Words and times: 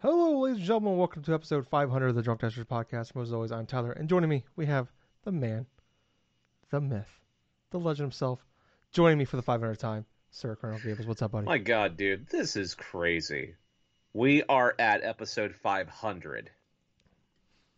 Hello, 0.00 0.40
ladies 0.40 0.58
and 0.58 0.66
gentlemen. 0.66 0.98
Welcome 0.98 1.22
to 1.24 1.34
episode 1.34 1.66
500 1.66 2.08
of 2.08 2.14
the 2.14 2.22
Drunk 2.22 2.40
Testers 2.40 2.64
podcast. 2.66 3.20
As 3.20 3.32
always, 3.32 3.50
I'm 3.52 3.66
Tyler, 3.66 3.92
and 3.92 4.08
joining 4.08 4.28
me, 4.28 4.44
we 4.54 4.66
have 4.66 4.88
the 5.24 5.32
man, 5.32 5.66
the 6.70 6.80
myth, 6.80 7.08
the 7.70 7.78
legend 7.78 8.04
himself, 8.04 8.44
joining 8.92 9.18
me 9.18 9.24
for 9.24 9.36
the 9.36 9.42
500th 9.42 9.78
time, 9.78 10.04
Sir 10.30 10.54
Colonel 10.56 10.78
Gables. 10.80 11.06
What's 11.06 11.22
up, 11.22 11.32
buddy? 11.32 11.46
My 11.46 11.58
God, 11.58 11.96
dude, 11.96 12.28
this 12.28 12.56
is 12.56 12.74
crazy. 12.74 13.54
We 14.12 14.42
are 14.44 14.74
at 14.78 15.02
episode 15.02 15.54
500 15.54 16.50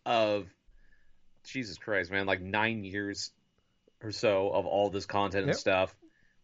of 0.05 0.47
Jesus 1.45 1.77
Christ, 1.77 2.11
man, 2.11 2.25
like 2.25 2.41
nine 2.41 2.83
years 2.83 3.31
or 4.03 4.11
so 4.11 4.49
of 4.49 4.65
all 4.65 4.89
this 4.89 5.05
content 5.05 5.43
and 5.43 5.49
Yep. 5.49 5.57
stuff. 5.57 5.95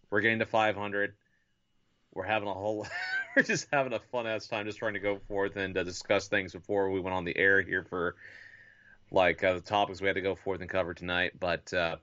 We're 0.10 0.22
getting 0.22 0.40
to 0.40 0.46
500. 0.46 1.16
We're 2.14 2.24
having 2.24 2.48
a 2.48 2.54
whole, 2.54 2.88
we're 3.36 3.44
just 3.44 3.68
having 3.72 3.94
a 3.94 4.00
fun 4.00 4.28
ass 4.28 4.48
time 4.48 4.66
just 4.66 4.80
trying 4.80 4.94
to 4.94 5.00
go 5.00 5.20
forth 5.28 5.56
and 5.58 5.78
uh, 5.78 5.84
discuss 5.84 6.28
things 6.28 6.54
before 6.54 6.90
we 6.90 7.00
went 7.00 7.16
on 7.16 7.26
the 7.26 7.38
air 7.38 7.62
here 7.62 7.84
for 7.84 8.16
like 9.12 9.44
uh, 9.44 9.54
the 9.54 9.62
topics 9.62 10.02
we 10.02 10.08
had 10.08 10.16
to 10.16 10.22
go 10.22 10.36
forth 10.36 10.62
and 10.62 10.70
cover 10.70 10.94
tonight. 10.94 11.34
But 11.40 11.74
uh, 11.74 11.98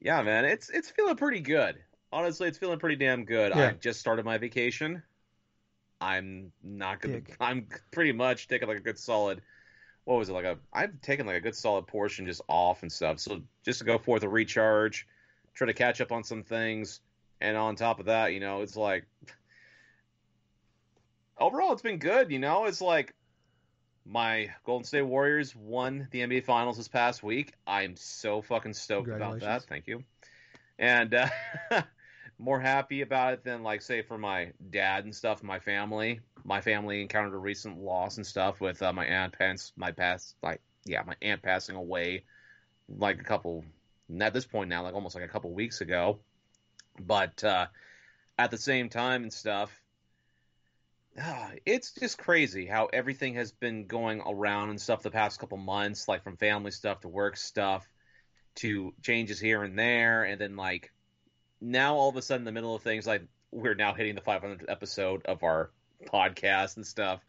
yeah, 0.00 0.22
man, 0.22 0.44
it's 0.44 0.70
it's 0.70 0.90
feeling 0.90 1.16
pretty 1.16 1.40
good. 1.40 1.76
Honestly, 2.12 2.48
it's 2.48 2.58
feeling 2.58 2.78
pretty 2.78 2.96
damn 2.96 3.24
good. 3.24 3.52
Yeah. 3.54 3.68
I 3.68 3.72
just 3.72 4.00
started 4.00 4.24
my 4.24 4.38
vacation. 4.38 5.02
I'm 6.00 6.52
not 6.62 7.00
gonna. 7.00 7.20
I'm 7.40 7.66
pretty 7.90 8.12
much 8.12 8.48
taking 8.48 8.68
like 8.68 8.78
a 8.78 8.82
good 8.82 8.98
solid. 8.98 9.42
What 10.04 10.18
was 10.18 10.28
it 10.28 10.32
like 10.32 10.44
a? 10.44 10.58
I've 10.72 11.00
taken 11.00 11.26
like 11.26 11.36
a 11.36 11.40
good 11.40 11.56
solid 11.56 11.86
portion 11.86 12.26
just 12.26 12.40
off 12.48 12.82
and 12.82 12.90
stuff. 12.90 13.20
So 13.20 13.42
just 13.64 13.80
to 13.80 13.84
go 13.84 13.98
forth 13.98 14.22
a 14.22 14.28
recharge, 14.28 15.06
try 15.54 15.66
to 15.66 15.74
catch 15.74 16.00
up 16.00 16.12
on 16.12 16.24
some 16.24 16.42
things, 16.42 17.00
and 17.40 17.56
on 17.56 17.76
top 17.76 18.00
of 18.00 18.06
that, 18.06 18.32
you 18.32 18.40
know, 18.40 18.62
it's 18.62 18.76
like 18.76 19.04
overall 21.38 21.72
it's 21.72 21.82
been 21.82 21.98
good. 21.98 22.30
You 22.30 22.38
know, 22.38 22.64
it's 22.64 22.80
like 22.80 23.14
my 24.04 24.50
Golden 24.64 24.84
State 24.84 25.02
Warriors 25.02 25.54
won 25.54 26.08
the 26.10 26.20
NBA 26.20 26.44
Finals 26.44 26.76
this 26.76 26.88
past 26.88 27.22
week. 27.22 27.52
I'm 27.66 27.96
so 27.96 28.42
fucking 28.42 28.74
stoked 28.74 29.08
about 29.08 29.40
that. 29.40 29.64
Thank 29.64 29.86
you. 29.86 30.02
And 30.78 31.14
uh, 31.14 31.28
more 32.38 32.60
happy 32.60 33.02
about 33.02 33.34
it 33.34 33.44
than 33.44 33.62
like 33.62 33.82
say 33.82 34.02
for 34.02 34.16
my 34.16 34.52
dad 34.70 35.04
and 35.04 35.14
stuff, 35.14 35.42
my 35.42 35.58
family. 35.58 36.20
My 36.44 36.60
family 36.60 37.02
encountered 37.02 37.34
a 37.34 37.38
recent 37.38 37.78
loss 37.78 38.16
and 38.16 38.26
stuff 38.26 38.60
with 38.60 38.82
uh, 38.82 38.92
my 38.92 39.04
aunt 39.04 39.32
Pence, 39.32 39.72
my 39.76 39.92
past 39.92 40.36
like 40.42 40.60
yeah, 40.84 41.02
my 41.06 41.16
aunt 41.20 41.42
passing 41.42 41.76
away 41.76 42.24
like 42.88 43.20
a 43.20 43.24
couple 43.24 43.64
at 44.20 44.32
this 44.32 44.46
point 44.46 44.70
now, 44.70 44.82
like 44.82 44.94
almost 44.94 45.14
like 45.14 45.24
a 45.24 45.28
couple 45.28 45.52
weeks 45.52 45.80
ago. 45.80 46.20
But 46.98 47.44
uh 47.44 47.66
at 48.38 48.50
the 48.52 48.56
same 48.56 48.88
time 48.88 49.24
and 49.24 49.32
stuff, 49.32 49.70
it's 51.66 51.92
just 51.92 52.18
crazy 52.18 52.66
how 52.66 52.86
everything 52.86 53.34
has 53.34 53.52
been 53.52 53.86
going 53.86 54.22
around 54.26 54.70
and 54.70 54.80
stuff 54.80 55.02
the 55.02 55.10
past 55.10 55.40
couple 55.40 55.58
months, 55.58 56.08
like 56.08 56.22
from 56.22 56.36
family 56.36 56.70
stuff 56.70 57.00
to 57.00 57.08
work 57.08 57.36
stuff 57.36 57.88
to 58.56 58.92
changes 59.02 59.40
here 59.40 59.62
and 59.62 59.78
there, 59.78 60.24
and 60.24 60.40
then 60.40 60.56
like 60.56 60.92
now 61.60 61.96
all 61.96 62.08
of 62.08 62.16
a 62.16 62.22
sudden 62.22 62.42
in 62.42 62.44
the 62.46 62.52
middle 62.52 62.74
of 62.74 62.82
things, 62.82 63.06
like 63.06 63.22
we're 63.50 63.74
now 63.74 63.94
hitting 63.94 64.14
the 64.14 64.20
500th 64.20 64.64
episode 64.68 65.24
of 65.26 65.42
our 65.42 65.70
podcast 66.06 66.76
and 66.76 66.86
stuff. 66.86 67.24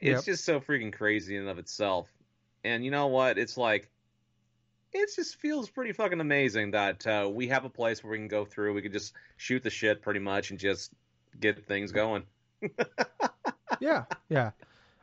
It's 0.00 0.24
Yep. 0.24 0.24
just 0.24 0.44
so 0.44 0.60
freaking 0.60 0.92
crazy 0.92 1.36
in 1.36 1.42
and 1.42 1.50
of 1.50 1.58
itself. 1.58 2.12
And 2.64 2.84
you 2.84 2.90
know 2.90 3.08
what? 3.08 3.38
It's 3.38 3.56
like 3.56 3.90
it 4.92 5.10
just 5.16 5.36
feels 5.36 5.70
pretty 5.70 5.92
fucking 5.92 6.20
amazing 6.20 6.72
that 6.72 7.06
uh, 7.06 7.28
we 7.32 7.48
have 7.48 7.64
a 7.64 7.70
place 7.70 8.02
where 8.04 8.10
we 8.10 8.18
can 8.18 8.28
go 8.28 8.44
through. 8.44 8.74
We 8.74 8.82
can 8.82 8.92
just 8.92 9.14
shoot 9.36 9.62
the 9.62 9.70
shit 9.70 10.02
pretty 10.02 10.20
much 10.20 10.50
and 10.50 10.58
just 10.58 10.92
get 11.40 11.64
things 11.66 11.92
going. 11.92 12.24
yeah, 13.80 14.04
yeah. 14.28 14.50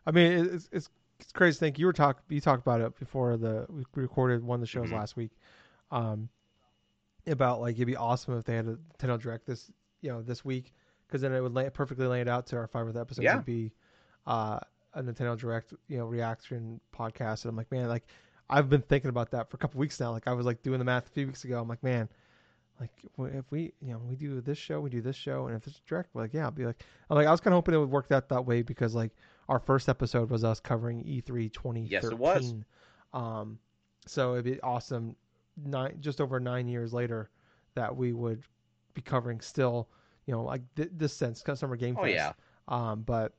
I 0.05 0.11
mean, 0.11 0.31
it's 0.53 0.69
it's, 0.71 0.89
it's 1.19 1.31
crazy. 1.31 1.55
to 1.55 1.59
Think 1.59 1.79
you 1.79 1.85
were 1.85 1.93
talk 1.93 2.21
you 2.29 2.41
talked 2.41 2.61
about 2.61 2.81
it 2.81 2.97
before 2.99 3.37
the 3.37 3.65
we 3.69 3.83
recorded 3.95 4.43
one 4.43 4.55
of 4.55 4.61
the 4.61 4.67
shows 4.67 4.89
Mhm. 4.89 4.93
last 4.93 5.15
week, 5.15 5.31
um, 5.91 6.29
about 7.27 7.61
like 7.61 7.75
it'd 7.75 7.87
be 7.87 7.95
awesome 7.95 8.37
if 8.37 8.45
they 8.45 8.55
had 8.55 8.67
a 8.67 8.77
Nintendo 8.97 9.19
Direct 9.21 9.45
this 9.45 9.69
you 10.01 10.09
know 10.09 10.21
this 10.21 10.43
week 10.45 10.73
because 11.07 11.21
then 11.21 11.33
it 11.33 11.41
would 11.41 11.53
lay, 11.53 11.69
perfectly 11.69 12.05
lay 12.07 12.21
it 12.21 12.27
out 12.27 12.45
to 12.47 12.55
our 12.57 12.67
500th 12.67 12.99
episode 12.99 13.23
Yeah. 13.23 13.35
would 13.37 13.45
be 13.45 13.73
uh, 14.27 14.59
a 14.93 15.03
Nintendo 15.03 15.37
Direct 15.37 15.73
you 15.87 15.97
know 15.97 16.05
reaction 16.05 16.79
podcast. 16.95 17.43
And 17.43 17.49
I'm 17.49 17.55
like, 17.57 17.71
man, 17.71 17.87
like 17.89 18.05
I've 18.49 18.69
been 18.69 18.81
thinking 18.81 19.09
about 19.09 19.31
that 19.31 19.49
for 19.49 19.57
a 19.57 19.59
couple 19.59 19.79
weeks 19.79 19.99
now. 19.99 20.11
Like 20.11 20.27
I 20.27 20.33
was 20.33 20.45
like 20.45 20.61
doing 20.63 20.79
the 20.79 20.85
math 20.85 21.07
a 21.07 21.09
few 21.09 21.27
weeks 21.27 21.43
ago. 21.43 21.59
I'm 21.61 21.67
like, 21.67 21.83
man. 21.83 22.09
Like 22.79 22.91
if 23.17 23.51
we, 23.51 23.73
you 23.81 23.91
know, 23.93 23.99
we 23.99 24.15
do 24.15 24.39
this 24.41 24.57
show, 24.57 24.79
we 24.79 24.89
do 24.89 25.01
this 25.01 25.15
show, 25.15 25.47
and 25.47 25.55
if 25.55 25.67
it's 25.67 25.81
direct, 25.87 26.15
like 26.15 26.33
yeah, 26.33 26.45
I'll 26.45 26.51
be 26.51 26.65
like, 26.65 26.83
I'm 27.09 27.17
like, 27.17 27.27
I 27.27 27.31
was 27.31 27.41
kind 27.41 27.53
of 27.53 27.57
hoping 27.57 27.75
it 27.75 27.77
would 27.77 27.91
work 27.91 28.07
that 28.07 28.29
that 28.29 28.45
way 28.45 28.61
because 28.61 28.95
like 28.95 29.11
our 29.49 29.59
first 29.59 29.89
episode 29.89 30.29
was 30.29 30.43
us 30.43 30.59
covering 30.59 31.01
E 31.05 31.21
E3 31.21 31.51
2013. 31.51 31.87
Yes, 31.87 32.05
it 32.05 32.17
was. 32.17 32.53
Um, 33.13 33.59
so 34.05 34.33
it'd 34.33 34.45
be 34.45 34.61
awesome. 34.61 35.15
Nine, 35.65 35.97
just 35.99 36.21
over 36.21 36.39
nine 36.39 36.67
years 36.67 36.93
later, 36.93 37.29
that 37.75 37.95
we 37.95 38.13
would 38.13 38.43
be 38.93 39.01
covering 39.01 39.41
still, 39.41 39.89
you 40.25 40.33
know, 40.33 40.43
like 40.43 40.61
th- 40.75 40.91
this 40.93 41.13
sense, 41.13 41.43
summer 41.55 41.75
game. 41.75 41.97
Oh 41.99 42.03
Fest. 42.03 42.13
yeah, 42.13 42.31
Um, 42.67 43.01
but 43.01 43.33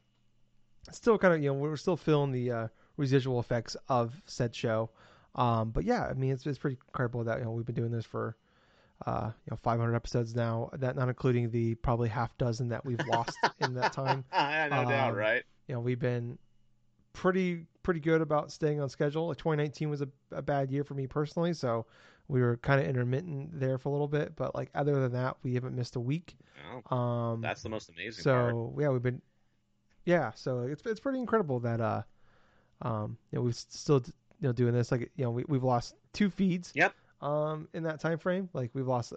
still 0.92 1.16
kind 1.16 1.34
of, 1.34 1.42
you 1.42 1.50
know, 1.50 1.54
we're 1.54 1.76
still 1.76 1.96
feeling 1.96 2.32
the 2.32 2.50
uh, 2.50 2.68
residual 2.96 3.40
effects 3.40 3.76
of 3.88 4.20
said 4.26 4.54
show. 4.54 4.90
Um, 5.34 5.70
but 5.70 5.84
yeah, 5.84 6.06
I 6.06 6.14
mean, 6.14 6.32
it's 6.32 6.46
it's 6.46 6.58
pretty 6.58 6.78
incredible 6.88 7.24
that 7.24 7.38
you 7.38 7.44
know 7.44 7.52
we've 7.52 7.66
been 7.66 7.74
doing 7.74 7.92
this 7.92 8.04
for. 8.04 8.36
Uh, 9.06 9.30
you 9.46 9.50
know, 9.50 9.58
500 9.62 9.94
episodes 9.94 10.34
now. 10.34 10.68
That 10.74 10.94
not 10.96 11.08
including 11.08 11.50
the 11.50 11.74
probably 11.76 12.08
half 12.08 12.36
dozen 12.36 12.68
that 12.68 12.84
we've 12.84 13.06
lost 13.06 13.38
in 13.60 13.74
that 13.74 13.92
time 13.92 14.24
I 14.32 14.68
no 14.68 14.84
doubt, 14.84 15.12
Um, 15.12 15.16
right? 15.18 15.42
you 15.68 15.74
know 15.74 15.80
we've 15.80 15.98
been 15.98 16.36
pretty 17.12 17.66
pretty 17.82 18.00
good 18.00 18.20
about 18.20 18.52
staying 18.52 18.80
on 18.80 18.88
schedule 18.88 19.28
like 19.28 19.36
2019 19.38 19.88
was 19.90 20.00
a, 20.02 20.08
a 20.32 20.42
bad 20.42 20.70
year 20.70 20.84
for 20.84 20.94
me 20.94 21.06
personally 21.06 21.52
so 21.52 21.86
we 22.28 22.40
were 22.40 22.56
kind 22.58 22.80
of 22.80 22.86
intermittent 22.86 23.58
there 23.58 23.78
for 23.78 23.88
a 23.88 23.92
little 23.92 24.06
bit 24.06 24.36
but 24.36 24.54
like 24.54 24.68
other 24.74 25.00
than 25.00 25.12
that 25.12 25.36
we 25.42 25.54
haven't 25.54 25.74
missed 25.74 25.96
a 25.96 26.00
week 26.00 26.36
Oh, 26.90 26.94
um 26.96 27.40
that's 27.40 27.62
the 27.62 27.68
most 27.68 27.88
amazing 27.88 28.24
part. 28.24 28.54
so 28.54 28.74
yeah 28.78 28.90
we've 28.90 29.02
been 29.02 29.20
yeah 30.04 30.30
so 30.34 30.60
it's 30.60 30.82
it's 30.86 31.00
pretty 31.00 31.18
incredible 31.18 31.58
that 31.60 31.80
uh 31.80 32.02
um 32.82 33.16
you 33.32 33.38
know 33.38 33.42
we've 33.42 33.56
still 33.56 34.02
you 34.06 34.48
know 34.48 34.52
doing 34.52 34.72
this 34.74 34.92
like 34.92 35.10
you 35.16 35.24
know 35.24 35.30
we, 35.30 35.44
we've 35.48 35.64
lost 35.64 35.94
two 36.12 36.30
feeds 36.30 36.70
Yep. 36.74 36.94
Um 37.20 37.68
in 37.74 37.82
that 37.82 38.00
time 38.00 38.18
frame 38.18 38.48
like 38.52 38.70
we've 38.74 38.86
lost 38.88 39.12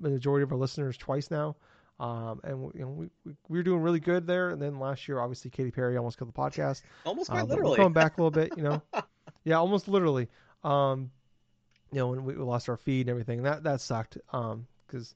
the 0.00 0.10
majority 0.10 0.42
of 0.42 0.50
our 0.52 0.58
listeners 0.58 0.96
twice 0.96 1.30
now 1.30 1.54
um 2.00 2.40
and 2.44 2.60
you 2.74 2.80
know 2.80 2.88
we, 2.88 3.08
we, 3.24 3.32
we 3.48 3.58
were 3.58 3.62
doing 3.62 3.80
really 3.80 4.00
good 4.00 4.26
there 4.26 4.50
and 4.50 4.60
then 4.60 4.78
last 4.80 5.06
year 5.06 5.20
obviously 5.20 5.50
Katy 5.50 5.70
Perry 5.70 5.96
almost 5.96 6.18
killed 6.18 6.28
the 6.28 6.32
podcast 6.32 6.82
Almost 7.04 7.30
uh, 7.30 7.34
quite 7.34 7.42
we're 7.44 7.54
literally. 7.54 7.76
coming 7.76 7.92
back 7.92 8.18
a 8.18 8.20
little 8.22 8.30
bit, 8.32 8.52
you 8.56 8.62
know. 8.64 8.82
yeah, 9.44 9.56
almost 9.56 9.86
literally. 9.88 10.28
Um, 10.64 11.10
you 11.92 11.98
know, 11.98 12.08
when 12.08 12.24
we 12.24 12.34
lost 12.34 12.68
our 12.68 12.76
feed 12.76 13.02
and 13.02 13.10
everything, 13.10 13.42
that 13.44 13.62
that 13.64 13.80
sucked. 13.80 14.18
Um, 14.32 14.66
because 14.86 15.14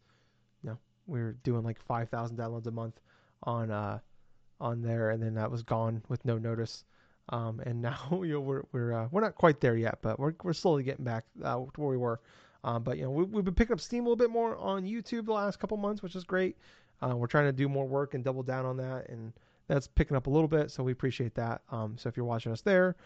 you 0.63 0.71
know 0.71 0.79
we 1.07 1.21
were 1.21 1.33
doing 1.43 1.65
like 1.65 1.81
five 1.81 2.09
thousand 2.11 2.37
downloads 2.37 2.67
a 2.67 2.71
month 2.71 3.01
on 3.43 3.71
uh 3.71 3.99
on 4.61 4.83
there, 4.83 5.11
and 5.11 5.21
then 5.23 5.35
that 5.35 5.51
was 5.51 5.63
gone 5.63 6.03
with 6.09 6.25
no 6.25 6.39
notice. 6.39 6.85
Um, 7.31 7.61
and 7.61 7.83
now 7.83 7.99
you 8.11 8.35
know 8.35 8.41
we're 8.41 8.63
we're 8.73 8.93
uh, 8.93 9.09
we're 9.11 9.21
not 9.21 9.35
quite 9.35 9.61
there 9.61 9.77
yet, 9.77 9.99
but 10.03 10.19
we're 10.19 10.35
we're 10.43 10.53
slowly 10.53 10.83
getting 10.83 11.05
back 11.05 11.25
uh, 11.43 11.57
to 11.57 11.71
where 11.77 11.91
we 11.91 11.97
were. 11.97 12.21
Um, 12.65 12.83
but 12.83 12.97
you 12.97 13.05
know 13.05 13.11
we, 13.11 13.25
we've 13.25 13.45
been 13.45 13.55
picking 13.55 13.75
up 13.75 13.81
steam 13.81 14.05
a 14.05 14.09
little 14.09 14.17
bit 14.17 14.31
more 14.31 14.57
on 14.57 14.85
YouTube 14.85 15.27
the 15.27 15.33
last 15.33 15.59
couple 15.59 15.77
months, 15.77 16.03
which 16.03 16.17
is 16.17 16.25
great. 16.25 16.57
Uh, 17.01 17.17
we're 17.17 17.29
trying 17.29 17.47
to 17.47 17.53
do 17.53 17.69
more 17.69 17.87
work 17.87 18.15
and 18.15 18.25
double 18.25 18.43
down 18.43 18.67
on 18.67 18.77
that, 18.77 19.09
and 19.09 19.33
that's 19.69 19.87
picking 19.87 20.17
up 20.17 20.27
a 20.27 20.31
little 20.31 20.49
bit, 20.49 20.71
so 20.71 20.83
we 20.83 20.93
appreciate 20.93 21.35
that. 21.35 21.63
Um, 21.71 21.97
so 21.97 22.09
if 22.09 22.17
you're 22.17 22.27
watching 22.27 22.51
us 22.51 22.63
there 22.63 22.97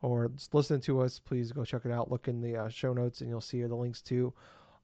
or 0.00 0.30
listening 0.52 0.80
to 0.82 1.00
us, 1.00 1.18
please 1.18 1.52
go 1.52 1.64
check 1.64 1.82
it 1.84 1.90
out. 1.90 2.10
Look 2.10 2.28
in 2.28 2.40
the 2.40 2.56
uh, 2.56 2.68
show 2.68 2.94
notes, 2.94 3.20
and 3.20 3.28
you'll 3.28 3.40
see 3.40 3.62
the 3.62 3.74
links 3.74 4.00
to 4.02 4.32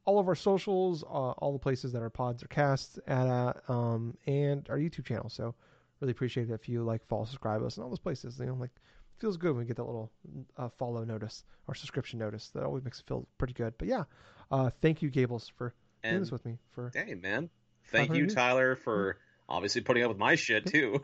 all 0.05 0.19
of 0.19 0.29
our 0.29 0.35
socials, 0.35 1.05
uh, 1.05 1.07
all 1.07 1.53
the 1.53 1.59
places 1.59 1.93
that 1.93 2.03
our 2.03 2.11
pods 2.11 2.43
are 2.43 2.49
cast 2.49 2.99
at, 3.07 3.27
uh, 3.27 3.53
um, 3.69 4.17
and 4.27 4.69
our 4.69 4.79
YouTube 4.79 5.05
channel. 5.05 5.29
So 5.29 5.55
really 6.01 6.13
appreciate 6.13 6.51
it 6.51 6.53
if 6.55 6.69
you 6.69 6.83
like, 6.83 7.07
follow, 7.07 7.25
subscribe 7.25 7.63
us, 7.63 7.77
and 7.77 7.85
all 7.85 7.91
those 7.91 7.99
places. 7.99 8.39
You 8.39 8.47
know, 8.47 8.55
like 8.55 8.71
feels 9.19 9.37
good 9.37 9.51
when 9.51 9.59
we 9.61 9.65
get 9.65 9.77
that 9.77 9.85
little 9.85 10.11
uh, 10.57 10.69
follow 10.79 11.05
notice 11.05 11.45
or 11.67 11.75
subscription 11.75 12.19
notice. 12.19 12.51
That 12.55 12.65
always 12.65 12.85
makes 12.85 13.01
it 13.01 13.07
feel 13.07 13.27
pretty 13.39 13.55
good. 13.55 13.75
But 13.79 13.89
yeah, 13.89 14.05
uh, 14.51 14.71
thank 14.81 15.03
you, 15.03 15.11
Gables, 15.11 15.51
for 15.57 15.75
doing 16.03 16.21
this 16.21 16.33
with 16.33 16.45
me. 16.45 16.59
For 16.73 16.91
hey, 16.95 17.15
man, 17.15 17.51
thank 17.91 18.15
you. 18.15 18.29
Tyler, 18.29 18.77
for 18.77 19.19
obviously 19.49 19.81
putting 19.81 20.03
up 20.05 20.11
with 20.11 20.19
my 20.19 20.35
shit 20.35 20.67
too. 20.67 21.01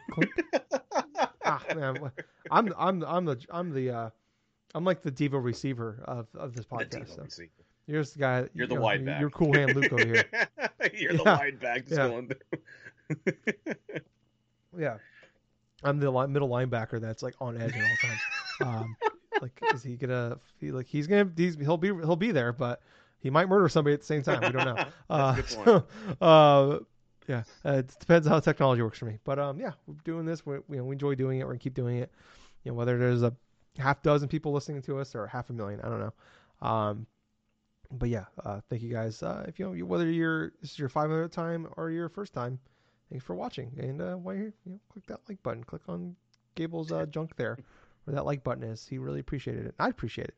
ah, 1.45 1.63
man, 1.75 2.11
I'm 2.51 2.73
I'm 2.79 3.05
I'm 3.05 3.25
the 3.25 3.41
I'm 3.51 3.73
the 3.73 3.91
uh, 3.91 4.11
I'm 4.75 4.85
like 4.85 5.03
the 5.03 5.11
diva 5.11 5.39
receiver 5.39 6.03
of, 6.07 6.29
of 6.35 6.55
this 6.55 6.67
podcast. 6.67 7.15
So. 7.15 7.45
You're 7.87 8.03
the 8.03 8.19
guy. 8.19 8.39
You're 8.39 8.49
you 8.55 8.67
the 8.67 8.75
know, 8.77 8.81
wide 8.81 9.01
you're, 9.01 9.07
back. 9.07 9.21
You're 9.21 9.31
cool 9.31 9.53
hand 9.53 9.77
Luke 9.77 9.93
over 9.93 10.07
here. 10.07 10.25
You're 10.95 11.13
the 11.13 11.23
Yeah. 11.25 11.37
wide 11.37 11.61
back 11.61 11.87
just 11.87 11.99
Yeah. 11.99 12.09
going. 12.09 12.31
Yeah, 14.79 14.99
I'm 15.83 15.99
the 15.99 16.11
li- 16.11 16.27
middle 16.27 16.49
linebacker 16.49 17.01
that's 17.01 17.23
like 17.23 17.35
on 17.41 17.61
edge 17.61 17.75
at 17.77 17.83
all 17.83 17.97
times. 18.09 18.21
Um, 18.61 18.97
like, 19.43 19.61
is 19.75 19.83
he 19.83 19.97
gonna? 19.97 20.39
He, 20.61 20.71
like, 20.71 20.87
he's 20.87 21.07
gonna. 21.07 21.31
He's, 21.37 21.57
he'll 21.57 21.77
be. 21.77 21.89
He'll 21.89 22.17
be 22.17 22.33
there, 22.33 22.53
but 22.53 22.81
he 23.21 23.31
might 23.31 23.49
murder 23.49 23.69
somebody 23.69 23.95
at 23.95 24.01
the 24.01 24.07
same 24.07 24.23
time. 24.23 24.41
We 24.41 24.51
don't 24.51 24.77
know. 24.77 24.85
Uh, 25.11 25.35
good 25.35 25.47
point. 25.47 25.65
so, 25.67 26.27
uh, 26.27 26.79
yeah, 27.29 27.43
uh, 27.65 27.73
it 27.79 27.95
depends 27.99 28.27
how 28.27 28.41
technology 28.41 28.83
works 28.83 28.99
for 28.99 29.07
me. 29.07 29.19
But 29.25 29.39
um, 29.39 29.59
yeah, 29.59 29.73
we're 29.87 29.95
doing 30.05 30.27
this. 30.27 30.45
We 30.45 30.57
you 30.57 30.65
know 30.77 30.85
we 30.85 30.95
enjoy 30.95 31.15
doing 31.15 31.41
it. 31.41 31.45
We're 31.45 31.53
gonna 31.53 31.59
keep 31.61 31.75
doing 31.75 31.99
it. 31.99 32.11
You 32.65 32.71
know, 32.71 32.77
whether 32.77 32.99
there's 32.99 33.23
a 33.23 33.35
half 33.79 34.03
dozen 34.03 34.29
people 34.29 34.53
listening 34.53 34.83
to 34.83 34.99
us 34.99 35.15
or 35.15 35.27
half 35.27 35.51
a 35.51 35.53
million, 35.53 35.81
I 35.81 35.89
don't 35.89 36.01
know. 36.01 36.67
Um, 36.67 37.07
but 37.91 38.09
yeah, 38.09 38.25
uh, 38.45 38.61
thank 38.69 38.83
you 38.83 38.93
guys. 38.93 39.23
Uh, 39.23 39.45
if 39.49 39.59
you 39.59 39.67
know 39.67 39.85
whether 39.85 40.11
you're 40.11 40.53
this 40.61 40.73
is 40.73 40.79
your 40.79 40.89
500th 40.89 41.33
time 41.33 41.69
or 41.77 41.91
your 41.91 42.09
first 42.09 42.33
time, 42.33 42.59
thanks 43.15 43.25
for 43.25 43.37
watching. 43.37 43.71
And 43.79 44.03
uh, 44.03 44.15
while 44.15 44.35
you're 44.35 44.53
you 44.65 44.73
know, 44.73 44.81
click 44.93 45.07
that 45.07 45.21
like 45.29 45.41
button. 45.45 45.63
Click 45.63 45.83
on 45.89 46.17
Gable's 46.57 46.91
uh, 46.91 47.07
junk 47.11 47.37
there, 47.37 47.57
where 48.05 48.15
that 48.17 48.25
like 48.25 48.43
button 48.43 48.65
is. 48.65 48.85
He 48.85 48.99
really 48.99 49.21
appreciated 49.21 49.67
it. 49.67 49.75
I 49.79 49.89
appreciate 49.89 50.27
it. 50.29 50.35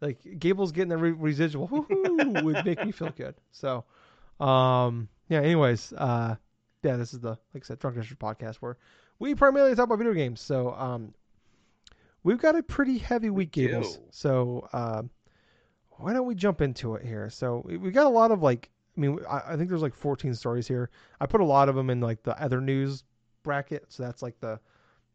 Like 0.00 0.38
Gable's 0.38 0.70
getting 0.70 0.90
the 0.90 0.96
re- 0.96 1.10
residual 1.10 1.68
would 1.90 2.64
make 2.64 2.84
me 2.84 2.92
feel 2.92 3.10
good. 3.10 3.34
So, 3.50 3.84
um, 4.38 5.08
yeah. 5.28 5.40
Anyways, 5.40 5.92
uh, 5.92 6.36
yeah, 6.84 6.96
this 6.96 7.12
is 7.12 7.18
the 7.18 7.30
like 7.30 7.64
I 7.64 7.66
said, 7.66 7.80
Drunk 7.80 7.96
District 7.96 8.22
podcast 8.22 8.56
where 8.56 8.76
we 9.18 9.34
primarily 9.34 9.74
talk 9.74 9.86
about 9.86 9.98
video 9.98 10.14
games. 10.14 10.40
So, 10.40 10.72
um, 10.72 11.12
we've 12.22 12.38
got 12.38 12.54
a 12.54 12.62
pretty 12.62 12.98
heavy 12.98 13.30
week, 13.30 13.56
We 13.56 13.66
Gables. 13.66 13.98
So, 14.12 14.68
um, 14.72 15.10
why 15.90 16.12
don't 16.12 16.26
we 16.26 16.36
jump 16.36 16.60
into 16.60 16.94
it 16.94 17.04
here? 17.04 17.28
So 17.30 17.64
we 17.66 17.90
got 17.90 18.06
a 18.06 18.10
lot 18.10 18.30
of 18.30 18.42
like, 18.42 18.70
I 19.00 19.06
mean, 19.06 19.18
I, 19.28 19.40
I 19.52 19.56
think 19.56 19.70
there's 19.70 19.80
like 19.82 19.94
14 19.94 20.34
stories 20.34 20.68
here. 20.68 20.90
I 21.20 21.26
put 21.26 21.40
a 21.40 21.44
lot 21.44 21.68
of 21.70 21.74
them 21.74 21.88
in 21.88 22.00
like 22.00 22.22
the 22.22 22.40
other 22.42 22.60
news 22.60 23.04
bracket, 23.42 23.86
so 23.88 24.02
that's 24.02 24.20
like 24.20 24.38
the 24.40 24.60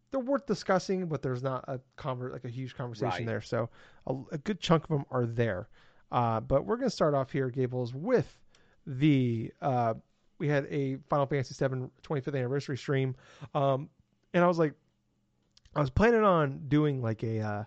they're 0.10 0.20
worth 0.20 0.46
discussing, 0.46 1.06
but 1.08 1.22
there's 1.22 1.44
not 1.44 1.66
a 1.68 1.80
conver- 1.98 2.32
like 2.32 2.46
a 2.46 2.50
huge 2.50 2.76
conversation 2.76 3.10
Right. 3.10 3.26
there. 3.26 3.42
So 3.42 3.70
a, 4.08 4.16
a 4.32 4.38
good 4.40 4.60
chunk 4.60 4.84
of 4.86 4.90
them 4.90 5.06
are 5.12 5.26
there. 5.26 5.68
Uh, 6.12 6.40
but 6.40 6.66
we're 6.66 6.78
gonna 6.78 6.90
start 6.90 7.14
off 7.14 7.32
here, 7.32 7.50
Gables, 7.50 7.94
with 7.94 8.36
the 8.88 9.52
uh, 9.62 9.94
we 10.40 10.48
had 10.48 10.66
a 10.72 10.98
Final 11.10 11.28
Fantasy 11.28 11.54
VII 11.54 11.90
25th 12.04 12.36
anniversary 12.36 12.78
stream, 12.78 13.16
um, 13.54 13.90
and 14.34 14.44
I 14.44 14.48
was 14.48 14.58
like, 14.58 14.74
I 15.76 15.80
was 15.82 15.90
planning 15.92 16.24
on 16.24 16.62
doing 16.70 17.02
like 17.02 17.22
a, 17.24 17.40
uh, 17.40 17.64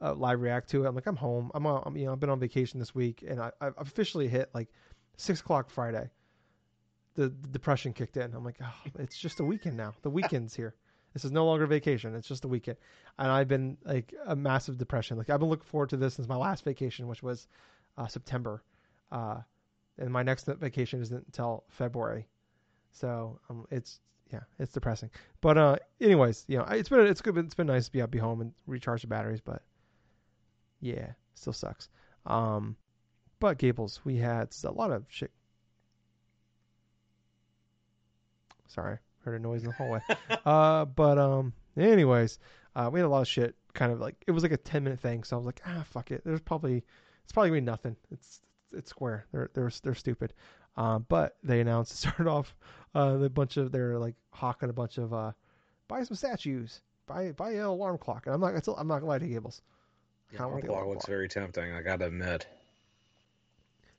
a 0.00 0.12
live 0.12 0.40
react 0.40 0.68
to 0.70 0.84
it. 0.84 0.88
I'm 0.88 0.94
like, 0.94 1.06
I'm 1.06 1.16
home. 1.16 1.50
I'm 1.54 1.66
on. 1.66 1.82
I'm, 1.86 1.96
you 1.96 2.06
know, 2.06 2.12
I've 2.12 2.20
been 2.20 2.30
on 2.30 2.40
vacation 2.40 2.78
this 2.78 2.94
week, 2.94 3.24
and 3.26 3.40
I, 3.40 3.50
I've 3.60 3.74
officially 3.78 4.28
hit 4.28 4.50
like 4.54 4.68
six 5.16 5.40
o'clock 5.40 5.70
Friday. 5.70 6.10
The, 7.14 7.28
the 7.28 7.48
depression 7.48 7.92
kicked 7.92 8.16
in. 8.16 8.34
I'm 8.34 8.44
like, 8.44 8.58
oh, 8.62 8.74
it's 8.98 9.16
just 9.16 9.40
a 9.40 9.44
weekend 9.44 9.76
now. 9.76 9.94
The 10.02 10.10
weekend's 10.10 10.54
here. 10.54 10.74
This 11.14 11.24
is 11.24 11.32
no 11.32 11.46
longer 11.46 11.66
vacation. 11.66 12.14
It's 12.14 12.28
just 12.28 12.44
a 12.44 12.48
weekend, 12.48 12.76
and 13.18 13.30
I've 13.30 13.48
been 13.48 13.78
like 13.84 14.12
a 14.26 14.36
massive 14.36 14.76
depression. 14.76 15.16
Like 15.16 15.30
I've 15.30 15.40
been 15.40 15.48
looking 15.48 15.64
forward 15.64 15.88
to 15.90 15.96
this 15.96 16.14
since 16.14 16.28
my 16.28 16.36
last 16.36 16.62
vacation, 16.62 17.08
which 17.08 17.22
was 17.22 17.48
uh, 17.96 18.06
September, 18.06 18.62
uh, 19.10 19.38
and 19.96 20.10
my 20.10 20.22
next 20.22 20.44
vacation 20.44 21.00
isn't 21.00 21.24
until 21.24 21.64
February. 21.70 22.28
So 22.92 23.40
um, 23.48 23.66
it's 23.70 24.00
yeah, 24.30 24.40
it's 24.58 24.72
depressing. 24.72 25.10
But 25.40 25.56
uh, 25.56 25.76
anyways, 26.02 26.44
you 26.48 26.58
know, 26.58 26.64
it's 26.64 26.90
been 26.90 27.06
it's 27.06 27.22
good. 27.22 27.38
It's 27.38 27.54
been 27.54 27.68
nice 27.68 27.86
to 27.86 27.92
be 27.92 28.02
up, 28.02 28.10
be 28.10 28.18
home, 28.18 28.42
and 28.42 28.52
recharge 28.66 29.00
the 29.00 29.08
batteries. 29.08 29.40
But 29.40 29.62
yeah, 30.80 31.12
still 31.34 31.54
sucks. 31.54 31.88
Um, 32.26 32.76
but 33.38 33.58
Gables, 33.58 34.00
we 34.04 34.16
had 34.16 34.54
a 34.64 34.70
lot 34.70 34.90
of 34.90 35.04
shit. 35.08 35.30
Sorry, 38.68 38.98
heard 39.24 39.40
a 39.40 39.42
noise 39.42 39.62
in 39.62 39.68
the 39.68 39.74
hallway. 39.74 40.00
uh, 40.44 40.84
but 40.84 41.18
um, 41.18 41.52
anyways, 41.76 42.38
uh, 42.74 42.90
we 42.92 43.00
had 43.00 43.06
a 43.06 43.08
lot 43.08 43.22
of 43.22 43.28
shit. 43.28 43.54
Kind 43.74 43.92
of 43.92 44.00
like 44.00 44.16
it 44.26 44.30
was 44.30 44.42
like 44.42 44.52
a 44.52 44.56
ten 44.56 44.84
minute 44.84 45.00
thing, 45.00 45.22
so 45.24 45.36
I 45.36 45.38
was 45.38 45.46
like, 45.46 45.60
ah, 45.66 45.84
fuck 45.90 46.10
it. 46.10 46.22
There's 46.24 46.40
probably 46.40 46.84
it's 47.24 47.32
probably 47.32 47.50
gonna 47.50 47.60
be 47.60 47.64
nothing. 47.66 47.96
It's 48.10 48.40
it's 48.72 48.90
Square. 48.90 49.26
They're 49.32 49.50
they're 49.54 49.70
they're 49.82 49.94
stupid. 49.94 50.32
Um, 50.76 51.06
but 51.08 51.36
they 51.42 51.60
announced 51.60 51.90
to 52.02 52.08
start 52.08 52.28
off 52.28 52.54
uh, 52.94 53.16
the 53.16 53.30
bunch 53.30 53.56
of 53.56 53.72
they're 53.72 53.98
like 53.98 54.14
hawking 54.30 54.70
a 54.70 54.72
bunch 54.72 54.98
of 54.98 55.12
uh, 55.12 55.32
buy 55.88 56.02
some 56.04 56.16
statues, 56.16 56.80
buy 57.06 57.32
buy 57.32 57.50
an 57.52 57.60
alarm 57.60 57.98
clock. 57.98 58.26
And 58.26 58.34
I'm 58.34 58.40
not 58.40 58.54
I'm, 58.54 58.74
I'm 58.78 58.88
not 58.88 59.00
gonna 59.00 59.06
lie 59.06 59.18
to 59.18 59.26
Gables. 59.26 59.62
I 60.34 60.38
don't 60.38 60.52
want 60.52 60.62
the 60.62 60.68
clock 60.68 60.76
alarm 60.78 60.88
looks 60.90 61.04
clock. 61.04 61.10
very 61.10 61.28
tempting. 61.28 61.72
I 61.72 61.82
gotta 61.82 62.06
admit. 62.06 62.46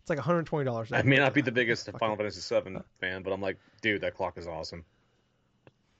It's 0.07 0.09
like 0.09 0.19
120 0.19 0.63
dollars. 0.63 0.93
I 0.93 1.01
may 1.01 1.17
not 1.17 1.33
be 1.33 1.41
the 1.41 1.51
biggest 1.51 1.91
Final 1.99 2.15
Fantasy 2.15 2.39
VII 2.55 2.77
fan, 3.01 3.23
but 3.23 3.33
I'm 3.33 3.41
like, 3.41 3.57
dude, 3.81 3.99
that 3.99 4.15
clock 4.15 4.37
is 4.37 4.47
awesome. 4.47 4.85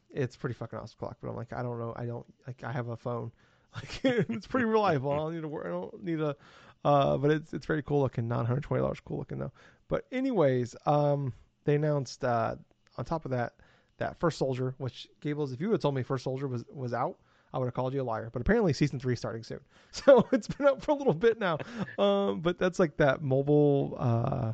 It's 0.10 0.38
pretty 0.38 0.54
fucking 0.54 0.80
awesome 0.80 0.96
clock, 0.98 1.18
but 1.22 1.28
I'm 1.28 1.36
like 1.36 1.52
I 1.52 1.62
don't 1.62 1.78
know. 1.78 1.94
I 1.94 2.06
don't 2.06 2.26
like 2.48 2.64
I 2.64 2.72
have 2.72 2.88
a 2.88 2.96
phone. 2.96 3.32
Like 3.76 4.00
it's 4.30 4.48
pretty 4.48 4.66
reliable. 4.66 5.12
I 5.12 5.18
don't 5.18 5.36
need 5.36 5.42
to 5.42 5.50
worry. 5.50 5.68
I 5.68 5.72
don't 5.72 6.04
need 6.04 6.22
a. 6.22 6.38
Uh, 6.86 7.18
but 7.18 7.32
it's 7.32 7.54
it's 7.54 7.66
very 7.66 7.84
cool 7.84 8.00
looking. 8.00 8.30
Not 8.30 8.38
120 8.38 8.82
dollars. 8.82 9.02
Cool 9.02 9.18
looking 9.18 9.40
though. 9.40 9.52
But 9.90 10.06
anyways, 10.10 10.74
um, 10.86 11.34
they 11.66 11.76
announced 11.76 12.24
uh 12.24 12.56
on 12.98 13.04
top 13.04 13.26
of 13.26 13.32
that 13.32 13.56
that 13.98 14.18
First 14.22 14.38
Soldier, 14.38 14.74
which 14.78 15.10
Gables, 15.20 15.52
if 15.52 15.60
you 15.60 15.70
had 15.70 15.82
told 15.82 15.96
me 15.96 16.02
First 16.02 16.24
Soldier 16.24 16.48
was 16.48 16.64
was 16.72 16.94
out, 16.94 17.18
I 17.58 17.60
would 17.60 17.66
have 17.66 17.74
called 17.74 17.94
you 17.96 18.02
a 18.02 18.04
liar. 18.04 18.30
But 18.32 18.42
apparently 18.44 18.72
season 18.72 19.00
three 19.00 19.14
is 19.14 19.20
starting 19.20 19.42
soon, 19.44 19.62
so 19.92 20.28
it's 20.32 20.48
been 20.48 20.68
out 20.68 20.84
for 20.84 20.92
a 20.92 20.96
little 20.96 21.16
bit 21.16 21.40
now. 21.40 21.58
Um, 21.98 22.42
but 22.42 22.60
that's 22.60 22.78
like 22.78 22.98
that 22.98 23.24
mobile 23.24 23.98
uh 24.00 24.54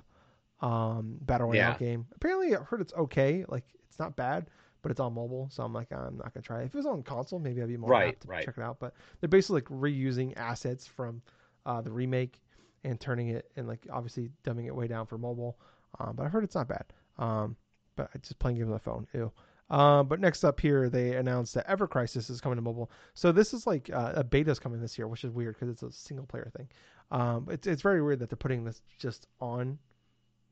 um 0.65 1.17
battle 1.21 1.47
royale 1.47 1.73
Yeah. 1.73 1.77
game. 1.77 2.07
Apparently, 2.15 2.55
I 2.55 2.59
heard 2.61 2.79
it's 2.79 2.93
okay. 2.93 3.43
Like 3.49 3.65
it's 3.89 3.99
not 3.99 4.15
bad, 4.15 4.47
but 4.81 4.91
it's 4.91 5.01
on 5.01 5.13
mobile, 5.13 5.49
so 5.51 5.63
I'm 5.63 5.73
like 5.73 5.91
I'm 5.91 6.17
not 6.17 6.33
gonna 6.33 6.41
try 6.43 6.61
it. 6.61 6.65
If 6.67 6.73
it 6.73 6.77
was 6.77 6.85
on 6.85 7.03
console, 7.03 7.39
maybe 7.39 7.61
I'd 7.61 7.67
be 7.67 7.75
more 7.75 7.89
Right, 7.89 8.13
apt 8.13 8.21
to 8.21 8.27
right. 8.29 8.45
check 8.45 8.57
it 8.57 8.63
out. 8.63 8.79
But 8.79 8.93
they're 9.19 9.27
basically 9.27 9.55
like 9.61 9.65
reusing 9.81 10.33
assets 10.37 10.87
from 10.87 11.21
uh, 11.65 11.81
the 11.81 11.91
remake 11.91 12.39
and 12.85 12.99
turning 12.99 13.29
it 13.29 13.51
and 13.57 13.67
like 13.67 13.85
obviously 13.91 14.29
dumbing 14.45 14.65
it 14.67 14.75
way 14.75 14.87
down 14.87 15.05
for 15.05 15.17
mobile. 15.17 15.57
Um, 15.99 16.15
but 16.15 16.25
I 16.25 16.29
heard 16.29 16.43
it's 16.45 16.55
not 16.55 16.67
bad. 16.69 16.85
Um, 17.17 17.55
but 17.95 18.09
I 18.15 18.17
just 18.19 18.39
playing 18.39 18.57
games 18.57 18.67
on 18.67 18.73
the 18.73 18.79
phone. 18.79 19.05
Ew. 19.13 19.31
Um, 19.69 20.07
but 20.07 20.19
next 20.19 20.43
up 20.43 20.59
here, 20.59 20.89
they 20.89 21.15
announced 21.15 21.53
that 21.55 21.69
Ever 21.69 21.87
Crisis 21.87 22.29
is 22.29 22.41
coming 22.41 22.57
to 22.57 22.61
mobile. 22.61 22.91
So 23.13 23.31
this 23.31 23.53
is 23.53 23.65
like 23.65 23.89
uh, 23.91 24.13
a 24.15 24.23
beta's 24.23 24.59
coming 24.59 24.81
this 24.81 24.97
year, 24.97 25.07
which 25.07 25.23
is 25.23 25.31
weird 25.31 25.55
because 25.55 25.69
it's 25.69 25.83
a 25.83 25.91
single 25.91 26.25
player 26.25 26.51
thing. 26.55 26.67
Um, 27.11 27.47
it's 27.49 27.67
it's 27.67 27.81
very 27.81 28.01
weird 28.01 28.19
that 28.19 28.29
they're 28.29 28.37
putting 28.37 28.63
this 28.63 28.81
just 28.97 29.27
on 29.39 29.77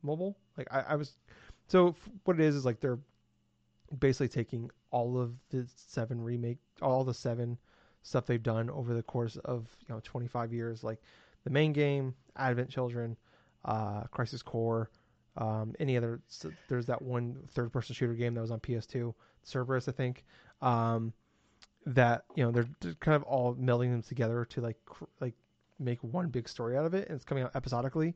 mobile. 0.02 0.36
Like 0.56 0.68
I, 0.70 0.80
I 0.80 0.94
was, 0.96 1.16
so 1.68 1.94
what 2.24 2.38
it 2.40 2.44
is 2.44 2.56
is 2.56 2.64
like 2.64 2.80
they're 2.80 2.98
basically 3.98 4.28
taking 4.28 4.70
all 4.90 5.18
of 5.18 5.34
the 5.50 5.66
seven 5.76 6.20
remake, 6.20 6.58
all 6.80 7.04
the 7.04 7.14
seven 7.14 7.58
stuff 8.02 8.26
they've 8.26 8.42
done 8.42 8.70
over 8.70 8.94
the 8.94 9.02
course 9.02 9.36
of 9.44 9.66
you 9.80 9.94
know 9.94 10.00
25 10.02 10.52
years, 10.52 10.82
like 10.82 11.00
the 11.44 11.50
main 11.50 11.72
game, 11.72 12.14
Advent 12.36 12.70
Children, 12.70 13.16
uh, 13.64 14.02
Crisis 14.04 14.42
Core, 14.42 14.90
um, 15.36 15.74
any 15.80 15.96
other. 15.96 16.20
s 16.28 16.46
there's 16.68 16.86
that 16.86 17.00
one 17.02 17.36
third-person 17.52 17.94
shooter 17.94 18.14
game 18.14 18.34
that 18.34 18.40
was 18.40 18.50
on 18.50 18.60
PS2, 18.60 19.14
Cerberus, 19.44 19.88
I 19.88 19.92
think. 19.92 20.24
Um, 20.60 21.12
that 21.86 22.24
you 22.36 22.44
know 22.44 22.52
they're, 22.52 22.68
they're 22.80 22.94
kind 22.94 23.16
of 23.16 23.22
all 23.24 23.54
melding 23.56 23.90
them 23.90 24.02
together 24.02 24.44
to 24.44 24.60
like 24.60 24.76
cr- 24.84 25.04
like 25.20 25.34
make 25.80 26.02
one 26.04 26.28
big 26.28 26.48
story 26.48 26.76
out 26.76 26.84
of 26.86 26.94
it, 26.94 27.08
and 27.08 27.16
it's 27.16 27.24
coming 27.24 27.42
out 27.44 27.50
episodically. 27.56 28.14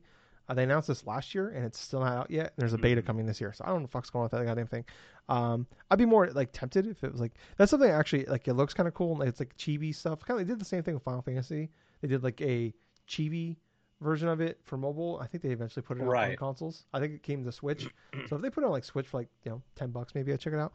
Uh, 0.49 0.53
they 0.53 0.63
announced 0.63 0.87
this 0.87 1.05
last 1.05 1.35
year, 1.35 1.49
and 1.49 1.65
it's 1.65 1.77
still 1.77 1.99
not 1.99 2.13
out 2.15 2.31
yet. 2.31 2.53
There's 2.55 2.71
a 2.71 2.77
beta 2.77 3.01
Mhm. 3.01 3.05
coming 3.05 3.25
this 3.25 3.41
year, 3.41 3.51
so 3.51 3.65
I 3.65 3.67
don't 3.67 3.77
know 3.77 3.81
what 3.81 3.87
the 3.89 3.91
fuck's 3.91 4.09
going 4.09 4.21
on 4.21 4.23
with 4.23 4.31
that 4.31 4.45
goddamn 4.45 4.67
thing. 4.67 4.85
Um, 5.27 5.67
I'd 5.91 5.97
be 5.99 6.05
more 6.05 6.27
like 6.31 6.53
tempted 6.53 6.87
if 6.87 7.03
it 7.03 7.11
was 7.11 7.19
like 7.19 7.33
that's 7.57 7.69
something 7.71 7.89
actually 7.89 8.23
like 8.25 8.47
it 8.47 8.53
looks 8.53 8.73
kind 8.73 8.87
of 8.87 8.93
cool. 8.93 9.19
and 9.19 9.27
It's 9.27 9.41
like 9.41 9.57
chibi 9.57 9.93
stuff. 9.93 10.23
Kind 10.23 10.39
of 10.39 10.47
they 10.47 10.49
did 10.53 10.61
the 10.61 10.65
same 10.65 10.83
thing 10.83 10.93
with 10.93 11.03
Final 11.03 11.21
Fantasy. 11.21 11.69
They 12.01 12.07
did 12.07 12.23
like 12.23 12.39
a 12.41 12.73
chibi 13.09 13.57
version 14.01 14.27
of 14.27 14.41
it 14.41 14.59
for 14.63 14.77
mobile. 14.77 15.19
I 15.21 15.27
think 15.27 15.43
they 15.43 15.49
eventually 15.49 15.83
put 15.83 15.97
it 15.97 16.03
out 16.03 16.15
on 16.15 16.35
consoles. 16.35 16.85
I 16.93 16.99
think 16.99 17.13
it 17.13 17.23
came 17.23 17.43
to 17.43 17.51
Switch. 17.51 17.87
so 18.27 18.35
if 18.35 18.41
they 18.41 18.49
put 18.49 18.63
it 18.63 18.67
on 18.67 18.71
like 18.71 18.83
Switch 18.83 19.07
for 19.07 19.17
like 19.17 19.27
you 19.43 19.51
know 19.51 19.61
ten 19.75 19.91
bucks, 19.91 20.13
maybe 20.15 20.33
I'd 20.33 20.39
check 20.39 20.53
it 20.53 20.59
out. 20.59 20.73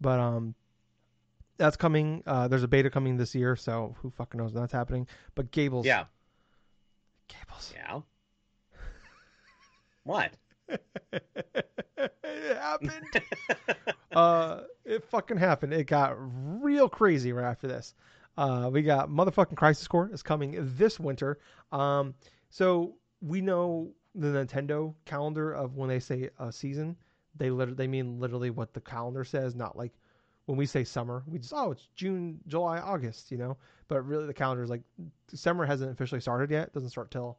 But 0.00 0.18
um, 0.20 0.54
that's 1.58 1.76
coming. 1.76 2.22
Uh, 2.26 2.48
there's 2.48 2.62
a 2.62 2.68
beta 2.68 2.90
coming 2.90 3.16
this 3.16 3.34
year, 3.34 3.56
so 3.56 3.94
who 4.00 4.10
fucking 4.10 4.38
knows 4.38 4.52
when 4.52 4.62
that's 4.62 4.72
happening. 4.72 5.06
But 5.34 5.50
Gables, 5.50 5.86
Yeah. 5.86 6.04
Gables, 7.28 7.72
Yeah. 7.74 8.00
What? 10.04 10.32
it 10.68 12.56
happened. 12.58 13.22
uh, 14.12 14.62
it 14.84 15.04
fucking 15.04 15.36
happened. 15.36 15.72
It 15.72 15.84
got 15.84 16.16
real 16.18 16.88
crazy 16.88 17.32
right 17.32 17.48
after 17.48 17.68
this. 17.68 17.94
Uh, 18.36 18.70
we 18.72 18.82
got 18.82 19.10
motherfucking 19.10 19.56
Crisis 19.56 19.86
Core 19.86 20.10
is 20.12 20.22
coming 20.22 20.56
this 20.76 20.98
winter. 20.98 21.38
Um, 21.70 22.14
so 22.52 22.96
we 23.22 23.40
know 23.40 23.92
the 24.14 24.26
Nintendo 24.26 24.94
calendar 25.06 25.52
of 25.52 25.74
when 25.74 25.88
they 25.88 25.98
say 25.98 26.28
a 26.38 26.52
season, 26.52 26.96
they 27.34 27.48
literally 27.48 27.76
they 27.76 27.86
mean 27.86 28.20
literally 28.20 28.50
what 28.50 28.74
the 28.74 28.80
calendar 28.80 29.24
says, 29.24 29.54
not 29.54 29.74
like 29.74 29.92
when 30.44 30.58
we 30.58 30.66
say 30.66 30.84
summer, 30.84 31.24
we 31.26 31.38
just 31.38 31.54
oh 31.56 31.70
it's 31.70 31.88
June, 31.94 32.38
July, 32.46 32.78
August, 32.78 33.30
you 33.30 33.38
know. 33.38 33.56
But 33.88 34.02
really 34.02 34.26
the 34.26 34.34
calendar 34.34 34.62
is 34.62 34.68
like 34.68 34.82
summer 35.32 35.64
hasn't 35.64 35.92
officially 35.92 36.20
started 36.20 36.50
yet. 36.50 36.68
It 36.68 36.74
doesn't 36.74 36.90
start 36.90 37.10
till 37.10 37.38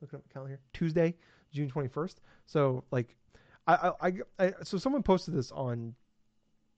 look 0.00 0.14
at 0.14 0.22
the 0.22 0.32
calendar 0.32 0.50
here 0.50 0.60
Tuesday, 0.72 1.16
June 1.52 1.68
twenty 1.68 1.88
first. 1.88 2.20
So 2.46 2.84
like 2.92 3.16
I, 3.66 3.90
I, 4.00 4.12
I, 4.38 4.52
so 4.62 4.78
someone 4.78 5.02
posted 5.02 5.34
this 5.34 5.50
on 5.50 5.96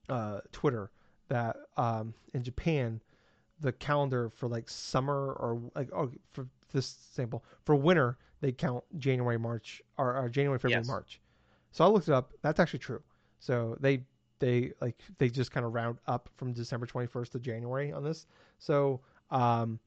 uh, 0.08 0.40
Twitter 0.50 0.90
that 1.28 1.56
um, 1.76 2.14
in 2.32 2.42
Japan 2.42 3.02
the 3.60 3.72
calendar 3.72 4.30
for 4.30 4.48
like 4.48 4.70
summer 4.70 5.32
or 5.34 5.60
like 5.74 5.90
oh 5.92 6.10
for 6.32 6.46
this 6.76 6.96
sample 7.12 7.44
for 7.64 7.74
winter 7.74 8.18
they 8.40 8.52
count 8.52 8.84
January 8.98 9.38
March 9.38 9.82
or, 9.98 10.14
or 10.16 10.28
January 10.28 10.58
February 10.58 10.80
Yes. 10.82 10.86
March. 10.86 11.20
So 11.72 11.84
I 11.84 11.88
looked 11.88 12.08
it 12.08 12.14
up. 12.14 12.32
That's 12.42 12.60
actually 12.60 12.78
true. 12.80 13.02
So 13.40 13.76
they 13.80 14.02
they 14.38 14.72
like 14.80 14.94
they 15.18 15.28
just 15.28 15.50
kind 15.50 15.64
of 15.64 15.72
round 15.72 15.98
up 16.06 16.28
from 16.36 16.52
December 16.52 16.86
21st 16.86 17.30
to 17.30 17.38
January 17.38 17.92
on 17.92 18.04
this. 18.04 18.26
So 18.58 19.00
um, 19.30 19.78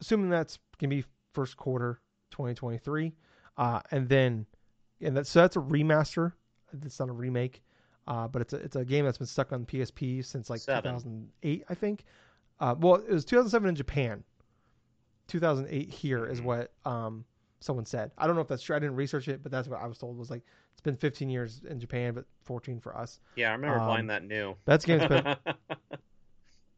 assuming 0.00 0.30
that's 0.30 0.58
gonna 0.78 0.90
be 0.90 1.04
first 1.32 1.56
quarter 1.56 2.00
2023, 2.30 3.12
uh, 3.56 3.80
and 3.90 4.08
then 4.08 4.46
and 5.00 5.16
that's 5.16 5.30
so 5.30 5.40
that's 5.40 5.56
a 5.56 5.60
remaster. 5.60 6.32
It's 6.84 6.98
not 6.98 7.08
a 7.08 7.12
remake, 7.12 7.62
uh, 8.06 8.28
but 8.28 8.42
it's 8.42 8.52
a 8.52 8.56
it's 8.56 8.76
a 8.76 8.84
game 8.84 9.04
that's 9.04 9.18
been 9.18 9.26
stuck 9.26 9.52
on 9.52 9.64
PSP 9.64 10.24
since 10.24 10.50
like 10.50 10.60
Seven. 10.60 10.94
2008, 10.96 11.64
I 11.68 11.74
think. 11.74 12.04
Uh, 12.60 12.74
well, 12.78 12.96
it 12.96 13.10
was 13.10 13.24
2007 13.24 13.68
in 13.68 13.74
Japan. 13.74 14.24
2008 15.28 15.88
here 15.90 16.26
is 16.26 16.40
Mhm. 16.40 16.44
what 16.44 16.72
um, 16.84 17.24
someone 17.60 17.86
said. 17.86 18.10
I 18.18 18.26
don't 18.26 18.36
know 18.36 18.42
if 18.42 18.48
that's 18.48 18.62
true. 18.62 18.76
I 18.76 18.78
didn't 18.78 18.96
research 18.96 19.28
it, 19.28 19.42
but 19.42 19.50
that's 19.52 19.68
what 19.68 19.80
I 19.80 19.86
was 19.86 19.98
told. 19.98 20.16
Was 20.18 20.30
like 20.30 20.42
it's 20.72 20.80
been 20.82 20.96
15 20.96 21.28
years 21.30 21.62
in 21.68 21.80
Japan, 21.80 22.14
but 22.14 22.24
14 22.44 22.80
for 22.80 22.96
us. 22.96 23.18
Yeah, 23.34 23.48
I 23.50 23.52
remember 23.52 23.78
Um, 23.80 23.86
buying 23.88 24.06
that 24.08 24.24
new. 24.24 24.54
That's 24.66 24.84
game's 24.84 25.06
been 25.08 25.36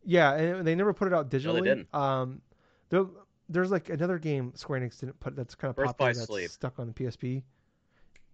yeah, 0.04 0.34
and 0.34 0.66
they 0.66 0.74
never 0.74 0.92
put 0.94 1.08
it 1.08 1.14
out 1.14 1.30
digitally. 1.30 1.44
No, 1.44 1.52
they 1.54 1.60
didn't. 1.62 1.94
Um, 1.94 2.40
there, 2.88 3.04
there's 3.48 3.70
like 3.70 3.88
another 3.90 4.18
game 4.18 4.52
Square 4.54 4.80
Enix 4.80 5.00
didn't 5.00 5.18
put 5.20 5.36
that's 5.36 5.54
kind 5.54 5.70
of 5.70 5.76
Birth 5.76 5.86
popular 5.88 6.14
that's 6.14 6.26
Sleep. 6.26 6.50
stuck 6.50 6.78
on 6.78 6.86
the 6.86 6.92
PSP. 6.92 7.42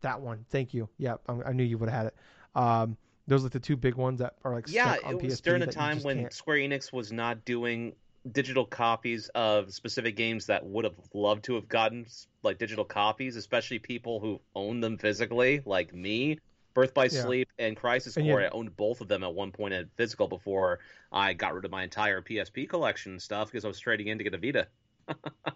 That 0.03 0.21
one, 0.21 0.45
thank 0.51 0.75
you. 0.75 0.89
Yeah, 0.99 1.17
I, 1.29 1.33
I 1.47 1.53
knew 1.53 1.65
you 1.65 1.79
would 1.79 1.89
have 1.89 1.99
had 1.99 2.07
it. 2.09 2.15
Um, 2.55 2.97
those 3.27 3.41
are 3.41 3.45
like 3.45 3.53
the 3.53 3.61
two 3.61 3.77
big 3.77 3.95
ones 3.95 4.19
that 4.21 4.35
are 4.45 4.53
like 4.53 4.71
yeah, 4.71 4.97
it 5.09 5.21
was 5.23 5.41
during 5.41 5.63
a 5.63 5.67
time 5.67 5.99
when 6.03 6.21
can't- 6.21 6.33
Square 6.33 6.59
Enix 6.59 6.93
was 6.93 7.11
not 7.11 7.45
doing 7.45 7.95
digital 8.31 8.65
copies 8.65 9.29
of 9.35 9.73
specific 9.73 10.17
games 10.17 10.47
that 10.47 10.65
would 10.65 10.85
have 10.85 10.95
loved 11.13 11.45
to 11.45 11.55
have 11.55 11.69
gotten 11.69 12.07
like 12.43 12.59
digital 12.59 12.85
copies, 12.85 13.37
especially 13.37 13.79
people 13.79 14.21
who 14.21 14.41
own 14.55 14.81
them 14.81 14.97
physically, 14.99 15.63
like 15.65 15.95
me. 15.95 16.39
Birth 16.73 16.93
by 16.93 17.05
Yeah. 17.05 17.23
Sleep 17.23 17.49
and 17.59 17.77
Crisis 17.77 18.15
Core, 18.15 18.25
you- 18.25 18.47
I 18.47 18.49
owned 18.49 18.77
both 18.77 19.01
of 19.01 19.07
them 19.07 19.23
at 19.23 19.33
one 19.33 19.53
point 19.53 19.75
at 19.75 19.87
physical 19.97 20.27
before 20.27 20.81
I 21.13 21.33
got 21.35 21.55
rid 21.55 21.65
of 21.65 21.71
my 21.71 21.85
entire 21.85 22.21
PSP 22.21 22.69
collection 22.69 23.13
and 23.13 23.23
stuff 23.23 23.49
because 23.49 23.65
I 23.65 23.69
was 23.69 23.79
trading 23.79 24.09
in 24.09 24.19
to 24.19 24.25
get 24.25 24.35
a 24.35 24.39
Vita. 24.39 24.67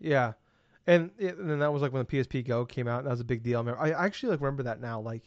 Yeah, 0.00 0.32
and, 0.86 1.10
it, 1.16 1.38
and 1.38 1.48
then 1.48 1.60
that 1.60 1.72
was 1.72 1.80
like 1.80 1.92
when 1.92 2.04
the 2.04 2.10
PSP 2.18 2.44
Go 2.44 2.64
came 2.64 2.88
out. 2.88 2.98
And 2.98 3.06
that 3.06 3.12
was 3.12 3.20
a 3.20 3.24
big 3.24 3.44
deal. 3.44 3.58
I, 3.58 3.60
remember, 3.60 3.80
I 3.80 3.90
actually 3.92 4.30
like 4.30 4.40
remember 4.40 4.64
that 4.64 4.80
now. 4.80 5.00
Like, 5.00 5.22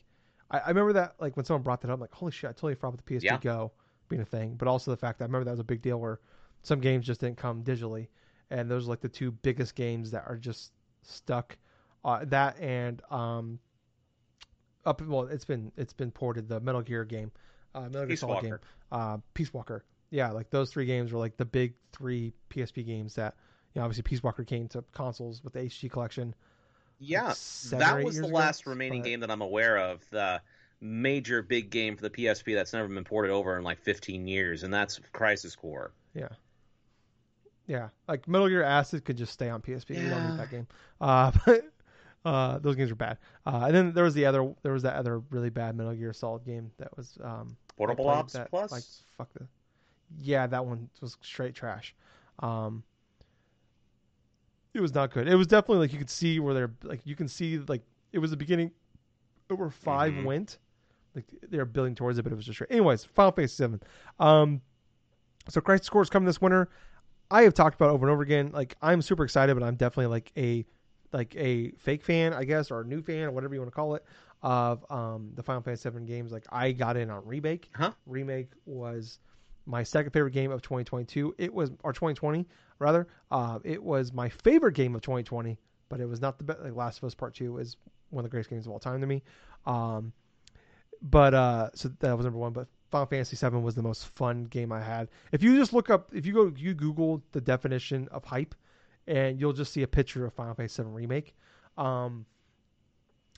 I, 0.52 0.60
I 0.60 0.68
remember 0.68 0.92
that 0.94 1.16
like 1.20 1.38
when 1.38 1.46
someone 1.46 1.64
brought 1.64 1.82
that 1.82 1.90
up. 1.90 1.96
I'm 1.96 2.02
like, 2.02 2.14
holy 2.14 2.34
shit! 2.34 2.50
I 2.50 2.54
totally 2.54 2.76
forgot 2.76 2.96
about 2.96 3.06
the 3.06 3.16
PSP 3.16 3.24
Yeah. 3.24 3.38
Go 3.38 3.72
being 4.10 4.22
a 4.22 4.26
thing. 4.26 4.56
But 4.56 4.68
also 4.68 4.92
the 4.92 4.98
fact 4.98 5.20
that 5.20 5.26
I 5.26 5.28
remember 5.28 5.46
that 5.46 5.52
was 5.52 5.60
a 5.60 5.66
big 5.66 5.82
deal 5.82 6.00
where 6.00 6.20
some 6.64 6.80
games 6.80 7.06
just 7.06 7.22
didn't 7.22 7.38
come 7.38 7.64
digitally, 7.64 8.08
and 8.50 8.70
those 8.70 8.88
are 8.88 8.90
like 8.90 9.02
the 9.02 9.10
two 9.10 9.32
biggest 9.32 9.76
games 9.76 10.12
that 10.12 10.24
are 10.28 10.38
just 10.38 10.72
stuck. 11.04 11.58
Uh, 12.04 12.24
that 12.26 12.60
and 12.60 13.02
um, 13.10 13.60
up 14.86 15.02
well, 15.02 15.24
it's 15.24 15.46
been 15.46 15.72
it's 15.78 15.94
been 15.94 16.12
ported 16.12 16.48
the 16.48 16.60
Metal 16.60 16.82
Gear 16.82 17.06
game, 17.06 17.32
uh, 17.74 17.82
Metal 17.82 18.06
Gear 18.06 18.16
Solid 18.16 18.44
game, 18.44 18.58
uh, 18.92 19.18
Peace 19.34 19.54
Walker. 19.54 19.84
Yeah, 20.12 20.32
like 20.32 20.50
those 20.50 20.72
three 20.72 20.86
games 20.86 21.12
were 21.12 21.20
like 21.20 21.38
the 21.38 21.46
big 21.46 21.74
three 21.92 22.34
PSP 22.50 22.86
games 22.86 23.16
that 23.16 23.36
you 23.74 23.80
know 23.80 23.86
obviously 23.86 24.04
Peace 24.04 24.24
Walker 24.24 24.44
came 24.44 24.68
to 24.70 24.84
consoles 24.92 25.44
with 25.44 25.54
the 25.54 25.60
HD 25.60 25.90
collection. 25.90 26.36
Yeah, 27.00 27.32
or 27.32 27.78
that 27.80 28.04
was 28.04 28.18
the 28.18 28.26
ago, 28.26 28.34
last 28.34 28.66
remaining 28.66 29.02
but- 29.02 29.08
game 29.08 29.20
that 29.22 29.32
I'm 29.32 29.42
aware 29.42 29.78
of. 29.78 30.08
The 30.12 30.42
major 30.82 31.42
big 31.42 31.70
game 31.70 31.96
for 31.96 32.02
the 32.04 32.10
PSP 32.10 32.54
that's 32.56 32.74
never 32.74 32.88
been 32.88 33.04
ported 33.04 33.32
over 33.32 33.58
in 33.58 33.64
like 33.64 33.82
15 33.82 34.28
years, 34.28 34.64
and 34.64 34.74
that's 34.74 35.00
Crisis 35.14 35.56
Core. 35.56 35.94
Yeah, 36.14 36.30
Yeah, 37.68 37.90
like 38.08 38.28
Metal 38.28 38.48
Gear 38.48 38.64
Acid 38.64 39.06
could 39.06 39.18
just 39.18 39.34
stay 39.34 39.50
on 39.50 39.62
PSP. 39.62 40.00
We 40.00 40.10
don't 40.10 40.22
Yeah. 40.22 40.28
need 40.28 40.36
that 40.38 40.50
game. 40.50 40.68
Uh, 41.02 41.32
but 41.46 41.66
uh, 42.24 42.60
those 42.60 42.76
games 42.76 42.92
are 42.92 42.96
bad. 42.96 43.18
Uh, 43.46 43.64
and 43.68 43.76
then 43.76 43.94
there 43.94 44.04
was 44.04 44.14
the 44.14 44.26
other, 44.26 44.54
there 44.62 44.74
was 44.74 44.84
that 44.84 44.96
other 44.96 45.20
really 45.32 45.50
bad 45.50 45.76
Metal 45.76 45.94
Gear 45.94 46.14
Solid 46.14 46.46
game 46.46 46.72
that 46.78 46.96
was 46.96 47.18
um, 47.24 47.58
Portable 47.76 48.08
Ops 48.10 48.34
that, 48.34 48.50
Plus. 48.50 48.72
Like 48.72 48.84
fuck 49.18 49.34
the, 49.34 49.48
yeah, 50.22 50.48
that 50.48 50.66
one 50.66 50.90
was 51.02 51.18
straight 51.22 51.56
trash. 51.56 51.96
Um, 52.40 52.84
it 54.74 54.82
was 54.82 54.94
not 54.94 55.12
good. 55.12 55.28
It 55.28 55.36
was 55.36 55.48
definitely 55.48 55.80
like 55.80 55.94
you 55.94 56.00
could 56.00 56.10
see 56.10 56.40
where 56.40 56.54
they're 56.54 56.72
like 56.84 57.02
you 57.06 57.16
can 57.16 57.28
see 57.28 57.58
like 57.60 57.82
it 58.12 58.20
was 58.20 58.32
the 58.32 58.38
beginning, 58.38 58.72
where 59.50 59.70
5 59.70 60.16
Mhm. 60.16 60.24
went, 60.24 60.58
like 61.16 61.26
they're 61.50 61.66
building 61.66 61.96
towards 61.96 62.18
it, 62.18 62.24
but 62.24 62.32
it 62.32 62.36
was 62.36 62.46
just 62.46 62.58
straight. 62.58 62.72
Anyways, 62.72 63.06
Final 63.06 63.32
Fantasy 63.32 63.56
Seven. 63.56 63.82
Um, 64.20 64.62
so 65.50 65.62
Crisis 65.62 65.90
Core 65.90 66.02
is 66.02 66.10
coming 66.10 66.26
this 66.26 66.42
winter. 66.42 66.70
I 67.32 67.44
have 67.44 67.54
talked 67.54 67.76
about 67.76 67.90
it 67.90 67.94
over 67.94 68.06
and 68.06 68.14
over 68.14 68.24
again. 68.24 68.52
Like 68.54 68.76
I'm 68.82 69.02
super 69.02 69.24
excited, 69.24 69.56
but 69.56 69.64
I'm 69.64 69.76
definitely 69.76 70.08
like 70.08 70.32
a 70.38 70.66
like 71.14 71.36
a 71.36 71.72
fake 71.72 72.04
fan, 72.04 72.34
I 72.34 72.44
guess, 72.44 72.72
or 72.72 72.82
a 72.82 72.86
new 72.86 73.02
fan, 73.02 73.24
or 73.24 73.32
whatever 73.32 73.54
you 73.54 73.62
want 73.62 73.72
to 73.72 73.76
call 73.76 73.96
it, 73.96 74.04
of 74.44 74.86
um, 74.90 75.32
the 75.36 75.44
Final 75.44 75.62
Fantasy 75.62 75.82
Seven 75.82 76.06
games. 76.06 76.32
Like 76.32 76.46
I 76.52 76.72
got 76.72 76.98
in 76.98 77.10
on 77.10 77.26
remake. 77.26 77.70
Huh? 77.74 77.92
Remake 78.06 78.52
was 78.66 79.20
my 79.66 79.84
second 79.84 80.12
favorite 80.12 80.32
game 80.32 80.52
of 80.52 80.62
2022. 80.62 81.36
It 81.38 81.54
was 81.54 81.72
or 81.84 81.94
2020 81.94 82.46
rather. 82.80 83.08
Uh, 83.32 83.60
it 83.64 83.82
was 83.82 84.14
my 84.14 84.30
favorite 84.30 84.74
game 84.74 84.96
of 84.96 85.02
2020, 85.02 85.58
but 85.90 86.00
it 86.00 86.06
was 86.06 86.22
not 86.22 86.38
the 86.38 86.44
best. 86.44 86.62
Like 86.62 86.76
Last 86.76 86.98
of 87.00 87.06
Us 87.06 87.16
Part 87.16 87.34
Two 87.34 87.58
is 87.58 87.78
one 88.10 88.24
of 88.24 88.30
the 88.30 88.32
greatest 88.32 88.50
games 88.50 88.66
of 88.66 88.72
all 88.72 88.80
time 88.80 89.02
to 89.02 89.08
me. 89.08 89.24
Um, 89.66 90.14
but 91.02 91.34
uh, 91.34 91.70
so 91.74 91.90
that 92.00 92.16
was 92.16 92.26
number 92.26 92.40
one. 92.40 92.54
But 92.54 92.68
Final 92.92 93.08
Fantasy 93.08 93.36
VII 93.36 93.58
was 93.58 93.76
the 93.76 93.82
most 93.82 94.08
fun 94.16 94.46
game 94.46 94.72
I 94.72 94.82
had. 94.82 95.10
If 95.32 95.44
you 95.44 95.58
just 95.58 95.74
look 95.74 95.90
up, 95.90 96.10
if 96.14 96.26
you 96.26 96.34
go, 96.34 96.54
you 96.56 96.74
Google 96.74 97.22
the 97.32 97.42
definition 97.42 98.08
of 98.12 98.24
hype, 98.24 98.56
and 99.08 99.40
you'll 99.40 99.54
just 99.54 99.74
see 99.74 99.84
a 99.84 99.88
picture 99.88 100.26
of 100.26 100.34
Final 100.34 100.54
Fantasy 100.54 100.84
VII 100.84 100.90
remake. 100.90 101.36
Um, 101.78 102.26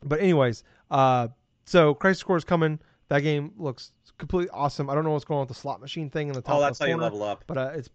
but 0.03 0.19
anyways, 0.19 0.63
uh, 0.91 1.29
so 1.65 1.93
Crisis 1.93 2.23
Core 2.23 2.37
is 2.37 2.43
coming. 2.43 2.79
That 3.09 3.21
game 3.21 3.53
looks 3.57 3.91
completely 4.17 4.49
awesome. 4.49 4.89
I 4.89 4.95
don't 4.95 5.03
know 5.03 5.11
what's 5.11 5.25
going 5.25 5.37
on 5.37 5.47
with 5.47 5.55
the 5.55 5.59
slot 5.59 5.79
machine 5.79 6.09
thing 6.09 6.27
in 6.27 6.33
the 6.33 6.41
top 6.41 6.57
oh, 6.57 6.61
that's 6.61 6.79
how 6.79 6.85
you 6.85 6.97
level 6.97 7.23
up. 7.23 7.43
but 7.47 7.57
uh, 7.57 7.71
it's 7.73 7.89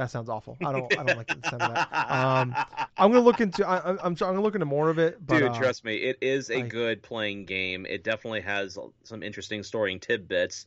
that 0.00 0.10
sounds 0.10 0.30
awful. 0.30 0.56
I 0.64 0.72
don't, 0.72 0.98
I 0.98 1.04
don't 1.04 1.16
like 1.18 1.26
the 1.26 1.48
sound 1.48 1.62
of 1.62 1.74
that. 1.74 2.10
Um, 2.10 2.56
I'm 2.96 3.12
gonna 3.12 3.20
look 3.20 3.40
into, 3.40 3.68
I, 3.68 3.76
I'm, 3.90 3.98
I'm, 3.98 3.98
I'm 4.02 4.14
gonna 4.14 4.40
look 4.40 4.54
into 4.54 4.64
more 4.66 4.88
of 4.88 4.98
it. 4.98 5.18
But, 5.24 5.38
Dude, 5.38 5.48
uh, 5.50 5.58
trust 5.58 5.84
me, 5.84 5.96
it 5.96 6.18
is 6.22 6.50
a 6.50 6.58
I- 6.58 6.60
good 6.62 7.02
playing 7.02 7.44
game. 7.44 7.84
It 7.84 8.02
definitely 8.02 8.40
has 8.40 8.78
some 9.04 9.22
interesting 9.22 9.62
story 9.62 9.92
and 9.92 10.00
tidbits. 10.00 10.64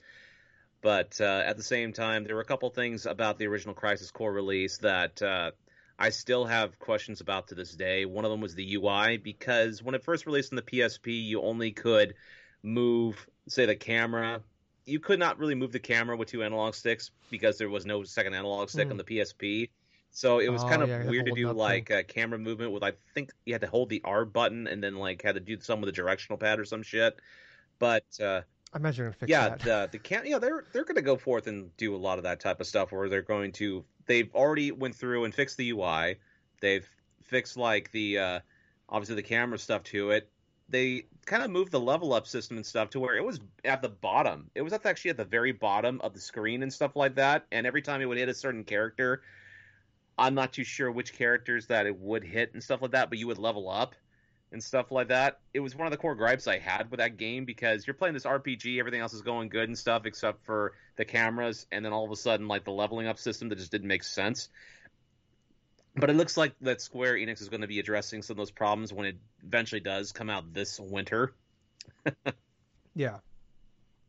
But 0.82 1.20
uh, 1.20 1.44
at 1.46 1.58
the 1.58 1.64
same 1.64 1.94
time, 1.94 2.26
there 2.26 2.36
were 2.36 2.42
a 2.42 2.46
couple 2.46 2.70
things 2.70 3.06
about 3.06 3.40
the 3.40 3.48
original 3.48 3.74
Crisis 3.74 4.12
Core 4.12 4.32
release 4.32 4.78
that 4.80 5.22
uh, 5.22 5.52
I 5.98 6.10
still 6.10 6.46
have 6.46 6.78
questions 6.78 7.22
about 7.22 7.48
to 7.48 7.56
this 7.56 7.74
day. 7.74 8.06
One 8.06 8.26
of 8.26 8.32
them 8.32 8.42
was 8.42 8.54
the 8.54 8.76
UI, 8.76 9.18
because 9.18 9.82
when 9.82 9.96
it 9.96 10.04
first 10.04 10.26
released 10.28 10.52
on 10.52 10.58
the 10.58 10.62
PSP, 10.62 11.26
you 11.26 11.42
only 11.42 11.72
could 11.72 12.16
move, 12.62 13.28
say, 13.48 13.66
the 13.66 13.76
camera. 13.76 14.42
You 14.86 15.00
could 15.00 15.20
not 15.20 15.40
really 15.40 15.56
move 15.56 15.72
the 15.72 15.80
camera 15.80 16.18
with 16.18 16.30
two 16.30 16.44
analog 16.44 16.74
sticks 16.76 17.12
because 17.30 17.58
there 17.58 17.70
was 17.70 17.86
no 17.86 18.04
second 18.04 18.34
analog 18.34 18.70
stick 18.70 18.86
Hmm. 18.88 18.92
on 18.92 18.98
the 18.98 19.04
PSP. 19.04 19.70
So 20.12 20.40
it 20.40 20.50
was 20.50 20.64
Oh, 20.64 20.68
kind 20.70 20.82
of 20.84 20.90
yeah, 20.90 20.98
had 20.98 21.04
to 21.06 21.10
weird 21.10 21.26
to 21.26 21.32
do 21.32 21.52
like 21.54 21.90
a 21.90 22.04
camera 22.04 22.38
movement 22.38 22.72
with 22.72 22.84
I 22.84 22.94
think 23.14 23.32
you 23.46 23.54
had 23.54 23.62
to 23.62 23.68
hold 23.68 23.90
the 23.90 24.02
R 24.04 24.26
button 24.26 24.68
and 24.68 24.84
then 24.84 24.96
like 24.96 25.22
had 25.24 25.36
to 25.36 25.42
do 25.42 25.60
some 25.60 25.82
with 25.82 25.88
the 25.88 25.92
directional 25.92 26.38
pad 26.38 26.60
or 26.60 26.66
some 26.66 26.84
shit. 26.84 27.20
But 27.80 28.06
uh, 28.22 28.42
I 28.74 28.78
imagine 28.78 29.04
you're 29.04 29.08
gonna 29.10 29.18
fix 29.20 29.30
yeah, 29.30 29.50
that. 29.50 29.60
the 29.62 29.90
the 29.94 30.00
cam 30.00 30.26
yeah 30.26 30.38
they're 30.40 30.66
they're 30.72 30.84
going 30.84 30.96
to 30.96 31.02
go 31.02 31.18
forth 31.18 31.48
and 31.48 31.76
do 31.78 31.96
a 31.96 31.98
lot 31.98 32.18
of 32.18 32.24
that 32.26 32.40
type 32.40 32.60
of 32.60 32.68
stuff 32.68 32.92
where 32.92 33.10
they're 33.10 33.22
going 33.22 33.52
to 33.54 33.84
they've 34.06 34.34
already 34.36 34.72
went 34.72 34.96
through 34.96 35.24
and 35.26 35.34
fixed 35.34 35.58
the 35.58 35.72
UI. 35.72 36.18
They've 36.62 36.88
fixed 37.24 37.58
like 37.58 37.92
the 37.92 38.20
uh, 38.20 38.40
obviously 38.90 39.16
the 39.16 39.24
camera 39.24 39.58
stuff 39.58 39.84
to 39.86 40.12
it. 40.12 40.30
They 40.70 41.06
kind 41.26 41.44
of 41.44 41.52
moved 41.52 41.72
the 41.72 41.80
level 41.80 42.14
up 42.14 42.26
system 42.26 42.58
and 42.58 42.66
stuff 42.66 42.92
to 42.92 43.00
where 43.00 43.16
it 43.16 43.24
was 43.24 43.40
at 43.64 43.82
the 43.82 43.90
bottom. 43.90 44.50
It 44.56 44.62
was 44.62 44.74
actually 44.74 45.12
at 45.12 45.18
the 45.18 45.26
very 45.26 45.52
bottom 45.52 46.02
of 46.02 46.14
the 46.14 46.20
screen 46.20 46.64
and 46.64 46.74
stuff 46.74 46.96
like 46.96 47.16
that. 47.16 47.46
And 47.52 47.68
every 47.68 47.82
time 47.82 48.02
it 48.02 48.06
would 48.06 48.18
hit 48.18 48.30
a 48.30 48.34
certain 48.34 48.64
character, 48.64 49.22
I'm 50.18 50.36
not 50.36 50.54
too 50.54 50.64
sure 50.64 50.92
which 50.92 51.14
characters 51.14 51.68
that 51.68 51.86
it 51.86 52.00
would 52.00 52.24
hit 52.24 52.54
and 52.54 52.64
stuff 52.64 52.82
like 52.82 52.92
that, 52.92 53.10
but 53.10 53.20
you 53.20 53.28
would 53.28 53.38
level 53.38 53.70
up 53.70 53.96
and 54.52 54.64
stuff 54.64 54.92
like 54.92 55.08
that. 55.10 55.40
It 55.54 55.60
was 55.60 55.76
one 55.76 55.88
of 55.88 55.92
the 55.92 55.98
core 55.98 56.16
gripes 56.16 56.48
I 56.48 56.60
had 56.60 56.92
with 56.92 57.00
that 57.00 57.18
game 57.18 57.44
because 57.44 57.86
you're 57.86 57.96
playing 57.96 58.14
this 58.14 58.26
RPG, 58.26 58.80
everything 58.80 59.02
else 59.02 59.14
is 59.14 59.24
going 59.24 59.50
good 59.50 59.68
and 59.68 59.78
stuff 59.78 60.06
except 60.06 60.46
for 60.46 60.74
the 60.96 61.06
cameras, 61.06 61.66
and 61.72 61.84
then 61.84 61.92
all 61.92 62.06
of 62.06 62.12
a 62.12 62.16
sudden, 62.16 62.48
like 62.48 62.64
the 62.64 62.72
leveling 62.72 63.08
up 63.08 63.18
system 63.18 63.50
that 63.50 63.58
just 63.58 63.72
didn't 63.72 63.88
make 63.88 64.04
sense. 64.04 64.50
But 65.96 66.10
it 66.10 66.14
looks 66.14 66.38
like 66.38 66.54
that 66.62 66.82
Square 66.82 67.16
Enix 67.16 67.42
is 67.42 67.50
going 67.50 67.62
to 67.62 67.68
be 67.68 67.80
addressing 67.80 68.24
some 68.24 68.34
of 68.34 68.38
those 68.38 68.52
problems 68.52 68.92
when 68.92 69.06
it 69.06 69.18
eventually 69.44 69.82
does 69.82 70.12
come 70.12 70.30
out 70.30 70.54
this 70.54 70.80
winter. 70.80 71.34
Yeah, 72.96 73.18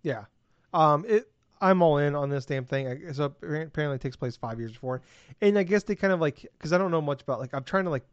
yeah. 0.03 0.25
Um, 0.73 1.05
it. 1.09 1.31
I'm 1.61 1.81
all 1.81 1.97
in 1.99 2.15
on 2.15 2.29
this 2.29 2.45
damn 2.45 2.67
thing. 2.67 3.15
So 3.15 3.25
apparently 3.43 3.95
it 3.95 4.01
takes 4.03 4.17
place 4.17 4.37
five 4.37 4.59
years 4.59 4.73
before, 4.73 5.01
and 5.41 5.59
I 5.59 5.63
guess 5.63 5.85
they 5.85 5.95
kind 5.95 6.13
of 6.13 6.21
like 6.21 6.47
because 6.59 6.73
I 6.75 6.79
don't 6.79 6.91
know 6.91 7.01
much 7.01 7.23
about 7.23 7.41
like 7.41 7.55
I'm 7.55 7.65
trying 7.65 7.85
to 7.85 7.91
like 7.91 8.05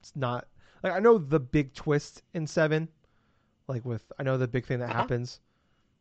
it's 0.00 0.14
not 0.14 0.46
like 0.84 0.92
I 0.92 1.00
know 1.00 1.18
the 1.18 1.40
big 1.40 1.74
twist 1.74 2.22
in 2.34 2.46
seven, 2.46 2.88
like 3.66 3.84
with 3.84 4.04
I 4.18 4.22
know 4.22 4.36
the 4.38 4.46
big 4.46 4.66
thing 4.66 4.78
that 4.78 4.90
Uh-huh. 4.90 4.98
happens, 5.00 5.40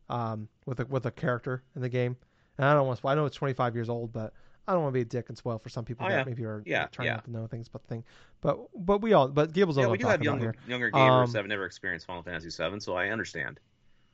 um, 0.10 0.48
with 0.68 0.80
a 0.82 0.86
with 0.86 1.06
a 1.08 1.12
character 1.12 1.64
in 1.76 1.82
the 1.82 1.90
game, 1.90 2.16
and 2.60 2.68
I 2.68 2.76
don't 2.76 2.86
want 2.86 3.00
to. 3.02 3.08
I 3.08 3.16
know 3.16 3.26
it's 3.26 3.36
25 3.38 3.74
years 3.74 3.90
old, 3.90 4.14
but 4.14 4.34
I 4.70 4.74
don't 4.74 4.84
want 4.84 4.94
to 4.94 4.98
be 4.98 5.02
a 5.02 5.06
dick 5.06 5.30
and 5.30 5.38
spoil 5.38 5.58
for 5.58 5.70
some 5.70 5.84
people 5.86 6.06
Oh, 6.06 6.10
that 6.10 6.18
yeah. 6.18 6.24
maybe 6.26 6.46
are 6.46 6.62
Yeah, 6.66 6.88
trying 6.92 7.08
yeah. 7.08 7.16
not 7.16 7.26
to 7.26 7.32
know 7.32 7.48
things 7.48 7.68
about 7.68 7.84
the 7.84 7.88
thing. 7.90 8.04
But 8.42 8.60
but 8.76 9.02
we 9.02 9.14
all 9.14 9.28
but 9.28 9.52
Gables 9.52 9.78
Yeah, 9.78 9.86
all 9.86 9.92
we 9.92 9.98
do 9.98 10.08
have 10.08 10.24
younger, 10.24 10.56
younger 10.68 10.92
gamers 10.92 11.26
Um, 11.26 11.32
that 11.32 11.40
have 11.40 11.48
never 11.48 11.66
experienced 11.66 12.06
Final 12.06 12.24
Fantasy 12.24 12.50
VII, 12.50 12.80
so 12.80 12.96
I 12.96 13.10
understand. 13.10 13.60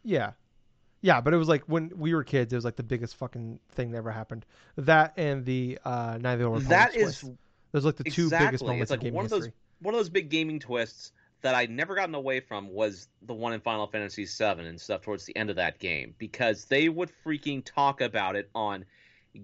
Yeah. 0.04 0.32
Yeah, 1.02 1.22
but 1.22 1.34
it 1.34 1.38
was 1.38 1.48
like 1.50 1.64
when 1.66 1.92
we 1.96 2.14
were 2.16 2.24
kids, 2.24 2.54
it 2.54 2.58
was 2.58 2.66
like 2.66 2.78
the 2.78 2.84
biggest 2.84 3.16
fucking 3.18 3.60
thing 3.72 3.92
that 3.92 4.00
ever 4.00 4.12
happened. 4.12 4.46
That 4.78 5.14
and 5.18 5.46
the 5.46 5.80
uh 5.86 6.18
Knights 6.22 6.36
of 6.36 6.40
the 6.40 6.46
Old 6.46 6.56
Republic 6.56 6.64
That 6.70 6.96
is 6.96 7.24
twist. 7.24 7.26
Those 7.72 7.86
are 7.86 7.90
like 7.90 7.98
the 7.98 8.06
two 8.06 8.32
exactly. 8.32 8.32
biggest 8.32 8.66
moments 8.66 8.92
It's 8.92 8.92
like 8.92 9.04
in 9.04 9.12
gaming 9.12 9.14
one 9.14 9.26
of 9.26 9.32
those 9.32 9.50
history. 9.50 9.54
one 9.82 9.94
of 9.94 10.00
those 10.00 10.10
big 10.10 10.30
gaming 10.30 10.60
twists 10.60 11.12
that 11.42 11.56
I'd 11.56 11.70
never 11.70 11.96
gotten 11.96 12.16
away 12.16 12.40
from 12.40 12.70
was 12.70 13.08
the 13.22 13.34
one 13.34 13.54
in 13.54 13.62
Final 13.62 13.88
Fantasy 13.88 14.26
VII 14.26 14.66
and 14.66 14.80
stuff 14.82 15.02
towards 15.02 15.26
the 15.26 15.36
end 15.36 15.50
of 15.50 15.58
that 15.58 15.80
game 15.80 16.16
because 16.18 16.66
they 16.66 16.90
would 16.90 17.12
freaking 17.26 17.64
talk 17.66 18.02
about 18.02 18.36
it 18.36 18.50
on 18.56 18.86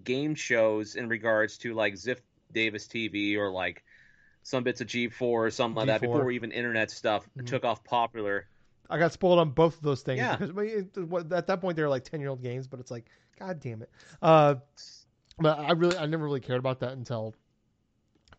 game 0.04 0.36
shows 0.36 0.96
in 0.96 1.08
regards 1.10 1.58
to 1.60 1.74
like 1.74 1.94
Ziff 1.96 2.20
Davis 2.54 2.88
TV 2.88 3.38
or 3.38 3.50
like 3.52 3.84
some 4.44 4.64
bits 4.64 4.82
of 4.82 4.88
G4 4.88 5.22
or 5.22 5.52
something 5.52 5.76
like 5.78 5.88
that 5.88 6.02
G4. 6.02 6.14
before 6.14 6.32
even 6.32 6.52
internet 6.52 6.90
stuff 6.92 7.28
Mhm. 7.38 7.46
took 7.46 7.64
off 7.64 7.84
popular. 7.84 8.48
I 8.90 8.98
got 8.98 9.14
spoiled 9.14 9.40
on 9.40 9.52
both 9.52 9.78
of 9.78 9.84
those 9.84 10.02
things 10.02 10.18
Yeah. 10.20 10.36
because 10.38 10.50
I 10.50 10.54
mean, 10.54 10.92
it- 10.96 10.98
what- 11.08 11.32
at 11.32 11.48
that 11.48 11.62
point 11.62 11.76
they 11.78 11.84
were 11.84 11.90
like 11.90 12.04
ten 12.04 12.20
year 12.20 12.30
old 12.30 12.42
games, 12.42 12.68
but 12.68 12.80
it's 12.80 12.92
like, 12.92 13.06
god 13.40 13.60
damn 13.60 13.82
it. 13.82 13.90
Uh, 14.22 14.56
but 15.40 15.58
I 15.60 15.72
really, 15.72 15.98
I 15.98 16.06
never 16.06 16.24
really 16.26 16.40
cared 16.42 16.60
about 16.60 16.80
that 16.82 16.92
until 16.94 17.34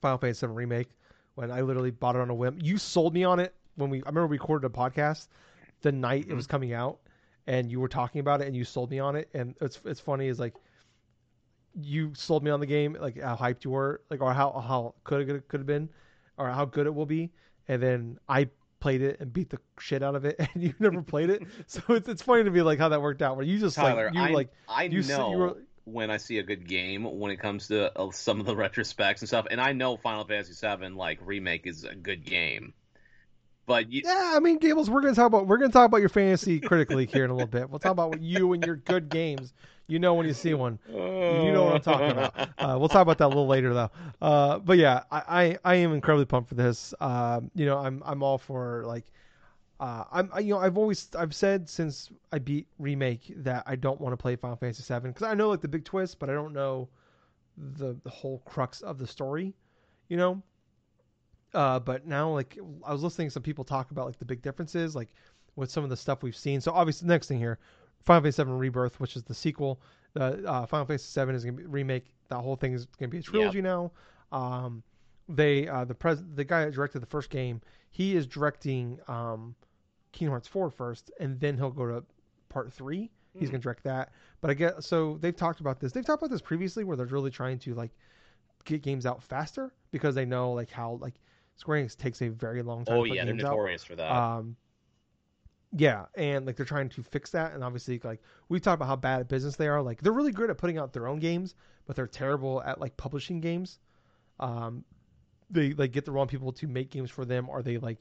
Final 0.00 0.18
Fantasy 0.18 0.46
VII 0.46 0.52
remake 0.52 0.88
when 1.34 1.50
I 1.50 1.60
literally 1.62 1.90
bought 1.90 2.16
it 2.16 2.20
on 2.20 2.30
a 2.30 2.34
whim. 2.34 2.58
You 2.60 2.76
sold 2.78 3.14
me 3.14 3.24
on 3.24 3.40
it 3.40 3.54
when 3.76 3.88
we. 3.90 3.98
I 3.98 4.08
remember 4.08 4.26
we 4.26 4.36
recorded 4.38 4.66
a 4.66 4.70
podcast 4.70 5.28
the 5.80 5.92
night 5.92 6.26
it 6.28 6.34
was 6.34 6.46
coming 6.46 6.72
out, 6.72 6.98
and 7.46 7.70
you 7.70 7.80
were 7.80 7.88
talking 7.88 8.20
about 8.20 8.40
it, 8.40 8.46
and 8.46 8.56
you 8.56 8.64
sold 8.64 8.90
me 8.90 8.98
on 8.98 9.16
it. 9.16 9.28
And 9.34 9.54
it's 9.60 9.80
it's 9.84 10.00
funny 10.00 10.26
is 10.28 10.38
like 10.38 10.54
you 11.80 12.12
sold 12.14 12.42
me 12.42 12.50
on 12.50 12.60
the 12.60 12.66
game, 12.66 12.96
like 13.00 13.20
how 13.20 13.36
hyped 13.36 13.64
you 13.64 13.70
were, 13.70 14.00
like 14.10 14.20
or 14.20 14.32
how 14.32 14.52
how 14.52 14.94
could 15.04 15.28
it 15.28 15.48
could 15.48 15.60
have 15.60 15.66
been, 15.66 15.88
or 16.36 16.48
how 16.50 16.64
good 16.64 16.86
it 16.86 16.94
will 16.94 17.06
be, 17.06 17.30
and 17.68 17.82
then 17.82 18.18
I 18.28 18.48
played 18.80 19.00
it 19.02 19.20
and 19.20 19.32
beat 19.32 19.48
the 19.50 19.58
shit 19.78 20.02
out 20.02 20.14
of 20.14 20.24
it, 20.24 20.36
and 20.54 20.62
you 20.62 20.74
never 20.78 21.02
played 21.02 21.30
it. 21.30 21.42
So 21.66 21.80
it's 21.94 22.08
it's 22.08 22.22
funny 22.22 22.44
to 22.44 22.50
be 22.50 22.62
like 22.62 22.78
how 22.78 22.88
that 22.90 23.00
worked 23.00 23.22
out. 23.22 23.36
Where 23.36 23.44
you 23.44 23.58
just 23.58 23.76
Tyler, 23.76 24.06
like 24.06 24.14
you 24.14 24.22
I, 24.22 24.30
like 24.30 24.50
I 24.68 24.84
you 24.84 24.98
s- 25.00 25.08
you 25.08 25.14
know 25.14 25.30
were- 25.30 25.62
when 25.84 26.10
I 26.10 26.16
see 26.16 26.38
a 26.38 26.42
good 26.44 26.68
game 26.68 27.02
when 27.04 27.32
it 27.32 27.38
comes 27.40 27.68
to 27.68 27.96
uh, 27.98 28.10
some 28.12 28.38
of 28.38 28.46
the 28.46 28.54
retrospects 28.56 29.20
and 29.20 29.28
stuff, 29.28 29.46
and 29.50 29.60
I 29.60 29.72
know 29.72 29.96
Final 29.96 30.24
Fantasy 30.24 30.54
VII 30.54 30.90
like 30.90 31.18
remake 31.24 31.66
is 31.66 31.84
a 31.84 31.94
good 31.94 32.24
game, 32.24 32.74
but 33.66 33.92
you, 33.92 34.02
Yeah, 34.04 34.32
I 34.34 34.40
mean, 34.40 34.58
Gables, 34.58 34.90
we're 34.90 35.00
gonna 35.00 35.14
talk 35.14 35.26
about 35.26 35.46
we're 35.46 35.58
gonna 35.58 35.72
talk 35.72 35.86
about 35.86 36.00
your 36.00 36.08
fantasy 36.08 36.60
critic 36.60 36.90
league 36.90 37.10
here 37.10 37.24
in 37.24 37.30
a 37.30 37.34
little 37.34 37.46
bit. 37.46 37.70
We'll 37.70 37.78
talk 37.78 37.92
about 37.92 38.10
what 38.10 38.20
you 38.20 38.52
and 38.52 38.64
your 38.64 38.76
good 38.76 39.08
games. 39.08 39.52
You 39.86 39.98
know 39.98 40.14
when 40.14 40.26
you 40.26 40.32
see 40.32 40.54
one. 40.54 40.78
You 40.88 41.52
know 41.52 41.64
what 41.64 41.74
I'm 41.74 41.80
talking 41.80 42.10
about. 42.10 42.48
Uh, 42.58 42.76
we'll 42.78 42.88
talk 42.88 43.02
about 43.02 43.18
that 43.18 43.26
a 43.26 43.28
little 43.28 43.46
later, 43.48 43.74
though. 43.74 43.90
Uh, 44.20 44.58
but 44.58 44.78
yeah, 44.78 45.02
I, 45.10 45.58
I, 45.64 45.72
I 45.72 45.74
am 45.76 45.92
incredibly 45.92 46.24
pumped 46.24 46.48
for 46.48 46.54
this. 46.54 46.94
Um, 47.00 47.50
you 47.54 47.66
know, 47.66 47.78
I'm 47.78 48.02
I'm 48.06 48.22
all 48.22 48.38
for 48.38 48.84
like, 48.86 49.04
uh, 49.80 50.04
I'm 50.10 50.30
I, 50.32 50.40
you 50.40 50.54
know 50.54 50.60
I've 50.60 50.78
always 50.78 51.08
I've 51.18 51.34
said 51.34 51.68
since 51.68 52.10
I 52.32 52.38
beat 52.38 52.68
remake 52.78 53.32
that 53.38 53.64
I 53.66 53.76
don't 53.76 54.00
want 54.00 54.12
to 54.12 54.16
play 54.16 54.36
Final 54.36 54.56
Fantasy 54.56 54.82
VII 54.92 55.08
because 55.08 55.24
I 55.24 55.34
know 55.34 55.50
like 55.50 55.60
the 55.60 55.68
big 55.68 55.84
twist, 55.84 56.18
but 56.18 56.30
I 56.30 56.32
don't 56.32 56.52
know 56.52 56.88
the 57.56 57.96
the 58.02 58.10
whole 58.10 58.42
crux 58.44 58.80
of 58.80 58.98
the 58.98 59.06
story. 59.06 59.54
You 60.08 60.16
know. 60.16 60.42
Uh, 61.54 61.78
but 61.78 62.06
now 62.06 62.30
like 62.30 62.58
I 62.84 62.92
was 62.92 63.02
listening 63.02 63.28
to 63.28 63.30
some 63.32 63.42
people 63.42 63.64
talk 63.64 63.90
about 63.90 64.06
like 64.06 64.18
the 64.18 64.24
big 64.24 64.42
differences, 64.42 64.94
like 64.96 65.12
with 65.56 65.70
some 65.70 65.84
of 65.84 65.90
the 65.90 65.96
stuff 65.96 66.22
we've 66.22 66.36
seen. 66.36 66.60
So 66.60 66.72
obviously, 66.72 67.06
the 67.06 67.12
next 67.14 67.28
thing 67.28 67.38
here, 67.38 67.58
Final 68.04 68.22
Fantasy 68.22 68.42
VII 68.44 68.50
Rebirth, 68.52 68.98
which 69.00 69.16
is 69.16 69.22
the 69.22 69.34
sequel. 69.34 69.80
The 70.14 70.46
uh, 70.48 70.66
Final 70.66 70.86
Fantasy 70.86 71.20
VII 71.24 71.32
is 71.34 71.44
going 71.44 71.56
to 71.56 71.62
be 71.62 71.66
remake. 71.66 72.06
That 72.28 72.38
whole 72.38 72.56
thing 72.56 72.72
is 72.72 72.86
going 72.86 73.10
to 73.10 73.14
be 73.14 73.18
a 73.18 73.22
trilogy 73.22 73.60
now. 73.62 73.92
Um, 74.32 74.82
they 75.28 75.68
uh, 75.68 75.84
the 75.84 75.94
pres 75.94 76.22
the 76.34 76.44
guy 76.44 76.64
that 76.64 76.72
directed 76.74 77.00
the 77.00 77.06
first 77.06 77.30
game, 77.30 77.60
he 77.90 78.16
is 78.16 78.26
directing 78.26 78.98
um, 79.08 79.54
Kingdom 80.12 80.32
Hearts 80.32 80.48
4 80.48 80.70
first, 80.70 81.10
and 81.20 81.38
then 81.38 81.56
he'll 81.56 81.70
go 81.70 81.86
to 81.86 82.04
part 82.48 82.72
three. 82.72 83.10
He's 83.34 83.48
Hmm. 83.48 83.52
going 83.52 83.60
to 83.60 83.64
direct 83.64 83.84
that. 83.84 84.10
But 84.40 84.50
I 84.50 84.54
guess 84.54 84.86
so. 84.86 85.16
They've 85.20 85.36
talked 85.36 85.60
about 85.60 85.80
this. 85.80 85.92
They've 85.92 86.04
talked 86.04 86.22
about 86.22 86.30
this 86.30 86.42
previously, 86.42 86.84
where 86.84 86.96
they're 86.96 87.06
really 87.06 87.30
trying 87.30 87.58
to 87.60 87.74
like 87.74 87.92
get 88.64 88.82
games 88.82 89.06
out 89.06 89.22
faster 89.22 89.72
because 89.90 90.14
they 90.14 90.24
know 90.24 90.52
like 90.52 90.70
how 90.70 90.98
like 91.00 91.14
Square 91.56 91.84
Enix 91.84 91.96
takes 91.96 92.22
a 92.22 92.28
very 92.28 92.62
long 92.62 92.84
time. 92.84 92.96
oh 92.96 93.04
to 93.04 93.10
put 93.10 93.16
yeah, 93.16 93.24
they're 93.24 93.34
games 93.34 93.44
out. 93.44 93.50
notorious 93.50 93.84
for 93.84 93.96
that. 93.96 94.10
Um, 94.10 94.56
yeah, 95.74 96.06
and 96.14 96.44
like 96.44 96.56
they're 96.56 96.66
trying 96.66 96.88
to 96.90 97.02
fix 97.02 97.30
that, 97.30 97.54
and 97.54 97.64
obviously 97.64 98.00
like 98.04 98.20
we 98.48 98.60
talked 98.60 98.76
about 98.76 98.88
how 98.88 98.96
bad 98.96 99.20
at 99.20 99.28
business 99.28 99.56
they 99.56 99.68
are. 99.68 99.80
Like 99.82 100.02
they're 100.02 100.12
really 100.12 100.32
good 100.32 100.50
at 100.50 100.58
putting 100.58 100.78
out 100.78 100.92
their 100.92 101.06
own 101.06 101.18
games, 101.18 101.54
but 101.86 101.96
they're 101.96 102.06
terrible 102.06 102.62
at 102.62 102.80
like 102.80 102.96
publishing 102.96 103.40
games. 103.40 103.78
Um, 104.38 104.84
they 105.50 105.72
like 105.72 105.92
get 105.92 106.04
the 106.04 106.12
wrong 106.12 106.26
people 106.26 106.52
to 106.52 106.66
make 106.66 106.90
games 106.90 107.10
for 107.10 107.24
them, 107.24 107.48
or 107.48 107.62
they 107.62 107.78
like, 107.78 107.98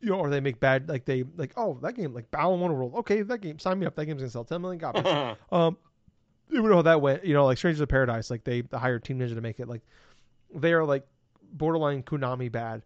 you 0.00 0.10
know, 0.10 0.16
or 0.18 0.28
they 0.30 0.40
make 0.40 0.58
bad 0.58 0.88
like 0.88 1.04
they 1.04 1.24
like 1.36 1.52
oh 1.56 1.78
that 1.82 1.94
game 1.94 2.12
like 2.12 2.30
Balan 2.30 2.60
Wonderworld 2.60 2.94
okay 2.94 3.22
that 3.22 3.40
game 3.40 3.58
sign 3.58 3.78
me 3.78 3.86
up 3.86 3.94
that 3.96 4.06
game's 4.06 4.20
gonna 4.22 4.30
sell 4.30 4.44
ten 4.44 4.60
million 4.60 4.80
copies. 4.80 5.04
Um, 5.52 5.76
you 6.50 6.62
know 6.62 6.74
how 6.76 6.82
that 6.82 7.00
went. 7.00 7.24
You 7.24 7.34
know, 7.34 7.46
like 7.46 7.58
Strangers 7.58 7.80
of 7.80 7.88
Paradise, 7.88 8.30
like 8.30 8.44
they, 8.44 8.60
they 8.62 8.76
hired 8.76 9.04
Team 9.04 9.18
Ninja 9.18 9.34
to 9.34 9.40
make 9.40 9.60
it. 9.60 9.68
Like 9.68 9.82
they 10.54 10.72
are 10.72 10.84
like 10.84 11.06
borderline 11.52 12.02
Konami 12.02 12.50
bad 12.50 12.82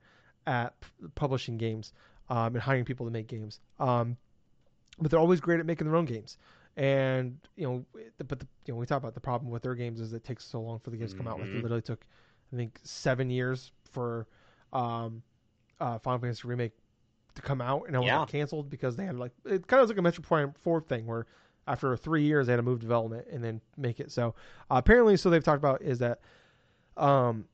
at 0.47 0.75
publishing 1.15 1.57
games 1.59 1.93
um, 2.29 2.55
and 2.55 2.59
hiring 2.63 2.85
people 2.85 3.07
to 3.07 3.13
make 3.13 3.27
games. 3.27 3.61
Um, 3.79 4.17
but 4.99 5.11
they're 5.11 5.21
always 5.21 5.41
great 5.41 5.61
at 5.61 5.67
making 5.67 5.87
their 5.87 5.97
own 5.97 6.05
games. 6.07 6.39
And 6.77 7.39
you 7.57 7.67
know, 7.67 7.85
but 8.19 8.39
the, 8.39 8.47
you 8.67 8.73
know, 8.75 8.79
we 8.79 8.87
talk 8.87 8.99
about 8.99 9.15
the 9.15 9.21
problem 9.21 9.51
with 9.51 9.63
their 9.63 9.75
games 9.75 10.01
is 10.01 10.13
it 10.13 10.25
takes 10.25 10.45
so 10.45 10.61
long 10.61 10.79
for 10.79 10.91
the 10.91 10.97
games 10.97 11.11
to 11.13 11.17
come 11.17 11.27
out. 11.29 11.41
Like 11.41 11.51
it 11.51 11.57
Mhm. 11.57 11.63
literally 11.63 11.83
took, 11.83 12.05
I 12.53 12.57
think, 12.57 12.79
seven 12.85 13.31
years 13.31 13.73
for 13.91 14.27
um, 14.73 15.23
uh, 15.81 15.99
Final 15.99 16.21
Fantasy 16.21 16.47
remake 16.47 16.73
to 17.35 17.43
come 17.43 17.61
out, 17.61 17.85
and 17.87 17.97
it 17.97 18.03
Yeah. 18.03 18.19
got 18.19 18.29
canceled 18.29 18.71
because 18.71 18.97
they 18.97 19.07
had 19.07 19.17
like 19.17 19.33
it 19.45 19.67
kind 19.67 19.81
of 19.83 19.89
was 19.89 19.97
like 19.97 19.99
a 19.99 20.21
Metroid 20.21 20.25
Prime 20.27 20.53
Four 20.63 20.81
thing 20.83 21.07
where 21.07 21.27
after 21.67 21.97
three 21.97 22.23
years 22.23 22.47
they 22.47 22.53
had 22.53 22.59
to 22.59 22.63
move 22.63 22.81
development 22.81 23.27
and 23.31 23.43
then 23.43 23.61
make 23.77 23.99
it. 24.01 24.11
So 24.13 24.35
uh, 24.71 24.77
apparently, 24.77 25.17
so 25.17 25.31
they've 25.31 25.43
talked 25.45 25.59
about 25.59 25.83
is 25.83 25.99
that 25.99 26.21
um, 26.97 27.47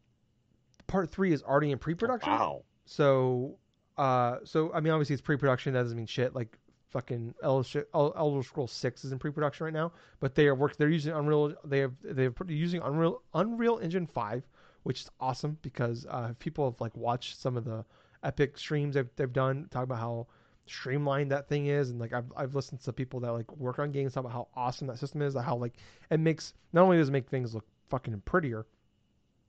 part 0.86 1.10
three 1.10 1.32
is 1.32 1.42
already 1.42 1.70
in 1.70 1.78
pre-production. 1.78 2.32
wow. 2.32 2.62
So, 2.84 3.56
uh, 3.96 4.38
so 4.44 4.72
I 4.72 4.80
mean, 4.80 4.92
obviously 4.92 5.14
it's 5.14 5.22
pre-production. 5.22 5.74
That 5.74 5.82
doesn't 5.82 5.96
mean 5.96 6.06
shit. 6.06 6.34
Like 6.34 6.58
fucking 6.90 7.34
Elder, 7.42 7.86
Elder 7.94 8.42
Scrolls 8.42 8.72
Six 8.72 9.04
is 9.04 9.12
in 9.12 9.18
pre-production 9.18 9.64
right 9.64 9.72
now, 9.72 9.92
but 10.20 10.34
they 10.34 10.46
are 10.46 10.54
work. 10.54 10.76
They're 10.76 10.88
using 10.88 11.12
Unreal. 11.12 11.54
They 11.64 11.80
have 11.80 11.92
they're 12.02 12.32
using 12.46 12.80
Unreal 12.82 13.22
Unreal 13.34 13.78
Engine 13.78 14.06
Five, 14.06 14.44
which 14.84 15.02
is 15.02 15.10
awesome 15.20 15.58
because 15.62 16.06
uh, 16.08 16.32
people 16.38 16.70
have 16.70 16.80
like 16.80 16.96
watched 16.96 17.40
some 17.40 17.56
of 17.56 17.64
the 17.64 17.84
epic 18.22 18.56
streams 18.56 18.94
they've 18.94 19.08
they've 19.16 19.32
done 19.32 19.68
talk 19.70 19.84
about 19.84 19.98
how 19.98 20.26
streamlined 20.66 21.30
that 21.30 21.46
thing 21.46 21.66
is 21.66 21.90
and 21.90 22.00
like 22.00 22.12
I've 22.12 22.32
I've 22.34 22.54
listened 22.54 22.80
to 22.80 22.92
people 22.92 23.20
that 23.20 23.32
like 23.32 23.54
work 23.56 23.78
on 23.78 23.92
games 23.92 24.14
talk 24.14 24.24
about 24.24 24.32
how 24.32 24.48
awesome 24.56 24.86
that 24.86 24.98
system 24.98 25.20
is 25.20 25.34
how 25.34 25.56
like 25.56 25.74
it 26.10 26.20
makes 26.20 26.54
not 26.72 26.82
only 26.84 26.96
does 26.96 27.10
it 27.10 27.12
make 27.12 27.28
things 27.28 27.54
look 27.54 27.66
fucking 27.90 28.18
prettier 28.24 28.64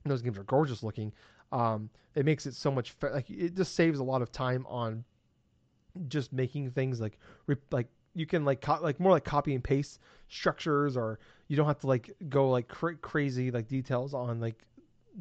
those 0.08 0.22
games 0.22 0.38
are 0.38 0.44
gorgeous 0.44 0.82
looking 0.82 1.12
um 1.52 1.88
it 2.14 2.24
makes 2.24 2.46
it 2.46 2.54
so 2.54 2.70
much 2.70 2.92
fa- 2.92 3.10
like 3.14 3.28
it 3.30 3.54
just 3.54 3.74
saves 3.74 3.98
a 3.98 4.04
lot 4.04 4.22
of 4.22 4.32
time 4.32 4.66
on 4.68 5.04
just 6.08 6.32
making 6.32 6.70
things 6.70 7.00
like 7.00 7.18
re- 7.46 7.56
like 7.70 7.88
you 8.14 8.26
can 8.26 8.44
like 8.44 8.60
co- 8.60 8.80
like 8.82 8.98
more 8.98 9.12
like 9.12 9.24
copy 9.24 9.54
and 9.54 9.62
paste 9.62 10.00
structures 10.28 10.96
or 10.96 11.18
you 11.48 11.56
don't 11.56 11.66
have 11.66 11.78
to 11.78 11.86
like 11.86 12.14
go 12.28 12.50
like 12.50 12.68
cra- 12.68 12.96
crazy 12.96 13.50
like 13.50 13.68
details 13.68 14.14
on 14.14 14.40
like 14.40 14.64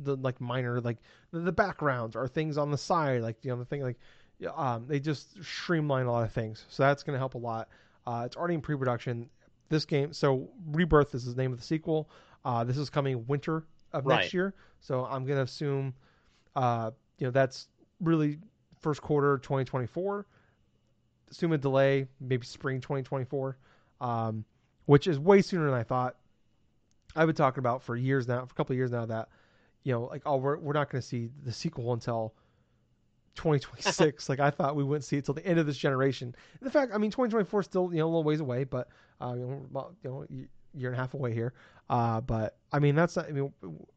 the 0.03 0.15
like 0.17 0.39
minor 0.41 0.81
like 0.81 0.97
the, 1.31 1.39
the 1.39 1.51
backgrounds 1.51 2.15
or 2.15 2.27
things 2.27 2.57
on 2.57 2.71
the 2.71 2.77
side 2.77 3.21
like 3.21 3.37
you 3.43 3.51
know 3.51 3.57
the 3.57 3.65
thing 3.65 3.81
like 3.81 3.97
um 4.55 4.85
they 4.87 4.99
just 4.99 5.41
streamline 5.43 6.05
a 6.05 6.11
lot 6.11 6.23
of 6.23 6.31
things. 6.31 6.65
So 6.69 6.83
that's 6.83 7.03
going 7.03 7.13
to 7.13 7.19
help 7.19 7.35
a 7.35 7.37
lot. 7.39 7.69
Uh 8.05 8.23
it's 8.25 8.35
already 8.35 8.55
in 8.55 8.61
pre-production. 8.61 9.29
This 9.69 9.85
game 9.85 10.13
so 10.13 10.49
rebirth 10.71 11.15
is 11.15 11.25
the 11.25 11.41
name 11.41 11.51
of 11.53 11.59
the 11.59 11.65
sequel. 11.65 12.09
Uh 12.43 12.63
this 12.63 12.77
is 12.77 12.89
coming 12.89 13.25
winter 13.27 13.65
of 13.95 14.05
Right. 14.05 14.21
next 14.21 14.33
year. 14.33 14.53
So 14.81 15.05
i'm 15.05 15.25
going 15.25 15.37
to 15.37 15.43
assume 15.43 15.93
uh 16.55 16.91
you 17.17 17.25
know 17.25 17.31
that's 17.31 17.69
really 18.01 18.37
first 18.81 19.01
quarter 19.01 19.37
2024 19.39 20.27
assume 21.31 21.53
a 21.53 21.57
delay 21.57 22.07
maybe 22.19 22.45
spring 22.45 22.79
2024 22.79 23.57
um 24.01 24.45
which 24.85 25.07
is 25.07 25.17
way 25.17 25.41
sooner 25.41 25.65
than 25.65 25.73
i 25.73 25.81
thought. 25.83 26.17
I've 27.15 27.27
been 27.27 27.35
talking 27.35 27.59
about 27.59 27.81
for 27.81 27.95
years 27.95 28.27
now 28.27 28.45
for 28.45 28.51
a 28.51 28.55
couple 28.55 28.73
of 28.73 28.77
years 28.77 28.91
now 28.91 29.05
that 29.05 29.29
you 29.83 29.93
know 29.93 30.03
like 30.03 30.21
oh 30.25 30.35
we're, 30.37 30.57
we're 30.57 30.73
not 30.73 30.89
going 30.89 31.01
to 31.01 31.07
see 31.07 31.29
the 31.43 31.51
sequel 31.51 31.93
until 31.93 32.33
2026 33.35 34.29
like 34.29 34.39
i 34.39 34.49
thought 34.49 34.75
we 34.75 34.83
wouldn't 34.83 35.03
see 35.05 35.17
it 35.17 35.25
till 35.25 35.33
the 35.33 35.45
end 35.45 35.57
of 35.57 35.65
this 35.65 35.77
generation. 35.77 36.35
In 36.61 36.69
fact 36.69 36.91
i 36.93 36.97
mean 36.97 37.09
2024 37.11 37.59
is 37.61 37.65
still 37.65 37.89
you 37.91 37.99
know 37.99 38.05
a 38.05 38.11
little 38.11 38.23
ways 38.23 38.39
away 38.41 38.65
but 38.65 38.89
uh 39.21 39.33
you 39.35 39.45
know, 39.45 39.65
about, 39.71 39.95
you 40.03 40.09
know 40.09 40.25
year 40.75 40.89
and 40.89 40.97
a 40.97 41.01
half 41.01 41.13
away 41.13 41.33
here 41.33 41.53
uh 41.89 42.21
but 42.21 42.57
i 42.71 42.79
mean 42.79 42.95
that's 42.95 43.15
not, 43.15 43.27
i 43.27 43.31
mean 43.31 43.51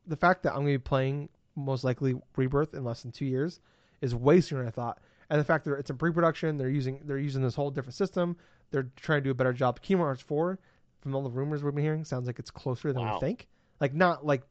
the 0.07 0.17
fact 0.17 0.43
that 0.43 0.51
i'm 0.51 0.61
going 0.61 0.75
to 0.75 0.79
be 0.79 0.83
playing 0.83 1.29
most 1.57 1.85
likely 1.85 2.15
rebirth 2.37 2.75
in 2.75 2.85
less 2.85 3.03
than 3.03 3.11
two 3.11 3.25
years 3.25 3.61
is 4.01 4.15
way 4.15 4.41
sooner 4.41 4.61
than 4.63 4.69
i 4.69 4.71
thought 4.71 5.01
and 5.31 5.41
the 5.41 5.45
fact 5.45 5.65
that 5.65 5.75
it's 5.75 5.91
in 5.91 5.97
pre-production 5.99 6.57
they're 6.57 6.69
using 6.69 7.01
they're 7.05 7.19
using 7.19 7.43
this 7.43 7.55
whole 7.55 7.71
different 7.71 7.95
system 7.95 8.37
they're 8.71 8.89
trying 8.97 9.19
to 9.21 9.25
do 9.25 9.31
a 9.31 9.35
better 9.35 9.53
job 9.53 9.81
kingdom 9.81 10.05
hearts 10.05 10.23
4 10.23 10.59
from 11.01 11.15
all 11.15 11.23
the 11.23 11.31
rumors 11.31 11.63
we've 11.63 11.75
been 11.75 11.85
hearing 11.85 12.05
sounds 12.05 12.27
like 12.27 12.39
it's 12.39 12.51
closer 12.51 12.93
than 12.93 13.03
Wow. 13.03 13.15
we 13.15 13.21
think 13.21 13.49
Like 13.81 13.95
not 13.95 14.25
like 14.25 14.43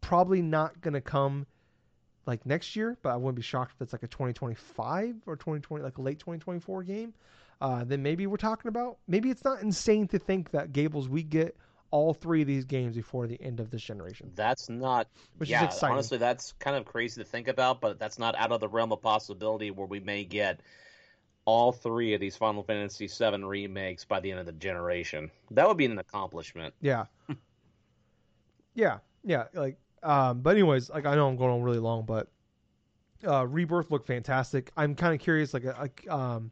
probably 0.00 0.42
not 0.42 0.80
gonna 0.80 1.00
come 1.00 1.46
like 2.26 2.44
next 2.44 2.76
year, 2.76 2.96
but 3.02 3.10
I 3.10 3.16
wouldn't 3.16 3.36
be 3.36 3.42
shocked 3.42 3.72
if 3.74 3.82
it's 3.82 3.92
like 3.92 4.02
a 4.02 4.08
2025 4.08 5.16
or 5.26 5.36
2020 5.36 5.82
like 5.82 5.98
a 5.98 6.02
late 6.02 6.18
2024 6.18 6.82
game. 6.84 7.14
Uh, 7.60 7.84
then 7.84 8.02
maybe 8.02 8.26
we're 8.26 8.36
talking 8.36 8.68
about 8.68 8.98
maybe 9.08 9.30
it's 9.30 9.44
not 9.44 9.62
insane 9.62 10.06
to 10.08 10.18
think 10.18 10.50
that 10.52 10.72
Gables 10.72 11.08
we 11.08 11.22
get 11.22 11.56
all 11.90 12.12
three 12.12 12.42
of 12.42 12.46
these 12.46 12.64
games 12.64 12.94
before 12.94 13.26
the 13.26 13.40
end 13.40 13.60
of 13.60 13.70
this 13.70 13.82
generation. 13.82 14.30
That's 14.34 14.68
not 14.68 15.08
Which 15.38 15.48
yeah, 15.48 15.66
is 15.66 15.74
exciting. 15.74 15.94
honestly 15.94 16.18
that's 16.18 16.52
kind 16.58 16.76
of 16.76 16.84
crazy 16.84 17.20
to 17.22 17.26
think 17.26 17.48
about, 17.48 17.80
but 17.80 17.98
that's 17.98 18.18
not 18.18 18.34
out 18.36 18.52
of 18.52 18.60
the 18.60 18.68
realm 18.68 18.92
of 18.92 19.00
possibility 19.00 19.70
where 19.70 19.86
we 19.86 20.00
may 20.00 20.24
get 20.24 20.60
all 21.44 21.72
three 21.72 22.12
of 22.12 22.20
these 22.20 22.36
Final 22.36 22.62
Fantasy 22.62 23.06
VII 23.06 23.42
remakes 23.42 24.04
by 24.04 24.20
the 24.20 24.30
end 24.30 24.38
of 24.38 24.44
the 24.44 24.52
generation. 24.52 25.30
That 25.50 25.66
would 25.66 25.78
be 25.78 25.86
an 25.86 25.98
accomplishment. 25.98 26.74
Yeah. 26.82 27.06
yeah. 28.74 28.98
Yeah. 29.24 29.44
Like, 29.54 29.78
um, 30.02 30.42
but 30.42 30.50
anyways, 30.50 30.90
like 30.90 31.06
I 31.06 31.14
know 31.14 31.26
I'm 31.26 31.36
going 31.36 31.50
on 31.50 31.62
really 31.62 31.78
long, 31.78 32.04
but 32.04 32.28
uh, 33.26 33.46
Rebirth 33.46 33.90
looked 33.90 34.06
fantastic. 34.06 34.70
I'm 34.76 34.94
kind 34.94 35.14
of 35.14 35.20
curious, 35.20 35.54
like, 35.54 35.64
like, 35.64 36.06
um, 36.10 36.50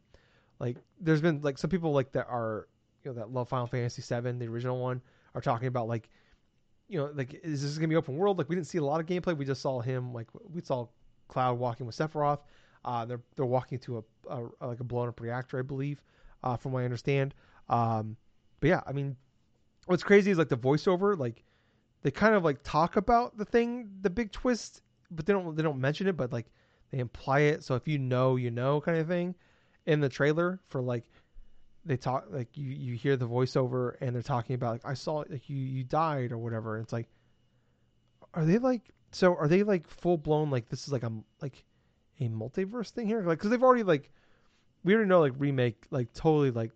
like 0.59 0.77
there's 0.99 1.21
been 1.21 1.41
like 1.41 1.57
some 1.59 1.69
people 1.69 1.91
like 1.91 2.11
that 2.13 2.27
are, 2.27 2.67
you 3.03 3.11
know, 3.11 3.19
that 3.19 3.31
love 3.31 3.49
Final 3.49 3.67
Fantasy 3.67 4.01
VII, 4.01 4.31
the 4.31 4.47
original 4.47 4.79
one, 4.81 5.01
are 5.35 5.41
talking 5.41 5.67
about 5.67 5.87
like, 5.87 6.09
you 6.87 6.99
know, 6.99 7.11
like 7.13 7.39
is 7.43 7.61
this 7.61 7.77
gonna 7.77 7.87
be 7.87 7.95
open 7.95 8.15
world? 8.15 8.37
Like 8.37 8.49
we 8.49 8.55
didn't 8.55 8.67
see 8.67 8.77
a 8.77 8.83
lot 8.83 8.99
of 8.99 9.05
gameplay. 9.05 9.35
We 9.35 9.45
just 9.45 9.61
saw 9.61 9.81
him 9.81 10.13
like 10.13 10.27
we 10.51 10.61
saw 10.61 10.87
Cloud 11.27 11.59
walking 11.59 11.85
with 11.85 11.95
Sephiroth. 11.95 12.39
Uh, 12.85 13.05
they're 13.05 13.21
they're 13.35 13.45
walking 13.45 13.79
to 13.79 14.03
a, 14.29 14.37
a 14.61 14.67
like 14.67 14.79
a 14.79 14.83
blown 14.83 15.09
up 15.09 15.19
reactor, 15.19 15.59
I 15.59 15.63
believe, 15.63 16.01
uh, 16.43 16.55
from 16.55 16.71
what 16.71 16.81
I 16.81 16.85
understand. 16.85 17.33
Um, 17.69 18.15
but 18.59 18.69
yeah, 18.69 18.81
I 18.87 18.93
mean, 18.93 19.15
what's 19.85 20.03
crazy 20.03 20.31
is 20.31 20.37
like 20.37 20.49
the 20.49 20.57
voiceover, 20.57 21.17
like 21.17 21.43
they 22.01 22.11
kind 22.11 22.35
of 22.35 22.43
like 22.43 22.63
talk 22.63 22.95
about 22.95 23.37
the 23.37 23.45
thing, 23.45 23.89
the 24.01 24.09
big 24.09 24.31
twist, 24.31 24.81
but 25.11 25.25
they 25.25 25.33
don't 25.33 25.55
they 25.55 25.63
don't 25.63 25.79
mention 25.79 26.07
it, 26.07 26.15
but 26.15 26.31
like 26.31 26.45
they 26.91 26.99
imply 26.99 27.41
it. 27.41 27.63
So 27.63 27.75
if 27.75 27.87
you 27.87 27.97
know, 27.97 28.35
you 28.35 28.51
know, 28.51 28.79
kind 28.79 28.97
of 28.97 29.07
thing, 29.07 29.35
in 29.85 29.99
the 29.99 30.09
trailer 30.09 30.59
for 30.67 30.81
like 30.81 31.03
they 31.87 31.97
talk 31.97 32.25
like 32.29 32.49
you 32.55 32.69
you 32.69 32.95
hear 32.95 33.15
the 33.15 33.27
voiceover 33.27 33.95
and 34.01 34.13
they're 34.13 34.21
talking 34.21 34.55
about 34.55 34.73
like 34.73 34.85
I 34.85 34.93
saw 34.93 35.23
like 35.29 35.49
you 35.49 35.57
you 35.57 35.83
died 35.83 36.31
or 36.31 36.37
whatever. 36.37 36.75
And 36.75 36.83
it's 36.83 36.93
like, 36.93 37.07
are 38.33 38.45
they 38.45 38.57
like 38.57 38.81
so? 39.11 39.35
Are 39.35 39.47
they 39.47 39.63
like 39.63 39.87
full 39.87 40.17
blown 40.17 40.51
like 40.51 40.69
this 40.69 40.85
is 40.85 40.93
like 40.93 41.03
a 41.03 41.11
like 41.41 41.63
a 42.19 42.27
multiverse 42.27 42.89
thing 42.89 43.07
here? 43.07 43.21
Like 43.23 43.39
because 43.39 43.51
they've 43.51 43.63
already 43.63 43.83
like 43.83 44.11
we 44.83 44.93
already 44.93 45.09
know 45.09 45.21
like 45.21 45.33
remake 45.37 45.85
like 45.89 46.13
totally 46.13 46.51
like 46.51 46.71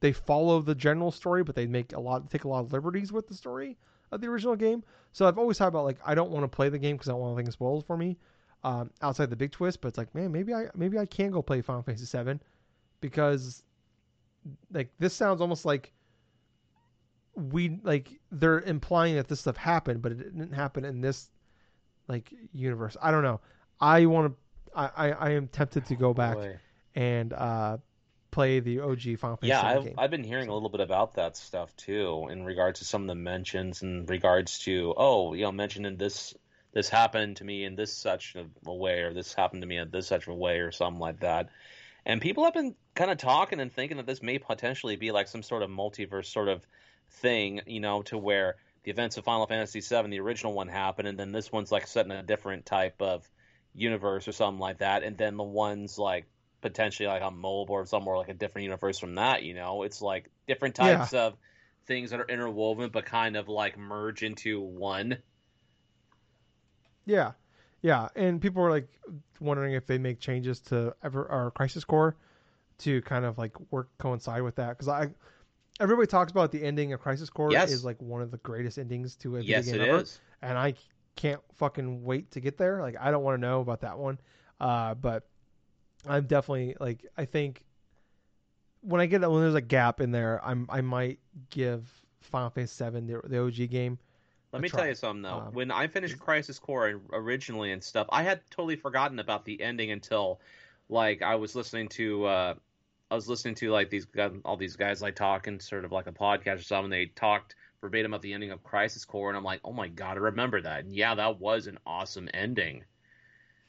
they 0.00 0.12
follow 0.12 0.60
the 0.60 0.74
general 0.74 1.10
story, 1.10 1.42
but 1.42 1.54
they 1.54 1.66
make 1.66 1.92
a 1.92 2.00
lot 2.00 2.30
take 2.30 2.44
a 2.44 2.48
lot 2.48 2.60
of 2.60 2.72
liberties 2.72 3.12
with 3.12 3.26
the 3.26 3.34
story 3.34 3.76
of 4.12 4.20
the 4.20 4.28
original 4.28 4.56
game. 4.56 4.84
So 5.12 5.26
I've 5.26 5.38
always 5.38 5.58
thought 5.58 5.68
about 5.68 5.84
like 5.84 5.98
I 6.04 6.14
don't 6.14 6.30
want 6.30 6.44
to 6.44 6.48
play 6.48 6.68
the 6.68 6.78
game 6.78 6.96
because 6.96 7.08
I 7.08 7.12
don't 7.12 7.20
want 7.20 7.38
anything 7.38 7.50
spoiled 7.52 7.86
for 7.86 7.96
me 7.96 8.18
um, 8.62 8.90
outside 9.02 9.30
the 9.30 9.36
big 9.36 9.50
twist. 9.50 9.80
But 9.80 9.88
it's 9.88 9.98
like 9.98 10.14
man, 10.14 10.30
maybe 10.30 10.54
I 10.54 10.66
maybe 10.76 10.98
I 10.98 11.06
can 11.06 11.30
go 11.30 11.42
play 11.42 11.60
Final 11.60 11.82
Fantasy 11.82 12.06
VII 12.16 12.38
because 13.00 13.64
like 14.72 14.90
this 14.98 15.14
sounds 15.14 15.40
almost 15.40 15.64
like 15.64 15.92
we 17.34 17.80
like 17.82 18.08
they're 18.30 18.60
implying 18.60 19.16
that 19.16 19.28
this 19.28 19.40
stuff 19.40 19.56
happened, 19.56 20.02
but 20.02 20.12
it 20.12 20.18
didn't 20.18 20.52
happen 20.52 20.84
in 20.84 21.00
this 21.00 21.28
like 22.08 22.32
universe. 22.52 22.96
I 23.00 23.10
don't 23.10 23.22
know. 23.22 23.40
I 23.80 24.06
want 24.06 24.32
to. 24.32 24.78
I, 24.78 24.90
I 24.96 25.10
I 25.10 25.30
am 25.30 25.48
tempted 25.48 25.86
to 25.86 25.96
go 25.96 26.14
back 26.14 26.34
Boy. 26.34 26.56
and 26.94 27.32
uh, 27.32 27.78
play 28.30 28.60
the 28.60 28.80
OG 28.80 29.18
Final 29.18 29.36
Fantasy 29.36 29.48
Yeah, 29.48 29.62
I've, 29.62 29.84
game. 29.84 29.94
I've 29.98 30.10
been 30.10 30.24
hearing 30.24 30.48
a 30.48 30.54
little 30.54 30.68
bit 30.68 30.80
about 30.80 31.14
that 31.14 31.36
stuff 31.36 31.74
too, 31.76 32.28
in 32.30 32.44
regards 32.44 32.80
to 32.80 32.84
some 32.84 33.02
of 33.02 33.08
the 33.08 33.14
mentions, 33.14 33.82
in 33.82 34.06
regards 34.06 34.58
to 34.60 34.94
oh, 34.96 35.34
you 35.34 35.42
know, 35.42 35.52
mentioning 35.52 35.96
this 35.96 36.34
this 36.72 36.88
happened 36.88 37.36
to 37.36 37.44
me 37.44 37.64
in 37.64 37.76
this 37.76 37.92
such 37.92 38.36
a 38.36 38.72
way, 38.72 39.00
or 39.00 39.14
this 39.14 39.32
happened 39.32 39.62
to 39.62 39.68
me 39.68 39.78
in 39.78 39.90
this 39.90 40.06
such 40.06 40.26
a 40.26 40.34
way, 40.34 40.58
or 40.58 40.72
something 40.72 41.00
like 41.00 41.20
that. 41.20 41.48
And 42.06 42.20
people 42.20 42.44
have 42.44 42.54
been 42.54 42.74
kind 42.94 43.10
of 43.10 43.18
talking 43.18 43.60
and 43.60 43.72
thinking 43.72 43.96
that 43.96 44.06
this 44.06 44.22
may 44.22 44.38
potentially 44.38 44.96
be 44.96 45.10
like 45.10 45.28
some 45.28 45.42
sort 45.42 45.62
of 45.62 45.70
multiverse 45.70 46.26
sort 46.26 46.48
of 46.48 46.66
thing, 47.10 47.60
you 47.66 47.80
know, 47.80 48.02
to 48.02 48.18
where 48.18 48.56
the 48.84 48.90
events 48.90 49.16
of 49.16 49.24
Final 49.24 49.46
Fantasy 49.46 49.80
VII, 49.80 50.10
the 50.10 50.20
original 50.20 50.52
one, 50.52 50.68
happened, 50.68 51.08
and 51.08 51.18
then 51.18 51.32
this 51.32 51.50
one's 51.50 51.72
like 51.72 51.86
set 51.86 52.06
in 52.06 52.12
a 52.12 52.22
different 52.22 52.66
type 52.66 53.00
of 53.00 53.28
universe 53.74 54.28
or 54.28 54.32
something 54.32 54.60
like 54.60 54.78
that, 54.78 55.02
and 55.02 55.16
then 55.16 55.36
the 55.36 55.42
ones 55.42 55.98
like 55.98 56.26
potentially 56.60 57.08
like 57.08 57.22
on 57.22 57.36
mobile 57.36 57.74
or 57.74 57.86
somewhere 57.86 58.16
like 58.16 58.28
a 58.28 58.34
different 58.34 58.64
universe 58.64 58.98
from 58.98 59.16
that. 59.16 59.42
You 59.42 59.54
know, 59.54 59.82
it's 59.82 60.00
like 60.00 60.30
different 60.46 60.74
types 60.74 61.12
of 61.12 61.34
things 61.86 62.10
that 62.10 62.20
are 62.20 62.26
interwoven 62.28 62.90
but 62.90 63.04
kind 63.04 63.36
of 63.36 63.48
like 63.48 63.78
merge 63.78 64.22
into 64.22 64.60
one. 64.60 65.18
Yeah, 67.06 67.32
yeah, 67.82 68.08
and 68.14 68.40
people 68.40 68.62
were 68.62 68.70
like 68.70 68.88
wondering 69.40 69.74
if 69.74 69.86
they 69.86 69.98
make 69.98 70.20
changes 70.20 70.60
to 70.60 70.94
ever 71.02 71.22
or 71.24 71.50
Crisis 71.50 71.84
Core 71.84 72.16
to 72.78 73.00
kind 73.02 73.24
of 73.24 73.38
like 73.38 73.52
work 73.70 73.88
coincide 73.98 74.42
with 74.42 74.56
that 74.56 74.70
because 74.70 74.88
I 74.88 75.08
everybody 75.80 76.06
talks 76.06 76.30
about 76.32 76.52
the 76.52 76.62
ending 76.62 76.92
of 76.92 77.00
Crisis 77.00 77.30
Core 77.30 77.52
Yes. 77.52 77.70
is 77.70 77.84
like 77.84 78.00
one 78.00 78.22
of 78.22 78.30
the 78.30 78.38
greatest 78.38 78.78
endings 78.78 79.16
to 79.16 79.36
a 79.36 79.42
Yes, 79.42 79.66
video 79.66 79.78
game 79.78 79.88
ever, 79.92 80.00
is. 80.02 80.20
and 80.42 80.58
I 80.58 80.74
can't 81.16 81.40
fucking 81.54 82.04
wait 82.04 82.30
to 82.32 82.40
get 82.40 82.56
there. 82.58 82.80
Like 82.80 82.96
I 83.00 83.10
don't 83.10 83.22
want 83.22 83.36
to 83.36 83.40
know 83.40 83.60
about 83.60 83.80
that 83.82 83.98
one, 83.98 84.18
uh, 84.60 84.94
but 84.94 85.26
I'm 86.06 86.26
definitely 86.26 86.76
like 86.80 87.04
I 87.16 87.24
think 87.24 87.64
when 88.82 89.00
I 89.00 89.06
get 89.06 89.20
when 89.20 89.40
there's 89.40 89.54
a 89.54 89.60
gap 89.60 90.00
in 90.00 90.10
there, 90.10 90.40
I'm 90.44 90.66
I 90.68 90.80
might 90.80 91.18
give 91.50 91.88
Final 92.20 92.50
Fantasy 92.50 92.74
Seven 92.74 93.06
the, 93.06 93.20
the 93.24 93.38
OG 93.38 93.70
game. 93.70 93.98
Let 94.52 94.62
me 94.62 94.68
try. 94.68 94.80
tell 94.80 94.88
you 94.88 94.94
something 94.94 95.22
though. 95.22 95.38
Um, 95.38 95.52
when 95.52 95.70
I 95.70 95.88
finished 95.88 96.18
Crisis 96.20 96.58
Core 96.58 97.00
originally 97.12 97.72
and 97.72 97.82
stuff, 97.82 98.06
I 98.10 98.22
had 98.22 98.40
totally 98.50 98.76
forgotten 98.76 99.18
about 99.18 99.44
the 99.44 99.60
ending 99.60 99.90
until 99.90 100.40
like 100.88 101.22
I 101.22 101.34
was 101.34 101.54
listening 101.56 101.88
to 101.90 102.24
uh 102.26 102.54
I 103.14 103.16
was 103.16 103.28
listening 103.28 103.54
to 103.56 103.70
like 103.70 103.90
these 103.90 104.08
all 104.44 104.56
these 104.56 104.74
guys 104.74 105.00
like 105.00 105.14
talking 105.14 105.60
sort 105.60 105.84
of 105.84 105.92
like 105.92 106.08
a 106.08 106.12
podcast 106.12 106.58
or 106.58 106.62
something. 106.64 106.90
They 106.90 107.06
talked 107.06 107.54
verbatim 107.80 108.12
about 108.12 108.22
the 108.22 108.32
ending 108.32 108.50
of 108.50 108.64
Crisis 108.64 109.04
Core, 109.04 109.28
and 109.28 109.36
I'm 109.36 109.44
like, 109.44 109.60
oh 109.62 109.72
my 109.72 109.86
god, 109.86 110.16
I 110.16 110.20
remember 110.20 110.60
that. 110.60 110.84
And 110.84 110.92
yeah, 110.92 111.14
that 111.14 111.38
was 111.38 111.68
an 111.68 111.78
awesome 111.86 112.28
ending. 112.34 112.82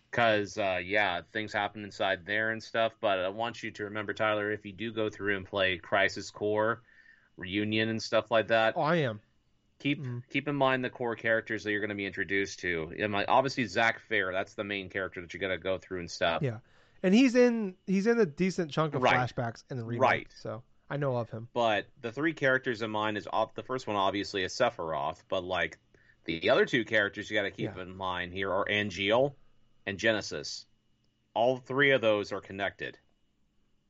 Cause 0.10 0.58
uh, 0.58 0.80
yeah, 0.84 1.22
things 1.32 1.54
happen 1.54 1.84
inside 1.84 2.26
there 2.26 2.50
and 2.52 2.64
stuff. 2.64 2.94
But 3.00 3.20
I 3.20 3.30
want 3.30 3.62
you 3.62 3.70
to 3.70 3.84
remember, 3.84 4.14
Tyler, 4.14 4.52
if 4.52 4.66
you 4.66 4.72
do 4.72 4.92
go 4.92 5.10
through 5.12 5.38
and 5.38 5.46
play 5.46 5.78
Crisis 5.78 6.32
Core 6.32 6.82
Reunion 7.38 7.90
and 7.90 8.02
stuff 8.02 8.32
like 8.32 8.48
that, 8.48 8.74
Oh, 8.76 8.82
I 8.82 8.96
am. 8.96 9.20
keep 9.78 10.02
Mhm. 10.02 10.24
keep 10.28 10.48
in 10.48 10.56
mind 10.56 10.84
the 10.84 10.90
core 10.90 11.16
characters 11.16 11.64
that 11.66 11.72
you're 11.72 11.82
going 11.82 11.90
to 11.90 11.96
be 11.96 12.08
introduced 12.08 12.60
to. 12.62 12.94
And 12.98 13.14
like, 13.14 13.28
obviously, 13.28 13.66
Zack 13.66 14.00
Fair, 14.00 14.32
that's 14.32 14.56
the 14.56 14.64
main 14.64 14.90
character 14.90 15.22
that 15.22 15.34
you're 15.34 15.42
going 15.42 15.56
to 15.56 15.62
go 15.64 15.78
through 15.78 16.00
and 16.00 16.10
stuff. 16.10 16.42
Yeah. 16.42 16.60
And 17.06 17.14
he's 17.14 17.36
in 17.36 17.76
he's 17.86 18.08
in 18.08 18.20
a 18.20 18.26
decent 18.26 18.72
chunk 18.72 18.96
of 18.96 19.04
Right. 19.04 19.16
flashbacks 19.16 19.64
in 19.70 19.78
the 19.78 19.84
remake, 19.84 20.02
Right. 20.02 20.28
so 20.36 20.64
I 20.90 20.98
know 20.98 21.16
of 21.18 21.30
him. 21.30 21.48
But 21.54 21.86
the 22.02 22.12
three 22.12 22.34
characters 22.34 22.82
in 22.82 22.90
mind 22.90 23.16
is 23.16 23.28
off. 23.32 23.54
The 23.54 23.62
first 23.62 23.86
one 23.86 23.96
obviously 23.96 24.42
is 24.44 24.54
Sephiroth, 24.54 25.22
but 25.30 25.44
like 25.44 25.78
the 26.24 26.50
other 26.50 26.66
two 26.66 26.84
characters 26.84 27.30
you 27.30 27.38
got 27.38 27.44
to 27.44 27.52
keep 27.52 27.76
Yeah. 27.76 27.82
in 27.84 27.96
mind 27.96 28.34
here 28.34 28.52
are 28.52 28.66
Angeal 28.66 29.36
and 29.86 30.00
Genesis. 30.00 30.66
All 31.36 31.58
three 31.58 31.92
of 31.92 32.02
those 32.02 32.32
are 32.32 32.42
connected. 32.42 32.98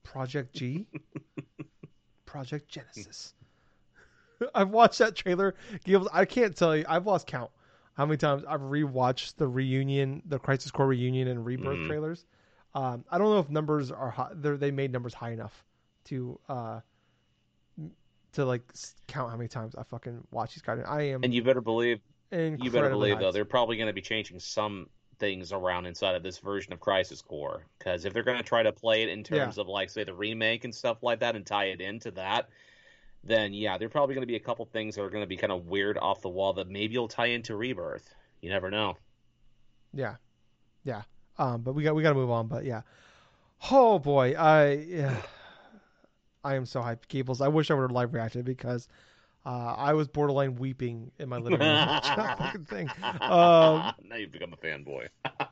Project 0.03 0.53
G, 0.53 0.85
Project 2.25 2.67
Genesis. 2.67 3.33
I've 4.53 4.71
watched 4.71 4.99
that 4.99 5.15
trailer. 5.15 5.55
I 6.11 6.25
can't 6.25 6.53
tell 6.53 6.75
you. 6.75 6.83
I've 6.87 7.05
lost 7.07 7.27
count 7.27 7.49
how 7.93 8.05
many 8.05 8.17
times 8.17 8.43
I've 8.45 8.59
rewatched 8.59 9.37
the 9.37 9.47
reunion, 9.47 10.21
the 10.25 10.37
Crisis 10.37 10.69
Core 10.71 10.87
reunion 10.87 11.29
and 11.29 11.45
Rebirth 11.45 11.77
Mhm. 11.77 11.87
trailers. 11.87 12.25
Um, 12.75 13.05
I 13.09 13.17
don't 13.17 13.29
know 13.31 13.39
if 13.39 13.49
numbers 13.49 13.89
are 13.89 14.11
high. 14.11 14.31
they're- 14.35 14.57
made 14.71 14.91
numbers 14.91 15.13
high 15.13 15.31
enough 15.31 15.63
to 16.05 16.39
uh 16.47 16.81
to 18.33 18.45
like 18.45 18.61
count 19.07 19.31
how 19.31 19.37
many 19.37 19.47
times 19.47 19.75
I 19.75 19.83
fucking 19.83 20.27
watch 20.29 20.53
these 20.53 20.61
guys. 20.61 20.83
I 20.85 21.03
am 21.03 21.23
And 21.23 21.33
you 21.33 21.41
better 21.41 21.61
believe 21.61 22.01
you 22.31 22.69
better 22.69 22.89
believe 22.89 23.15
hyped. 23.15 23.19
though 23.21 23.31
they're 23.31 23.45
probably 23.45 23.77
going 23.77 23.87
to 23.87 23.93
be 23.93 24.01
changing 24.01 24.39
some 24.39 24.89
things 25.19 25.53
around 25.53 25.85
inside 25.85 26.15
of 26.15 26.21
this 26.23 26.39
version 26.39 26.73
of 26.73 26.81
Crisis 26.81 27.21
Core 27.21 27.65
because 27.79 28.03
if 28.03 28.11
they're 28.13 28.23
going 28.23 28.37
to 28.37 28.43
try 28.43 28.61
to 28.61 28.73
play 28.73 29.03
it 29.03 29.09
in 29.09 29.23
terms 29.23 29.57
of 29.57 29.67
like 29.69 29.89
say 29.89 30.03
the 30.03 30.13
remake 30.13 30.65
and 30.65 30.75
stuff 30.75 31.01
like 31.01 31.21
that 31.21 31.37
and 31.37 31.45
tie 31.45 31.65
it 31.65 31.79
into 31.79 32.11
that, 32.11 32.49
then 33.23 33.53
yeah, 33.53 33.77
there 33.77 33.85
are 33.85 33.89
probably 33.89 34.15
going 34.15 34.23
to 34.23 34.31
be 34.31 34.35
a 34.35 34.39
couple 34.41 34.65
things 34.65 34.95
that 34.95 35.01
are 35.01 35.09
going 35.09 35.23
to 35.23 35.27
be 35.27 35.37
kind 35.37 35.53
of 35.53 35.67
weird 35.67 35.97
off 35.97 36.21
the 36.21 36.29
wall 36.29 36.51
that 36.53 36.67
maybe 36.67 36.97
will 36.97 37.07
tie 37.07 37.27
into 37.27 37.55
Rebirth. 37.55 38.13
You 38.41 38.49
never 38.49 38.69
know. 38.69 38.97
Yeah, 39.93 40.15
yeah. 40.83 41.03
Um, 41.37 41.61
but 41.61 41.73
we 41.73 41.83
got 41.83 41.95
we 41.95 42.03
got 42.03 42.09
to 42.09 42.15
move 42.15 42.31
on. 42.31 42.47
But 42.47 42.65
yeah. 42.65 42.81
Oh 43.71 43.99
boy, 43.99 44.33
I 44.33 44.71
yeah, 44.73 45.15
I 46.43 46.55
am 46.55 46.65
so 46.65 46.81
hyped, 46.81 47.07
Gables. 47.07 47.41
I 47.41 47.47
wish 47.47 47.71
I 47.71 47.73
would 47.73 47.81
have 47.81 47.91
live 47.91 48.13
reacted 48.13 48.45
because 48.45 48.87
uh, 49.45 49.75
I 49.77 49.93
was 49.93 50.07
borderline 50.07 50.55
weeping 50.55 51.11
in 51.19 51.29
my 51.29 51.37
living 51.37 51.59
room. 51.59 52.65
thing. 52.65 52.89
Um, 53.21 53.93
now 54.03 54.15
you've 54.17 54.31
become 54.31 54.53
a 54.53 54.57
fanboy. 54.57 55.07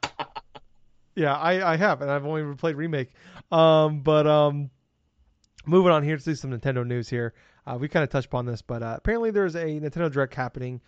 Yeah, 1.15 1.35
I, 1.35 1.73
I 1.73 1.77
have, 1.77 2.01
and 2.01 2.09
I've 2.09 2.25
only 2.25 2.55
played 2.55 2.75
remake. 2.75 3.11
Um, 3.51 3.99
but 4.01 4.25
um, 4.25 4.71
moving 5.65 5.91
on 5.91 6.01
here 6.03 6.17
to 6.17 6.23
see 6.23 6.33
some 6.33 6.51
Nintendo 6.51 6.85
news 6.85 7.07
here. 7.07 7.35
Uh, 7.67 7.77
we 7.79 7.87
kind 7.87 8.03
of 8.03 8.09
touched 8.09 8.25
upon 8.25 8.45
this, 8.45 8.61
but 8.61 8.81
uh, 8.81 8.95
apparently 8.97 9.29
there's 9.29 9.55
a 9.55 9.63
Nintendo 9.63 10.11
Direct 10.11 10.33
happening 10.33 10.81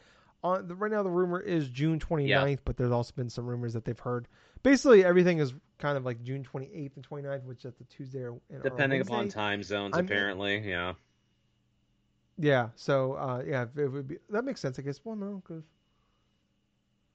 on 0.46 0.68
the, 0.68 0.76
right 0.76 0.92
now 0.92 1.04
the 1.04 1.10
rumor 1.10 1.40
is 1.40 1.70
June 1.70 2.00
29th, 2.00 2.60
but 2.66 2.78
there's 2.78 2.92
also 2.92 3.14
been 3.16 3.30
some 3.30 3.46
rumors 3.46 3.74
that 3.74 3.84
they've 3.86 4.00
heard. 4.00 4.28
Basically, 4.64 5.04
everything 5.04 5.40
is 5.40 5.54
kind 5.80 5.98
of 5.98 6.06
like 6.06 6.22
June 6.24 6.44
28th 6.44 6.96
and 6.96 7.08
29th, 7.10 7.44
which 7.44 7.66
is 7.66 7.74
the 7.76 7.84
Tuesday 7.86 8.20
or, 8.20 8.34
or 8.50 8.60
Depending 8.64 9.00
Wednesday. 9.00 9.14
upon 9.14 9.30
time 9.30 9.64
zones, 9.64 9.96
I'm- 9.96 10.06
apparently. 10.06 10.60
Yeah. 10.68 10.94
Yeah. 12.38 12.70
So 12.76 13.14
uh, 13.14 13.44
yeah, 13.46 13.66
it 13.76 13.88
would 13.88 14.08
be 14.08 14.18
that 14.30 14.44
makes 14.46 14.60
sense, 14.62 14.78
I 14.80 14.82
guess. 14.82 15.00
Well, 15.04 15.16
no, 15.16 15.42
because 15.46 15.64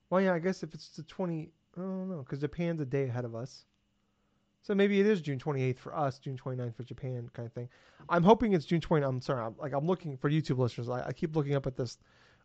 well, 0.08 0.20
yeah, 0.20 0.34
I 0.34 0.38
guess 0.38 0.62
if 0.62 0.74
it's 0.74 0.88
the 0.90 1.02
20, 1.04 1.50
I 1.76 1.80
don't 1.80 2.08
know, 2.08 2.18
because 2.18 2.40
Japan's 2.40 2.80
a 2.80 2.84
day 2.86 3.04
ahead 3.04 3.24
of 3.24 3.34
us. 3.34 3.64
So 4.62 4.74
maybe 4.74 5.00
it 5.00 5.06
is 5.06 5.20
June 5.20 5.38
28th 5.38 5.78
for 5.78 5.96
us, 5.96 6.18
June 6.18 6.36
29th 6.36 6.74
for 6.76 6.82
Japan, 6.82 7.30
kind 7.32 7.46
of 7.46 7.52
thing. 7.52 7.68
I'm 8.08 8.22
hoping 8.22 8.52
it's 8.52 8.66
June 8.66 8.80
20. 8.80 9.06
I'm 9.06 9.20
sorry, 9.22 9.42
I'm, 9.44 9.54
like 9.58 9.72
I'm 9.72 9.86
looking 9.86 10.16
for 10.16 10.28
YouTube 10.30 10.58
listeners. 10.58 10.88
I, 10.88 11.06
I 11.06 11.12
keep 11.12 11.34
looking 11.34 11.54
up 11.54 11.66
at 11.66 11.76
this 11.76 11.96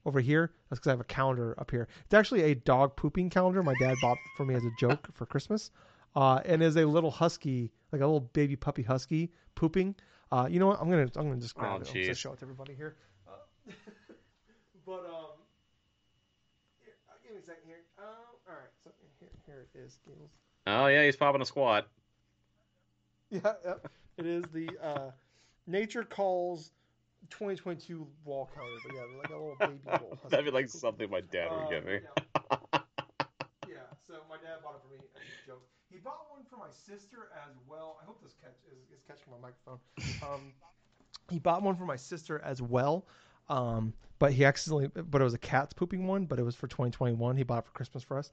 over 0.05 0.19
here. 0.19 0.51
That's 0.69 0.79
because 0.79 0.87
I 0.89 0.91
have 0.91 0.99
a 1.01 1.05
calendar 1.05 1.55
up 1.59 1.71
here. 1.71 1.87
It's 2.05 2.13
actually 2.13 2.43
a 2.43 2.55
dog 2.55 2.95
pooping 2.95 3.29
calendar. 3.29 3.63
My 3.63 3.73
dad 3.79 3.95
bought 4.01 4.17
for 4.37 4.45
me 4.45 4.55
as 4.55 4.63
a 4.63 4.71
joke 4.79 5.07
for 5.13 5.25
Christmas, 5.25 5.71
uh, 6.15 6.39
and 6.45 6.61
is 6.63 6.77
a 6.77 6.85
little 6.85 7.11
husky, 7.11 7.71
like 7.91 8.01
a 8.01 8.05
little 8.05 8.19
baby 8.21 8.55
puppy 8.55 8.83
husky 8.83 9.31
pooping. 9.55 9.95
Uh, 10.31 10.47
you 10.49 10.59
know 10.59 10.67
what? 10.67 10.79
I'm 10.81 10.89
gonna 10.89 11.09
I'm 11.15 11.27
gonna 11.29 11.41
just 11.41 11.55
grab 11.55 11.71
Oh, 11.73 11.81
it. 11.81 11.87
I'm 11.89 12.01
gonna 12.01 12.13
show 12.15 12.33
it 12.33 12.39
to 12.39 12.45
everybody 12.45 12.73
here. 12.73 12.95
Uh, 13.27 13.31
but 14.85 15.05
um, 15.05 15.37
here, 16.83 16.93
give 17.23 17.31
me 17.33 17.37
a 17.39 17.45
second 17.45 17.63
here. 17.65 17.83
Um, 17.97 18.05
all 18.47 18.53
right, 18.55 18.69
so 18.83 18.91
here 19.19 19.29
here 19.45 19.65
it 19.73 19.79
is. 19.79 19.97
Oh 20.67 20.87
yeah, 20.87 21.03
he's 21.05 21.15
popping 21.15 21.41
a 21.41 21.45
squat. 21.45 21.87
Yeah, 23.31 23.53
yep. 23.65 23.87
it 24.17 24.25
is 24.27 24.43
the 24.53 24.69
uh, 24.81 25.09
Nature 25.65 26.03
Calls 26.03 26.71
2022 27.29 28.07
wall 28.23 28.49
calendar. 28.53 28.79
But 28.85 28.95
yeah, 28.95 29.01
like 29.17 29.29
a 29.29 29.33
little 29.33 29.55
baby 29.59 29.79
bull. 29.85 30.17
husky. 30.21 30.29
That'd 30.29 30.45
be 30.45 30.51
like 30.51 30.69
something 30.69 31.09
my 31.09 31.21
dad 31.21 31.49
Uh, 31.51 31.55
would 31.57 31.69
give 31.69 31.85
me. 31.85 31.99
Yeah. 32.01 32.57
Yeah, 33.67 33.75
so 34.07 34.13
my 34.29 34.35
dad 34.37 34.61
bought 34.63 34.75
it 34.75 34.81
for 34.83 34.89
me 34.93 34.97
as 34.99 35.05
a 35.05 35.47
joke. 35.47 35.63
He 35.89 35.97
bought 35.97 36.27
one 36.29 36.43
for 36.49 36.57
my 36.57 36.69
sister 36.71 37.29
as 37.47 37.55
well. 37.67 37.97
I 38.01 38.05
hope 38.05 38.21
this 38.23 38.33
catch 38.41 38.55
is, 38.71 38.77
is 38.95 39.03
catching 39.07 39.31
my 39.31 39.37
microphone. 39.41 39.79
Um, 40.21 40.53
he 41.29 41.39
bought 41.39 41.61
one 41.63 41.75
for 41.75 41.85
my 41.85 41.95
sister 41.95 42.39
as 42.43 42.61
well. 42.61 43.05
Um, 43.49 43.93
but 44.19 44.31
he 44.33 44.45
accidentally, 44.45 44.87
but 44.87 45.19
it 45.21 45.23
was 45.23 45.33
a 45.33 45.37
cat's 45.39 45.73
pooping 45.73 46.05
one, 46.07 46.25
but 46.25 46.39
it 46.39 46.43
was 46.43 46.55
for 46.55 46.67
2021. 46.67 47.35
He 47.37 47.43
bought 47.43 47.59
it 47.59 47.65
for 47.65 47.71
Christmas 47.71 48.03
for 48.03 48.17
us. 48.17 48.31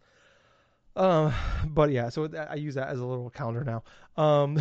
Um, 0.97 1.33
but 1.67 1.91
yeah, 1.91 2.09
so 2.11 2.29
I 2.51 2.55
use 2.57 2.75
that 2.75 2.89
as 2.89 3.01
a 3.01 3.05
little 3.07 3.31
calendar 3.31 3.65
now. 3.65 3.83
Um, 4.23 4.59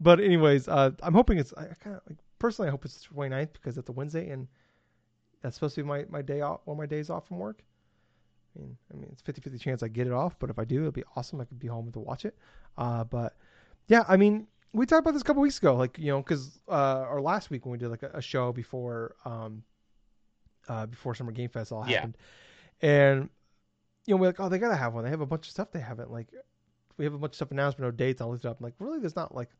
but 0.00 0.20
anyways, 0.20 0.68
uh, 0.68 0.92
I'm 1.02 1.14
hoping 1.14 1.38
it's, 1.38 1.52
I 1.54 1.64
kind 1.82 1.96
of, 1.96 2.02
like, 2.08 2.18
personally, 2.42 2.66
I 2.68 2.70
hope 2.72 2.84
it's 2.84 3.06
the 3.06 3.14
29th 3.14 3.52
because 3.52 3.78
it's 3.78 3.88
a 3.88 3.92
Wednesday 3.92 4.30
and 4.30 4.48
that's 5.40 5.54
supposed 5.54 5.76
to 5.76 5.82
be 5.82 5.88
my, 5.88 6.04
my 6.10 6.22
day 6.22 6.40
off, 6.40 6.60
one 6.64 6.74
of 6.74 6.78
my 6.78 6.86
days 6.86 7.08
off 7.08 7.28
from 7.28 7.38
work. 7.38 7.62
I 8.56 8.60
mean, 8.60 8.76
I 8.92 8.96
mean, 8.96 9.08
it's 9.12 9.22
50 9.22 9.40
50 9.40 9.58
chance 9.58 9.82
I 9.82 9.88
get 9.88 10.08
it 10.08 10.12
off, 10.12 10.36
but 10.40 10.50
if 10.50 10.58
I 10.58 10.64
do, 10.64 10.80
it'll 10.80 10.90
be 10.90 11.04
awesome. 11.16 11.40
I 11.40 11.44
could 11.44 11.60
be 11.60 11.68
home 11.68 11.92
to 11.92 12.00
watch 12.00 12.24
it. 12.24 12.36
Uh, 12.76 13.04
but 13.04 13.36
yeah, 13.86 14.04
I 14.08 14.16
mean, 14.16 14.48
we 14.72 14.86
talked 14.86 15.00
about 15.00 15.12
this 15.12 15.22
a 15.22 15.24
couple 15.24 15.40
weeks 15.40 15.58
ago, 15.58 15.76
like, 15.76 15.98
you 15.98 16.10
know, 16.10 16.18
because, 16.18 16.60
uh, 16.68 17.06
or 17.08 17.22
last 17.22 17.48
week 17.48 17.64
when 17.64 17.72
we 17.72 17.78
did 17.78 17.88
like 17.90 18.02
a, 18.02 18.10
a 18.14 18.20
show 18.20 18.52
before, 18.52 19.14
um, 19.24 19.62
uh, 20.68 20.86
before 20.86 21.14
Summer 21.14 21.32
Game 21.32 21.48
Fest 21.48 21.70
all 21.70 21.84
Yeah. 21.86 21.94
happened. 21.94 22.16
And, 22.80 23.28
you 24.06 24.14
know, 24.14 24.20
we're 24.20 24.26
like, 24.26 24.40
oh, 24.40 24.48
they 24.48 24.58
got 24.58 24.70
to 24.70 24.76
have 24.76 24.94
one. 24.94 25.04
They 25.04 25.10
have 25.10 25.20
a 25.20 25.26
bunch 25.26 25.46
of 25.46 25.52
stuff 25.52 25.70
they 25.70 25.80
haven't. 25.80 26.10
Like, 26.10 26.26
we 26.96 27.04
have 27.04 27.14
a 27.14 27.18
bunch 27.18 27.30
of 27.32 27.36
stuff 27.36 27.52
announced, 27.52 27.78
but 27.78 27.84
no 27.84 27.92
dates. 27.92 28.20
I 28.20 28.24
looked 28.24 28.44
it 28.44 28.48
up. 28.48 28.58
I'm 28.58 28.64
like, 28.64 28.74
really? 28.80 28.98
There's 28.98 29.14
not 29.16 29.32
like, 29.32 29.50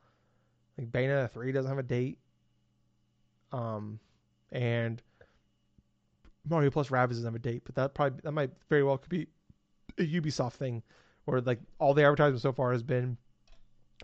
like 0.76 0.90
Bayonetta 0.90 1.30
3 1.30 1.52
doesn't 1.52 1.68
have 1.70 1.78
a 1.78 1.84
date. 1.84 2.18
Um, 3.52 3.98
and 4.50 5.00
Mario 6.48 6.70
Plus 6.70 6.88
Rabbids 6.88 7.10
doesn't 7.10 7.24
have 7.24 7.34
a 7.34 7.38
date, 7.38 7.62
but 7.64 7.74
that 7.76 7.94
probably 7.94 8.20
that 8.24 8.32
might 8.32 8.50
very 8.68 8.82
well 8.82 8.98
could 8.98 9.08
be 9.10 9.26
a 9.98 10.02
Ubisoft 10.02 10.54
thing, 10.54 10.82
where 11.24 11.40
like 11.40 11.60
all 11.78 11.94
the 11.94 12.02
advertisement 12.02 12.42
so 12.42 12.52
far 12.52 12.72
has 12.72 12.82
been, 12.82 13.16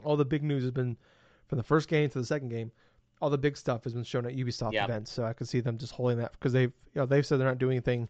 all 0.05 0.17
the 0.17 0.25
big 0.25 0.43
news 0.43 0.63
has 0.63 0.71
been 0.71 0.97
from 1.49 1.59
the 1.59 1.65
first 1.65 1.89
game 1.89 2.09
to 2.11 2.19
the 2.19 2.25
second 2.27 2.49
game, 2.51 2.71
all 3.21 3.31
the 3.31 3.39
big 3.39 3.57
stuff 3.57 3.85
has 3.85 3.93
been 3.95 4.05
shown 4.05 4.27
at 4.27 4.37
Ubisoft 4.37 4.73
Yeah. 4.73 4.85
events. 4.85 5.11
So 5.11 5.25
I 5.25 5.33
could 5.33 5.49
see 5.49 5.61
them 5.61 5.79
just 5.79 5.93
holding 5.93 6.19
that 6.19 6.33
because 6.33 6.53
they've 6.53 6.73
you 6.95 7.01
know 7.01 7.07
they've 7.07 7.27
said 7.27 7.41
they're 7.41 7.49
not 7.49 7.59
doing 7.59 7.77
anything 7.77 8.09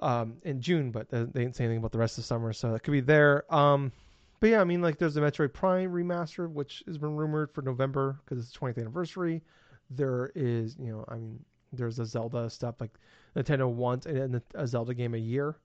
um, 0.00 0.36
in 0.42 0.60
June, 0.60 0.90
but 0.90 1.08
they, 1.10 1.24
they 1.24 1.42
didn't 1.42 1.56
say 1.56 1.64
anything 1.64 1.78
about 1.78 1.92
the 1.92 1.98
rest 1.98 2.18
of 2.18 2.24
the 2.24 2.26
summer, 2.28 2.52
so 2.52 2.72
that 2.72 2.82
could 2.82 2.92
be 2.92 3.00
there. 3.00 3.52
Um, 3.54 3.92
but 4.40 4.50
yeah, 4.50 4.60
I 4.60 4.64
mean 4.64 4.82
like 4.82 4.98
there's 4.98 5.14
the 5.14 5.20
Metroid 5.20 5.52
Prime 5.52 5.92
remaster, 5.92 6.50
which 6.50 6.82
has 6.86 6.98
been 6.98 7.16
rumored 7.16 7.50
for 7.52 7.62
November 7.62 8.18
because 8.24 8.42
it's 8.42 8.52
the 8.52 8.58
20th 8.58 8.78
anniversary. 8.78 9.42
There 9.90 10.30
is 10.34 10.76
you 10.78 10.92
know 10.92 11.04
I 11.08 11.14
mean 11.16 11.44
there's 11.72 11.98
a 11.98 12.06
Zelda 12.06 12.48
stuff 12.50 12.80
like 12.80 12.90
Nintendo 13.36 13.68
wants 13.68 14.06
a, 14.06 14.42
a 14.54 14.66
Zelda 14.66 14.94
game 14.94 15.14
a 15.14 15.18
year. 15.18 15.56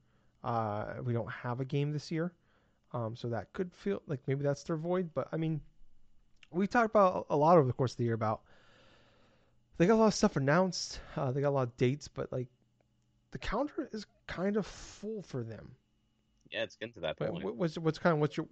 Uh, 0.44 0.96
we 1.04 1.14
don't 1.14 1.30
have 1.32 1.60
a 1.60 1.66
game 1.66 1.92
this 1.92 2.12
year, 2.12 2.32
um, 2.94 3.16
so 3.16 3.28
that 3.30 3.52
could 3.54 3.74
feel 3.74 4.02
like 4.08 4.20
maybe 4.28 4.44
that's 4.44 4.64
their 4.64 4.78
void. 4.78 5.10
But 5.16 5.28
I 5.32 5.38
mean, 5.38 5.60
we 6.52 6.68
talked 6.68 6.92
about 6.92 7.26
a 7.32 7.36
lot 7.36 7.58
over 7.58 7.66
the 7.66 7.74
course 7.74 7.94
of 7.94 7.98
the 7.98 8.04
year 8.04 8.14
about 8.14 8.42
they 9.78 9.88
got 9.88 9.96
a 9.96 10.02
lot 10.02 10.08
of 10.08 10.14
stuff 10.14 10.36
announced. 10.36 11.00
Uh, 11.16 11.32
they 11.32 11.42
got 11.42 11.50
a 11.50 11.58
lot 11.58 11.64
of 11.68 11.78
dates, 11.78 12.08
but 12.08 12.32
like 12.32 12.48
the 13.32 13.40
calendar 13.40 13.90
is 13.92 14.06
kind 14.28 14.56
of 14.58 14.66
full 14.66 15.22
for 15.24 15.44
them. 15.44 15.72
Yeah, 16.52 16.64
it's 16.64 16.76
getting 16.76 16.94
to 16.94 17.00
that 17.02 17.18
point. 17.18 17.44
what- 17.44 17.56
what's 17.56 17.78
what's 17.78 17.98
kind 17.98 18.14
of 18.14 18.20
what's 18.20 18.38
your 18.38 18.48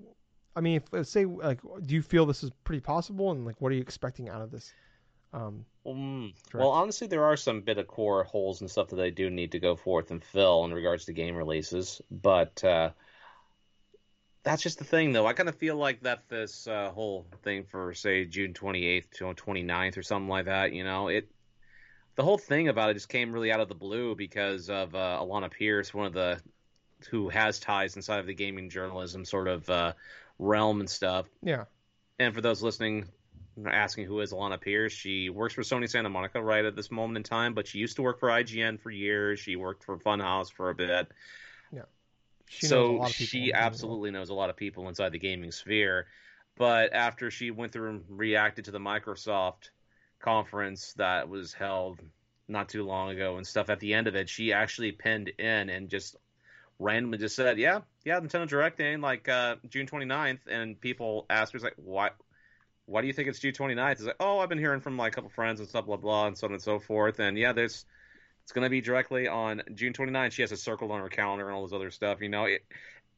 I 0.56 0.62
mean, 0.62 0.82
if 0.94 1.08
say 1.08 1.26
like, 1.26 1.62
do 1.62 1.96
you 1.96 2.02
feel 2.02 2.26
this 2.26 2.44
is 2.44 2.52
pretty 2.64 2.82
possible, 2.82 3.32
and 3.32 3.46
like, 3.46 3.60
what 3.62 3.72
are 3.72 3.76
you 3.76 3.82
expecting 3.82 4.30
out 4.30 4.42
of 4.42 4.52
this? 4.52 4.74
Um, 5.34 5.66
Mm, 5.86 6.34
well, 6.54 6.70
honestly, 6.70 7.08
there 7.08 7.26
are 7.26 7.36
some 7.36 7.62
bit 7.62 7.78
of 7.78 7.88
core 7.88 8.24
holes 8.24 8.62
and 8.62 8.72
stuff 8.72 8.90
that 8.90 8.96
they 8.96 9.12
do 9.12 9.30
need 9.30 9.52
to 9.52 9.60
go 9.60 9.76
forth 9.76 10.12
and 10.12 10.24
fill 10.24 10.64
in 10.64 10.74
regards 10.74 11.06
to 11.06 11.14
game 11.14 11.36
releases. 11.36 12.02
But 12.10 12.64
uh, 12.64 12.92
that's 14.44 14.64
just 14.64 14.78
the 14.78 14.86
thing, 14.86 15.12
though. 15.12 15.28
I 15.28 15.34
kind 15.34 15.50
of 15.50 15.56
feel 15.56 15.76
like 15.76 16.02
that 16.04 16.30
this 16.30 16.68
uh, 16.68 16.92
whole 16.92 17.26
thing 17.44 17.66
for, 17.66 17.94
say, 17.94 18.24
June 18.24 18.54
28th 18.54 19.10
to 19.12 19.26
29th 19.26 19.98
or 19.98 20.04
something 20.04 20.30
like 20.30 20.46
that, 20.46 20.72
you 20.72 20.86
know, 20.86 21.10
it 21.10 21.28
the 22.16 22.24
whole 22.24 22.38
thing 22.38 22.68
about 22.70 22.92
it 22.92 22.94
just 22.94 23.10
came 23.10 23.34
really 23.34 23.52
out 23.52 23.60
of 23.60 23.68
the 23.68 23.76
blue 23.76 24.16
because 24.16 24.70
of 24.70 24.94
uh, 24.96 25.20
Alanah 25.20 25.52
Pearce, 25.52 25.94
one 25.94 26.06
of 26.06 26.14
the 26.14 26.40
who 27.10 27.28
has 27.28 27.60
ties 27.60 27.98
inside 27.98 28.20
of 28.20 28.28
the 28.28 28.34
gaming 28.34 28.70
journalism 28.70 29.26
sort 29.26 29.50
of 29.50 29.70
uh, 29.70 29.94
realm 30.40 30.80
and 30.80 30.90
stuff. 30.90 31.28
yeah, 31.42 31.66
And 32.20 32.34
for 32.34 32.40
those 32.40 32.64
listening, 32.64 33.10
asking 33.66 34.06
who 34.06 34.20
is 34.20 34.32
Alanah 34.32 34.60
Pearce, 34.60 34.94
she 34.94 35.30
works 35.30 35.54
for 35.54 35.62
Sony 35.62 35.90
Santa 35.90 36.10
Monica 36.10 36.42
right 36.42 36.66
at 36.66 36.76
this 36.76 36.92
moment 36.92 37.18
in 37.18 37.24
time, 37.24 37.54
but 37.54 37.68
she 37.68 37.80
used 37.80 37.96
to 37.98 38.02
work 38.02 38.20
for 38.20 38.30
IGN 38.30 38.80
for 38.80 38.92
years. 38.92 39.40
She 39.40 39.56
worked 39.56 39.84
for 39.84 39.98
Funhaus 39.98 40.52
for 40.52 40.70
a 40.70 40.76
bit. 40.76 41.08
she 42.48 42.68
so 42.68 42.96
lot 42.98 43.10
of 43.10 43.16
people 43.18 43.24
in 43.24 43.26
she 43.26 43.26
the 43.26 43.30
gaming 43.40 43.54
world. 43.54 43.66
absolutely 43.66 44.12
knows 44.12 44.30
a 44.30 44.34
lot 44.34 44.50
of 44.50 44.56
people 44.56 44.88
inside 44.88 45.12
the 45.12 45.20
gaming 45.20 45.52
sphere. 45.52 46.08
But 46.56 46.94
after 46.94 47.32
she 47.32 47.52
went 47.52 47.72
through 47.72 47.90
and 47.90 48.04
reacted 48.10 48.66
to 48.66 48.72
the 48.72 48.80
Microsoft 48.80 49.70
conference 50.20 50.94
that 50.94 51.28
was 51.28 51.54
held 51.54 52.00
not 52.48 52.70
too 52.70 52.84
long 52.84 53.10
ago 53.10 53.38
and 53.38 53.48
stuff, 53.48 53.70
at 53.70 53.80
the 53.80 53.94
end 53.94 54.08
of 54.08 54.16
it, 54.16 54.30
she 54.30 54.54
actually 54.54 54.92
pinned 54.92 55.30
in 55.30 55.70
and 55.70 55.90
just 55.90 56.16
randomly 56.80 57.18
just 57.18 57.36
said, 57.36 57.58
"Yeah, 57.58 57.82
yeah, 58.04 58.20
Nintendo 58.20 58.48
Direct 58.48 58.80
ain't 58.80 59.02
like 59.02 59.28
uh, 59.28 59.56
June 59.68 59.88
29th." 59.88 60.46
And 60.48 60.80
people 60.80 61.26
asked 61.30 61.54
her, 61.54 61.60
"Like, 61.60 61.76
why? 61.78 62.12
Why 62.86 63.02
do 63.02 63.08
you 63.08 63.14
think 63.14 63.30
it's 63.30 63.40
June 63.40 63.54
29th?" 63.54 63.92
It's 63.94 64.04
like, 64.04 64.16
"Oh, 64.20 64.40
I've 64.40 64.50
been 64.50 64.58
hearing 64.60 64.82
from 64.82 64.98
like 64.98 65.14
a 65.14 65.16
couple 65.16 65.30
friends 65.30 65.60
and 65.60 65.70
stuff, 65.70 65.86
blah 65.86 65.98
blah, 65.98 66.28
and 66.28 66.38
so 66.38 66.48
on 66.48 66.54
and 66.54 66.62
so 66.62 66.80
forth." 66.80 67.20
And 67.20 67.38
yeah, 67.38 67.54
there's 67.54 67.86
it's 68.44 68.52
going 68.52 68.66
to 68.66 68.70
be 68.70 68.82
directly 68.82 69.28
on 69.28 69.62
June 69.74 69.94
29th. 69.94 70.34
She 70.34 70.42
has 70.42 70.52
a 70.52 70.58
circle 70.58 70.92
on 70.92 71.00
her 71.00 71.08
calendar 71.10 71.48
and 71.48 71.56
all 71.56 71.64
this 71.64 71.74
other 71.74 71.92
stuff. 71.92 72.22
You 72.22 72.30
know, 72.30 72.46
it 72.46 72.66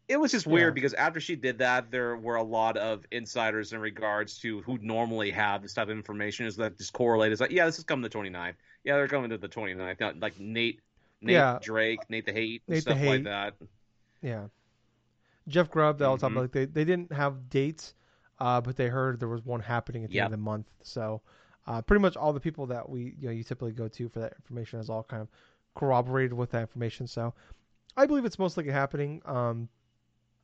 it 0.08 0.18
was 0.18 0.32
just 0.32 0.46
weird 0.46 0.72
Yeah. 0.74 0.76
because 0.76 0.94
after 0.94 1.20
she 1.20 1.36
did 1.36 1.58
that, 1.60 1.90
there 1.90 2.16
were 2.16 2.36
a 2.36 2.44
lot 2.44 2.78
of 2.78 3.04
insiders 3.12 3.74
in 3.74 3.80
regards 3.80 4.38
to 4.42 4.62
who 4.62 4.78
normally 4.84 5.32
have 5.32 5.64
this 5.64 5.74
type 5.74 5.88
of 5.90 5.98
information 5.98 6.46
is 6.46 6.58
that 6.58 6.78
just 6.78 6.94
correlated. 6.94 7.32
It's 7.34 7.42
like, 7.42 7.50
yeah, 7.50 7.66
this 7.66 7.80
is 7.80 7.86
coming 7.86 8.04
the 8.04 8.10
29th. 8.10 8.54
Yeah, 8.84 8.98
they're 8.98 9.08
coming 9.08 9.32
to 9.32 9.40
the 9.40 9.50
29th. 9.50 10.00
Now, 10.00 10.12
like 10.20 10.40
Nate, 10.40 10.80
Nate 11.22 11.34
Yeah. 11.34 11.58
Drake, 11.60 12.02
Nate 12.08 12.28
the 12.28 12.34
Hate, 12.34 12.62
Nate 12.68 12.76
the 12.76 12.82
stuff 12.82 13.02
like 13.02 13.24
that. 13.24 13.56
Yeah. 14.22 14.50
Jeff 15.48 15.72
Grubb, 15.72 15.98
they 15.98 16.06
all 16.06 16.20
talk 16.20 16.30
Mhm. 16.30 16.34
about 16.34 16.42
like 16.42 16.52
they, 16.52 16.66
they 16.66 16.86
didn't 16.86 17.12
have 17.12 17.50
dates, 17.50 17.96
uh, 18.40 18.62
but 18.62 18.76
they 18.76 18.88
heard 18.88 19.20
there 19.20 19.28
was 19.30 19.44
one 19.46 19.60
happening 19.62 20.04
at 20.04 20.10
the 20.10 20.16
Yep. 20.16 20.26
end 20.26 20.34
of 20.34 20.40
the 20.40 20.44
month. 20.44 20.68
So 20.84 21.22
uh, 21.68 21.82
pretty 21.82 22.02
much 22.02 22.16
all 22.18 22.34
the 22.34 22.40
people 22.40 22.66
that 22.68 22.88
we 22.90 23.16
you 23.20 23.28
know 23.28 23.32
you 23.32 23.44
typically 23.44 23.72
go 23.72 23.88
to 23.88 24.10
for 24.10 24.20
that 24.20 24.34
information 24.34 24.80
is 24.80 24.90
all 24.90 25.04
kind 25.04 25.22
of 25.22 25.30
corroborated 25.76 26.34
with 26.34 26.52
that 26.52 26.62
information. 26.62 27.08
So 27.08 27.34
I 27.98 28.06
believe 28.06 28.26
it's 28.26 28.40
most 28.40 28.58
likely 28.58 28.72
happening. 28.72 29.22
Um, 29.26 29.70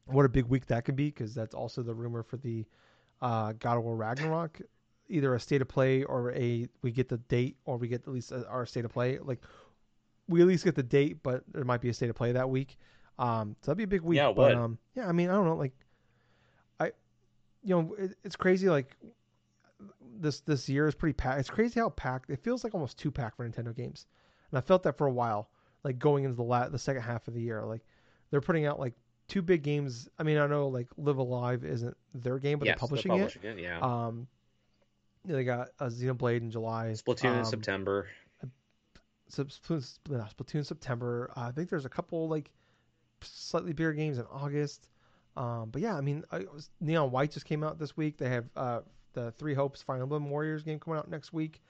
what 0.06 0.25
a 0.25 0.30
big 0.30 0.45
week 0.45 0.65
that 0.67 0.84
could 0.86 0.95
be 0.95 1.06
because 1.06 1.34
that's 1.34 1.54
also 1.54 1.84
the 1.84 1.93
rumor 1.93 2.23
for 2.23 2.38
the 2.38 2.65
uh, 3.21 3.54
God 3.60 3.77
of 3.77 3.84
War 3.84 3.95
Ragnarok, 3.95 4.60
either 5.10 5.36
a 5.36 5.39
state 5.39 5.62
of 5.62 5.67
play 5.67 6.04
or 6.04 6.32
a 6.32 6.67
we 6.82 6.91
get 6.91 7.08
the 7.08 7.17
date 7.17 7.58
or 7.65 7.77
we 7.77 7.88
get 7.88 8.01
at 8.01 8.08
least 8.08 8.32
a, 8.32 8.47
our 8.47 8.65
state 8.65 8.84
of 8.84 8.91
play. 8.91 9.19
Like 9.19 9.39
we 10.27 10.41
at 10.41 10.47
least 10.47 10.63
get 10.63 10.75
the 10.75 10.84
date, 10.84 11.21
but 11.23 11.43
there 11.51 11.63
might 11.63 11.82
be 11.82 11.89
a 11.89 11.93
state 11.93 12.10
of 12.10 12.15
play 12.15 12.32
that 12.32 12.49
week. 12.49 12.77
Um, 13.19 13.56
so 13.62 13.67
that'd 13.71 13.77
be 13.77 13.84
a 13.84 13.88
big 13.88 14.01
week. 14.01 14.17
Yeah, 14.17 14.27
but 14.27 14.36
would. 14.36 14.56
um, 14.56 14.77
yeah, 14.95 15.08
I 15.08 15.12
mean, 15.12 15.30
I 15.30 15.34
don't 15.34 15.45
know, 15.45 15.56
like, 15.56 15.73
you 17.63 17.76
know, 17.76 17.95
it, 17.97 18.15
it's 18.24 18.36
crazy. 18.36 18.69
Like 18.69 18.95
this 20.19 20.41
this 20.41 20.69
year 20.69 20.88
is 20.88 20.95
pretty 20.95 21.13
packed. 21.13 21.39
It's 21.39 21.50
crazy 21.50 21.80
how 21.80 21.89
packed 21.89 22.30
it 22.30 22.43
feels 22.43 22.63
like 22.63 22.74
almost 22.74 22.97
too 22.97 23.12
packed 23.12 23.38
for 23.38 23.47
Nintendo 23.47 23.76
games, 23.76 24.06
and 24.52 24.58
I 24.58 24.62
felt 24.62 24.84
that 24.84 24.97
for 24.97 25.08
a 25.08 25.12
while. 25.12 25.50
like 25.84 26.00
going 26.00 26.24
into 26.24 26.36
the 26.36 26.43
la- 26.43 26.69
the 26.69 26.80
second 26.80 27.02
half 27.02 27.28
of 27.28 27.34
the 27.34 27.41
year. 27.41 27.63
Like 27.63 27.82
they're 28.30 28.41
putting 28.41 28.65
out 28.65 28.80
like 28.80 28.93
two 29.28 29.41
big 29.41 29.63
games. 29.63 30.10
I 30.19 30.24
mean, 30.24 30.38
I 30.38 30.47
know 30.47 30.67
like 30.67 30.88
Live 30.97 31.17
A 31.17 31.24
Live 31.24 31.63
isn't 31.63 31.95
their 32.13 32.39
game, 32.39 32.60
but 32.60 32.67
yes, 32.67 32.74
they're 32.74 32.80
publishing, 32.80 33.12
they're 33.12 33.28
publishing 33.28 33.58
it. 33.58 33.62
Yeah. 33.62 33.78
it. 33.78 33.84
Um, 33.84 34.28
they 35.26 35.43
got 35.43 35.69
a 35.80 35.88
Xenoblade 35.88 36.41
in 36.41 36.52
July. 36.52 36.93
Splatoon 36.95 37.34
in 37.34 37.39
um, 37.39 37.45
September. 37.45 38.08
Splatoon, 39.32 39.86
uh, 40.13 40.26
Splatoon 40.28 40.65
September. 40.65 41.32
Uh, 41.36 41.41
I 41.41 41.52
think 41.52 41.69
there's 41.69 41.86
a 41.86 41.89
couple 41.89 42.28
like 42.28 42.52
slightly 43.21 43.74
bigger 43.74 43.93
games 43.93 44.17
in 44.17 44.26
August. 44.32 44.88
Um, 45.38 45.70
but 45.72 45.82
yeah, 45.82 45.96
I 45.96 46.02
mean, 46.02 46.24
I 46.32 46.39
was, 46.54 46.70
Neon 46.80 47.12
White 47.12 47.32
just 47.32 47.46
came 47.46 47.63
out 47.63 47.80
this 47.80 47.96
week. 47.96 48.17
They 48.17 48.30
have 48.30 48.46
uh, 48.56 48.80
the 49.13 49.32
Three 49.32 49.54
Hopes 49.54 49.82
Fire 49.82 50.02
Emblem 50.02 50.30
Warriors 50.30 50.63
game 50.63 50.80
coming 50.80 51.00
out 51.00 51.10
next 51.10 51.32
week. 51.34 51.62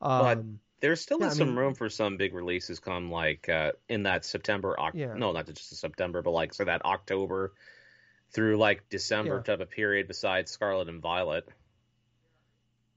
But- 0.00 0.42
there's 0.80 1.00
still 1.00 1.18
Yeah, 1.20 1.30
some 1.30 1.48
mean- 1.48 1.56
room 1.56 1.74
for 1.74 1.88
some 1.88 2.18
big 2.18 2.34
releases 2.34 2.78
come 2.78 3.10
like 3.10 3.48
uh, 3.48 3.72
in 3.88 4.02
that 4.02 4.24
September. 4.26 4.78
Oc- 4.78 4.94
Yeah. 4.94 5.14
No, 5.14 5.32
not 5.32 5.46
just 5.46 5.74
September, 5.80 6.20
but 6.20 6.32
like 6.32 6.52
so 6.52 6.64
that 6.64 6.84
October 6.84 7.54
through 8.32 8.58
like 8.58 8.86
December 8.90 9.36
Yeah. 9.36 9.42
type 9.54 9.60
of 9.60 9.70
period. 9.70 10.08
Besides 10.08 10.50
Scarlet 10.50 10.88
and 10.90 11.00
Violet. 11.00 11.48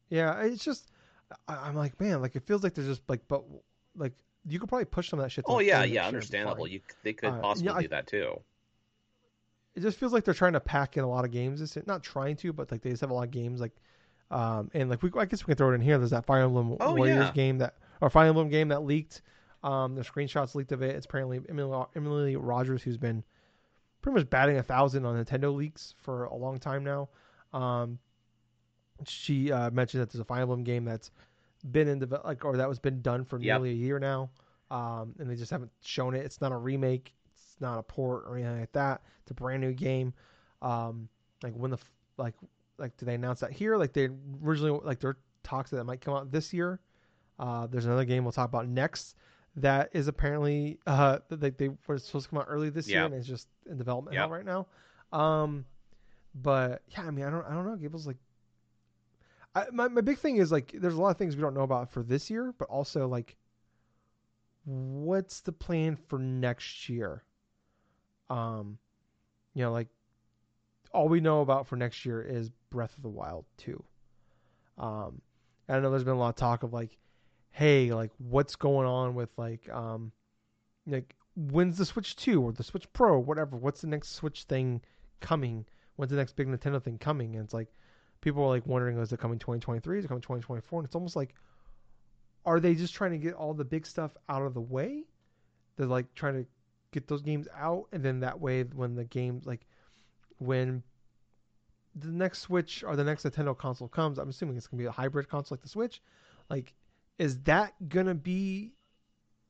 yeah, 0.09 0.41
it's 0.43 0.63
just 0.65 0.89
I, 1.47 1.55
I'm 1.55 1.75
like, 1.75 1.99
man, 2.01 2.21
like 2.21 2.35
it 2.35 2.43
feels 2.43 2.63
like 2.63 2.73
there's 2.73 2.87
just 2.87 3.01
like, 3.07 3.21
but 3.27 3.43
like 3.95 4.13
you 4.45 4.59
could 4.59 4.67
probably 4.69 4.85
push 4.85 5.09
some 5.09 5.19
of 5.19 5.25
that 5.25 5.29
shit. 5.29 5.45
Oh 5.47 5.59
yeah, 5.59 5.83
yeah, 5.83 5.83
next 5.83 5.91
year 5.93 6.01
and 6.01 6.11
be 6.11 6.15
understandable. 6.17 6.67
You 6.67 6.81
they 7.03 7.13
could 7.13 7.29
Uh, 7.29 7.39
possibly 7.39 7.71
yeah, 7.71 7.77
I- 7.77 7.81
do 7.83 7.87
that 7.89 8.07
too. 8.07 8.41
It 9.77 9.81
just 9.81 9.97
feels 9.99 10.11
like 10.11 10.23
they're 10.25 10.33
trying 10.33 10.53
to 10.53 10.59
pack 10.59 10.97
in 10.97 11.03
a 11.03 11.07
lot 11.09 11.23
of 11.23 11.31
games. 11.31 11.59
This 11.59 11.77
not 11.85 12.01
trying 12.03 12.35
to, 12.37 12.51
but 12.51 12.71
like 12.71 12.81
they 12.81 12.89
just 12.89 13.01
have 13.01 13.11
a 13.11 13.13
lot 13.13 13.23
of 13.25 13.31
games. 13.31 13.61
Like, 13.61 13.73
um, 14.31 14.69
and 14.73 14.89
like 14.89 15.03
we, 15.03 15.11
I 15.17 15.25
guess 15.25 15.43
we 15.45 15.51
can 15.51 15.55
throw 15.55 15.71
it 15.71 15.75
in 15.75 15.81
here. 15.81 15.97
There's 15.97 16.09
that 16.09 16.25
Fire 16.25 16.41
Emblem 16.41 16.75
Oh, 16.79 16.95
Warriors 16.95 17.27
yeah. 17.27 17.31
game 17.33 17.59
that, 17.59 17.75
or 18.01 18.09
Fire 18.09 18.27
Emblem 18.27 18.49
game 18.49 18.69
that 18.69 18.83
leaked. 18.83 19.21
Um, 19.63 19.95
the 19.95 20.01
screenshots 20.01 20.55
leaked 20.55 20.71
of 20.71 20.81
it. 20.81 20.95
It's 20.95 21.05
apparently 21.05 21.41
Emily, 21.49 21.85
Emily 21.95 22.35
Rogers, 22.35 22.83
who's 22.83 22.97
been 22.97 23.23
pretty 24.01 24.19
much 24.19 24.29
batting 24.29 24.57
a 24.57 24.63
thousand 24.63 25.05
on 25.05 25.23
Nintendo 25.23 25.55
leaks 25.55 25.93
for 26.01 26.25
a 26.25 26.35
long 26.35 26.57
time 26.59 26.83
now. 26.83 27.09
Um, 27.53 27.99
she 29.05 29.51
uh, 29.51 29.69
mentioned 29.71 30.01
that 30.01 30.09
there's 30.11 30.21
a 30.21 30.25
Fire 30.25 30.41
Emblem 30.41 30.63
game 30.63 30.85
that's 30.85 31.11
been 31.71 31.87
in 31.87 31.99
develop, 31.99 32.25
like, 32.25 32.45
or 32.45 32.57
that 32.57 32.67
was 32.69 32.79
been 32.79 33.01
done 33.01 33.23
for 33.25 33.37
Yep. 33.37 33.43
nearly 33.61 33.71
a 33.71 33.73
year 33.75 33.99
now. 33.99 34.29
Um, 34.69 35.15
and 35.19 35.29
they 35.29 35.35
just 35.35 35.51
haven't 35.51 35.71
shown 35.81 36.13
it. 36.15 36.25
It's 36.25 36.41
not 36.41 36.51
a 36.51 36.57
remake. 36.57 37.13
Not 37.59 37.79
a 37.79 37.83
port 37.83 38.23
or 38.27 38.37
anything 38.37 38.59
like 38.59 38.71
that. 38.73 39.01
It's 39.21 39.31
a 39.31 39.33
brand 39.33 39.61
new 39.61 39.73
game. 39.73 40.13
Um, 40.61 41.09
like 41.43 41.53
when 41.53 41.71
the 41.71 41.77
like 42.17 42.35
like 42.77 42.95
do 42.97 43.05
they 43.05 43.15
announce 43.15 43.39
that 43.41 43.51
here? 43.51 43.77
Like 43.77 43.93
they 43.93 44.09
originally 44.43 44.79
like 44.83 44.99
there 44.99 45.11
are 45.11 45.17
talks 45.43 45.71
that 45.71 45.79
it 45.79 45.83
might 45.85 46.01
come 46.01 46.13
out 46.13 46.31
this 46.31 46.53
year. 46.53 46.79
Uh, 47.39 47.67
there's 47.67 47.85
another 47.85 48.05
game 48.05 48.23
we'll 48.23 48.31
talk 48.31 48.49
about 48.49 48.67
next 48.67 49.15
that 49.55 49.89
is 49.93 50.07
apparently 50.07 50.77
uh 50.87 51.19
they 51.29 51.49
they 51.51 51.69
were 51.87 51.97
supposed 51.97 52.25
to 52.25 52.29
come 52.29 52.39
out 52.39 52.45
early 52.47 52.69
this 52.69 52.87
year 52.87 52.99
and 53.05 53.13
it's 53.15 53.27
just 53.27 53.47
in 53.69 53.77
development 53.77 54.15
Yeah. 54.15 54.27
right 54.29 54.45
now. 54.45 54.67
Um, 55.11 55.65
but 56.35 56.81
yeah, 56.89 57.03
I 57.03 57.11
mean 57.11 57.25
I 57.25 57.29
don't 57.29 57.45
I 57.45 57.53
don't 57.53 57.65
know. 57.65 57.75
Gable's 57.75 58.07
like. 58.07 58.17
I, 59.55 59.65
my, 59.71 59.87
my 59.87 60.01
big 60.01 60.19
thing 60.19 60.37
is 60.37 60.51
like 60.51 60.71
there's 60.77 60.93
a 60.93 61.01
lot 61.01 61.09
of 61.09 61.17
things 61.17 61.35
we 61.35 61.41
don't 61.41 61.55
know 61.55 61.61
about 61.61 61.89
for 61.89 62.03
this 62.03 62.29
year, 62.29 62.53
but 62.59 62.67
also 62.69 63.07
like 63.07 63.35
what's 64.65 65.39
the 65.41 65.51
plan 65.51 65.95
for 65.95 66.19
next 66.19 66.89
year? 66.89 67.23
Um, 68.29 68.77
you 69.53 69.63
know, 69.63 69.71
like 69.71 69.87
all 70.93 71.09
we 71.09 71.19
know 71.19 71.41
about 71.41 71.67
for 71.67 71.75
next 71.75 72.05
year 72.05 72.21
is 72.21 72.49
Breath 72.69 72.95
of 72.95 73.03
the 73.03 73.09
Wild 73.09 73.45
2. 73.57 73.83
Um, 74.77 75.21
I 75.69 75.79
know 75.79 75.89
there's 75.89 76.03
been 76.03 76.13
a 76.13 76.19
lot 76.19 76.29
of 76.29 76.35
talk 76.35 76.63
of 76.63 76.73
like, 76.73 76.97
hey, 77.51 77.91
like 77.91 78.11
what's 78.17 78.55
going 78.55 78.87
on 78.87 79.15
with 79.15 79.29
like, 79.37 79.67
um, 79.69 80.11
like 80.85 81.15
when's 81.35 81.77
the 81.77 81.85
Switch 81.85 82.15
2 82.15 82.41
or 82.41 82.51
the 82.51 82.63
Switch 82.63 82.91
Pro, 82.93 83.19
whatever? 83.19 83.57
What's 83.57 83.81
the 83.81 83.87
next 83.87 84.15
Switch 84.15 84.43
thing 84.43 84.81
coming? 85.19 85.65
When's 85.95 86.11
the 86.11 86.17
next 86.17 86.35
big 86.35 86.47
Nintendo 86.47 86.81
thing 86.81 86.97
coming? 86.97 87.35
And 87.35 87.43
it's 87.43 87.53
like 87.53 87.69
people 88.21 88.43
are 88.43 88.49
like 88.49 88.65
wondering, 88.65 88.97
is 88.97 89.11
it 89.11 89.19
coming 89.19 89.39
2023? 89.39 89.99
Is 89.99 90.05
it 90.05 90.07
coming 90.07 90.21
2024? 90.21 90.79
And 90.79 90.85
it's 90.85 90.95
almost 90.95 91.15
like, 91.15 91.33
are 92.45 92.59
they 92.59 92.75
just 92.75 92.93
trying 92.93 93.11
to 93.11 93.17
get 93.17 93.33
all 93.33 93.53
the 93.53 93.65
big 93.65 93.85
stuff 93.85 94.11
out 94.29 94.43
of 94.43 94.53
the 94.53 94.61
way? 94.61 95.03
They're 95.75 95.85
like 95.85 96.13
trying 96.15 96.35
to 96.35 96.45
get 96.99 97.07
those 97.07 97.21
games 97.21 97.47
out, 97.57 97.85
and 97.91 98.03
then 98.03 98.19
that 98.21 98.39
way, 98.39 98.63
when 98.63 98.95
the 98.95 99.05
game 99.05 99.41
like 99.45 99.65
when 100.39 100.83
the 101.95 102.09
next 102.09 102.39
Switch 102.39 102.83
or 102.83 102.95
the 102.95 103.03
next 103.03 103.23
Nintendo 103.23 103.57
console 103.57 103.87
comes, 103.87 104.17
I'm 104.17 104.29
assuming 104.29 104.57
it's 104.57 104.67
gonna 104.67 104.81
be 104.81 104.87
a 104.87 104.91
hybrid 104.91 105.29
console 105.29 105.55
like 105.55 105.61
the 105.61 105.69
Switch. 105.69 106.01
Like, 106.49 106.73
is 107.17 107.39
that 107.41 107.73
gonna 107.89 108.15
be 108.15 108.71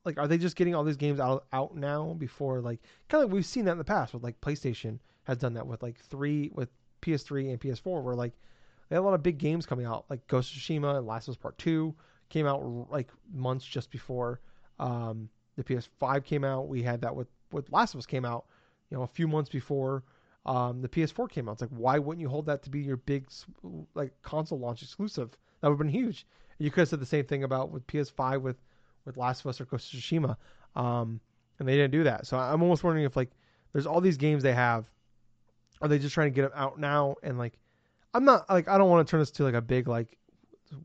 like? 0.05 0.17
Are 0.17 0.27
they 0.27 0.37
just 0.37 0.55
getting 0.55 0.75
all 0.75 0.83
these 0.83 0.97
games 0.97 1.19
out 1.19 1.45
out 1.53 1.75
now 1.75 2.15
before 2.17 2.61
like 2.61 2.81
kind 3.09 3.23
of 3.23 3.29
like 3.29 3.35
we've 3.35 3.45
seen 3.45 3.65
that 3.65 3.73
in 3.73 3.77
the 3.77 3.83
past 3.83 4.13
with 4.13 4.23
like 4.23 4.39
PlayStation 4.41 4.99
has 5.23 5.37
done 5.37 5.53
that 5.53 5.67
with 5.67 5.83
like 5.83 5.99
three 5.99 6.51
with 6.53 6.69
PS3 7.01 7.51
and 7.51 7.59
PS4 7.59 8.03
where 8.03 8.15
like 8.15 8.33
they 8.89 8.95
had 8.95 9.01
a 9.01 9.05
lot 9.05 9.13
of 9.13 9.23
big 9.23 9.37
games 9.37 9.65
coming 9.65 9.85
out 9.85 10.05
like 10.09 10.25
Ghost 10.27 10.53
of 10.53 10.59
Tsushima 10.59 10.97
and 10.97 11.07
Last 11.07 11.27
of 11.27 11.33
Us 11.33 11.37
Part 11.37 11.57
Two 11.57 11.95
came 12.29 12.45
out 12.45 12.87
like 12.89 13.09
months 13.33 13.65
just 13.65 13.91
before 13.91 14.41
um, 14.79 15.29
the 15.55 15.63
PS5 15.63 16.23
came 16.23 16.43
out. 16.43 16.67
We 16.67 16.83
had 16.83 17.01
that 17.01 17.15
with 17.15 17.27
with 17.51 17.71
Last 17.71 17.93
of 17.93 17.99
Us 17.99 18.05
came 18.05 18.25
out, 18.25 18.45
you 18.89 18.97
know, 18.97 19.03
a 19.03 19.07
few 19.07 19.27
months 19.27 19.49
before 19.49 20.03
um, 20.45 20.81
the 20.81 20.89
PS4 20.89 21.29
came 21.29 21.49
out. 21.49 21.53
It's 21.53 21.61
like 21.61 21.71
why 21.71 21.99
wouldn't 21.99 22.21
you 22.21 22.29
hold 22.29 22.45
that 22.45 22.63
to 22.63 22.69
be 22.69 22.79
your 22.79 22.97
big 22.97 23.27
like 23.95 24.13
console 24.21 24.59
launch 24.59 24.81
exclusive? 24.81 25.31
That 25.61 25.67
would 25.67 25.73
have 25.73 25.79
been 25.79 25.89
huge. 25.89 26.25
You 26.59 26.71
could 26.71 26.81
have 26.81 26.89
said 26.89 26.99
the 26.99 27.05
same 27.05 27.25
thing 27.25 27.43
about 27.43 27.71
with 27.71 27.85
PS5 27.87 28.41
with 28.41 28.57
with 29.05 29.17
Last 29.17 29.41
of 29.41 29.47
Us 29.47 29.61
or 29.61 29.65
Ghost 29.65 29.93
of 29.93 29.99
Tsushima, 29.99 30.35
um, 30.75 31.19
and 31.59 31.67
they 31.67 31.75
didn't 31.75 31.91
do 31.91 32.03
that. 32.03 32.27
So 32.27 32.37
I'm 32.37 32.61
almost 32.61 32.83
wondering 32.83 33.05
if 33.05 33.15
like 33.15 33.31
there's 33.73 33.85
all 33.85 34.01
these 34.01 34.17
games 34.17 34.43
they 34.43 34.53
have, 34.53 34.85
are 35.81 35.87
they 35.87 35.99
just 35.99 36.13
trying 36.13 36.27
to 36.27 36.35
get 36.35 36.41
them 36.43 36.51
out 36.55 36.79
now? 36.79 37.15
And 37.23 37.37
like, 37.37 37.57
I'm 38.13 38.25
not 38.25 38.49
like 38.49 38.67
I 38.67 38.77
don't 38.77 38.89
want 38.89 39.07
to 39.07 39.11
turn 39.11 39.19
this 39.19 39.31
to 39.31 39.43
like 39.43 39.53
a 39.53 39.61
big 39.61 39.87
like 39.87 40.17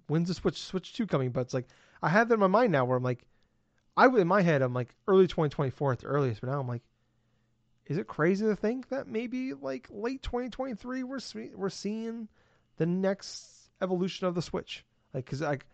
when's 0.07 0.29
the 0.29 0.35
Switch 0.35 0.61
Switch 0.61 0.93
Two 0.93 1.07
coming? 1.07 1.31
But 1.31 1.41
it's 1.43 1.55
like 1.55 1.67
I 2.03 2.09
have 2.09 2.29
that 2.29 2.35
in 2.35 2.41
my 2.41 2.47
mind 2.47 2.73
now 2.73 2.85
where 2.85 2.97
I'm 2.97 3.03
like, 3.03 3.25
I 3.97 4.07
in 4.07 4.27
my 4.27 4.43
head 4.43 4.63
I'm 4.63 4.75
like 4.75 4.95
early 5.07 5.27
2024 5.27 5.93
at 5.93 5.99
the 6.01 6.07
earliest, 6.07 6.41
but 6.41 6.51
now 6.51 6.61
I'm 6.61 6.69
like, 6.69 6.83
is 7.87 7.99
it 7.99 8.07
crazy 8.07 8.47
to 8.47 8.57
think 8.57 8.89
that 8.89 9.07
maybe 9.07 9.55
like 9.55 9.89
late 9.91 10.23
2023 10.23 11.03
we're 11.03 11.19
we're 11.55 11.69
seeing 11.69 12.29
the 12.77 12.87
next 12.87 13.71
evolution 13.81 14.27
of 14.27 14.35
the 14.35 14.43
Switch? 14.43 14.85
Like, 15.13 15.27
cause 15.27 15.41
like 15.41 15.67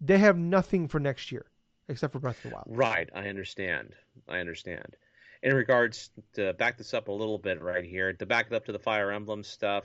they 0.00 0.18
have 0.18 0.36
nothing 0.36 0.88
for 0.88 0.98
next 0.98 1.30
year 1.30 1.46
except 1.88 2.12
for 2.12 2.18
Breath 2.18 2.44
of 2.44 2.50
the 2.50 2.54
Wild. 2.54 2.66
Right, 2.68 3.08
I 3.14 3.28
understand. 3.28 3.94
I 4.28 4.38
understand. 4.38 4.96
In 5.42 5.54
regards 5.54 6.10
to 6.34 6.52
back 6.54 6.78
this 6.78 6.94
up 6.94 7.08
a 7.08 7.12
little 7.12 7.38
bit 7.38 7.62
right 7.62 7.84
here, 7.84 8.12
to 8.12 8.26
back 8.26 8.46
it 8.50 8.54
up 8.54 8.66
to 8.66 8.72
the 8.72 8.78
Fire 8.78 9.10
Emblem 9.10 9.42
stuff, 9.42 9.84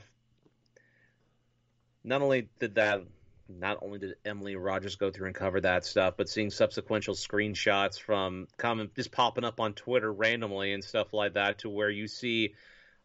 not 2.04 2.22
only 2.22 2.48
did 2.58 2.76
that 2.76 3.02
not 3.48 3.78
only 3.82 3.98
did 3.98 4.16
Emily 4.24 4.56
Rogers 4.56 4.96
go 4.96 5.10
through 5.10 5.26
and 5.26 5.34
cover 5.34 5.60
that 5.60 5.84
stuff, 5.84 6.14
but 6.16 6.28
seeing 6.28 6.50
subsequent 6.50 7.04
screenshots 7.04 7.98
from 8.00 8.48
comment 8.56 8.94
just 8.94 9.12
popping 9.12 9.44
up 9.44 9.60
on 9.60 9.74
Twitter 9.74 10.12
randomly 10.12 10.72
and 10.72 10.82
stuff 10.82 11.12
like 11.12 11.34
that, 11.34 11.58
to 11.58 11.70
where 11.70 11.90
you 11.90 12.08
see 12.08 12.54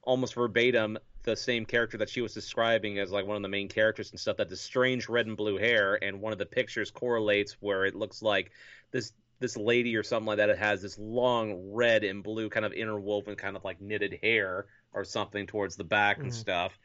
almost 0.04 0.34
verbatim 0.34 0.98
the 1.24 1.36
same 1.36 1.66
character 1.66 1.98
that 1.98 2.10
she 2.10 2.22
was 2.22 2.34
describing 2.34 2.98
as 2.98 3.12
like 3.12 3.28
one 3.28 3.36
of 3.36 3.44
the 3.44 3.50
main 3.50 3.68
characters 3.70 4.10
and 4.12 4.20
stuff. 4.20 4.38
That 4.38 4.50
the 4.50 4.58
strange 4.58 5.08
red 5.08 5.28
and 5.28 5.38
blue 5.38 5.58
hair, 5.58 6.04
and 6.04 6.22
one 6.22 6.34
of 6.34 6.40
the 6.40 6.46
pictures 6.46 6.92
correlates 6.92 7.58
where 7.60 7.86
it 7.86 7.96
looks 7.96 8.22
like 8.22 8.52
this 8.92 9.14
this 9.40 9.58
lady 9.58 9.96
or 9.96 10.04
something 10.04 10.28
like 10.28 10.38
that. 10.38 10.50
It 10.50 10.58
has 10.58 10.82
this 10.82 10.98
long 10.98 11.72
red 11.74 12.04
and 12.04 12.24
blue 12.24 12.50
kind 12.50 12.66
of 12.66 12.74
interwoven, 12.74 13.36
kind 13.36 13.56
of 13.56 13.64
like 13.64 13.82
knitted 13.82 14.20
hair 14.22 14.68
or 14.94 15.04
something 15.04 15.48
towards 15.48 15.76
the 15.76 15.84
back 15.84 16.18
and 16.18 16.32
Mhm. 16.32 16.36
stuff 16.36 16.78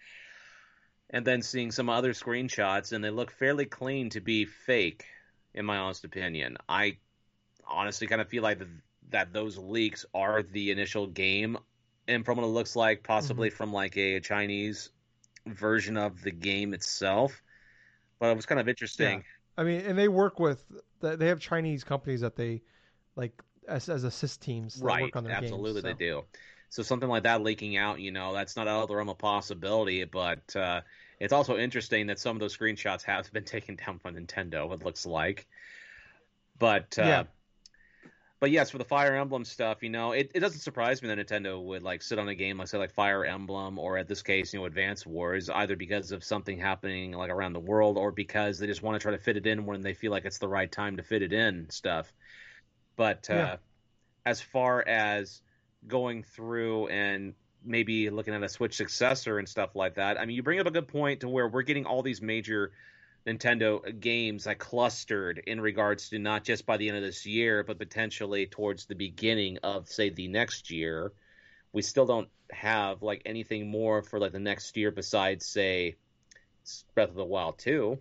and 1.10 1.24
then 1.24 1.42
seeing 1.42 1.70
some 1.70 1.88
other 1.88 2.12
screenshots 2.12 2.92
and 2.92 3.02
they 3.02 3.10
look 3.10 3.30
fairly 3.30 3.64
clean 3.64 4.10
to 4.10 4.20
be 4.20 4.44
fake 4.44 5.04
in 5.54 5.64
my 5.64 5.78
honest 5.78 6.04
opinion. 6.04 6.56
I 6.68 6.98
honestly 7.66 8.06
kind 8.06 8.20
of 8.20 8.28
feel 8.28 8.42
like 8.42 8.58
the, 8.58 8.68
that 9.10 9.32
those 9.32 9.56
leaks 9.56 10.04
are 10.14 10.42
the 10.42 10.70
initial 10.70 11.06
game 11.06 11.56
and 12.08 12.24
from 12.24 12.36
what 12.36 12.44
it 12.44 12.48
looks 12.48 12.76
like 12.76 13.02
possibly 13.02 13.48
mm-hmm. 13.48 13.56
from 13.56 13.72
like 13.72 13.96
a 13.96 14.20
chinese 14.20 14.90
version 15.46 15.96
of 15.96 16.22
the 16.22 16.30
game 16.30 16.74
itself. 16.74 17.42
But 18.18 18.30
it 18.30 18.36
was 18.36 18.46
kind 18.46 18.60
of 18.60 18.68
interesting. 18.68 19.24
I 19.58 19.64
mean, 19.64 19.82
and 19.82 19.98
they 19.98 20.08
work 20.08 20.38
with 20.40 20.64
they 21.00 21.26
have 21.26 21.38
Chinese 21.38 21.84
companies 21.84 22.22
that 22.22 22.34
they 22.34 22.62
like 23.14 23.32
as 23.68 23.88
as 23.88 24.04
assist 24.04 24.40
teams 24.40 24.76
that 24.76 24.84
right. 24.84 25.02
work 25.02 25.16
on 25.16 25.24
their 25.24 25.34
absolutely 25.34 25.82
games, 25.82 25.98
they 25.98 26.06
so. 26.08 26.20
do 26.20 26.24
so 26.68 26.82
something 26.82 27.08
like 27.08 27.22
that 27.24 27.42
leaking 27.42 27.76
out 27.76 28.00
you 28.00 28.10
know 28.10 28.32
that's 28.34 28.56
not 28.56 28.68
out 28.68 28.82
of 28.82 28.88
the 28.88 28.96
realm 28.96 29.08
of 29.08 29.18
possibility 29.18 30.04
but 30.04 30.54
uh, 30.56 30.80
it's 31.20 31.32
also 31.32 31.56
interesting 31.56 32.06
that 32.06 32.18
some 32.18 32.36
of 32.36 32.40
those 32.40 32.56
screenshots 32.56 33.02
have 33.02 33.30
been 33.32 33.44
taken 33.56 33.76
down 33.76 33.98
from 33.98 34.14
nintendo 34.14 34.72
it 34.72 34.84
looks 34.84 35.06
like 35.06 35.46
but 36.58 36.98
uh, 36.98 37.02
Yeah. 37.06 37.24
but 38.40 38.50
yes 38.50 38.70
for 38.70 38.78
the 38.78 38.84
fire 38.84 39.14
emblem 39.16 39.44
stuff 39.44 39.82
you 39.82 39.90
know 39.90 40.12
it, 40.12 40.30
it 40.34 40.40
doesn't 40.40 40.60
surprise 40.60 41.02
me 41.02 41.08
that 41.08 41.18
nintendo 41.18 41.62
would 41.62 41.82
like 41.82 42.02
sit 42.02 42.18
on 42.18 42.28
a 42.28 42.34
game 42.34 42.58
like 42.58 42.68
say 42.68 42.78
like 42.78 42.92
fire 42.92 43.24
emblem 43.24 43.78
or 43.78 43.96
at 43.96 44.08
this 44.08 44.22
case 44.22 44.52
you 44.52 44.60
know 44.60 44.66
advance 44.66 45.06
wars 45.06 45.48
either 45.50 45.76
because 45.76 46.12
of 46.12 46.24
something 46.24 46.58
happening 46.58 47.12
like 47.12 47.30
around 47.30 47.52
the 47.52 47.60
world 47.60 47.96
or 47.98 48.10
because 48.12 48.58
they 48.58 48.66
just 48.66 48.82
want 48.82 48.94
to 48.94 49.02
try 49.02 49.12
to 49.12 49.18
fit 49.18 49.36
it 49.36 49.46
in 49.46 49.66
when 49.66 49.82
they 49.82 49.94
feel 49.94 50.10
like 50.10 50.24
it's 50.24 50.38
the 50.38 50.48
right 50.48 50.70
time 50.72 50.96
to 50.96 51.02
fit 51.02 51.22
it 51.22 51.32
in 51.32 51.68
stuff 51.70 52.12
but 52.96 53.28
uh 53.30 53.34
Yeah. 53.34 53.56
as 54.24 54.40
far 54.40 54.86
as 54.86 55.42
going 55.88 56.22
through 56.22 56.88
and 56.88 57.34
maybe 57.64 58.10
looking 58.10 58.34
at 58.34 58.42
a 58.42 58.48
Switch 58.48 58.76
successor 58.76 59.38
and 59.38 59.48
stuff 59.48 59.74
like 59.74 59.96
that. 59.96 60.18
I 60.20 60.24
mean, 60.24 60.36
you 60.36 60.42
bring 60.42 60.60
up 60.60 60.66
a 60.66 60.70
good 60.70 60.88
point 60.88 61.20
to 61.20 61.28
where 61.28 61.48
we're 61.48 61.62
getting 61.62 61.86
all 61.86 62.02
these 62.02 62.22
major 62.22 62.72
Nintendo 63.26 63.98
games 63.98 64.46
like 64.46 64.58
clustered 64.58 65.42
in 65.46 65.60
regards 65.60 66.10
to 66.10 66.18
not 66.18 66.44
just 66.44 66.64
by 66.64 66.76
the 66.76 66.88
end 66.88 66.96
of 66.96 67.02
this 67.02 67.26
year, 67.26 67.64
but 67.64 67.78
potentially 67.78 68.46
towards 68.46 68.86
the 68.86 68.94
beginning 68.94 69.58
of 69.62 69.88
say 69.88 70.10
the 70.10 70.28
next 70.28 70.70
year. 70.70 71.12
We 71.72 71.82
still 71.82 72.06
don't 72.06 72.28
have 72.52 73.02
like 73.02 73.22
anything 73.26 73.68
more 73.68 74.02
for 74.02 74.20
like 74.20 74.32
the 74.32 74.38
next 74.38 74.76
year 74.76 74.92
besides 74.92 75.44
say 75.44 75.96
Breath 76.94 77.10
of 77.10 77.16
the 77.16 77.24
Wild 77.24 77.58
2. 77.58 77.98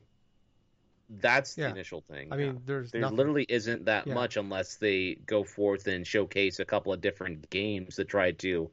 That's 1.09 1.57
Yeah. 1.57 1.67
the 1.67 1.71
initial 1.73 2.01
thing. 2.01 2.33
I 2.33 2.37
mean, 2.37 2.61
there's 2.65 2.91
there 2.91 3.01
nothing. 3.01 3.17
literally 3.17 3.45
isn't 3.47 3.85
that 3.85 4.07
Yeah. 4.07 4.13
much 4.15 4.37
unless 4.37 4.77
they 4.77 5.15
go 5.15 5.43
forth 5.43 5.87
and 5.87 6.05
showcase 6.05 6.59
a 6.59 6.65
couple 6.65 6.93
of 6.93 7.01
different 7.01 7.49
games 7.49 7.97
that 7.97 8.07
try 8.07 8.31
to 8.31 8.71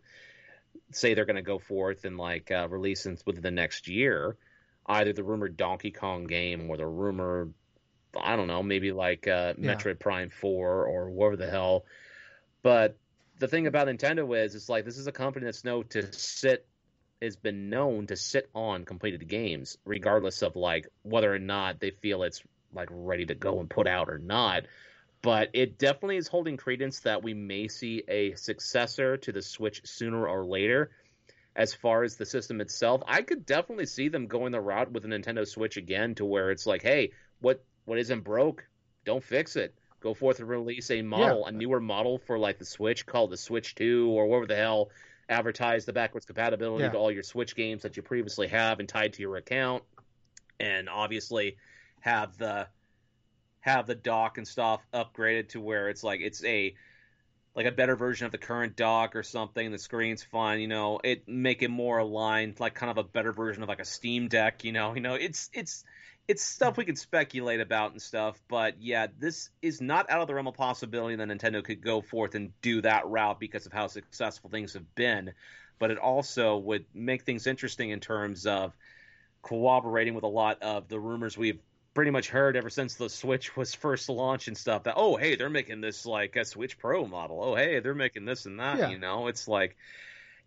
say 0.93 1.15
they're 1.15 1.25
going 1.27 1.37
to 1.37 1.43
go 1.43 1.59
forth 1.59 2.05
and 2.05 2.17
like 2.17 2.51
uh, 2.51 2.67
release 2.71 3.07
in, 3.07 3.19
within 3.27 3.43
the 3.43 3.51
next 3.51 3.89
year. 3.89 4.37
Either 4.87 5.13
the 5.13 5.23
rumored 5.23 5.57
Donkey 5.57 5.91
Kong 5.91 6.25
game 6.25 6.69
or 6.71 6.77
the 6.77 6.87
rumored, 6.87 7.53
I 8.17 8.35
don't 8.37 8.49
know, 8.49 8.63
maybe 8.63 8.93
like 8.93 9.27
uh, 9.29 9.55
Yeah. 9.59 9.75
Metroid 9.75 9.99
Prime 10.01 10.31
4 10.31 10.87
or 10.87 11.11
whatever 11.11 11.37
the 11.37 11.51
hell. 11.51 11.85
But 12.63 12.97
the 13.39 13.49
thing 13.49 13.67
about 13.67 13.89
Nintendo 13.89 14.37
is, 14.43 14.55
it's 14.55 14.69
like 14.69 14.85
this 14.85 14.99
is 14.99 15.07
a 15.07 15.13
company 15.13 15.45
that's 15.45 15.65
known 15.65 15.85
to 15.89 16.13
sit, 16.13 16.67
has 17.23 17.37
been 17.37 17.71
known 17.71 18.07
to 18.09 18.17
sit 18.17 18.51
on 18.55 18.85
completed 18.85 19.29
games, 19.29 19.79
regardless 19.85 20.43
of 20.43 20.57
like 20.57 20.89
whether 21.03 21.33
or 21.33 21.39
not 21.39 21.81
they 21.81 21.91
feel 21.91 22.23
it's 22.23 22.43
like 22.75 22.89
ready 22.91 23.27
to 23.27 23.35
go 23.35 23.61
and 23.61 23.71
put 23.71 23.87
out 23.87 24.09
or 24.09 24.19
not. 24.19 24.65
But 25.23 25.51
it 25.53 25.79
definitely 25.79 26.17
is 26.17 26.27
holding 26.27 26.57
credence 26.57 27.01
that 27.01 27.23
we 27.23 27.33
may 27.33 27.69
see 27.69 28.03
a 28.09 28.35
successor 28.35 29.17
to 29.19 29.33
the 29.33 29.43
Switch 29.43 29.83
sooner 29.85 30.27
or 30.27 30.45
later. 30.45 30.91
As 31.55 31.75
far 31.75 32.03
as 32.03 32.17
the 32.17 32.27
system 32.27 32.61
itself, 32.61 33.03
I 33.07 33.23
could 33.23 33.45
definitely 33.47 33.87
see 33.87 34.09
them 34.09 34.27
going 34.27 34.53
the 34.53 34.61
route 34.61 34.91
with 34.91 35.03
the 35.03 35.09
Nintendo 35.11 35.47
Switch 35.47 35.77
again, 35.77 36.15
to 36.17 36.25
where 36.25 36.51
it's 36.51 36.67
like, 36.67 36.83
hey, 36.83 37.13
what 37.41 37.63
what 37.85 37.99
isn't 37.99 38.25
broke, 38.25 38.67
don't 39.05 39.23
fix 39.23 39.55
it. 39.57 39.75
Go 40.01 40.15
forth 40.15 40.41
and 40.41 40.49
release 40.49 40.91
a 40.91 41.03
model, 41.03 41.47
a 41.47 41.53
newer 41.53 41.81
model 41.81 42.19
for 42.19 42.39
like 42.39 42.59
the 42.59 42.65
Switch 42.65 43.07
called 43.07 43.31
the 43.31 43.37
Switch 43.37 43.75
Two 43.75 44.11
or 44.11 44.27
whatever 44.27 44.47
the 44.47 44.57
hell. 44.57 44.91
Advertise 45.33 45.85
the 45.85 45.93
backwards 45.93 46.27
compatibility 46.27 46.85
Yeah. 46.85 46.91
to 46.91 46.99
all 46.99 47.11
your 47.11 47.23
Switch 47.23 47.57
games 47.57 47.83
that 47.83 47.97
you 47.97 48.03
previously 48.03 48.49
have 48.49 48.81
and 48.81 48.89
tied 48.89 49.15
to 49.15 49.23
your 49.23 49.37
account, 49.37 49.83
and 50.61 50.89
obviously 50.89 51.57
have 52.01 52.37
the 52.39 52.69
have 53.61 53.87
the 53.87 53.95
dock 53.95 54.39
and 54.39 54.47
stuff 54.47 54.85
upgraded 54.93 55.49
to 55.51 55.61
where 55.61 55.89
it's 55.89 56.03
like 56.03 56.21
it's 56.21 56.45
a 56.45 56.75
like 57.55 57.67
a 57.67 57.71
better 57.71 57.95
version 57.97 58.27
of 58.27 58.33
the 58.33 58.39
current 58.39 58.77
dock 58.77 59.15
or 59.15 59.23
something. 59.23 59.71
The 59.71 59.79
screen's 59.79 60.23
fine, 60.23 60.61
you 60.61 60.69
know. 60.69 61.01
It 61.05 61.29
make 61.29 61.63
it 61.63 61.69
more 61.69 61.99
aligned, 61.99 62.59
like 62.61 62.75
kind 62.75 62.91
of 62.91 62.99
a 62.99 63.05
better 63.05 63.33
version 63.33 63.63
of 63.63 63.69
like 63.69 63.81
a 63.81 63.85
Steam 63.85 64.29
Deck, 64.29 64.65
you 64.65 64.73
know. 64.73 64.95
You 64.95 65.01
know, 65.01 65.15
it's 65.15 65.51
it's 65.53 65.85
it's 66.33 66.43
stuff 66.43 66.79
we 66.79 66.85
can 66.87 66.97
speculate 66.97 67.61
about 67.61 67.93
and 67.93 68.01
stuff, 68.01 68.41
but 68.49 68.81
yeah, 68.81 69.07
this 69.19 69.51
is 69.61 69.83
not 69.83 70.09
out 70.11 70.23
of 70.23 70.29
the 70.29 70.35
realm 70.35 70.47
of 70.47 70.55
possibility 70.55 71.15
that 71.15 71.29
Nintendo 71.29 71.63
could 71.63 71.83
go 71.83 72.01
forth 72.01 72.35
and 72.35 72.59
do 72.63 72.81
that 72.81 73.07
route 73.07 73.39
because 73.39 73.67
of 73.67 73.73
how 73.73 73.87
successful 73.87 74.49
things 74.49 74.73
have 74.73 74.95
been. 74.95 75.35
But 75.79 75.91
it 75.91 75.99
also 75.99 76.57
would 76.57 76.87
make 76.95 77.25
things 77.25 77.47
interesting 77.47 77.91
in 77.91 78.01
terms 78.01 78.47
of 78.47 78.73
cooperating 79.43 80.15
with 80.15 80.25
a 80.25 80.29
lot 80.29 80.63
of 80.63 80.89
the 80.89 80.99
rumors 80.99 81.37
we've 81.37 81.61
pretty 81.93 82.11
much 82.11 82.31
heard 82.31 82.57
ever 82.57 82.71
since 82.71 82.95
the 82.95 83.11
Switch 83.11 83.55
was 83.55 83.75
first 83.75 84.09
launched 84.09 84.49
and 84.49 84.57
stuff 84.57 84.85
that 84.85 84.95
oh 84.97 85.17
hey 85.17 85.37
they're 85.37 85.51
making 85.51 85.83
this 85.83 86.07
like 86.07 86.35
a 86.37 86.47
Switch 86.47 86.79
Pro 86.79 87.07
model 87.07 87.45
oh 87.45 87.55
hey 87.55 87.81
they're 87.81 87.95
making 87.95 88.25
this 88.25 88.47
and 88.47 88.59
that 88.59 88.79
Yeah. 88.79 88.89
you 88.89 88.99
know 88.99 89.27
it's 89.27 89.47
like 89.47 89.77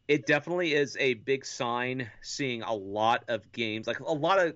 it 0.08 0.26
definitely 0.26 0.74
is 0.74 0.98
a 1.00 1.14
big 1.14 1.46
sign 1.46 2.10
seeing 2.22 2.64
a 2.64 2.74
lot 2.74 3.26
of 3.28 3.52
games 3.52 3.86
like 3.86 4.00
a 4.00 4.12
lot 4.12 4.40
of 4.40 4.56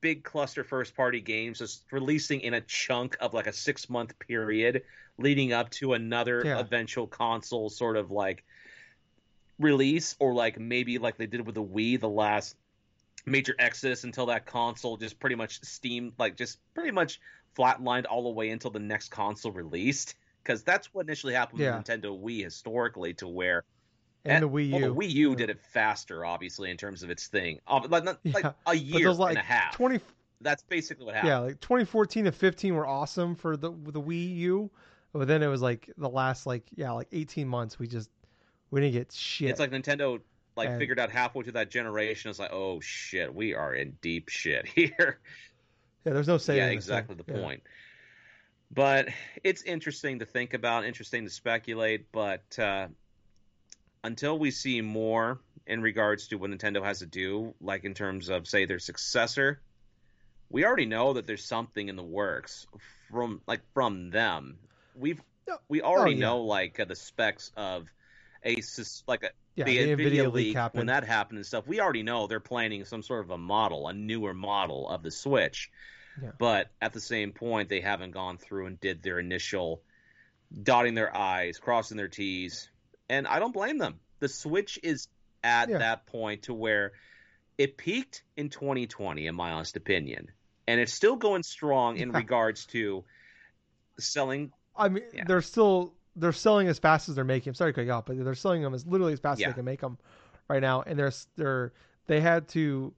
big 0.00 0.24
cluster 0.24 0.64
first 0.64 0.94
party 0.96 1.20
games 1.20 1.58
just 1.58 1.84
releasing 1.90 2.40
in 2.40 2.54
a 2.54 2.60
chunk 2.62 3.16
of 3.20 3.34
like 3.34 3.46
a 3.46 3.52
six 3.52 3.88
month 3.90 4.18
period 4.18 4.82
leading 5.18 5.52
up 5.52 5.68
to 5.70 5.92
another 5.94 6.42
Yeah. 6.44 6.58
eventual 6.58 7.06
console 7.06 7.68
sort 7.68 7.96
of 7.96 8.10
like 8.10 8.44
release 9.58 10.16
or 10.18 10.32
like 10.32 10.58
maybe 10.58 10.98
like 10.98 11.18
they 11.18 11.26
did 11.26 11.44
with 11.44 11.54
the 11.54 11.62
Wii 11.62 12.00
the 12.00 12.08
last 12.08 12.56
major 13.26 13.54
exodus 13.58 14.04
until 14.04 14.26
that 14.26 14.46
console 14.46 14.96
just 14.96 15.20
pretty 15.20 15.36
much 15.36 15.60
steamed 15.62 16.12
like 16.18 16.36
just 16.36 16.58
pretty 16.72 16.90
much 16.90 17.20
flatlined 17.56 18.06
all 18.08 18.22
the 18.22 18.30
way 18.30 18.48
until 18.50 18.70
the 18.70 18.78
next 18.78 19.10
console 19.10 19.52
released 19.52 20.14
because 20.42 20.62
that's 20.62 20.94
what 20.94 21.04
initially 21.06 21.34
happened 21.34 21.60
Yeah. 21.60 21.76
with 21.76 21.86
Nintendo 21.86 22.18
Wii 22.18 22.42
historically 22.44 23.12
to 23.14 23.28
where 23.28 23.64
and 24.24 24.42
the 24.42 24.48
Wii 24.48 24.66
U. 24.68 24.72
well, 24.72 24.94
the 24.94 25.00
Wii 25.06 25.10
U 25.10 25.30
Yeah. 25.30 25.36
did 25.36 25.50
it 25.50 25.60
faster 25.60 26.24
obviously 26.24 26.70
in 26.70 26.76
terms 26.76 27.02
of 27.02 27.10
its 27.10 27.26
thing 27.28 27.60
Uh, 27.66 27.80
like, 27.88 28.04
not, 28.04 28.18
like 28.24 28.44
a 28.66 28.74
year 28.74 29.12
like 29.12 29.30
and 29.30 29.38
a 29.38 29.42
half 29.42 29.74
20 29.74 30.00
that's 30.42 30.62
basically 30.64 31.04
what 31.06 31.14
happened 31.14 31.28
yeah, 31.28 31.38
like 31.38 31.60
2014 31.60 32.24
to 32.24 32.32
15 32.32 32.74
were 32.74 32.86
awesome 32.86 33.34
for 33.34 33.56
the 33.56 33.70
the 33.70 34.00
Wii 34.00 34.36
U, 34.36 34.70
but 35.12 35.28
then 35.28 35.42
it 35.42 35.48
was 35.48 35.60
like 35.62 35.90
the 35.98 36.08
last 36.08 36.46
like 36.46 36.64
yeah 36.74 36.90
like 36.92 37.08
18 37.12 37.46
months 37.48 37.78
we 37.78 37.86
just 37.86 38.08
we 38.70 38.80
didn't 38.80 38.92
get 38.94 39.12
shit. 39.12 39.50
It's 39.50 39.58
like 39.60 39.70
Nintendo 39.70 40.20
like 40.56 40.68
And- 40.68 40.78
figured 40.78 40.98
out 40.98 41.10
halfway 41.10 41.42
through 41.42 41.52
that 41.54 41.70
generation. 41.70 42.28
It's 42.30 42.38
like, 42.38 42.52
oh 42.52 42.80
shit, 42.80 43.34
we 43.34 43.54
are 43.54 43.74
in 43.74 43.96
deep 44.00 44.28
shit 44.28 44.66
here. 44.74 45.18
yeah, 46.04 46.12
there's 46.12 46.28
no 46.28 46.38
saving. 46.38 46.62
yeah, 46.64 46.70
exactly 46.70 47.16
the 47.16 47.24
Yeah. 47.32 47.40
point. 47.42 47.62
But 48.70 49.08
it's 49.42 49.62
interesting 49.62 50.20
to 50.20 50.24
think 50.26 50.54
about, 50.54 50.84
interesting 50.84 51.24
to 51.24 51.30
speculate. 51.30 52.12
But 52.12 52.56
uh, 52.58 52.88
until 54.02 54.38
we 54.38 54.50
see 54.50 54.80
more 54.80 55.40
in 55.66 55.82
regards 55.82 56.28
to 56.28 56.36
what 56.36 56.50
Nintendo 56.50 56.82
has 56.84 57.00
to 57.00 57.06
do, 57.06 57.54
like 57.60 57.84
in 57.84 57.94
terms 57.94 58.28
of 58.28 58.46
say 58.48 58.64
their 58.64 58.78
successor, 58.78 59.60
we 60.48 60.64
already 60.64 60.86
know 60.86 61.12
that 61.12 61.26
there's 61.26 61.44
something 61.44 61.88
in 61.88 61.96
the 61.96 62.02
works 62.02 62.66
from 63.10 63.40
like 63.46 63.60
from 63.74 64.10
them. 64.10 64.58
We've 64.94 65.20
we 65.68 65.82
already 65.82 66.14
Oh, 66.14 66.18
yeah. 66.18 66.20
know 66.26 66.40
like 66.42 66.78
uh, 66.80 66.84
the 66.84 66.96
specs 66.96 67.52
of 67.56 67.88
a 68.44 68.56
like 69.06 69.22
a 69.24 69.30
Yeah, 69.54 69.64
the, 69.64 69.76
the 69.78 69.96
Nvidia, 69.96 70.12
Nvidia 70.12 70.32
leak 70.32 70.56
leak 70.56 70.74
when 70.74 70.86
that 70.86 71.04
happened 71.04 71.38
and 71.38 71.46
stuff, 71.46 71.66
we 71.66 71.80
already 71.80 72.02
know 72.02 72.26
they're 72.26 72.40
planning 72.40 72.84
some 72.84 73.02
sort 73.02 73.24
of 73.24 73.30
a 73.30 73.38
model, 73.38 73.88
a 73.88 73.92
newer 73.92 74.34
model 74.34 74.88
of 74.88 75.02
the 75.02 75.10
Switch. 75.10 75.70
Yeah. 76.20 76.30
But 76.38 76.70
at 76.82 76.92
the 76.92 77.00
same 77.00 77.32
point, 77.32 77.68
they 77.68 77.80
haven't 77.80 78.10
gone 78.12 78.38
through 78.38 78.66
and 78.66 78.80
did 78.80 79.02
their 79.02 79.18
initial 79.18 79.82
dotting 80.62 80.94
their 80.94 81.16
I's, 81.16 81.58
crossing 81.58 81.96
their 81.96 82.08
T's, 82.08 82.68
and 83.10 83.26
I 83.26 83.40
don't 83.40 83.52
blame 83.52 83.76
them. 83.76 84.00
The 84.20 84.28
Switch 84.28 84.78
is 84.82 85.08
at 85.42 85.68
Yeah. 85.68 85.78
that 85.78 86.06
point 86.06 86.44
to 86.44 86.54
where 86.54 86.92
it 87.58 87.76
peaked 87.76 88.22
in 88.36 88.48
2020, 88.48 89.26
in 89.26 89.34
my 89.34 89.50
honest 89.50 89.76
opinion, 89.76 90.30
and 90.66 90.80
it's 90.80 90.94
still 90.94 91.16
going 91.16 91.42
strong 91.42 91.98
in 91.98 92.10
Yeah. 92.10 92.16
regards 92.18 92.64
to 92.66 93.04
selling. 93.98 94.52
I 94.76 94.88
mean, 94.88 95.04
Yeah. 95.12 95.24
they're 95.26 95.42
still 95.42 95.94
they're 96.16 96.32
selling 96.32 96.66
as 96.68 96.78
fast 96.78 97.08
as 97.08 97.14
they're 97.14 97.24
making. 97.24 97.50
I'm 97.50 97.54
sorry 97.54 97.72
to 97.72 97.76
cut 97.76 97.86
you 97.86 97.92
off, 97.92 98.04
but 98.06 98.22
they're 98.22 98.34
selling 98.34 98.62
them 98.62 98.74
as 98.74 98.86
literally 98.86 99.12
as 99.12 99.20
fast 99.20 99.40
as 99.40 99.46
they 99.46 99.52
can 99.52 99.64
make 99.64 99.80
them 99.80 99.98
right 100.48 100.60
now. 100.60 100.82
And 100.82 100.98
they're 100.98 101.12
they're 101.36 101.72
they 102.06 102.20
had 102.20 102.48
to 102.48 102.94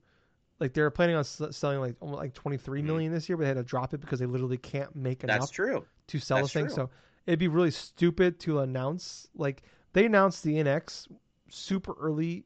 like 0.59 0.73
they're 0.73 0.89
planning 0.91 1.15
on 1.15 1.23
selling 1.23 1.79
like 1.79 1.95
almost 1.99 2.19
like 2.19 2.33
23 2.33 2.81
Mhm. 2.81 2.85
million 2.85 3.11
this 3.11 3.27
year, 3.27 3.37
but 3.37 3.43
they 3.43 3.47
had 3.49 3.57
to 3.57 3.63
drop 3.63 3.93
it 3.93 4.01
because 4.01 4.19
they 4.19 4.25
literally 4.25 4.57
can't 4.57 4.95
make 4.95 5.19
That's 5.19 5.35
enough 5.35 5.51
true. 5.51 5.85
to 6.07 6.19
sell 6.19 6.39
That's 6.39 6.53
the 6.53 6.59
thing. 6.59 6.67
true. 6.67 6.75
So 6.75 6.89
it'd 7.25 7.39
be 7.39 7.47
really 7.47 7.71
stupid 7.71 8.39
to 8.41 8.59
announce 8.59 9.27
like 9.35 9.63
they 9.93 10.05
announced 10.05 10.43
the 10.43 10.55
NX 10.55 11.07
super 11.49 11.95
early 11.99 12.45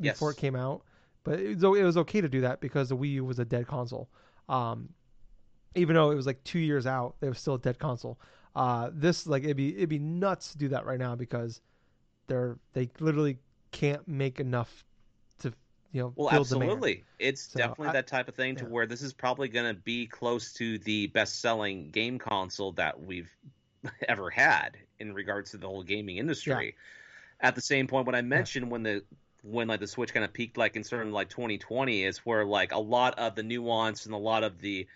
before 0.00 0.30
Yes. 0.30 0.38
it 0.38 0.40
came 0.40 0.56
out, 0.56 0.82
but 1.24 1.38
it 1.38 1.54
was, 1.60 1.62
it 1.78 1.84
was 1.84 1.96
okay 1.98 2.20
to 2.20 2.28
do 2.28 2.40
that 2.42 2.60
because 2.60 2.88
the 2.88 2.96
Wii 2.96 3.12
U 3.12 3.24
was 3.24 3.38
a 3.38 3.44
dead 3.44 3.66
console. 3.66 4.08
Um, 4.48 4.88
even 5.74 5.94
though 5.94 6.10
it 6.10 6.16
was 6.16 6.26
like 6.26 6.42
two 6.44 6.58
years 6.58 6.86
out, 6.86 7.14
it 7.20 7.28
was 7.28 7.38
still 7.38 7.54
a 7.54 7.58
dead 7.58 7.78
console. 7.78 8.18
Uh, 8.54 8.90
this 8.92 9.26
like 9.26 9.44
it'd 9.44 9.56
be 9.56 9.74
it'd 9.76 9.88
be 9.88 9.98
nuts 9.98 10.52
to 10.52 10.58
do 10.58 10.68
that 10.68 10.84
right 10.84 10.98
now 10.98 11.14
because 11.16 11.60
they're 12.26 12.58
they 12.74 12.90
literally 13.00 13.38
can't 13.70 14.06
make 14.06 14.40
enough 14.40 14.84
to 15.38 15.50
you 15.92 16.02
know 16.02 16.12
Well, 16.16 16.28
fill 16.28 16.44
demand. 16.44 16.70
absolutely. 16.72 17.04
It's 17.18 17.42
So, 17.44 17.58
definitely 17.58 17.88
I- 17.88 17.92
that 17.92 18.06
type 18.08 18.28
of 18.28 18.34
thing 18.34 18.56
to 18.56 18.66
where 18.66 18.86
this 18.86 19.00
is 19.00 19.14
probably 19.14 19.48
going 19.48 19.74
to 19.74 19.80
be 19.80 20.06
close 20.06 20.52
to 20.54 20.78
the 20.80 21.06
best-selling 21.08 21.90
game 21.90 22.18
console 22.18 22.72
that 22.72 23.00
we've 23.00 23.34
ever 24.08 24.30
had 24.30 24.76
in 24.98 25.12
regards 25.12 25.50
to 25.52 25.56
the 25.56 25.66
whole 25.66 25.82
gaming 25.82 26.18
industry. 26.18 26.76
At 27.40 27.54
the 27.54 27.60
same 27.60 27.86
point, 27.86 28.06
when 28.06 28.14
I 28.14 28.22
mentioned 28.22 28.70
when 28.70 28.82
the 28.82 29.02
when 29.42 29.66
like 29.66 29.80
the 29.80 29.88
Switch 29.88 30.14
kind 30.14 30.24
of 30.24 30.32
peaked, 30.32 30.56
like 30.56 30.76
in 30.76 30.84
certain 30.84 31.12
like 31.12 31.28
2020, 31.28 32.04
is 32.04 32.18
where 32.18 32.44
like 32.44 32.72
a 32.72 32.78
lot 32.78 33.18
of 33.18 33.34
the 33.34 33.42
nuance 33.42 34.06
and 34.06 34.14
a 34.14 34.18
lot 34.18 34.44
of 34.44 34.60
the 34.60 34.86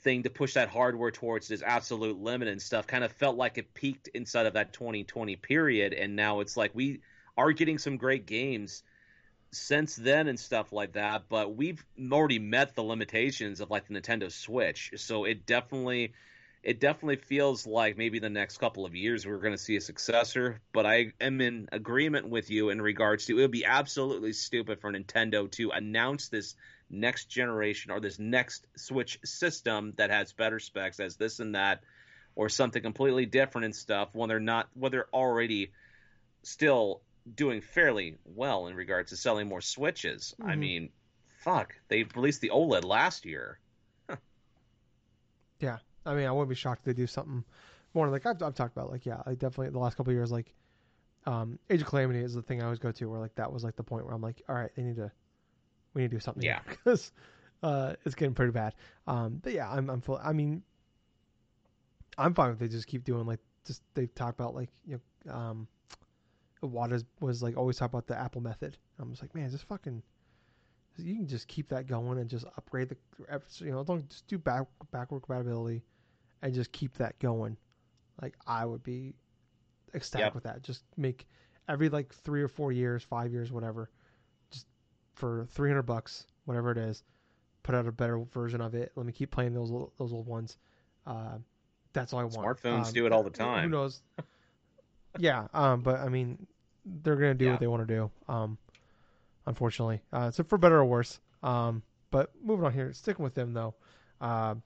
thing 0.00 0.22
to 0.22 0.30
push 0.30 0.54
that 0.54 0.68
hardware 0.68 1.10
towards 1.10 1.50
its 1.50 1.62
absolute 1.62 2.20
limit 2.20 2.48
and 2.48 2.60
stuff 2.60 2.86
kind 2.86 3.04
of 3.04 3.12
felt 3.12 3.36
like 3.36 3.58
it 3.58 3.72
peaked 3.74 4.08
inside 4.08 4.46
of 4.46 4.54
that 4.54 4.72
2020 4.72 5.36
period, 5.36 5.92
and 5.92 6.14
now 6.14 6.40
it's 6.40 6.56
like 6.56 6.70
we 6.74 7.00
are 7.36 7.52
getting 7.52 7.78
some 7.78 7.96
great 7.96 8.26
games 8.26 8.82
since 9.50 9.96
then 9.96 10.28
and 10.28 10.38
stuff 10.38 10.72
like 10.72 10.92
that, 10.92 11.24
but 11.28 11.56
we've 11.56 11.84
already 12.10 12.38
met 12.38 12.74
the 12.74 12.82
limitations 12.82 13.60
of 13.60 13.70
like 13.70 13.86
the 13.86 13.94
Nintendo 13.94 14.30
Switch. 14.32 14.92
So 14.96 15.24
it 15.24 15.44
definitely 15.44 16.14
it 16.62 16.78
definitely 16.78 17.16
feels 17.16 17.66
like 17.66 17.98
maybe 17.98 18.20
the 18.20 18.30
next 18.30 18.58
couple 18.58 18.86
of 18.86 18.94
years 18.94 19.26
we're 19.26 19.38
going 19.38 19.54
to 19.54 19.58
see 19.58 19.76
a 19.76 19.80
successor. 19.80 20.60
But 20.72 20.86
I 20.86 21.12
am 21.20 21.40
in 21.40 21.68
agreement 21.72 22.28
with 22.28 22.50
you 22.50 22.70
in 22.70 22.80
regards 22.80 23.26
to 23.26 23.38
it 23.38 23.42
would 23.42 23.50
be 23.50 23.64
absolutely 23.64 24.32
stupid 24.32 24.80
for 24.80 24.92
Nintendo 24.92 25.50
to 25.52 25.70
announce 25.70 26.28
this 26.28 26.54
next 26.88 27.24
generation 27.26 27.90
or 27.90 27.98
this 27.98 28.18
next 28.18 28.64
Switch 28.76 29.18
system 29.24 29.94
that 29.96 30.10
has 30.10 30.32
better 30.32 30.60
specs 30.60 31.00
as 31.00 31.16
this 31.16 31.40
and 31.40 31.56
that, 31.56 31.82
or 32.36 32.48
something 32.48 32.82
completely 32.82 33.26
different 33.26 33.64
and 33.64 33.74
stuff 33.74 34.10
when 34.12 34.28
they're 34.28 34.40
not 34.40 34.68
when 34.74 34.92
they're 34.92 35.12
already 35.12 35.72
still 36.44 37.00
doing 37.34 37.60
fairly 37.60 38.18
well 38.24 38.68
in 38.68 38.74
regards 38.76 39.10
to 39.10 39.16
selling 39.16 39.48
more 39.48 39.60
Switches. 39.60 40.34
Mm-hmm. 40.40 40.50
I 40.50 40.56
mean, 40.56 40.90
fuck, 41.38 41.74
they 41.88 42.04
released 42.14 42.40
the 42.40 42.50
OLED 42.50 42.84
last 42.84 43.26
year. 43.26 43.58
yeah, 45.58 45.78
I 46.04 46.14
mean, 46.14 46.26
I 46.26 46.32
wouldn't 46.32 46.48
be 46.48 46.54
shocked 46.54 46.80
if 46.80 46.84
they 46.84 46.92
do 47.00 47.06
something 47.06 47.44
more 47.94 48.08
like 48.08 48.26
I've, 48.26 48.42
I've 48.42 48.54
talked 48.54 48.76
about. 48.76 48.90
Like, 48.90 49.06
yeah, 49.06 49.22
I 49.26 49.32
definitely 49.32 49.70
the 49.70 49.78
last 49.78 49.96
couple 49.96 50.12
years, 50.12 50.32
like, 50.32 50.54
um, 51.26 51.58
Age 51.70 51.82
of 51.82 51.86
Calamity 51.86 52.20
is 52.20 52.34
the 52.34 52.42
thing 52.42 52.60
I 52.60 52.64
always 52.64 52.78
go 52.78 52.90
to 52.90 53.06
where 53.06 53.20
like 53.20 53.34
that 53.36 53.52
was 53.52 53.62
like 53.62 53.76
the 53.76 53.82
point 53.82 54.04
where 54.04 54.14
I'm 54.14 54.22
like, 54.22 54.42
all 54.48 54.54
right, 54.54 54.70
they 54.76 54.82
need 54.82 54.96
to, 54.96 55.10
we 55.94 56.02
need 56.02 56.10
to 56.10 56.16
do 56.16 56.20
something. 56.20 56.42
Yeah, 56.42 56.60
because 56.68 57.12
uh, 57.62 57.94
it's 58.04 58.14
getting 58.14 58.34
pretty 58.34 58.52
bad. 58.52 58.74
Um, 59.06 59.40
but 59.42 59.52
yeah, 59.52 59.70
I'm 59.70 59.88
I'm 59.88 60.00
full. 60.00 60.20
I 60.22 60.32
mean, 60.32 60.62
I'm 62.18 62.34
fine 62.34 62.50
if 62.50 62.58
they 62.58 62.68
just 62.68 62.88
keep 62.88 63.04
doing 63.04 63.24
like 63.26 63.40
just 63.66 63.82
they've 63.94 64.12
talked 64.14 64.38
about 64.40 64.54
like 64.54 64.70
you 64.84 65.00
know 65.26 65.32
um, 65.32 65.68
Iwata 66.62 67.04
was 67.20 67.42
like 67.42 67.56
always 67.56 67.76
talk 67.76 67.90
about 67.90 68.06
the 68.06 68.18
Apple 68.18 68.40
method. 68.40 68.76
I'm 68.98 69.10
just 69.10 69.22
like, 69.22 69.34
man, 69.34 69.50
just 69.50 69.68
fucking 69.68 70.02
you 70.98 71.14
can 71.14 71.26
just 71.26 71.48
keep 71.48 71.68
that 71.68 71.86
going 71.86 72.18
and 72.18 72.28
just 72.28 72.44
upgrade 72.56 72.88
the 72.88 72.96
you 73.64 73.70
know 73.70 73.82
don't 73.82 74.08
just 74.08 74.26
do 74.26 74.38
back 74.38 74.66
backward 74.90 75.20
compatibility 75.20 75.82
and 76.42 76.54
just 76.54 76.72
keep 76.72 76.94
that 76.98 77.18
going 77.18 77.56
like 78.20 78.34
i 78.46 78.64
would 78.64 78.82
be 78.82 79.14
ecstatic 79.94 80.26
yep. 80.26 80.34
with 80.34 80.44
that 80.44 80.62
just 80.62 80.84
make 80.96 81.26
every 81.68 81.88
like 81.88 82.12
three 82.12 82.42
or 82.42 82.48
four 82.48 82.72
years 82.72 83.02
five 83.02 83.32
years 83.32 83.52
whatever 83.52 83.90
just 84.50 84.66
for 85.14 85.46
300 85.50 85.82
bucks 85.82 86.26
whatever 86.44 86.70
it 86.70 86.78
is 86.78 87.02
put 87.62 87.74
out 87.74 87.86
a 87.86 87.92
better 87.92 88.18
version 88.32 88.60
of 88.60 88.74
it 88.74 88.92
let 88.96 89.06
me 89.06 89.12
keep 89.12 89.30
playing 89.30 89.54
those 89.54 89.70
those 89.98 90.12
old 90.12 90.26
ones 90.26 90.58
uh, 91.06 91.36
that's 91.92 92.12
all 92.12 92.20
i 92.20 92.24
want 92.24 92.58
smartphones 92.58 92.86
um, 92.86 92.92
do 92.92 93.06
it 93.06 93.12
all 93.12 93.22
the 93.22 93.30
time 93.30 93.64
who 93.64 93.68
knows 93.68 94.02
yeah 95.18 95.46
um 95.54 95.80
but 95.80 96.00
i 96.00 96.08
mean 96.08 96.46
they're 97.02 97.16
gonna 97.16 97.34
do 97.34 97.44
yeah. 97.44 97.50
what 97.52 97.60
they 97.60 97.66
want 97.66 97.86
to 97.86 97.94
do 97.94 98.10
um 98.28 98.58
unfortunately. 99.46 100.00
Uh, 100.12 100.30
so 100.30 100.42
for 100.44 100.58
better 100.58 100.78
or 100.78 100.84
worse. 100.84 101.20
Um, 101.42 101.82
but 102.10 102.30
moving 102.42 102.64
on 102.64 102.72
here, 102.72 102.92
sticking 102.92 103.24
with 103.24 103.34
them 103.34 103.52
though. 103.52 103.74
Uh, 104.20 104.56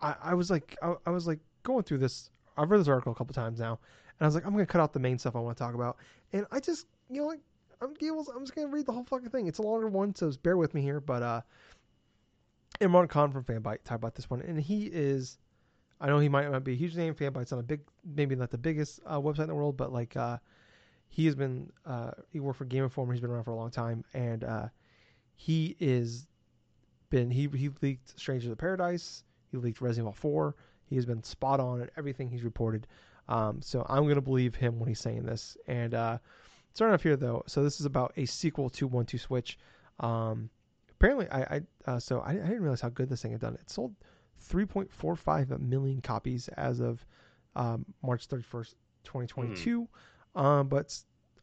I, 0.00 0.14
I 0.22 0.34
was 0.34 0.50
like, 0.50 0.76
I, 0.82 0.94
I, 1.06 1.10
was 1.10 1.26
like 1.26 1.40
going 1.62 1.82
through 1.84 1.98
this. 1.98 2.30
I've 2.56 2.70
read 2.70 2.80
this 2.80 2.88
article 2.88 3.12
a 3.12 3.14
couple 3.14 3.34
times 3.34 3.58
now, 3.58 3.72
and 3.72 4.20
I 4.20 4.26
was 4.26 4.34
like, 4.34 4.44
I'm 4.46 4.52
gonna 4.52 4.66
cut 4.66 4.80
out 4.80 4.92
the 4.92 5.00
main 5.00 5.18
stuff 5.18 5.36
I 5.36 5.40
want 5.40 5.56
to 5.56 5.62
talk 5.62 5.74
about, 5.74 5.96
and 6.32 6.46
I 6.50 6.60
just, 6.60 6.86
you 7.10 7.20
know, 7.20 7.28
like 7.28 7.40
I'm 7.80 7.94
Gables, 7.94 8.28
I'm 8.28 8.40
just 8.40 8.54
gonna 8.54 8.68
read 8.68 8.86
the 8.86 8.92
whole 8.92 9.04
fucking 9.04 9.30
thing. 9.30 9.46
It's 9.46 9.58
a 9.58 9.62
longer 9.62 9.88
one, 9.88 10.14
so 10.14 10.32
bear 10.42 10.56
with 10.56 10.74
me 10.74 10.82
here. 10.82 11.00
But 11.00 11.22
uh, 11.22 11.40
Imran 12.80 13.08
Khan 13.08 13.32
from 13.32 13.44
Fanbyte 13.44 13.84
talked 13.84 14.00
about 14.00 14.14
this 14.14 14.28
one, 14.30 14.42
and 14.42 14.60
he 14.60 14.86
is, 14.86 15.38
I 16.00 16.06
know 16.08 16.18
he 16.18 16.28
might 16.28 16.50
not 16.50 16.64
be 16.64 16.72
a 16.72 16.76
huge 16.76 16.96
name. 16.96 17.14
Fanbyte's 17.14 17.50
not 17.50 17.60
a 17.60 17.64
big, 17.64 17.80
maybe 18.04 18.34
not 18.34 18.50
the 18.50 18.58
biggest 18.58 19.00
uh, 19.06 19.18
website 19.18 19.42
in 19.42 19.48
the 19.48 19.54
world, 19.54 19.76
but 19.76 19.92
like, 19.92 20.16
uh, 20.16 20.38
he 21.08 21.26
has 21.26 21.34
been 21.34 21.70
uh, 21.86 22.12
he 22.30 22.40
worked 22.40 22.58
for 22.58 22.64
Game 22.64 22.84
Informer. 22.84 23.12
He's 23.12 23.20
been 23.20 23.30
around 23.30 23.44
for 23.44 23.50
a 23.50 23.56
long 23.56 23.70
time, 23.70 24.04
and 24.14 24.44
uh, 24.44 24.68
he 25.34 25.76
is 25.80 26.26
been 27.10 27.30
he 27.30 27.48
he 27.54 27.70
leaked 27.80 28.18
Strangers 28.18 28.50
of 28.50 28.58
Paradise. 28.58 29.24
He 29.50 29.56
leaked 29.56 29.80
Resident 29.80 30.04
Evil 30.04 30.12
Four. 30.12 30.56
He 30.86 30.96
has 30.96 31.06
been 31.06 31.22
spot 31.22 31.60
on 31.60 31.82
at 31.82 31.90
everything 31.96 32.28
he's 32.28 32.42
reported. 32.42 32.86
Um, 33.28 33.60
so 33.60 33.84
I'm 33.88 34.08
gonna 34.08 34.20
believe 34.20 34.54
him 34.54 34.78
when 34.78 34.88
he's 34.88 35.00
saying 35.00 35.24
this. 35.24 35.56
And 35.66 35.94
uh, 35.94 36.18
starting 36.74 36.94
off 36.94 37.02
here 37.02 37.16
though, 37.16 37.42
so 37.46 37.62
this 37.62 37.80
is 37.80 37.86
about 37.86 38.12
a 38.16 38.24
sequel 38.24 38.70
to 38.70 38.86
One 38.86 39.06
Two 39.06 39.18
Switch. 39.18 39.58
Um, 40.00 40.48
apparently, 40.90 41.28
I, 41.30 41.40
I 41.40 41.60
uh, 41.86 42.00
so 42.00 42.20
I, 42.20 42.30
I, 42.30 42.34
didn't 42.34 42.62
realize 42.62 42.80
how 42.80 42.88
good 42.88 43.08
this 43.08 43.22
thing 43.22 43.32
had 43.32 43.40
done. 43.40 43.54
It 43.54 43.68
sold 43.68 43.94
3.45 44.48 45.60
million 45.60 46.00
copies 46.00 46.48
as 46.48 46.80
of 46.80 47.04
um, 47.56 47.84
March 48.02 48.28
31st, 48.28 48.74
2022. 49.04 49.88
Mm. 50.36 50.40
Um, 50.40 50.68
but 50.68 50.96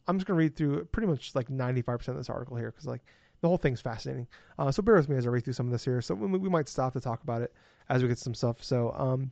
I'm 0.07 0.17
just 0.17 0.27
gonna 0.27 0.37
read 0.37 0.55
through 0.55 0.85
pretty 0.85 1.07
much 1.07 1.35
like 1.35 1.49
95% 1.49 2.07
of 2.09 2.17
this 2.17 2.29
article 2.29 2.55
here 2.55 2.71
because 2.71 2.85
like 2.85 3.03
the 3.45 3.49
whole 3.49 3.59
thing's 3.59 3.79
fascinating. 3.79 4.27
Uh, 4.57 4.71
so 4.71 4.81
bear 4.81 4.95
with 4.95 5.07
me 5.07 5.17
as 5.17 5.27
I 5.27 5.29
read 5.29 5.43
through 5.43 5.53
some 5.53 5.67
of 5.67 5.71
this 5.71 5.85
here. 5.85 6.01
So 6.01 6.15
we, 6.15 6.39
we 6.39 6.49
might 6.49 6.67
stop 6.67 6.93
to 6.93 6.99
talk 6.99 7.21
about 7.21 7.43
it 7.43 7.53
as 7.89 8.01
we 8.01 8.07
get 8.07 8.17
some 8.17 8.33
stuff. 8.33 8.63
So 8.63 8.91
um, 8.97 9.29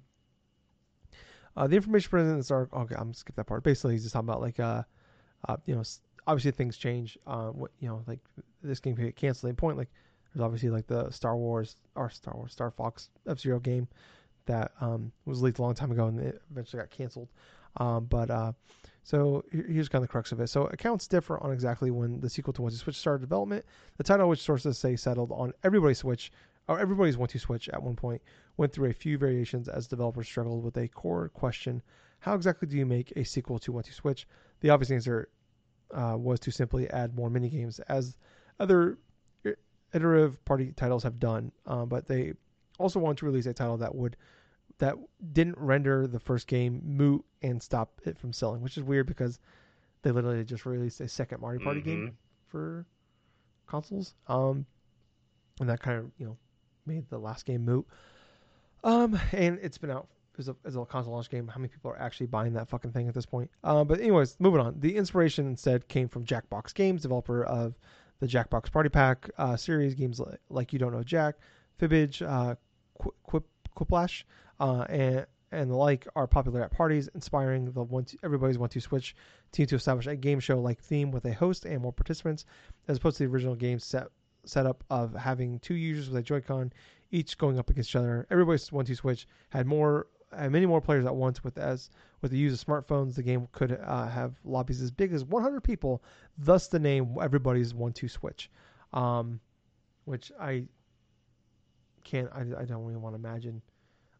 uh, 1.58 1.66
the 1.66 1.76
information 1.76 2.12
presented 2.12 2.34
in 2.34 2.38
this 2.38 2.52
article. 2.52 2.80
Okay, 2.82 2.94
I'm 2.96 3.12
skip 3.16 3.36
that 3.38 3.48
part. 3.48 3.64
Basically, 3.64 3.94
he's 3.94 4.04
just 4.04 4.14
talking 4.14 4.30
about 4.30 4.40
like 4.40 4.60
uh, 4.60 4.84
uh 5.48 5.58
you 5.66 5.74
know, 5.74 5.82
obviously 6.28 6.52
things 6.52 6.78
change. 6.78 7.18
Uh, 7.26 7.48
what 7.48 7.72
you 7.80 7.88
know, 7.88 8.04
like 8.06 8.20
this 8.62 8.80
game 8.80 8.96
could 8.96 9.06
get 9.06 9.16
canceled 9.16 9.50
at 9.50 9.58
point. 9.58 9.78
Like 9.78 9.90
there's 10.32 10.44
obviously 10.44 10.70
like 10.70 10.86
the 10.86 11.10
Star 11.10 11.36
Wars 11.36 11.76
or 11.96 12.12
Star 12.12 12.36
Wars 12.36 12.52
Star 12.52 12.70
Fox 12.70 13.10
F 13.28 13.40
Zero 13.40 13.60
game 13.60 13.88
that 14.46 14.74
um 14.80 15.12
was 15.26 15.42
leaked 15.42 15.58
a 15.58 15.64
long 15.64 15.74
time 15.74 15.92
ago 15.92 16.06
and 16.06 16.20
it 16.20 16.40
eventually 16.52 16.82
got 16.82 16.92
canceled. 16.92 17.30
Um, 17.78 18.06
but 18.06 18.30
uh, 18.30 18.52
so 19.04 19.44
here's 19.52 19.90
kind 19.90 20.02
of 20.02 20.08
the 20.08 20.12
crux 20.12 20.32
of 20.32 20.40
it. 20.40 20.48
So 20.48 20.64
accounts 20.68 21.08
differ 21.08 21.38
on 21.44 21.52
exactly 21.52 21.92
when 21.92 22.22
the 22.22 22.30
sequel 22.30 22.54
to 22.54 22.62
One 22.62 22.72
Two 22.72 22.78
Switch 22.78 22.96
started 22.96 23.22
development. 23.22 23.66
The 23.98 24.04
title, 24.04 24.30
which 24.30 24.42
sources 24.42 24.78
say 24.78 24.96
settled 24.96 25.32
on 25.32 25.54
everybody's 25.64 26.00
Switch 26.00 26.32
or 26.70 26.80
everybody's 26.80 27.18
One 27.18 27.28
Two 27.28 27.40
Switch 27.40 27.68
at 27.70 27.84
one 27.84 27.96
point, 27.96 28.22
went 28.56 28.72
through 28.72 28.90
a 28.90 28.94
few 28.94 29.18
variations 29.18 29.68
as 29.68 29.88
developers 29.88 30.28
struggled 30.28 30.64
with 30.64 30.78
a 30.78 30.88
core 30.88 31.30
question: 31.30 31.82
How 32.20 32.34
exactly 32.34 32.68
do 32.68 32.78
you 32.78 32.86
make 32.86 33.12
a 33.18 33.26
sequel 33.26 33.60
to 33.60 33.74
One 33.74 33.84
Two 33.84 33.92
Switch? 33.92 34.26
The 34.62 34.70
obvious 34.70 34.92
answer 34.92 35.28
uh, 35.94 36.16
was 36.18 36.40
to 36.42 36.52
simply 36.52 36.90
add 36.90 37.14
more 37.14 37.30
mini 37.30 37.50
games, 37.50 37.80
as 37.90 38.16
other 38.60 38.98
iterative 39.94 40.44
party 40.46 40.72
titles 40.76 41.04
have 41.04 41.20
done. 41.20 41.52
Uh, 41.68 41.86
but 41.86 42.08
they 42.08 42.34
also 42.80 43.00
wanted 43.00 43.18
to 43.18 43.26
release 43.26 43.46
a 43.48 43.54
title 43.54 43.78
that 43.78 43.94
would 43.94 44.16
that 44.80 44.96
didn't 45.32 45.58
render 45.58 46.08
the 46.08 46.20
first 46.20 46.48
game 46.48 46.82
moot 46.84 47.24
and 47.42 47.62
stop 47.62 48.02
it 48.06 48.18
from 48.18 48.34
selling, 48.34 48.62
which 48.62 48.78
is 48.78 48.84
weird 48.84 49.08
because 49.08 49.40
they 50.02 50.12
literally 50.12 50.44
just 50.44 50.66
released 50.66 51.02
a 51.02 51.08
second 51.08 51.42
Mario 51.42 51.64
Party 51.64 51.80
mm-hmm. 51.80 51.90
game 51.90 52.18
for 52.48 52.86
consoles. 53.68 54.14
Um, 54.28 54.66
and 55.60 55.70
that 55.70 55.82
kind 55.82 56.00
of 56.00 56.12
you 56.18 56.26
know 56.26 56.38
made 56.86 57.10
the 57.10 57.18
last 57.18 57.46
game 57.46 57.66
moot. 57.66 57.88
Um, 58.84 59.20
and 59.32 59.60
it's 59.62 59.78
been 59.78 59.92
out 59.92 60.08
as 60.38 60.50
a, 60.50 60.56
as 60.66 60.76
a 60.76 60.86
console 60.86 61.14
launch 61.14 61.30
game. 61.30 61.48
How 61.48 61.60
many 61.60 61.70
people 61.70 61.92
are 61.92 62.00
actually 62.00 62.28
buying 62.28 62.54
that 62.54 62.68
fucking 62.68 62.92
thing 62.92 63.08
at 63.08 63.14
this 63.14 63.26
point? 63.26 63.50
Um, 63.64 63.88
but 63.88 64.00
anyways, 64.00 64.36
moving 64.40 64.60
on. 64.60 64.80
The 64.80 64.96
inspiration 64.96 65.48
instead 65.48 65.88
came 65.88 66.08
from 66.08 66.26
Jackbox 66.26 66.74
Games, 66.74 67.04
developer 67.04 67.44
of 67.44 67.78
the 68.20 68.28
Jackbox 68.28 68.72
Party 68.72 68.90
Pack 68.90 69.30
uh, 69.38 69.56
series 69.56 69.96
games 69.96 70.20
like, 70.20 70.40
like, 70.50 70.74
You 70.74 70.80
Don't 70.80 70.94
Know 70.94 71.04
Jack, 71.04 71.36
Fibbage, 71.80 72.22
uh, 72.22 72.56
Quip, 73.24 73.46
Quiplash, 73.76 74.24
uh, 74.60 74.86
and 74.90 75.26
and 75.52 75.70
the 75.70 75.76
like 75.76 76.08
are 76.16 76.26
popular 76.28 76.64
at 76.64 76.72
parties, 76.72 77.10
inspiring 77.14 77.72
the 77.72 77.84
one 77.84 78.06
two, 78.06 78.18
everybody's 78.24 78.58
one 78.58 78.70
two 78.70 78.80
switch 78.80 79.16
team 79.52 79.68
to 79.68 79.76
establish 79.76 80.08
a 80.08 80.16
game 80.16 80.40
show 80.40 80.60
like 80.60 80.80
theme 80.80 81.12
with 81.12 81.26
a 81.26 81.34
host 81.34 81.66
and 81.66 81.82
more 81.82 81.94
participants, 81.94 82.46
as 82.88 82.98
opposed 82.98 83.18
to 83.18 83.26
the 83.26 83.32
original 83.32 83.56
game 83.56 83.80
set 83.80 84.08
setup 84.46 84.84
of 84.90 85.14
having 85.14 85.60
two 85.60 85.76
users 85.76 86.10
with 86.10 86.18
a 86.18 86.22
Joy-Con, 86.22 86.74
each 87.12 87.38
going 87.38 87.58
up 87.58 87.70
against 87.70 87.92
each 87.92 87.96
other. 87.96 88.28
Everybody's 88.30 88.72
one 88.72 88.86
two 88.86 88.96
switch 88.96 89.28
had 89.50 89.68
more 89.68 90.08
had 90.36 90.52
many 90.52 90.66
more 90.66 90.82
players 90.82 91.06
at 91.06 91.16
once. 91.16 91.44
With 91.44 91.58
as 91.58 91.90
with 92.22 92.32
the 92.32 92.38
use 92.38 92.60
of 92.60 92.68
smartphones, 92.68 93.16
the 93.16 93.24
game 93.24 93.48
could 93.52 93.72
uh, 93.72 94.08
have 94.08 94.34
lobbies 94.44 94.82
as 94.82 94.92
big 94.92 95.14
as 95.14 95.24
100 95.24 95.62
people. 95.62 96.04
Thus, 96.38 96.68
the 96.68 96.80
name 96.80 97.16
everybody's 97.22 97.74
one 97.74 97.94
two 97.94 98.08
switch, 98.08 98.50
um, 98.92 99.40
which 100.06 100.32
I 100.40 100.66
can't. 102.04 102.30
I, 102.34 102.42
I 102.42 102.66
don't 102.66 102.84
even 102.90 103.02
want 103.02 103.16
to 103.16 103.20
imagine 103.20 103.62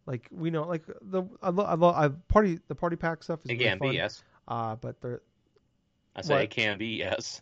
like 0.06 0.28
we 0.32 0.50
know, 0.50 0.64
like 0.64 0.84
the 1.02 1.24
I 1.42 1.50
love 1.50 1.68
I 1.68 1.74
love 1.76 1.96
I 1.96 2.10
party 2.32 2.60
the 2.68 2.76
party 2.76 2.96
pack 2.96 3.24
stuff 3.24 3.40
is 3.46 3.52
it 3.52 3.58
can 3.58 3.80
fun. 3.80 3.90
be 3.92 3.96
yes. 3.96 4.24
Uh, 4.48 4.76
but 4.76 5.00
they're 5.02 5.22
I 6.16 6.22
say 6.22 6.34
what? 6.34 6.44
it 6.44 6.50
can 6.50 6.78
be 6.78 6.88
yes. 6.88 7.42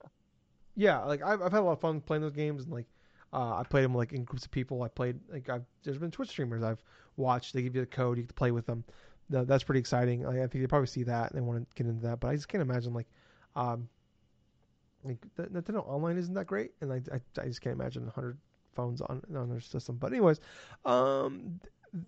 yeah, 0.76 1.00
like 1.00 1.22
I've 1.22 1.42
I've 1.42 1.52
had 1.52 1.60
a 1.60 1.64
lot 1.64 1.72
of 1.72 1.80
fun 1.80 2.00
playing 2.00 2.22
those 2.22 2.32
games 2.32 2.64
and 2.64 2.72
like 2.72 2.86
uh, 3.32 3.56
I 3.56 3.64
played 3.68 3.84
them 3.84 3.94
like 3.94 4.12
in 4.12 4.24
groups 4.24 4.44
of 4.44 4.50
people. 4.50 4.82
I 4.82 4.88
played 4.88 5.18
like 5.28 5.48
I've 5.48 5.64
there's 5.82 5.98
been 5.98 6.10
Twitch 6.10 6.30
streamers 6.30 6.62
I've 6.62 6.82
watched. 7.16 7.52
They 7.52 7.62
give 7.62 7.74
you 7.74 7.80
the 7.82 7.86
code, 7.86 8.18
you 8.18 8.24
can 8.24 8.34
play 8.34 8.52
with 8.52 8.66
them. 8.66 8.84
No, 9.28 9.44
that's 9.44 9.64
pretty 9.64 9.80
exciting. 9.80 10.24
I, 10.24 10.44
I 10.44 10.46
think 10.46 10.62
they 10.62 10.66
probably 10.66 10.86
see 10.86 11.02
that 11.02 11.30
and 11.30 11.36
they 11.36 11.44
want 11.44 11.68
to 11.68 11.74
get 11.74 11.88
into 11.88 12.06
that. 12.06 12.20
But 12.20 12.28
I 12.28 12.36
just 12.36 12.48
can't 12.48 12.62
imagine 12.62 12.94
like, 12.94 13.08
um, 13.56 13.88
like 15.04 15.18
the, 15.36 15.42
Nintendo 15.44 15.86
Online 15.86 16.16
isn't 16.16 16.32
that 16.32 16.46
great, 16.46 16.70
and 16.80 16.90
I, 16.90 17.02
I, 17.12 17.42
I 17.42 17.46
just 17.46 17.60
can't 17.60 17.74
imagine 17.78 18.04
100 18.04 18.38
phones 18.78 19.00
on 19.00 19.20
on 19.34 19.48
their 19.48 19.60
system. 19.60 19.96
But 19.96 20.12
anyways, 20.12 20.40
um, 20.84 21.60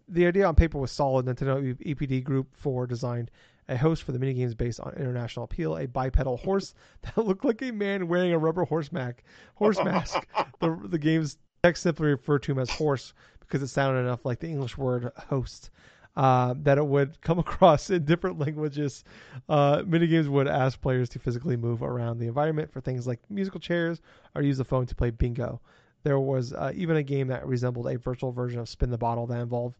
the 0.08 0.26
idea 0.26 0.46
on 0.46 0.54
paper 0.54 0.78
was 0.78 0.92
solid. 0.92 1.26
Nintendo 1.26 1.76
EPD 1.84 2.22
Group 2.22 2.54
4 2.54 2.86
designed 2.86 3.30
a 3.68 3.76
host 3.76 4.04
for 4.04 4.12
the 4.12 4.18
minigames 4.18 4.56
based 4.56 4.80
on 4.80 4.92
international 4.94 5.44
appeal, 5.44 5.76
a 5.76 5.86
bipedal 5.86 6.36
horse 6.36 6.74
that 7.02 7.18
looked 7.18 7.44
like 7.44 7.62
a 7.62 7.72
man 7.72 8.06
wearing 8.08 8.32
a 8.32 8.38
rubber 8.38 8.64
horse 8.64 8.92
mask. 8.92 9.22
Horse 9.54 9.82
mask. 9.82 10.26
the, 10.60 10.78
the 10.84 10.98
game's 10.98 11.38
text 11.62 11.82
simply 11.82 12.08
referred 12.08 12.42
to 12.44 12.52
him 12.52 12.58
as 12.58 12.70
horse 12.70 13.14
because 13.40 13.62
it 13.62 13.68
sounded 13.68 14.00
enough 14.00 14.24
like 14.24 14.38
the 14.38 14.48
English 14.48 14.78
word 14.78 15.10
host. 15.28 15.70
Uh, 16.16 16.54
that 16.58 16.76
it 16.76 16.84
would 16.84 17.20
come 17.20 17.38
across 17.46 17.88
in 17.88 18.04
different 18.04 18.38
languages. 18.38 19.04
Uh, 19.48 19.78
minigames 19.82 20.28
would 20.28 20.48
ask 20.48 20.80
players 20.80 21.08
to 21.08 21.20
physically 21.20 21.56
move 21.56 21.82
around 21.82 22.18
the 22.18 22.26
environment 22.26 22.70
for 22.72 22.80
things 22.80 23.06
like 23.06 23.20
musical 23.30 23.60
chairs 23.60 24.00
or 24.34 24.42
use 24.42 24.58
the 24.58 24.64
phone 24.64 24.86
to 24.86 24.94
play 24.94 25.10
bingo. 25.10 25.60
There 26.02 26.18
was 26.18 26.52
uh, 26.52 26.72
even 26.74 26.96
a 26.96 27.02
game 27.02 27.28
that 27.28 27.46
resembled 27.46 27.86
a 27.86 27.98
virtual 27.98 28.32
version 28.32 28.60
of 28.60 28.68
Spin 28.68 28.90
the 28.90 28.98
Bottle 28.98 29.26
that 29.26 29.40
involved 29.40 29.76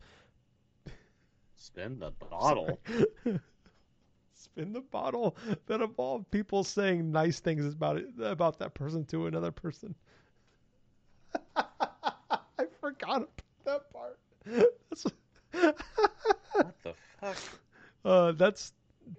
Spin 1.57 1.99
the 1.99 2.11
bottle. 2.11 2.81
spin 4.35 4.73
the 4.73 4.81
bottle 4.81 5.37
that 5.66 5.83
involved 5.83 6.31
people 6.31 6.64
saying 6.64 7.12
nice 7.12 7.41
things 7.41 7.66
about 7.66 7.99
it 7.99 8.09
about 8.21 8.59
that 8.59 8.73
person 8.73 9.05
to 9.05 9.27
another 9.27 9.51
person. 9.51 9.95
I 11.57 12.64
forgot 12.81 13.18
about 13.18 13.43
that 13.64 13.93
part. 13.93 14.18
That's, 14.47 15.05
what 15.53 16.75
the 16.83 16.95
fuck? 17.21 17.37
uh, 18.05 18.33
that's 18.33 18.73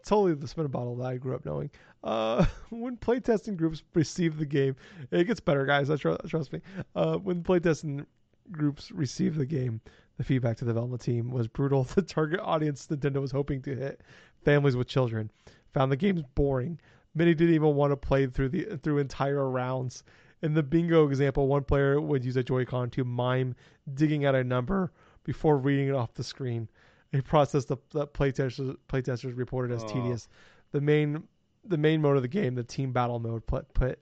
totally 0.03 0.33
the 0.33 0.47
spin 0.47 0.67
bottle 0.67 0.95
that 0.95 1.05
I 1.05 1.17
grew 1.17 1.35
up 1.35 1.45
knowing. 1.45 1.69
Uh, 2.03 2.45
when 2.69 2.97
playtesting 2.97 3.55
groups 3.57 3.83
receive 3.93 4.37
the 4.37 4.45
game, 4.45 4.75
it 5.11 5.25
gets 5.25 5.39
better, 5.39 5.65
guys. 5.65 5.89
I 5.89 5.95
tr- 5.97 6.13
trust 6.27 6.51
me. 6.53 6.61
Uh, 6.95 7.17
when 7.17 7.43
playtesting 7.43 8.05
groups 8.51 8.91
receive 8.91 9.35
the 9.35 9.45
game, 9.45 9.81
the 10.17 10.23
feedback 10.23 10.57
to 10.57 10.65
the 10.65 10.71
development 10.71 11.01
team 11.01 11.29
was 11.31 11.47
brutal. 11.47 11.83
The 11.95 12.01
target 12.01 12.39
audience 12.41 12.87
Nintendo 12.87 13.21
was 13.21 13.31
hoping 13.31 13.61
to 13.63 13.75
hit, 13.75 14.01
families 14.43 14.75
with 14.75 14.87
children, 14.87 15.31
found 15.73 15.91
the 15.91 15.95
games 15.97 16.23
boring. 16.35 16.79
Many 17.13 17.33
didn't 17.33 17.55
even 17.55 17.75
want 17.75 17.91
to 17.91 17.97
play 17.97 18.25
through 18.27 18.49
the 18.49 18.77
through 18.81 18.99
entire 18.99 19.49
rounds. 19.49 20.03
In 20.41 20.53
the 20.53 20.63
bingo 20.63 21.07
example, 21.07 21.47
one 21.47 21.63
player 21.63 22.01
would 22.01 22.25
use 22.25 22.35
a 22.35 22.43
Joy-Con 22.43 22.89
to 22.91 23.03
mime 23.03 23.53
digging 23.93 24.25
out 24.25 24.33
a 24.33 24.43
number 24.43 24.91
before 25.23 25.57
reading 25.57 25.87
it 25.89 25.93
off 25.93 26.13
the 26.13 26.23
screen. 26.23 26.67
A 27.13 27.21
process 27.21 27.65
that, 27.65 27.89
that 27.91 28.13
playtesters, 28.13 28.75
playtesters 28.87 29.37
reported 29.37 29.71
as 29.75 29.83
Oh. 29.83 29.87
tedious. 29.87 30.29
The 30.71 30.81
main 30.81 31.23
the 31.63 31.77
main 31.77 32.01
mode 32.01 32.17
of 32.17 32.21
the 32.21 32.27
game, 32.27 32.55
the 32.55 32.63
team 32.63 32.91
battle 32.91 33.19
mode, 33.19 33.45
put 33.45 33.73
put 33.73 33.99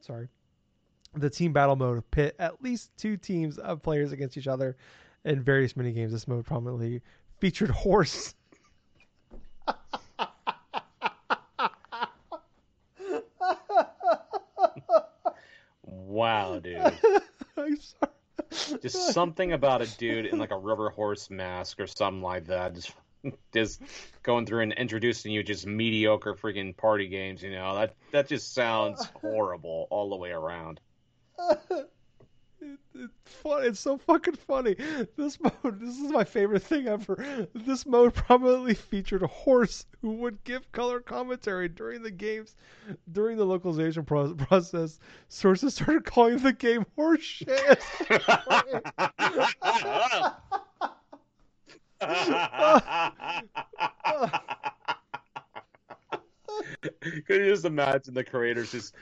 sorry, 0.00 0.28
the 1.14 1.30
team 1.30 1.52
battle 1.52 1.76
mode 1.76 2.02
pit 2.10 2.34
at 2.38 2.62
least 2.62 2.90
two 2.96 3.16
teams 3.16 3.58
of 3.58 3.82
players 3.82 4.12
against 4.12 4.36
each 4.36 4.48
other 4.48 4.76
in 5.24 5.42
various 5.42 5.76
mini 5.76 5.92
games. 5.92 6.12
This 6.12 6.28
mode 6.28 6.44
prominently 6.44 7.02
featured 7.38 7.70
horse. 7.70 8.34
Wow, 16.08 16.58
dude. 16.58 16.78
I'm 17.56 17.76
sorry. 17.76 18.80
Just 18.82 19.12
something 19.12 19.52
about 19.52 19.82
a 19.82 19.98
dude 19.98 20.26
in 20.26 20.38
like 20.38 20.50
a 20.50 20.56
rubber 20.56 20.90
horse 20.90 21.30
mask 21.30 21.78
or 21.80 21.86
something 21.86 22.22
like 22.22 22.46
that. 22.46 22.74
Just 22.74 22.92
just 23.52 23.82
going 24.22 24.46
through 24.46 24.62
and 24.62 24.72
introducing 24.74 25.32
you 25.32 25.42
just 25.42 25.66
mediocre 25.66 26.34
freaking 26.34 26.76
party 26.76 27.08
games, 27.08 27.42
you 27.42 27.50
know. 27.50 27.74
That 27.74 27.94
that 28.12 28.28
just 28.28 28.54
sounds 28.54 29.04
horrible 29.20 29.86
all 29.90 30.10
the 30.10 30.16
way 30.16 30.30
around. 30.30 30.80
It, 32.60 32.78
it's 32.94 33.12
fun. 33.24 33.64
It's 33.64 33.78
so 33.78 33.98
fucking 33.98 34.34
funny. 34.34 34.74
This 35.16 35.38
mode, 35.40 35.80
this 35.80 35.96
is 35.96 36.10
my 36.10 36.24
favorite 36.24 36.62
thing 36.62 36.88
ever. 36.88 37.46
This 37.54 37.86
mode 37.86 38.14
prominently 38.14 38.74
featured 38.74 39.22
a 39.22 39.28
horse 39.28 39.86
who 40.02 40.14
would 40.14 40.42
give 40.42 40.70
color 40.72 41.00
commentary 41.00 41.68
during 41.68 42.02
the 42.02 42.10
games. 42.10 42.56
During 43.12 43.36
the 43.36 43.44
localization 43.44 44.04
pro- 44.04 44.34
process, 44.34 44.98
sources 45.28 45.74
started 45.74 46.04
calling 46.04 46.38
the 46.38 46.52
game 46.52 46.84
horse 46.96 47.22
shit. 47.22 47.80
Could 57.26 57.40
you 57.40 57.50
just 57.50 57.64
imagine 57.64 58.14
the 58.14 58.24
creators 58.24 58.72
just 58.72 58.94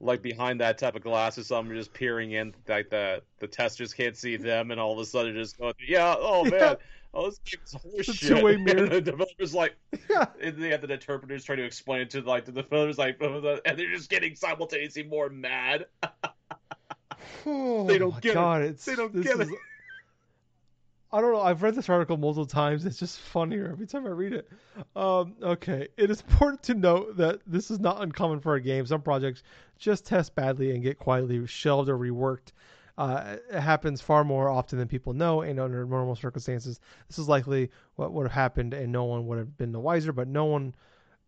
like 0.00 0.22
behind 0.22 0.60
that 0.60 0.78
type 0.78 0.94
of 0.94 1.02
glass 1.02 1.36
or 1.38 1.42
something, 1.44 1.74
just 1.74 1.92
peering 1.92 2.32
in, 2.32 2.54
like 2.68 2.88
the 2.90 3.22
the 3.40 3.46
testers 3.48 3.92
can't 3.92 4.16
see 4.16 4.36
them, 4.36 4.70
and 4.70 4.80
all 4.80 4.92
of 4.92 4.98
a 4.98 5.04
sudden 5.04 5.34
just 5.34 5.58
going, 5.58 5.74
yeah, 5.86 6.14
oh 6.18 6.44
man, 6.44 6.52
Yeah. 6.52 6.74
oh 7.14 7.26
this 7.30 7.40
game's 7.44 7.72
horse 7.72 8.08
It's 8.08 8.22
a 8.22 8.26
two-way 8.34 8.54
And 8.56 8.64
mirror. 8.64 8.88
the 8.88 9.00
developers 9.00 9.54
like, 9.54 9.76
yeah. 10.08 10.26
and 10.40 10.56
they 10.62 10.68
have 10.70 10.82
the 10.82 10.92
interpreters 10.92 11.44
trying 11.44 11.58
to 11.58 11.64
explain 11.64 12.02
it 12.02 12.10
to 12.10 12.20
like 12.22 12.44
the 12.44 12.52
developers, 12.52 12.98
like, 12.98 13.18
and 13.20 13.78
they're 13.78 13.90
just 13.92 14.08
getting 14.10 14.34
simultaneously 14.36 15.02
more 15.02 15.28
mad. 15.28 15.86
Oh 17.44 17.84
They 17.86 17.98
don't 17.98 18.12
my 18.14 18.20
get 18.20 18.30
it. 18.30 18.34
God, 18.34 18.62
It's, 18.62 18.84
They 18.84 18.94
don't 18.94 19.12
get 19.20 19.40
is- 19.40 19.50
I 21.10 21.22
don't 21.22 21.32
know. 21.32 21.40
I've 21.40 21.62
read 21.62 21.74
this 21.74 21.88
article 21.88 22.18
multiple 22.18 22.44
times. 22.44 22.84
It's 22.84 22.98
just 22.98 23.18
funnier 23.18 23.70
every 23.72 23.86
time 23.86 24.06
I 24.06 24.10
read 24.10 24.34
it. 24.34 24.48
Um, 24.94 25.36
okay, 25.42 25.88
it 25.96 26.10
is 26.10 26.20
important 26.20 26.62
to 26.64 26.74
note 26.74 27.16
that 27.16 27.40
this 27.46 27.70
is 27.70 27.80
not 27.80 28.02
uncommon 28.02 28.40
for 28.40 28.56
a 28.56 28.60
game. 28.60 28.84
Some 28.84 29.00
projects 29.00 29.42
just 29.78 30.04
test 30.04 30.34
badly 30.34 30.72
and 30.72 30.82
get 30.82 30.98
quietly 30.98 31.46
shelved 31.46 31.88
or 31.88 31.96
reworked. 31.96 32.52
Uh, 32.98 33.36
it 33.50 33.60
happens 33.60 34.00
far 34.00 34.22
more 34.24 34.50
often 34.50 34.78
than 34.78 34.88
people 34.88 35.14
know, 35.14 35.42
and 35.42 35.58
under 35.60 35.84
normal 35.86 36.16
circumstances, 36.16 36.80
this 37.06 37.18
is 37.18 37.28
likely 37.28 37.70
what 37.94 38.12
would 38.12 38.24
have 38.24 38.32
happened, 38.32 38.74
and 38.74 38.90
no 38.90 39.04
one 39.04 39.26
would 39.28 39.38
have 39.38 39.56
been 39.56 39.72
the 39.72 39.80
wiser. 39.80 40.12
But 40.12 40.28
no 40.28 40.46
one, 40.46 40.74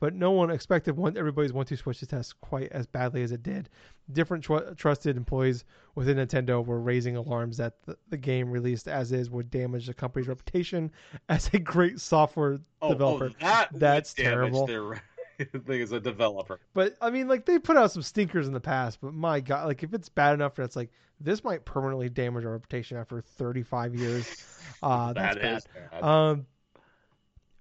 but 0.01 0.15
no 0.15 0.31
one 0.33 0.51
expected 0.51 0.97
one 0.97 1.17
everybody's 1.17 1.53
one-two 1.53 1.77
switch 1.77 2.01
to 2.01 2.07
test 2.07 2.41
quite 2.41 2.73
as 2.73 2.87
badly 2.87 3.23
as 3.23 3.31
it 3.33 3.43
did. 3.43 3.69
Different 4.13 4.43
tr- 4.43 4.73
trusted 4.77 5.17
employees 5.17 5.65
within 5.95 6.17
Nintendo 6.17 6.65
were 6.65 6.81
raising 6.81 7.17
alarms 7.17 7.57
that 7.59 7.75
the, 7.87 7.97
the 8.09 8.17
game 8.17 8.51
released 8.51 8.89
as 8.89 9.13
is 9.13 9.31
would 9.31 9.51
damage 9.51 9.87
the 9.87 9.95
company's 9.95 10.27
reputation 10.27 10.91
as 11.29 11.49
a 11.55 11.59
great 11.61 12.01
software 12.01 12.59
Oh, 12.83 12.89
developer. 12.89 13.27
oh 13.27 13.35
that 13.41 13.69
That's 13.75 14.13
terrible. 14.15 14.67
Their 14.67 15.01
thing 15.67 15.81
as 15.83 15.93
a 15.93 16.01
developer. 16.01 16.59
But 16.75 16.97
I 17.01 17.11
mean, 17.11 17.29
like 17.29 17.45
they 17.47 17.59
put 17.59 17.77
out 17.77 17.93
some 17.93 18.03
stinkers 18.03 18.47
in 18.47 18.53
the 18.53 18.61
past, 18.61 18.99
but 19.01 19.15
my 19.15 19.41
god, 19.41 19.67
like 19.67 19.83
if 19.83 19.95
it's 19.95 20.09
bad 20.09 20.35
enough 20.35 20.55
that 20.57 20.65
it's 20.65 20.77
like 20.77 20.91
this 21.21 21.45
might 21.45 21.65
permanently 21.67 22.09
damage 22.09 22.45
our 22.47 22.53
reputation 22.53 22.97
after 22.97 23.21
35 23.21 23.95
years, 23.95 24.45
uh, 24.83 25.13
that's 25.13 25.35
That 25.37 25.43
bad. 25.43 25.91
bad. 25.93 26.03
Um, 26.03 26.47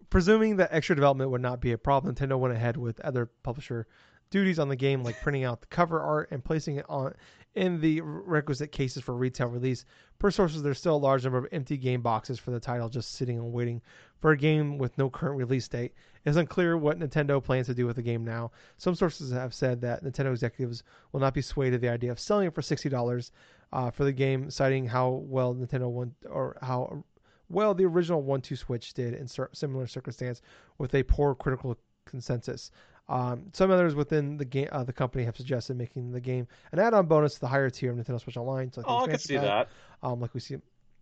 presuming 0.10 0.58
that 0.58 0.70
extra 0.72 0.96
development 0.96 1.32
would 1.32 1.42
not 1.42 1.62
be 1.62 1.72
a 1.72 1.78
problem, 1.78 2.14
Nintendo 2.14 2.38
went 2.38 2.54
ahead 2.54 2.78
with 2.78 3.00
other 3.02 3.28
publisher 3.44 3.88
duties 4.30 4.60
on 4.60 4.70
the 4.70 4.76
game, 4.76 5.04
like 5.04 5.20
printing 5.22 5.44
out 5.44 5.62
the 5.62 5.68
cover 5.68 6.00
art 6.00 6.30
and 6.32 6.44
placing 6.44 6.76
it 6.76 6.86
on 6.88 7.14
in 7.56 7.82
the 7.82 8.00
requisite 8.02 8.72
cases 8.72 9.02
for 9.02 9.16
retail 9.16 9.48
release. 9.48 9.86
Per 10.20 10.30
sources, 10.30 10.62
there's 10.62 10.78
still 10.78 10.96
a 10.96 10.98
large 10.98 11.24
number 11.24 11.40
of 11.40 11.48
empty 11.52 11.78
game 11.78 12.02
boxes 12.02 12.38
for 12.38 12.52
the 12.52 12.60
title 12.60 12.90
just 12.90 13.14
sitting 13.16 13.40
and 13.40 13.52
waiting 13.52 13.82
for 14.20 14.32
a 14.32 14.38
game 14.38 14.78
with 14.78 14.96
no 14.98 15.10
current 15.10 15.38
release 15.38 15.68
date. 15.68 15.94
It's 16.26 16.38
unclear 16.38 16.78
what 16.78 17.00
Nintendo 17.00 17.44
plans 17.44 17.68
to 17.68 17.74
do 17.74 17.88
with 17.88 17.96
the 17.96 18.04
game 18.04 18.24
now. 18.24 18.52
Some 18.78 18.94
sources 18.94 19.32
have 19.32 19.54
said 19.54 19.82
that 19.82 20.04
Nintendo 20.04 20.32
executives 20.32 20.84
will 21.12 21.22
not 21.22 21.34
be 21.34 21.42
swayed 21.42 21.72
to 21.72 21.80
the 21.80 21.90
idea 21.90 22.12
of 22.12 22.20
selling 22.20 22.48
it 22.48 22.54
for 22.54 22.62
sixty 22.62 22.90
dollars 22.90 23.32
uh, 23.72 23.90
for 23.90 24.04
the 24.04 24.12
game, 24.12 24.52
citing 24.52 24.86
how 24.86 25.10
well 25.10 25.56
Nintendo 25.56 25.90
won 25.90 26.14
or 26.30 26.58
how 26.62 27.04
well 27.50 27.74
the 27.74 27.86
original 27.86 28.22
one-two 28.22 28.56
switch 28.56 28.94
did 28.94 29.14
in 29.14 29.28
similar 29.54 29.88
circumstance 29.88 30.42
with 30.78 30.94
a 30.96 31.04
poor 31.04 31.36
critical 31.36 31.78
consensus. 32.06 32.72
Um, 33.08 33.46
some 33.54 33.72
others 33.72 33.96
within 33.96 34.38
the 34.38 34.46
game, 34.46 34.68
uh, 34.72 34.84
the 34.84 34.94
company 34.94 35.24
have 35.24 35.36
suggested 35.36 35.76
making 35.78 36.12
the 36.12 36.22
game 36.22 36.48
an 36.72 36.78
add-on 36.80 37.08
bonus 37.08 37.34
to 37.36 37.40
the 37.40 37.48
higher 37.48 37.70
tier 37.70 37.92
of 37.92 37.98
Nintendo 37.98 38.22
Switch 38.22 38.38
Online. 38.38 38.72
So 38.72 38.82
like 38.82 38.90
oh, 38.90 38.98
I 39.06 39.08
can 39.08 39.18
see 39.20 39.38
that. 39.38 39.70
Um, 40.04 40.20
like 40.20 40.34
we 40.36 40.40
see, 40.40 40.58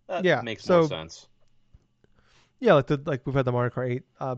That 0.06 0.24
yeah, 0.24 0.40
makes 0.40 0.64
so- 0.64 0.80
more 0.80 0.88
sense. 0.88 1.28
yeah, 2.60 2.72
like 2.74 2.86
the 2.86 3.00
like 3.04 3.26
we've 3.26 3.34
had 3.34 3.44
the 3.44 3.52
Mario 3.52 3.70
Kart 3.70 3.90
8 3.90 4.02
uh, 4.20 4.36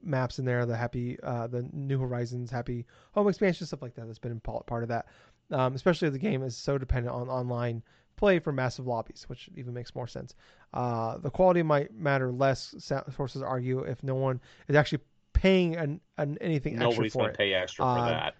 maps 0.00 0.38
in 0.38 0.44
there, 0.44 0.64
the 0.64 0.76
Happy, 0.76 1.18
uh, 1.24 1.48
the 1.48 1.68
New 1.72 1.98
Horizons 1.98 2.50
Happy 2.52 2.86
Home 3.14 3.28
expansion, 3.28 3.66
stuff 3.66 3.82
like 3.82 3.94
that. 3.96 4.06
That's 4.06 4.18
been 4.20 4.38
part 4.40 4.82
of 4.84 4.88
that. 4.88 5.06
Um, 5.50 5.74
especially 5.74 6.06
if 6.06 6.12
the 6.12 6.18
game 6.20 6.42
is 6.44 6.56
so 6.56 6.78
dependent 6.78 7.14
on 7.14 7.28
online 7.28 7.82
play 8.16 8.38
for 8.38 8.52
massive 8.52 8.86
lobbies, 8.86 9.24
which 9.28 9.48
even 9.56 9.74
makes 9.74 9.94
more 9.94 10.06
sense. 10.06 10.34
Uh, 10.72 11.18
the 11.18 11.30
quality 11.30 11.62
might 11.62 11.94
matter 11.94 12.32
less. 12.32 12.74
Sources 13.14 13.42
argue 13.42 13.80
if 13.80 14.02
no 14.02 14.14
one 14.14 14.40
is 14.68 14.76
actually 14.76 15.00
paying 15.32 15.76
an, 15.76 16.00
an 16.18 16.38
anything 16.40 16.74
extra 16.74 16.90
Nobody's 16.90 17.12
for 17.12 17.18
going 17.20 17.32
to 17.32 17.38
pay 17.38 17.54
extra 17.54 17.84
for 17.84 17.98
Uh, 17.98 18.08
that. 18.08 18.34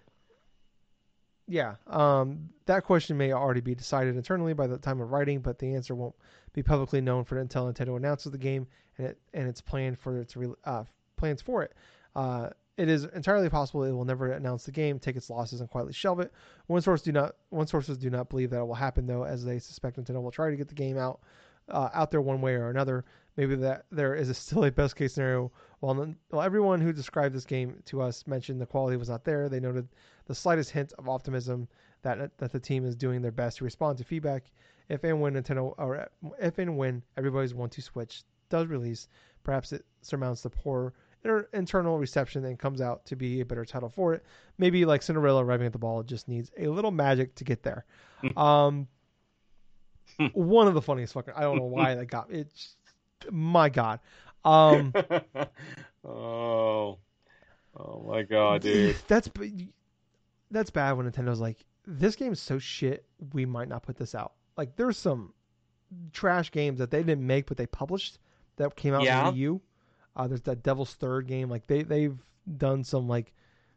Yeah, 1.45 1.75
um, 1.87 2.49
that 2.67 2.85
question 2.85 3.17
may 3.17 3.33
already 3.33 3.59
be 3.59 3.75
decided 3.75 4.15
internally 4.15 4.53
by 4.53 4.65
the 4.65 4.77
time 4.77 5.01
of 5.01 5.11
writing, 5.11 5.39
but 5.41 5.59
the 5.59 5.75
answer 5.75 5.93
won't 5.93 6.15
be 6.53 6.63
publicly 6.63 7.01
known 7.01 7.25
for 7.25 7.37
until 7.37 7.71
Nintendo 7.71 7.97
announces 7.97 8.31
the 8.31 8.37
game 8.37 8.65
and 8.97 9.07
it 9.07 9.19
and 9.33 9.49
its 9.49 9.59
plan 9.59 9.95
for 9.95 10.19
its 10.19 10.37
re- 10.37 10.53
uh, 10.63 10.85
plans 11.17 11.41
for 11.41 11.63
it. 11.63 11.73
It 12.77 12.89
is 12.89 13.03
entirely 13.05 13.49
possible 13.49 13.83
it 13.83 13.91
will 13.91 14.05
never 14.05 14.31
announce 14.31 14.65
the 14.65 14.71
game, 14.71 14.97
take 14.97 15.15
its 15.15 15.29
losses, 15.29 15.61
and 15.61 15.69
quietly 15.69 15.93
shelve 15.93 16.19
it. 16.19 16.31
One 16.67 16.81
source 16.81 17.01
do 17.01 17.11
not 17.11 17.35
one 17.49 17.67
sources 17.67 17.97
do 17.97 18.09
not 18.09 18.29
believe 18.29 18.49
that 18.49 18.59
it 18.59 18.65
will 18.65 18.73
happen 18.73 19.05
though, 19.05 19.23
as 19.23 19.45
they 19.45 19.59
suspect 19.59 19.97
Nintendo 19.97 20.21
will 20.21 20.31
try 20.31 20.49
to 20.49 20.55
get 20.55 20.67
the 20.67 20.75
game 20.75 20.97
out 20.97 21.21
uh, 21.69 21.89
out 21.93 22.09
there 22.11 22.21
one 22.21 22.41
way 22.41 22.55
or 22.55 22.69
another. 22.69 23.05
Maybe 23.37 23.55
that 23.55 23.85
there 23.91 24.15
is 24.15 24.29
a 24.29 24.33
still 24.33 24.65
a 24.65 24.71
best 24.71 24.95
case 24.95 25.13
scenario. 25.13 25.51
While, 25.79 26.15
while 26.29 26.41
everyone 26.41 26.81
who 26.81 26.93
described 26.93 27.35
this 27.35 27.45
game 27.45 27.81
to 27.85 28.01
us 28.01 28.25
mentioned 28.25 28.59
the 28.59 28.65
quality 28.65 28.97
was 28.97 29.09
not 29.09 29.23
there, 29.23 29.49
they 29.49 29.59
noted 29.59 29.87
the 30.25 30.35
slightest 30.35 30.71
hint 30.71 30.93
of 30.93 31.09
optimism 31.09 31.67
that 32.01 32.37
that 32.37 32.51
the 32.51 32.59
team 32.59 32.85
is 32.85 32.95
doing 32.95 33.21
their 33.21 33.31
best 33.31 33.57
to 33.57 33.63
respond 33.63 33.97
to 33.97 34.03
feedback 34.03 34.51
if 34.89 35.03
and 35.03 35.21
when 35.21 35.33
Nintendo 35.33 35.73
or 35.77 36.07
if 36.39 36.57
and 36.57 36.77
when 36.77 37.03
everybody's 37.17 37.53
one 37.53 37.69
two 37.69 37.81
Switch 37.81 38.23
does 38.49 38.67
release, 38.67 39.07
perhaps 39.43 39.71
it 39.71 39.85
surmounts 40.01 40.41
the 40.41 40.49
poor 40.49 40.93
inter- 41.23 41.47
internal 41.53 41.97
reception 41.97 42.45
and 42.45 42.57
comes 42.59 42.81
out 42.81 43.05
to 43.05 43.15
be 43.15 43.41
a 43.41 43.45
better 43.45 43.65
title 43.65 43.89
for 43.89 44.13
it. 44.13 44.23
Maybe 44.57 44.85
like 44.85 45.01
Cinderella 45.01 45.43
arriving 45.43 45.65
at 45.67 45.73
the 45.73 45.79
ball, 45.79 45.99
it 46.01 46.07
just 46.07 46.27
needs 46.27 46.51
a 46.57 46.67
little 46.67 46.91
magic 46.91 47.35
to 47.35 47.43
get 47.43 47.63
there. 47.63 47.85
um, 48.37 48.87
one 50.33 50.67
of 50.67 50.73
the 50.73 50.81
funniest 50.81 51.13
fucking 51.13 51.33
I 51.35 51.41
don't 51.41 51.57
know 51.57 51.63
why 51.65 51.95
that 51.95 52.05
got 52.05 52.31
it. 52.31 52.47
My 53.31 53.69
God. 53.69 53.99
Um, 54.45 54.93
oh, 56.05 56.97
oh 57.77 58.05
my 58.07 58.23
god, 58.23 58.61
dude. 58.63 58.95
That's 59.07 59.29
that's 60.51 60.69
bad 60.69 60.93
when 60.93 61.09
Nintendo's 61.09 61.39
like, 61.39 61.57
this 61.87 62.15
game 62.15 62.33
is 62.33 62.39
so 62.41 62.59
shit, 62.59 63.05
we 63.33 63.45
might 63.45 63.67
not 63.69 63.83
put 63.83 63.95
this 63.97 64.13
out. 64.13 64.33
Like, 64.57 64.75
there's 64.75 64.97
some 64.97 65.33
trash 66.11 66.51
games 66.51 66.79
that 66.79 66.91
they 66.91 67.01
didn't 67.01 67.25
make, 67.25 67.47
but 67.47 67.57
they 67.57 67.65
published 67.65 68.19
that 68.57 68.75
came 68.75 68.93
out 68.93 69.03
Yeah. 69.03 69.27
on 69.27 69.33
Wii 69.33 69.37
U. 69.37 69.61
Uh, 70.15 70.27
there's 70.27 70.41
that 70.41 70.63
Devil's 70.63 70.93
Third 70.93 71.27
game. 71.27 71.49
Like, 71.49 71.67
they 71.67 71.83
they've 71.83 72.17
done 72.57 72.83
some 72.83 73.07
like 73.07 73.33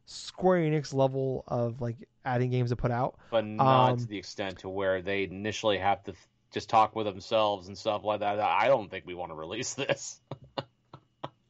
Square 0.07 0.61
Enix 0.61 0.93
level 0.95 1.45
of 1.49 1.81
like 1.81 1.97
adding 2.25 2.51
games 2.51 2.71
to 2.71 2.77
put 2.77 2.91
out. 2.91 3.17
But 3.31 3.45
not 3.47 3.93
Um, 3.93 3.99
to 3.99 4.07
the 4.07 4.19
extent 4.19 4.59
to 4.61 4.69
where 4.69 5.03
they 5.03 5.25
initially 5.25 5.79
have 5.79 6.03
to 6.05 6.15
just 6.53 6.69
talk 6.69 6.95
with 6.97 7.07
themselves 7.07 7.69
and 7.69 7.77
stuff 7.77 8.05
like 8.05 8.21
that. 8.21 8.39
I 8.41 8.69
don't 8.69 8.91
think 8.91 9.05
we 9.07 9.15
want 9.15 9.31
to 9.31 9.37
release 9.37 9.75
this. 9.75 10.21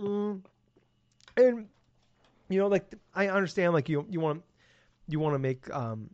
Mm. 0.00 0.42
And 1.38 1.68
you 2.48 2.58
know, 2.58 2.66
like 2.68 2.94
I 3.14 3.28
understand, 3.28 3.72
like 3.72 3.88
you 3.88 4.06
you 4.10 4.20
want 4.20 4.42
you 5.08 5.18
want 5.18 5.34
to 5.34 5.38
make 5.38 5.72
um 5.74 6.10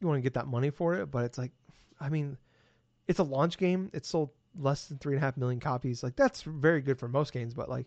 you 0.00 0.06
want 0.06 0.18
to 0.18 0.22
get 0.22 0.34
that 0.34 0.46
money 0.46 0.70
for 0.70 0.94
it, 0.96 1.10
but 1.10 1.24
it's 1.24 1.38
like, 1.38 1.52
I 1.98 2.10
mean, 2.10 2.36
it's 3.08 3.18
a 3.18 3.22
launch 3.22 3.56
game. 3.56 3.90
It 3.94 4.04
sold 4.04 4.30
less 4.58 4.86
than 4.86 4.98
three 4.98 5.14
and 5.14 5.22
a 5.22 5.26
half 5.26 5.36
million 5.36 5.60
copies. 5.60 6.02
Like 6.02 6.16
that's 6.16 6.42
very 6.42 6.80
good 6.80 6.98
for 6.98 7.08
most 7.08 7.32
games, 7.32 7.54
but 7.54 7.68
like, 7.68 7.86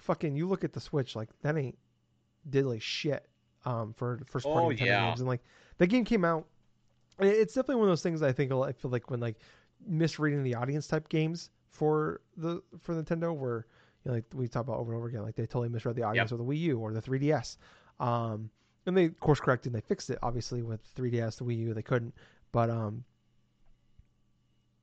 fucking, 0.00 0.36
you 0.36 0.48
look 0.48 0.64
at 0.64 0.72
the 0.72 0.80
Switch, 0.80 1.16
like 1.16 1.28
that 1.42 1.56
ain't 1.56 1.78
diddly 2.48 2.80
shit 2.80 3.28
um 3.64 3.92
for 3.94 4.20
first 4.26 4.46
party 4.46 4.66
Oh, 4.66 4.70
Nintendo 4.70 4.86
yeah. 4.86 5.06
games. 5.08 5.20
And 5.20 5.28
like 5.28 5.42
the 5.78 5.86
game 5.86 6.04
came 6.04 6.24
out, 6.24 6.46
it's 7.18 7.54
definitely 7.54 7.76
one 7.76 7.88
of 7.88 7.90
those 7.90 8.02
things 8.02 8.22
I 8.22 8.32
think 8.32 8.52
I 8.52 8.72
feel 8.72 8.90
like 8.90 9.10
when 9.10 9.20
like 9.20 9.36
misreading 9.86 10.42
the 10.42 10.54
audience 10.54 10.86
type 10.86 11.08
games 11.08 11.50
for 11.70 12.20
the 12.36 12.62
for 12.80 12.94
Nintendo 12.94 13.34
where 13.34 13.66
you 14.04 14.10
know, 14.10 14.14
like 14.14 14.24
we 14.34 14.46
talk 14.48 14.62
about 14.64 14.78
over 14.78 14.92
and 14.92 14.98
over 14.98 15.08
again, 15.08 15.22
like 15.22 15.34
they 15.34 15.46
totally 15.46 15.68
misread 15.68 15.96
the 15.96 16.02
audience 16.04 16.30
with 16.30 16.40
the 16.40 16.44
Wii 16.46 16.60
U 16.60 16.78
or 16.78 16.92
the 16.92 17.02
3DS. 17.02 17.56
Um, 17.98 18.50
and 18.86 18.96
they 18.96 19.06
of 19.06 19.18
course 19.18 19.40
corrected 19.40 19.72
and 19.72 19.82
they 19.82 19.84
fixed 19.86 20.10
it 20.10 20.18
obviously 20.22 20.62
with 20.62 20.80
3DS, 20.94 21.38
the 21.38 21.44
Wii 21.44 21.56
U, 21.58 21.74
they 21.74 21.82
couldn't. 21.82 22.14
But 22.52 22.70
um, 22.70 23.02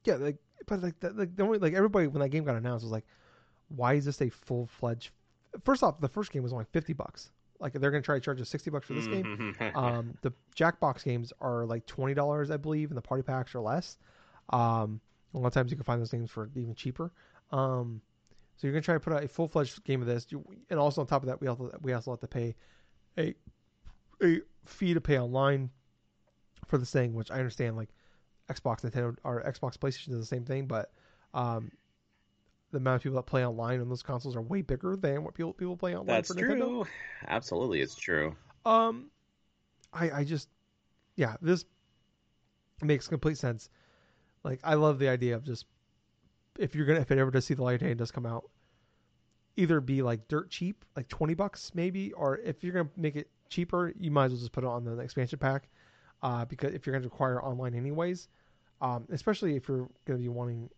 yeah, 0.03 0.15
like 0.15 0.37
but 0.67 0.81
like 0.81 0.99
the, 0.99 1.11
like 1.11 1.35
the 1.35 1.43
only 1.43 1.59
like 1.59 1.73
everybody 1.73 2.07
when 2.07 2.21
that 2.21 2.29
game 2.29 2.43
got 2.43 2.55
announced 2.55 2.83
was 2.83 2.91
like, 2.91 3.05
why 3.69 3.93
is 3.93 4.05
this 4.05 4.21
a 4.21 4.29
full 4.29 4.67
fledged? 4.67 5.11
First 5.63 5.83
off, 5.83 5.99
the 5.99 6.07
first 6.07 6.31
game 6.31 6.43
was 6.43 6.51
only 6.53 6.65
50 6.71 6.93
bucks. 6.93 7.31
Like 7.59 7.73
they're 7.73 7.91
gonna 7.91 8.01
try 8.01 8.15
to 8.15 8.21
charge 8.21 8.41
us 8.41 8.49
60 8.49 8.69
bucks 8.71 8.87
for 8.87 8.93
this 8.93 9.07
game. 9.07 9.55
Mhm. 9.59 9.75
Um, 9.75 10.13
the 10.21 10.33
Jackbox 10.55 11.03
games 11.03 11.31
are 11.39 11.65
like 11.65 11.85
twenty 11.85 12.13
dollars, 12.13 12.51
I 12.51 12.57
believe, 12.57 12.89
and 12.89 12.97
the 12.97 13.01
party 13.01 13.23
packs 13.23 13.55
are 13.55 13.61
less. 13.61 13.97
Um, 14.49 14.99
a 15.33 15.37
lot 15.37 15.47
of 15.47 15.53
times 15.53 15.71
you 15.71 15.77
can 15.77 15.83
find 15.85 16.01
those 16.01 16.11
things 16.11 16.29
for 16.29 16.49
even 16.55 16.75
cheaper. 16.75 17.11
Um, 17.51 18.01
so 18.57 18.67
you're 18.67 18.73
gonna 18.73 18.81
try 18.81 18.95
to 18.95 18.99
put 18.99 19.13
out 19.13 19.23
a 19.23 19.27
full 19.27 19.47
fledged 19.47 19.83
game 19.85 20.01
of 20.01 20.07
this, 20.07 20.27
you, 20.29 20.43
and 20.69 20.79
also 20.79 21.01
on 21.01 21.07
top 21.07 21.23
of 21.23 21.27
that, 21.27 21.39
we 21.39 21.47
also 21.47 21.71
we 21.81 21.93
also 21.93 22.11
have 22.11 22.19
to 22.19 22.27
pay 22.27 22.55
a 23.17 23.33
a 24.21 24.41
fee 24.65 24.93
to 24.93 25.01
pay 25.01 25.17
online 25.19 25.69
for 26.67 26.77
this 26.77 26.91
thing, 26.91 27.13
which 27.13 27.31
I 27.31 27.35
understand. 27.37 27.77
Like 27.77 27.89
Xbox, 28.49 28.81
Nintendo, 28.81 29.15
or 29.23 29.41
Xbox, 29.43 29.77
PlayStation 29.77 30.09
does 30.09 30.19
the 30.19 30.25
same 30.25 30.45
thing, 30.45 30.67
but 30.67 30.91
um, 31.33 31.71
the 32.71 32.77
amount 32.77 32.97
of 32.97 33.03
people 33.03 33.15
that 33.15 33.25
play 33.25 33.45
online 33.45 33.79
on 33.79 33.89
those 33.89 34.03
consoles 34.03 34.35
are 34.35 34.41
way 34.41 34.61
bigger 34.61 34.95
than 34.95 35.23
what 35.23 35.33
people 35.33 35.53
people 35.53 35.77
play 35.77 35.95
online 35.95 36.07
That's 36.07 36.33
for 36.33 36.35
Nintendo. 36.35 36.57
true. 36.57 36.87
Absolutely, 37.27 37.81
it's 37.81 37.95
true. 37.95 38.35
Um, 38.65 39.11
I 39.93 40.11
I 40.11 40.23
just 40.23 40.49
yeah, 41.15 41.35
this 41.41 41.65
makes 42.81 43.07
complete 43.07 43.37
sense. 43.37 43.69
Like 44.43 44.59
I 44.63 44.73
love 44.73 44.99
the 44.99 45.07
idea 45.07 45.35
of 45.35 45.43
just 45.43 45.65
if 46.59 46.75
you're 46.75 46.85
gonna 46.85 46.99
if 46.99 47.11
it 47.11 47.17
ever 47.17 47.31
does 47.31 47.45
see 47.45 47.53
the 47.53 47.63
light 47.63 47.75
of 47.75 47.81
day 47.81 47.91
and 47.91 47.97
does 47.97 48.11
come 48.11 48.25
out, 48.25 48.49
either 49.55 49.79
be 49.79 50.01
like 50.01 50.27
dirt 50.27 50.49
cheap, 50.49 50.83
like 50.95 51.07
twenty 51.07 51.33
bucks 51.33 51.71
maybe, 51.73 52.11
or 52.13 52.37
if 52.39 52.63
you're 52.63 52.73
gonna 52.73 52.89
make 52.97 53.15
it 53.15 53.29
cheaper, 53.49 53.93
you 53.99 54.11
might 54.11 54.25
as 54.25 54.31
well 54.31 54.39
just 54.39 54.51
put 54.51 54.63
it 54.63 54.67
on 54.67 54.83
the 54.83 54.97
expansion 54.99 55.39
pack, 55.39 55.69
uh, 56.23 56.45
because 56.45 56.73
if 56.73 56.87
you're 56.87 56.95
gonna 56.95 57.03
require 57.03 57.43
online 57.43 57.75
anyways, 57.75 58.29
um, 58.81 59.05
especially 59.11 59.55
if 59.55 59.67
you're 59.67 59.89
gonna 60.05 60.19
be 60.19 60.29
wanting 60.29 60.69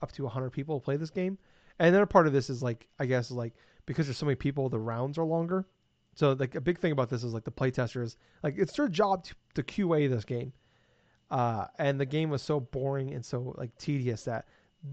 up 0.00 0.12
to 0.12 0.26
hundred 0.26 0.50
people 0.50 0.78
to 0.78 0.84
play 0.84 0.96
this 0.96 1.10
game, 1.10 1.36
and 1.78 1.94
then 1.94 2.00
a 2.00 2.06
part 2.06 2.26
of 2.26 2.32
this 2.32 2.48
is 2.48 2.62
like 2.62 2.86
I 2.98 3.04
guess 3.04 3.30
like 3.30 3.52
because 3.84 4.06
there's 4.06 4.16
so 4.16 4.26
many 4.26 4.36
people, 4.36 4.68
the 4.68 4.78
rounds 4.78 5.18
are 5.18 5.24
longer. 5.24 5.66
So 6.14 6.32
like 6.32 6.54
a 6.54 6.60
big 6.60 6.78
thing 6.78 6.92
about 6.92 7.10
this 7.10 7.24
is 7.24 7.34
like 7.34 7.44
the 7.44 7.50
playtesters, 7.50 8.16
like 8.42 8.54
it's 8.56 8.72
their 8.72 8.88
job 8.88 9.24
to, 9.24 9.34
to 9.54 9.62
QA 9.62 10.08
this 10.08 10.24
game, 10.24 10.52
uh, 11.30 11.66
and 11.78 12.00
the 12.00 12.06
game 12.06 12.30
was 12.30 12.42
so 12.42 12.60
boring 12.60 13.12
and 13.12 13.24
so 13.24 13.54
like 13.58 13.76
tedious 13.76 14.24
that 14.24 14.46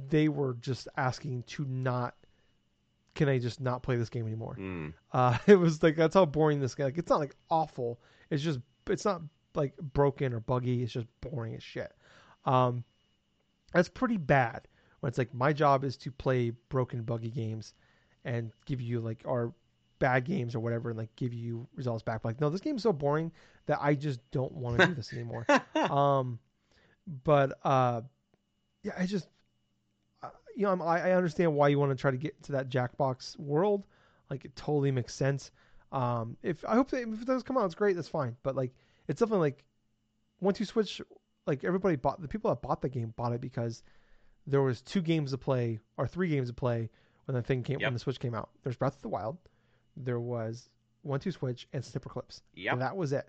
they 0.10 0.28
were 0.28 0.56
just 0.56 0.88
asking 0.98 1.44
to 1.44 1.66
not. 1.66 2.16
Can 3.14 3.30
I 3.30 3.40
just 3.40 3.60
not 3.60 3.82
play 3.82 3.96
this 3.96 4.10
game 4.10 4.28
anymore? 4.28 4.56
Mm. 4.60 4.94
Uh, 5.12 5.38
it 5.48 5.56
was 5.56 5.82
like 5.84 5.96
that's 5.96 6.16
how 6.16 6.26
boring 6.26 6.60
this 6.60 6.74
game. 6.74 6.86
Like 6.86 6.98
it's 6.98 7.10
not 7.10 7.20
like 7.20 7.36
awful. 7.50 8.00
It's 8.32 8.44
just 8.44 8.60
it's 8.88 9.06
not 9.06 9.22
like 9.58 9.76
broken 9.78 10.34
or 10.34 10.40
buggy. 10.40 10.84
It's 10.84 10.94
just 10.94 11.08
boring 11.22 11.56
as 11.56 11.64
shit. 11.64 11.94
Um, 12.46 12.84
that's 13.74 13.90
pretty 13.90 14.18
bad. 14.18 14.68
When 15.00 15.10
it's 15.10 15.18
like 15.18 15.34
my 15.34 15.54
job 15.54 15.84
is 15.84 15.98
to 15.98 16.12
play 16.12 16.52
broken, 16.70 17.04
buggy 17.04 17.30
games, 17.30 17.74
and 18.24 18.52
give 18.66 18.82
you 18.82 19.00
like 19.00 19.24
our 19.28 19.54
bad 20.00 20.26
games 20.26 20.56
or 20.56 20.60
whatever, 20.60 20.90
and 20.90 20.98
like 20.98 21.16
give 21.16 21.34
you 21.34 21.68
results 21.76 22.04
back. 22.04 22.24
Like 22.24 22.40
no, 22.40 22.50
this 22.50 22.62
game's 22.62 22.84
so 22.84 22.94
boring 22.94 23.32
that 23.66 23.80
I 23.82 23.96
just 23.96 24.20
don't 24.32 24.54
want 24.54 24.80
to 24.80 24.88
do 24.88 24.94
this 24.94 25.14
anymore. 25.14 25.46
um, 25.76 26.40
but 27.24 27.58
uh, 27.64 28.02
yeah, 28.84 28.94
I 28.98 29.06
just 29.06 29.28
uh, 30.24 30.30
you 30.56 30.64
know 30.64 30.72
I'm, 30.72 30.82
I 30.82 31.10
I 31.10 31.12
understand 31.12 31.54
why 31.54 31.68
you 31.68 31.80
want 31.80 31.92
to 31.92 31.96
try 31.96 32.12
to 32.12 32.18
get 32.18 32.36
into 32.38 32.54
that 32.54 32.70
Jackbox 32.70 33.38
world. 33.38 33.86
Like 34.30 34.46
it 34.46 34.56
totally 34.56 34.92
makes 34.92 35.14
sense. 35.14 35.52
Um, 35.92 36.36
if 36.44 36.66
I 36.68 36.76
hope 36.76 36.90
that 36.92 37.02
if 37.02 37.22
it 37.22 37.28
does 37.28 37.44
come 37.44 37.58
out, 37.58 37.66
it's 37.66 37.76
great. 37.76 37.96
That's 37.96 38.10
fine. 38.10 38.36
But 38.44 38.56
like 38.56 38.72
it's 39.08 39.20
definitely 39.20 39.48
like 39.48 39.64
once 40.40 40.60
you 40.60 40.66
switch, 40.66 41.02
like 41.46 41.64
everybody 41.64 41.96
bought 41.96 42.22
the 42.22 42.28
people 42.28 42.50
that 42.52 42.62
bought 42.62 42.82
the 42.82 42.90
game 42.90 43.14
bought 43.16 43.34
it 43.34 43.42
because 43.42 43.84
there 44.46 44.62
was 44.62 44.82
two 44.82 45.02
games 45.02 45.32
to 45.32 45.38
play 45.38 45.80
or 45.98 46.08
three 46.08 46.28
games 46.30 46.48
to 46.50 46.54
play 46.54 46.90
when 47.26 47.36
the 47.36 47.42
thing 47.42 47.64
came 47.64 47.80
Yep. 47.80 47.88
when 47.88 47.94
the 47.94 48.00
Switch 48.00 48.20
came 48.20 48.34
out. 48.34 48.50
There's 48.64 48.78
Breath 48.78 48.96
of 48.96 49.02
the 49.02 49.10
Wild, 49.10 49.38
there 49.98 50.20
was 50.20 50.70
One 51.02 51.20
Two 51.20 51.32
Switch 51.32 51.68
and 51.74 51.84
Snipperclips. 51.84 52.42
Yep. 52.56 52.74
And 52.74 52.82
that 52.82 52.96
was 52.96 53.12
it. 53.14 53.28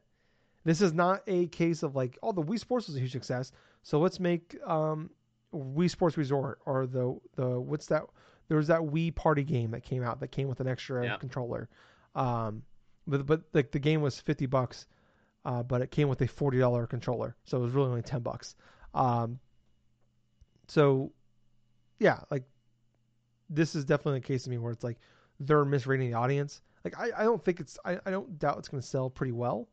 This 0.65 0.81
is 0.81 0.93
not 0.93 1.23
a 1.27 1.47
case 1.49 1.83
of 1.83 1.97
like, 1.97 2.19
oh, 2.23 2.33
the 2.33 2.43
Wii 2.43 2.59
Sports 2.59 2.87
was 2.89 2.97
a 2.97 3.01
huge 3.01 3.13
success, 3.13 3.53
so 3.83 3.99
let's 3.99 4.21
make 4.21 4.57
um, 4.67 5.11
Wii 5.55 5.89
Sports 5.91 6.17
Resort 6.17 6.61
or 6.67 6.87
the 6.87 7.19
the 7.37 7.59
what's 7.59 7.87
that? 7.87 8.03
There 8.49 8.57
was 8.57 8.67
that 8.69 8.81
Wii 8.81 9.15
Party 9.15 9.45
game 9.45 9.71
that 9.73 9.83
came 9.83 10.03
out 10.03 10.21
that 10.21 10.29
came 10.29 10.49
with 10.49 10.61
an 10.61 10.69
extra 10.69 11.05
Yep. 11.05 11.21
controller. 11.21 11.69
Um, 12.15 12.63
but 13.07 13.25
but 13.27 13.43
like 13.55 13.71
the 13.73 13.79
game 13.79 14.03
was 14.03 14.21
fifty 14.21 14.47
bucks, 14.47 14.87
uh, 15.45 15.63
but 15.63 15.83
it 15.83 15.91
came 15.91 16.09
with 16.09 16.21
a 16.23 16.27
forty 16.27 16.59
dollar 16.59 16.87
controller, 16.87 17.37
so 17.45 17.59
it 17.59 17.61
was 17.63 17.73
really 17.73 17.89
only 17.89 18.03
ten 18.03 18.21
bucks. 18.21 18.55
Um, 18.95 19.39
so 20.69 21.13
yeah, 21.99 22.21
like 22.31 22.45
this 23.51 23.75
is 23.75 23.85
definitely 23.85 24.19
a 24.19 24.23
case 24.23 24.47
of 24.47 24.51
me 24.51 24.59
where 24.59 24.73
it's 24.73 24.85
like 24.85 24.99
they're 25.41 25.65
misreading 25.65 26.11
the 26.11 26.17
audience. 26.17 26.63
Like 26.85 26.99
I, 26.99 27.23
I 27.23 27.25
don't 27.25 27.43
think 27.43 27.61
it's 27.61 27.79
I, 27.85 27.99
I 28.07 28.11
don't 28.11 28.39
doubt 28.39 28.59
it's 28.59 28.69
going 28.69 28.81
to 28.81 28.87
sell 28.87 29.11
pretty 29.11 29.33
well, 29.33 29.69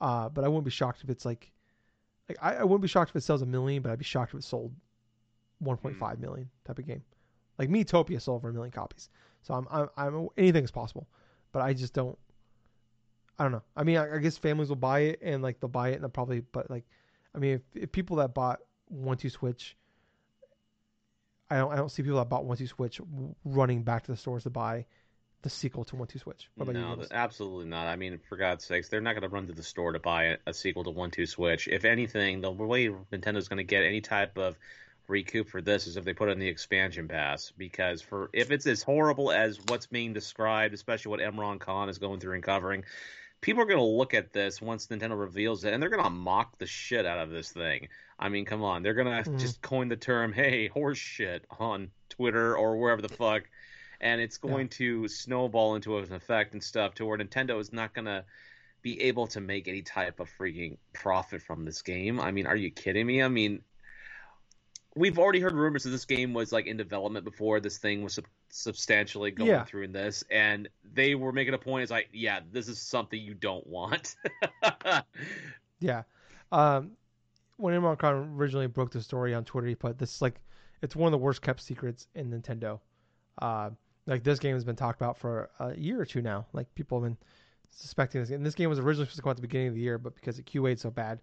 uh, 0.00 0.28
but 0.28 0.44
I 0.44 0.48
wouldn't 0.48 0.64
be 0.64 0.70
shocked 0.70 1.02
if 1.02 1.10
it's 1.10 1.24
like 1.24 1.50
like 2.28 2.38
I, 2.40 2.56
I 2.56 2.64
wouldn't 2.64 2.82
be 2.82 2.88
shocked 2.88 3.10
if 3.10 3.16
it 3.16 3.22
sells 3.22 3.42
a 3.42 3.46
million, 3.46 3.82
but 3.82 3.92
I'd 3.92 3.98
be 3.98 4.04
shocked 4.04 4.34
if 4.34 4.40
it 4.40 4.44
sold 4.44 4.72
1.5 5.62 6.18
million 6.18 6.48
type 6.64 6.78
of 6.78 6.86
game. 6.86 7.02
Like 7.58 7.68
Miitopia 7.68 8.20
sold 8.20 8.40
over 8.40 8.48
a 8.48 8.52
million 8.52 8.72
copies, 8.72 9.08
so 9.42 9.54
I'm 9.54 9.66
I'm, 9.70 9.88
I'm 9.96 10.28
anything's 10.36 10.70
possible, 10.70 11.06
but 11.52 11.62
I 11.62 11.72
just 11.72 11.94
don't. 11.94 12.18
I 13.38 13.44
don't 13.44 13.52
know. 13.52 13.62
I 13.76 13.84
mean, 13.84 13.96
I, 13.96 14.16
I 14.16 14.18
guess 14.18 14.38
families 14.38 14.68
will 14.68 14.76
buy 14.76 15.00
it 15.00 15.20
and 15.22 15.42
like 15.42 15.60
they'll 15.60 15.68
buy 15.68 15.90
it 15.90 15.94
and 15.94 16.02
they'll 16.02 16.10
probably, 16.10 16.40
but 16.40 16.70
like, 16.70 16.84
I 17.34 17.38
mean, 17.38 17.54
if, 17.54 17.62
if 17.82 17.92
people 17.92 18.16
that 18.16 18.34
bought 18.34 18.60
One 18.88 19.16
Two 19.16 19.30
Switch, 19.30 19.76
I 21.50 21.58
don't 21.58 21.72
I 21.72 21.76
don't 21.76 21.90
see 21.90 22.02
people 22.02 22.18
that 22.18 22.28
bought 22.28 22.44
One 22.44 22.56
Two 22.56 22.66
Switch 22.66 23.00
running 23.44 23.82
back 23.82 24.04
to 24.04 24.12
the 24.12 24.16
stores 24.16 24.44
to 24.44 24.50
buy 24.50 24.86
the 25.42 25.50
sequel 25.50 25.84
to 25.84 25.96
One 25.96 26.08
Two 26.08 26.18
Switch. 26.18 26.48
You? 26.56 26.72
No, 26.72 26.92
Eagles? 26.92 27.08
absolutely 27.10 27.66
not. 27.66 27.86
I 27.86 27.96
mean, 27.96 28.18
for 28.28 28.36
God's 28.36 28.64
sakes, 28.64 28.88
they're 28.88 29.00
not 29.00 29.12
going 29.12 29.22
to 29.22 29.28
run 29.28 29.46
to 29.48 29.52
the 29.52 29.62
store 29.62 29.92
to 29.92 29.98
buy 29.98 30.38
a, 30.46 30.54
sequel 30.54 30.84
to 30.84 30.90
One 30.90 31.10
Two 31.10 31.26
Switch. 31.26 31.68
If 31.68 31.84
anything, 31.84 32.40
the 32.40 32.50
way 32.50 32.88
Nintendo's 32.88 33.48
going 33.48 33.58
to 33.58 33.64
get 33.64 33.82
any 33.82 34.00
type 34.00 34.38
of 34.38 34.56
recoup 35.06 35.50
for 35.50 35.60
this 35.60 35.86
is 35.86 35.98
if 35.98 36.04
they 36.04 36.14
put 36.14 36.30
it 36.30 36.32
in 36.32 36.38
the 36.38 36.48
expansion 36.48 37.08
pass. 37.08 37.52
Because 37.56 38.00
for 38.00 38.30
if 38.32 38.50
it's 38.50 38.66
as 38.66 38.82
horrible 38.82 39.30
as 39.30 39.60
what's 39.68 39.86
being 39.86 40.12
described, 40.12 40.72
especially 40.72 41.10
what 41.10 41.20
Imran 41.20 41.60
Khan 41.60 41.88
is 41.88 41.98
going 41.98 42.20
through 42.20 42.34
and 42.34 42.42
covering, 42.42 42.84
people 43.44 43.62
are 43.62 43.66
going 43.66 43.78
to 43.78 43.84
look 43.84 44.14
at 44.14 44.32
this 44.32 44.62
once 44.62 44.86
Nintendo 44.86 45.20
reveals 45.20 45.64
it, 45.64 45.74
and 45.74 45.82
they're 45.82 45.90
going 45.90 46.02
to 46.02 46.08
mock 46.08 46.56
the 46.56 46.66
shit 46.66 47.04
out 47.04 47.18
of 47.18 47.28
this 47.28 47.52
thing. 47.52 47.88
I 48.18 48.30
mean, 48.30 48.46
come 48.46 48.64
on, 48.64 48.82
they're 48.82 48.94
going 48.94 49.22
to 49.22 49.30
mm. 49.30 49.38
just 49.38 49.60
coin 49.60 49.88
the 49.88 49.96
term 49.96 50.32
"Hey, 50.32 50.68
horse 50.68 50.96
shit" 50.96 51.44
on 51.60 51.90
Twitter 52.08 52.56
or 52.56 52.78
wherever 52.78 53.02
the 53.02 53.10
fuck, 53.10 53.42
and 54.00 54.18
it's 54.18 54.38
going 54.38 54.66
yeah. 54.66 54.78
to 54.78 55.08
snowball 55.08 55.74
into 55.74 55.98
an 55.98 56.10
effect 56.14 56.54
and 56.54 56.64
stuff 56.64 56.94
to 56.94 57.04
where 57.04 57.18
Nintendo 57.18 57.60
is 57.60 57.70
not 57.70 57.92
going 57.92 58.06
to 58.06 58.24
be 58.80 58.98
able 59.02 59.26
to 59.26 59.42
make 59.42 59.68
any 59.68 59.82
type 59.82 60.20
of 60.20 60.30
freaking 60.38 60.78
profit 60.94 61.42
from 61.42 61.66
this 61.66 61.82
game. 61.82 62.18
I 62.18 62.30
mean, 62.30 62.46
are 62.46 62.56
you 62.56 62.70
kidding 62.70 63.06
me? 63.06 63.22
I 63.22 63.28
mean, 63.28 63.60
we've 64.96 65.18
already 65.18 65.40
heard 65.40 65.54
rumors 65.54 65.84
that 65.84 65.90
this 65.90 66.04
game 66.04 66.32
was 66.32 66.52
like 66.52 66.66
in 66.66 66.76
development 66.76 67.24
before 67.24 67.60
this 67.60 67.78
thing 67.78 68.02
was 68.02 68.14
sub- 68.14 68.26
substantially 68.48 69.30
going 69.30 69.50
yeah. 69.50 69.64
through 69.64 69.82
in 69.82 69.92
this, 69.92 70.24
and 70.30 70.68
they 70.92 71.14
were 71.14 71.32
making 71.32 71.54
a 71.54 71.58
point. 71.58 71.82
It's 71.82 71.90
like, 71.90 72.08
yeah, 72.12 72.40
this 72.52 72.68
is 72.68 72.80
something 72.80 73.20
you 73.20 73.34
don't 73.34 73.66
want. 73.66 74.16
yeah, 75.80 76.02
um, 76.52 76.92
when 77.56 77.74
Imran 77.74 77.98
Khan 77.98 78.34
originally 78.36 78.66
broke 78.66 78.90
the 78.90 79.02
story 79.02 79.34
on 79.34 79.44
Twitter, 79.44 79.66
he 79.66 79.74
put 79.74 79.98
this 79.98 80.22
like 80.22 80.40
it's 80.82 80.94
one 80.94 81.06
of 81.06 81.12
the 81.12 81.18
worst 81.18 81.42
kept 81.42 81.60
secrets 81.60 82.08
in 82.14 82.30
Nintendo. 82.30 82.80
Uh, 83.40 83.70
like 84.06 84.22
this 84.22 84.38
game 84.38 84.54
has 84.54 84.64
been 84.64 84.76
talked 84.76 85.00
about 85.00 85.16
for 85.16 85.50
a 85.58 85.74
year 85.76 86.00
or 86.00 86.04
two 86.04 86.22
now. 86.22 86.46
Like 86.52 86.72
people 86.74 87.00
have 87.00 87.10
been 87.10 87.16
suspecting 87.70 88.20
this. 88.20 88.30
And 88.30 88.44
this 88.44 88.54
game 88.54 88.68
was 88.68 88.78
originally 88.78 89.06
supposed 89.06 89.16
to 89.16 89.22
come 89.22 89.30
out 89.30 89.32
at 89.32 89.36
the 89.36 89.42
beginning 89.42 89.68
of 89.68 89.74
the 89.74 89.80
year, 89.80 89.98
but 89.98 90.14
because 90.14 90.38
it 90.38 90.46
QA'd 90.46 90.78
so 90.78 90.90
bad, 90.90 91.20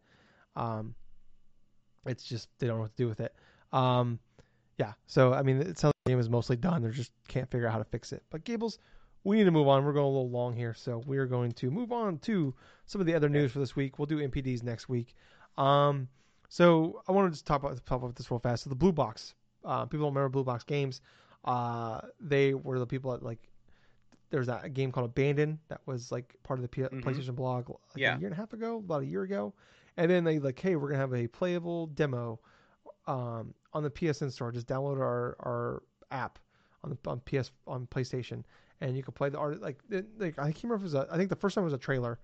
um, 0.55 0.95
it's 2.05 2.23
just 2.23 2.49
they 2.59 2.67
don't 2.67 2.77
know 2.77 2.81
what 2.83 2.95
to 2.95 3.03
do 3.03 3.07
with 3.07 3.19
it. 3.19 3.33
Um, 3.73 4.19
yeah, 4.77 4.93
so 5.05 5.33
I 5.33 5.43
mean, 5.43 5.61
it 5.61 5.77
sounds 5.77 5.93
like 5.93 6.05
the 6.05 6.11
game 6.11 6.19
is 6.19 6.29
mostly 6.29 6.55
done. 6.55 6.81
They 6.81 6.89
just 6.89 7.11
can't 7.27 7.49
figure 7.49 7.67
out 7.67 7.73
how 7.73 7.79
to 7.79 7.85
fix 7.85 8.11
it. 8.11 8.23
But 8.29 8.43
Gables, 8.43 8.79
we 9.23 9.37
need 9.37 9.43
to 9.43 9.51
move 9.51 9.67
on. 9.67 9.85
We're 9.85 9.93
going 9.93 10.05
a 10.05 10.09
little 10.09 10.29
long 10.29 10.55
here, 10.55 10.73
so 10.73 11.03
we 11.05 11.17
are 11.17 11.27
going 11.27 11.51
to 11.53 11.69
move 11.69 11.91
on 11.91 12.17
to 12.19 12.53
some 12.87 12.99
of 12.99 13.07
the 13.07 13.13
other 13.13 13.29
news 13.29 13.51
for 13.51 13.59
this 13.59 13.75
week. 13.75 13.99
We'll 13.99 14.07
do 14.07 14.17
NPDs 14.17 14.63
next 14.63 14.89
week. 14.89 15.15
Um, 15.57 16.07
so 16.49 17.03
I 17.07 17.11
want 17.11 17.27
to 17.27 17.31
just 17.31 17.45
talk 17.45 17.61
about 17.61 17.85
talk 17.85 18.01
about 18.01 18.15
this 18.15 18.31
real 18.31 18.39
fast. 18.39 18.63
So 18.63 18.69
the 18.69 18.75
Blue 18.75 18.91
Box, 18.91 19.35
uh, 19.63 19.85
people 19.85 20.05
don't 20.07 20.15
remember 20.15 20.29
Blue 20.29 20.43
Box 20.43 20.63
games. 20.63 21.01
Uh, 21.45 22.01
they 22.19 22.53
were 22.53 22.79
the 22.79 22.87
people 22.87 23.11
that 23.11 23.23
like. 23.23 23.39
There's 24.31 24.47
that 24.47 24.63
a 24.63 24.69
game 24.69 24.93
called 24.93 25.07
Abandon 25.07 25.59
that 25.67 25.81
was 25.85 26.09
like 26.09 26.33
part 26.43 26.57
of 26.57 26.61
the 26.61 26.69
P- 26.69 26.83
mm-hmm. 26.83 27.01
PlayStation 27.01 27.35
blog 27.35 27.69
like 27.69 27.77
yeah. 27.97 28.15
a 28.15 28.19
year 28.19 28.27
and 28.27 28.33
a 28.33 28.39
half 28.39 28.53
ago, 28.53 28.77
about 28.77 29.01
a 29.01 29.05
year 29.05 29.23
ago, 29.23 29.53
and 29.97 30.09
then 30.09 30.23
they 30.23 30.39
like, 30.39 30.57
hey, 30.57 30.77
we're 30.77 30.87
gonna 30.87 31.01
have 31.01 31.13
a 31.13 31.27
playable 31.27 31.87
demo 31.87 32.39
um, 33.07 33.53
on 33.73 33.83
the 33.83 33.89
PSN 33.89 34.31
store. 34.31 34.51
Just 34.51 34.67
download 34.67 34.97
our 34.99 35.35
our 35.39 35.83
app 36.11 36.39
on 36.83 36.89
the 36.89 37.09
on 37.09 37.21
PS 37.21 37.51
on 37.67 37.87
PlayStation, 37.87 38.43
and 38.81 38.95
you 38.95 39.03
can 39.03 39.13
play 39.13 39.29
the 39.29 39.37
art. 39.37 39.61
Like, 39.61 39.79
like 40.17 40.37
I 40.39 40.51
can't 40.51 40.63
remember 40.63 40.75
if 40.75 40.81
it 40.81 40.83
was 40.85 40.93
a, 40.95 41.07
I 41.11 41.17
think 41.17 41.29
the 41.29 41.35
first 41.35 41.55
time 41.55 41.63
was 41.63 41.73
a 41.73 41.77
trailer, 41.77 42.19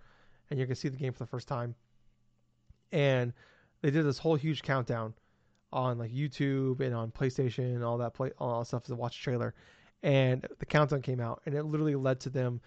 and 0.49 0.59
you 0.59 0.65
can 0.65 0.75
see 0.75 0.89
the 0.89 0.97
game 0.97 1.13
for 1.13 1.19
the 1.19 1.27
first 1.27 1.47
time. 1.47 1.75
And 2.91 3.33
they 3.81 3.91
did 3.91 4.05
this 4.05 4.17
whole 4.17 4.35
huge 4.35 4.63
countdown 4.63 5.13
on 5.71 5.97
like 5.97 6.11
YouTube 6.11 6.79
and 6.79 6.95
on 6.95 7.11
PlayStation 7.11 7.75
and 7.75 7.83
all 7.83 7.97
that 7.97 8.13
play 8.13 8.31
all 8.39 8.59
that 8.59 8.65
stuff 8.65 8.83
to 8.85 8.95
watch 8.95 9.19
the 9.19 9.23
trailer. 9.23 9.53
And 10.03 10.45
the 10.59 10.65
countdown 10.65 11.01
came 11.01 11.19
out, 11.19 11.41
and 11.45 11.55
it 11.55 11.63
literally 11.63 11.95
led 11.95 12.19
to 12.21 12.29
them 12.29 12.61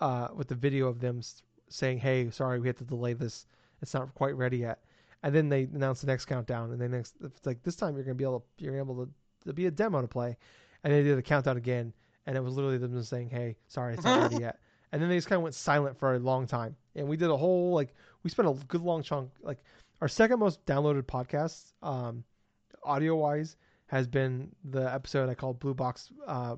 uh, 0.00 0.28
with 0.34 0.48
the 0.48 0.54
video 0.54 0.88
of 0.88 1.00
them 1.00 1.20
saying, 1.68 1.98
"Hey, 1.98 2.30
sorry, 2.30 2.60
we 2.60 2.66
had 2.68 2.76
to 2.78 2.84
delay 2.84 3.14
this. 3.14 3.46
It's 3.82 3.94
not 3.94 4.14
quite 4.14 4.36
ready 4.36 4.58
yet." 4.58 4.80
And 5.24 5.34
then 5.34 5.48
they 5.48 5.62
announce 5.62 6.02
the 6.02 6.06
next 6.06 6.26
countdown, 6.26 6.70
and 6.70 6.80
then 6.80 6.90
next 6.90 7.16
it's 7.24 7.44
like 7.46 7.62
this 7.62 7.74
time 7.74 7.96
you're 7.96 8.04
gonna 8.04 8.14
be 8.14 8.24
able 8.24 8.40
to 8.40 8.64
you're 8.64 8.76
able 8.76 9.06
to, 9.06 9.10
to 9.46 9.52
be 9.54 9.66
a 9.66 9.70
demo 9.70 10.02
to 10.02 10.06
play, 10.06 10.36
and 10.84 10.92
they 10.92 11.02
did 11.02 11.18
a 11.18 11.22
countdown 11.22 11.56
again, 11.56 11.92
and 12.26 12.36
it 12.36 12.44
was 12.44 12.54
literally 12.54 12.76
them 12.76 12.92
just 12.92 13.08
saying, 13.08 13.30
"Hey, 13.30 13.56
sorry, 13.66 13.94
it's 13.94 14.04
not 14.04 14.20
ready 14.20 14.36
yet," 14.42 14.60
and 14.92 15.00
then 15.00 15.08
they 15.08 15.16
just 15.16 15.26
kind 15.26 15.38
of 15.38 15.42
went 15.42 15.54
silent 15.54 15.98
for 15.98 16.14
a 16.14 16.18
long 16.18 16.46
time, 16.46 16.76
and 16.94 17.08
we 17.08 17.16
did 17.16 17.30
a 17.30 17.36
whole 17.36 17.72
like 17.72 17.94
we 18.22 18.28
spent 18.28 18.48
a 18.48 18.52
good 18.66 18.82
long 18.82 19.02
chunk 19.02 19.30
like 19.42 19.58
our 20.02 20.08
second 20.08 20.40
most 20.40 20.64
downloaded 20.66 21.04
podcast, 21.04 21.72
um, 21.82 22.22
audio 22.82 23.16
wise, 23.16 23.56
has 23.86 24.06
been 24.06 24.54
the 24.62 24.92
episode 24.92 25.30
I 25.30 25.34
called 25.34 25.58
Blue 25.58 25.72
Box 25.72 26.10
uh, 26.26 26.56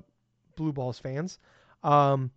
Blue 0.57 0.73
Balls 0.73 0.99
fans. 0.99 1.39
Um, 1.83 2.31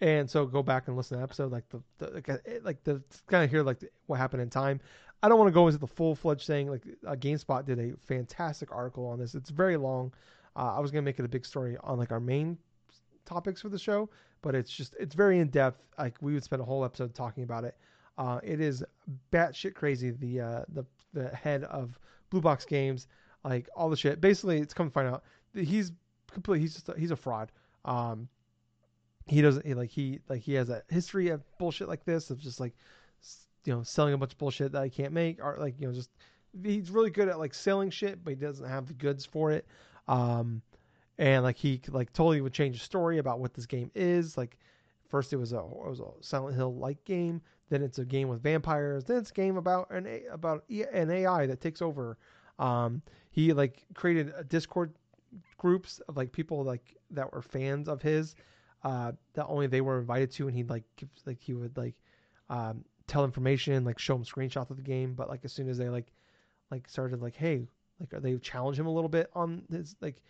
and 0.00 0.28
so 0.28 0.46
go 0.46 0.62
back 0.62 0.88
and 0.88 0.96
listen 0.96 1.16
to 1.16 1.18
the 1.18 1.24
episode, 1.24 1.52
like 1.52 1.68
the, 1.68 1.82
the 1.98 2.10
like, 2.10 2.28
like 2.62 2.84
the 2.84 3.02
kind 3.28 3.44
of 3.44 3.50
hear 3.50 3.62
like 3.62 3.80
the, 3.80 3.90
what 4.06 4.18
happened 4.18 4.42
in 4.42 4.50
time. 4.50 4.80
I 5.22 5.28
don't 5.28 5.38
want 5.38 5.48
to 5.48 5.52
go 5.52 5.66
into 5.66 5.78
the 5.78 5.86
full 5.86 6.14
fledged 6.14 6.46
thing. 6.46 6.70
Like 6.70 6.82
uh, 7.06 7.14
GameSpot 7.14 7.64
did 7.64 7.78
a 7.78 7.92
fantastic 8.06 8.72
article 8.72 9.06
on 9.06 9.18
this. 9.18 9.34
It's 9.34 9.50
very 9.50 9.76
long. 9.76 10.12
Uh, 10.56 10.74
I 10.76 10.80
was 10.80 10.90
gonna 10.90 11.02
make 11.02 11.18
it 11.18 11.24
a 11.24 11.28
big 11.28 11.44
story 11.44 11.76
on 11.82 11.98
like 11.98 12.10
our 12.10 12.20
main 12.20 12.56
topics 13.24 13.60
for 13.60 13.68
the 13.68 13.78
show, 13.78 14.08
but 14.42 14.54
it's 14.54 14.70
just 14.70 14.94
it's 14.98 15.14
very 15.14 15.38
in 15.38 15.48
depth. 15.48 15.82
Like 15.98 16.16
we 16.20 16.34
would 16.34 16.44
spend 16.44 16.62
a 16.62 16.64
whole 16.64 16.84
episode 16.84 17.14
talking 17.14 17.44
about 17.44 17.64
it. 17.64 17.76
Uh, 18.18 18.40
it 18.42 18.60
is 18.60 18.84
batshit 19.32 19.74
crazy. 19.74 20.10
The 20.10 20.40
uh, 20.40 20.62
the 20.68 20.84
the 21.12 21.28
head 21.30 21.64
of 21.64 21.98
Blue 22.30 22.40
Box 22.40 22.64
Games, 22.64 23.06
like 23.44 23.68
all 23.76 23.90
the 23.90 23.96
shit. 23.96 24.20
Basically, 24.20 24.58
it's 24.58 24.74
come 24.74 24.88
to 24.88 24.92
find 24.92 25.08
out 25.08 25.22
he's 25.54 25.92
completely 26.30 26.60
he's 26.60 26.74
just 26.74 26.88
a, 26.88 26.94
he's 26.98 27.10
a 27.10 27.16
fraud. 27.16 27.52
Um, 27.84 28.28
he 29.26 29.42
doesn't 29.42 29.64
he, 29.66 29.74
like 29.74 29.90
he 29.90 30.20
like 30.28 30.42
he 30.42 30.54
has 30.54 30.70
a 30.70 30.82
history 30.88 31.28
of 31.28 31.42
bullshit 31.58 31.88
like 31.88 32.04
this 32.04 32.30
of 32.30 32.38
just 32.38 32.58
like 32.58 32.74
you 33.64 33.74
know 33.74 33.82
selling 33.82 34.14
a 34.14 34.18
bunch 34.18 34.32
of 34.32 34.38
bullshit 34.38 34.72
that 34.72 34.84
he 34.84 34.90
can't 34.90 35.12
make 35.12 35.42
or 35.42 35.56
like 35.58 35.74
you 35.78 35.86
know 35.86 35.92
just 35.92 36.10
he's 36.62 36.90
really 36.90 37.10
good 37.10 37.28
at 37.28 37.38
like 37.38 37.54
selling 37.54 37.90
shit 37.90 38.22
but 38.24 38.30
he 38.30 38.36
doesn't 38.36 38.68
have 38.68 38.86
the 38.86 38.94
goods 38.94 39.24
for 39.24 39.50
it. 39.52 39.66
Um 40.08 40.62
and 41.18 41.44
like 41.44 41.56
he 41.56 41.80
like 41.88 42.12
totally 42.12 42.40
would 42.40 42.54
change 42.54 42.78
the 42.78 42.84
story 42.84 43.18
about 43.18 43.40
what 43.40 43.54
this 43.54 43.66
game 43.66 43.90
is. 43.94 44.36
Like 44.36 44.56
first 45.08 45.32
it 45.32 45.36
was 45.36 45.52
a 45.52 45.58
it 45.58 45.88
was 45.88 46.00
a 46.00 46.08
Silent 46.20 46.56
Hill 46.56 46.74
like 46.74 47.04
game. 47.04 47.40
Then 47.68 47.82
it's 47.82 47.98
a 47.98 48.04
game 48.04 48.28
with 48.28 48.42
vampires. 48.42 49.04
Then 49.04 49.18
it's 49.18 49.30
a 49.30 49.34
game 49.34 49.56
about 49.56 49.90
an 49.90 50.22
about 50.30 50.64
an 50.68 51.10
AI 51.10 51.46
that 51.46 51.60
takes 51.60 51.82
over. 51.82 52.16
Um 52.58 53.02
he 53.30 53.52
like 53.52 53.84
created 53.94 54.32
a 54.36 54.44
discord 54.44 54.92
groups 55.58 56.00
of 56.08 56.16
like 56.16 56.32
people 56.32 56.64
like 56.64 56.96
that 57.10 57.32
were 57.32 57.42
fans 57.42 57.88
of 57.88 58.02
his 58.02 58.34
uh 58.82 59.12
that 59.34 59.46
only 59.46 59.68
they 59.68 59.80
were 59.80 60.00
invited 60.00 60.30
to 60.30 60.48
and 60.48 60.56
he'd 60.56 60.68
like 60.68 60.82
like 61.24 61.40
he 61.40 61.54
would 61.54 61.76
like 61.76 61.94
um 62.48 62.84
tell 63.10 63.24
information, 63.24 63.84
like 63.84 63.98
show 63.98 64.14
them 64.14 64.24
screenshots 64.24 64.70
of 64.70 64.76
the 64.76 64.82
game. 64.82 65.14
But 65.14 65.28
like 65.28 65.44
as 65.44 65.52
soon 65.52 65.68
as 65.68 65.76
they 65.76 65.88
like 65.88 66.12
like 66.70 66.88
started 66.88 67.20
like, 67.20 67.36
hey, 67.36 67.68
like 67.98 68.14
are 68.14 68.20
they 68.20 68.36
challenge 68.38 68.78
him 68.78 68.86
a 68.86 68.92
little 68.92 69.08
bit 69.08 69.30
on 69.34 69.62
his 69.70 69.96
like 70.00 70.22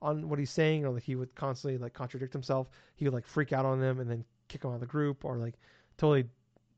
on 0.00 0.28
what 0.28 0.38
he's 0.38 0.50
saying, 0.50 0.84
or 0.84 0.90
like 0.90 1.02
he 1.02 1.16
would 1.16 1.34
constantly 1.34 1.78
like 1.78 1.92
contradict 1.92 2.32
himself. 2.32 2.68
He 2.94 3.04
would 3.04 3.14
like 3.14 3.26
freak 3.26 3.52
out 3.52 3.66
on 3.66 3.80
them 3.80 4.00
and 4.00 4.08
then 4.08 4.24
kick 4.46 4.64
him 4.64 4.70
out 4.70 4.74
of 4.74 4.80
the 4.80 4.86
group, 4.86 5.24
or 5.24 5.36
like 5.36 5.54
totally 5.96 6.24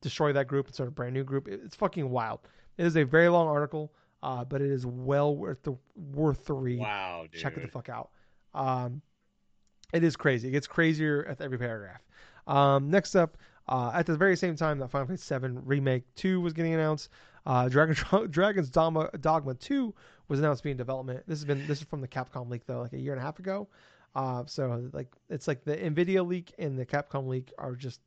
destroy 0.01 0.33
that 0.33 0.49
group 0.49 0.67
and 0.67 0.75
start 0.75 0.89
a 0.89 0.93
brand 0.93 1.15
new 1.15 1.25
group. 1.25 1.47
It's 1.47 1.77
fucking 1.77 2.09
wild. 2.09 2.41
It 2.79 2.87
is 2.87 2.97
a 2.97 3.05
very 3.05 3.29
long 3.29 3.47
article, 3.47 3.93
uh, 4.23 4.45
but 4.45 4.63
it 4.63 4.71
is 4.71 4.87
well 4.87 5.37
worth 5.37 5.63
the 5.63 5.77
worth 6.15 6.47
the 6.47 6.55
read. 6.55 6.81
Wow, 6.81 7.27
dude. 7.31 7.41
check 7.41 7.57
it 7.57 7.61
the 7.61 7.69
fuck 7.69 7.91
out. 7.91 8.11
Um, 8.55 9.03
it 9.93 10.03
is 10.03 10.17
crazy. 10.17 10.49
It 10.49 10.53
gets 10.53 10.67
crazier 10.67 11.27
at 11.29 11.41
every 11.41 11.59
paragraph. 11.59 12.01
Um, 12.47 12.91
next 12.91 13.15
up, 13.15 13.37
uh, 13.71 13.93
at 13.95 14.05
the 14.05 14.17
very 14.17 14.37
same 14.37 14.57
time 14.57 14.79
that 14.79 14.91
Final 14.91 15.07
Fantasy 15.07 15.39
VII 15.39 15.61
Remake 15.65 16.03
2 16.17 16.41
was 16.41 16.53
getting 16.53 16.75
announced, 16.75 17.09
uh, 17.47 17.69
Dragon, 17.69 17.97
Dragon's 18.31 18.69
Dogma, 18.69 19.09
Dogma 19.21 19.55
2 19.55 19.95
was 20.29 20.41
announced 20.41 20.61
to 20.61 20.65
be 20.65 20.71
in 20.73 20.77
development. 20.77 21.23
This 21.27 21.39
has 21.39 21.45
been 21.45 21.67
this 21.67 21.79
is 21.79 21.85
from 21.85 22.01
the 22.01 22.09
Capcom 22.09 22.51
leak 22.51 22.67
though, 22.67 22.81
like 22.83 22.93
a 22.93 22.99
year 22.99 23.13
and 23.13 23.21
a 23.21 23.25
half 23.25 23.39
ago. 23.39 23.69
Uh, 24.15 24.45
so 24.47 24.91
like 24.93 25.09
it's 25.29 25.47
like 25.47 25.65
the 25.65 25.77
Nvidia 25.77 26.27
leak 26.27 26.53
and 26.59 26.79
the 26.79 26.85
Capcom 26.85 27.29
leak 27.29 27.53
are 27.59 27.75
just 27.75 28.01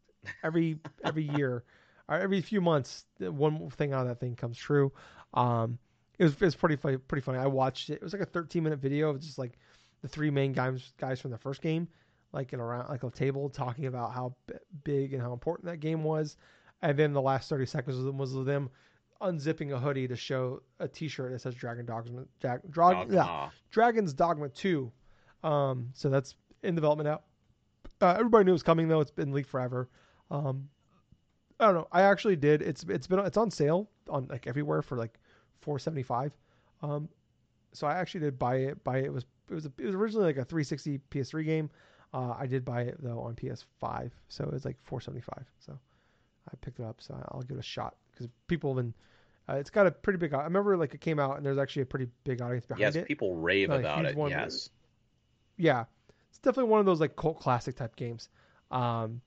every 0.43 0.77
every 1.03 1.23
year 1.23 1.63
or 2.09 2.17
every 2.17 2.41
few 2.41 2.59
months 2.59 3.05
one 3.19 3.69
thing 3.71 3.93
out 3.93 4.01
of 4.01 4.07
that 4.07 4.19
thing 4.19 4.35
comes 4.35 4.57
true. 4.57 4.91
Um, 5.33 5.79
it 6.19 6.25
was 6.25 6.33
it 6.33 6.41
was 6.41 6.55
pretty 6.55 6.75
funny, 6.75 6.97
pretty 6.97 7.23
funny. 7.23 7.39
I 7.39 7.47
watched 7.47 7.89
it. 7.89 7.95
It 7.95 8.03
was 8.03 8.13
like 8.13 8.21
a 8.21 8.25
13 8.25 8.63
minute 8.63 8.79
video 8.79 9.09
of 9.09 9.19
just 9.19 9.37
like 9.37 9.57
the 10.01 10.09
three 10.09 10.29
main 10.29 10.51
guys 10.51 10.91
guys 10.97 11.21
from 11.21 11.31
the 11.31 11.37
first 11.37 11.61
game 11.61 11.87
like 12.33 12.51
in 12.51 12.59
around 12.59 12.89
like 12.89 13.03
a 13.03 13.09
table 13.09 13.49
talking 13.49 13.85
about 13.85 14.13
how 14.13 14.35
b- 14.47 14.55
big 14.83 15.13
and 15.13 15.21
how 15.21 15.33
important 15.33 15.67
that 15.67 15.79
game 15.79 16.03
was, 16.03 16.37
and 16.81 16.97
then 16.97 17.13
the 17.13 17.21
last 17.21 17.49
thirty 17.49 17.65
seconds 17.65 17.97
of 17.97 18.15
was, 18.15 18.33
was 18.33 18.45
them 18.45 18.69
unzipping 19.21 19.71
a 19.71 19.79
hoodie 19.79 20.07
to 20.07 20.15
show 20.15 20.61
a 20.79 20.87
T-shirt 20.87 21.31
that 21.31 21.39
says 21.39 21.55
Dragon 21.55 21.85
Dogma, 21.85 22.25
Drog, 22.69 23.11
yeah, 23.11 23.49
Dragon's 23.69 24.13
Dogma 24.13 24.49
Two. 24.49 24.91
Um, 25.43 25.89
so 25.93 26.09
that's 26.09 26.35
in 26.63 26.75
development 26.75 27.07
now. 27.07 27.21
Uh, 28.05 28.15
everybody 28.17 28.45
knew 28.45 28.51
it 28.51 28.53
was 28.53 28.63
coming 28.63 28.87
though. 28.87 28.99
It's 28.99 29.11
been 29.11 29.31
leaked 29.31 29.49
forever. 29.49 29.89
Um, 30.31 30.67
I 31.59 31.65
don't 31.65 31.75
know. 31.75 31.87
I 31.91 32.01
actually 32.01 32.35
did. 32.35 32.61
It's 32.61 32.83
it's 32.89 33.07
been 33.07 33.19
it's 33.19 33.37
on 33.37 33.51
sale 33.51 33.89
on 34.09 34.27
like 34.29 34.47
everywhere 34.47 34.81
for 34.81 34.97
like 34.97 35.19
four 35.61 35.79
seventy 35.79 36.03
five. 36.03 36.33
Um, 36.81 37.07
so 37.73 37.87
I 37.87 37.95
actually 37.95 38.21
did 38.21 38.39
buy 38.39 38.55
it. 38.57 38.83
Buy 38.83 38.97
it. 38.99 39.05
it 39.05 39.13
was 39.13 39.25
it 39.49 39.53
was 39.53 39.65
a, 39.65 39.71
it 39.77 39.85
was 39.85 39.95
originally 39.95 40.25
like 40.25 40.37
a 40.37 40.45
360 40.45 40.99
PS3 41.11 41.45
game. 41.45 41.69
Uh, 42.13 42.35
I 42.37 42.45
did 42.45 42.63
buy 42.63 42.83
it 42.83 42.97
though 43.01 43.19
on 43.21 43.35
PS5, 43.35 44.11
so 44.27 44.43
it 44.43 44.53
was 44.53 44.65
like 44.65 44.77
475. 44.83 45.45
So 45.59 45.77
I 46.47 46.55
picked 46.61 46.79
it 46.79 46.85
up. 46.85 46.97
So 47.01 47.15
I'll 47.29 47.41
give 47.41 47.57
it 47.57 47.59
a 47.59 47.63
shot 47.63 47.95
because 48.11 48.27
people 48.47 48.75
have 48.75 48.83
been. 48.83 48.93
Uh, 49.49 49.55
it's 49.55 49.69
got 49.69 49.87
a 49.87 49.91
pretty 49.91 50.17
big. 50.17 50.33
I 50.33 50.43
remember 50.43 50.77
like 50.77 50.93
it 50.93 51.01
came 51.01 51.19
out 51.19 51.37
and 51.37 51.45
there's 51.45 51.57
actually 51.57 51.81
a 51.81 51.87
pretty 51.87 52.07
big 52.23 52.41
audience 52.41 52.65
behind 52.65 52.81
yes, 52.81 52.95
it. 52.95 52.99
Yes, 52.99 53.07
people 53.07 53.35
rave 53.35 53.69
about 53.69 54.05
it. 54.05 54.15
Yes. 54.29 54.69
Yeah, 55.57 55.85
it's 56.29 56.37
definitely 56.39 56.69
one 56.69 56.79
of 56.79 56.85
those 56.85 56.99
like 56.99 57.15
cult 57.15 57.39
classic 57.39 57.75
type 57.75 57.95
games. 57.95 58.29
Um, 58.71 59.21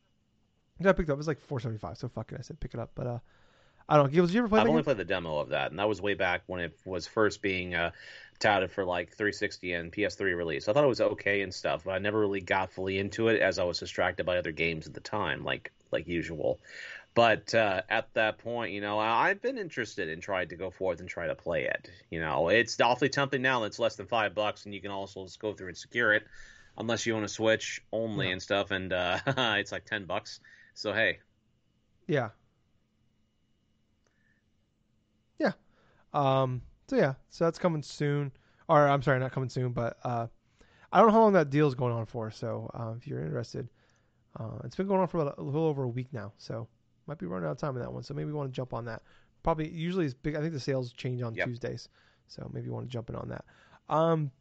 I 0.80 0.92
picked 0.92 1.08
it 1.08 1.12
up. 1.12 1.16
It 1.16 1.18
was 1.18 1.28
like 1.28 1.40
four 1.40 1.60
seventy 1.60 1.78
five. 1.78 1.98
So 1.98 2.08
fuck 2.08 2.32
it. 2.32 2.38
I 2.38 2.42
said 2.42 2.60
pick 2.60 2.72
it 2.72 2.80
up. 2.80 2.92
But 2.94 3.06
uh, 3.06 3.18
I 3.88 3.96
don't 3.96 4.12
know. 4.12 4.26
Did 4.26 4.34
you 4.34 4.40
ever 4.40 4.48
play? 4.48 4.60
I've 4.60 4.68
only 4.68 4.80
game? 4.80 4.84
played 4.84 4.96
the 4.96 5.04
demo 5.04 5.38
of 5.38 5.50
that, 5.50 5.70
and 5.70 5.78
that 5.78 5.88
was 5.88 6.00
way 6.00 6.14
back 6.14 6.42
when 6.46 6.60
it 6.60 6.76
was 6.84 7.06
first 7.06 7.40
being 7.40 7.74
uh, 7.74 7.92
touted 8.38 8.70
for 8.72 8.84
like 8.84 9.10
360 9.10 9.72
and 9.72 9.92
PS3 9.92 10.36
release. 10.36 10.68
I 10.68 10.72
thought 10.72 10.84
it 10.84 10.88
was 10.88 11.00
okay 11.00 11.42
and 11.42 11.54
stuff, 11.54 11.84
but 11.84 11.92
I 11.92 11.98
never 11.98 12.18
really 12.18 12.40
got 12.40 12.72
fully 12.72 12.98
into 12.98 13.28
it 13.28 13.40
as 13.40 13.58
I 13.58 13.64
was 13.64 13.78
distracted 13.78 14.26
by 14.26 14.38
other 14.38 14.52
games 14.52 14.86
at 14.86 14.94
the 14.94 15.00
time, 15.00 15.44
like 15.44 15.72
like 15.92 16.08
usual. 16.08 16.58
But 17.14 17.54
uh, 17.54 17.80
at 17.88 18.12
that 18.12 18.38
point, 18.38 18.72
you 18.72 18.82
know, 18.82 18.98
I've 18.98 19.40
been 19.40 19.56
interested 19.56 20.10
in 20.10 20.20
trying 20.20 20.48
to 20.48 20.56
go 20.56 20.70
forth 20.70 21.00
and 21.00 21.08
try 21.08 21.28
to 21.28 21.34
play 21.34 21.64
it. 21.64 21.90
You 22.10 22.20
know, 22.20 22.48
it's 22.48 22.78
awfully 22.78 23.08
tempting 23.08 23.40
now 23.40 23.64
it's 23.64 23.78
less 23.78 23.96
than 23.96 24.06
five 24.06 24.34
bucks, 24.34 24.66
and 24.66 24.74
you 24.74 24.82
can 24.82 24.90
also 24.90 25.24
just 25.24 25.40
go 25.40 25.54
through 25.54 25.68
and 25.68 25.76
secure 25.76 26.12
it, 26.12 26.26
unless 26.76 27.06
you 27.06 27.16
own 27.16 27.24
a 27.24 27.28
Switch 27.28 27.82
only 27.92 28.30
and 28.30 28.42
stuff, 28.42 28.70
and 28.70 28.92
uh, 28.92 29.18
it's 29.26 29.72
like 29.72 29.86
ten 29.86 30.04
bucks. 30.04 30.40
So 30.74 30.92
hey. 30.92 31.20
Yeah. 32.06 32.30
Um. 36.16 36.62
So 36.88 36.96
yeah. 36.96 37.14
So 37.30 37.44
that's 37.44 37.58
coming 37.58 37.82
soon. 37.82 38.32
Or 38.68 38.88
I'm 38.88 39.02
sorry, 39.02 39.20
not 39.20 39.32
coming 39.32 39.48
soon, 39.48 39.72
but 39.72 39.96
uh, 40.02 40.26
I 40.92 40.98
don't 40.98 41.08
know 41.08 41.12
how 41.12 41.20
long 41.20 41.32
that 41.34 41.50
deal 41.50 41.68
is 41.68 41.74
going 41.74 41.92
on 41.92 42.04
for. 42.06 42.30
So 42.30 42.68
uh, 42.74 42.94
if 42.96 43.06
you're 43.06 43.20
interested, 43.20 43.68
uh, 44.40 44.58
it's 44.64 44.74
been 44.74 44.88
going 44.88 45.00
on 45.00 45.06
for 45.06 45.20
about 45.20 45.38
a 45.38 45.42
little 45.42 45.66
over 45.66 45.84
a 45.84 45.88
week 45.88 46.08
now. 46.12 46.32
So 46.38 46.66
might 47.06 47.18
be 47.18 47.26
running 47.26 47.46
out 47.46 47.52
of 47.52 47.58
time 47.58 47.76
in 47.76 47.82
that 47.82 47.92
one. 47.92 48.02
So 48.02 48.12
maybe 48.14 48.28
you 48.28 48.34
want 48.34 48.50
to 48.50 48.56
jump 48.56 48.74
on 48.74 48.84
that. 48.86 49.02
Probably 49.44 49.68
usually 49.68 50.04
it's 50.04 50.14
big. 50.14 50.34
I 50.34 50.40
think 50.40 50.52
the 50.52 50.58
sales 50.60 50.92
change 50.92 51.22
on 51.22 51.34
Yep. 51.34 51.46
Tuesdays. 51.46 51.88
So 52.26 52.50
maybe 52.52 52.66
you 52.66 52.72
want 52.72 52.86
to 52.86 52.92
jump 52.92 53.08
in 53.08 53.14
on 53.14 53.28
that. 53.28 53.44
Um, 53.88 54.32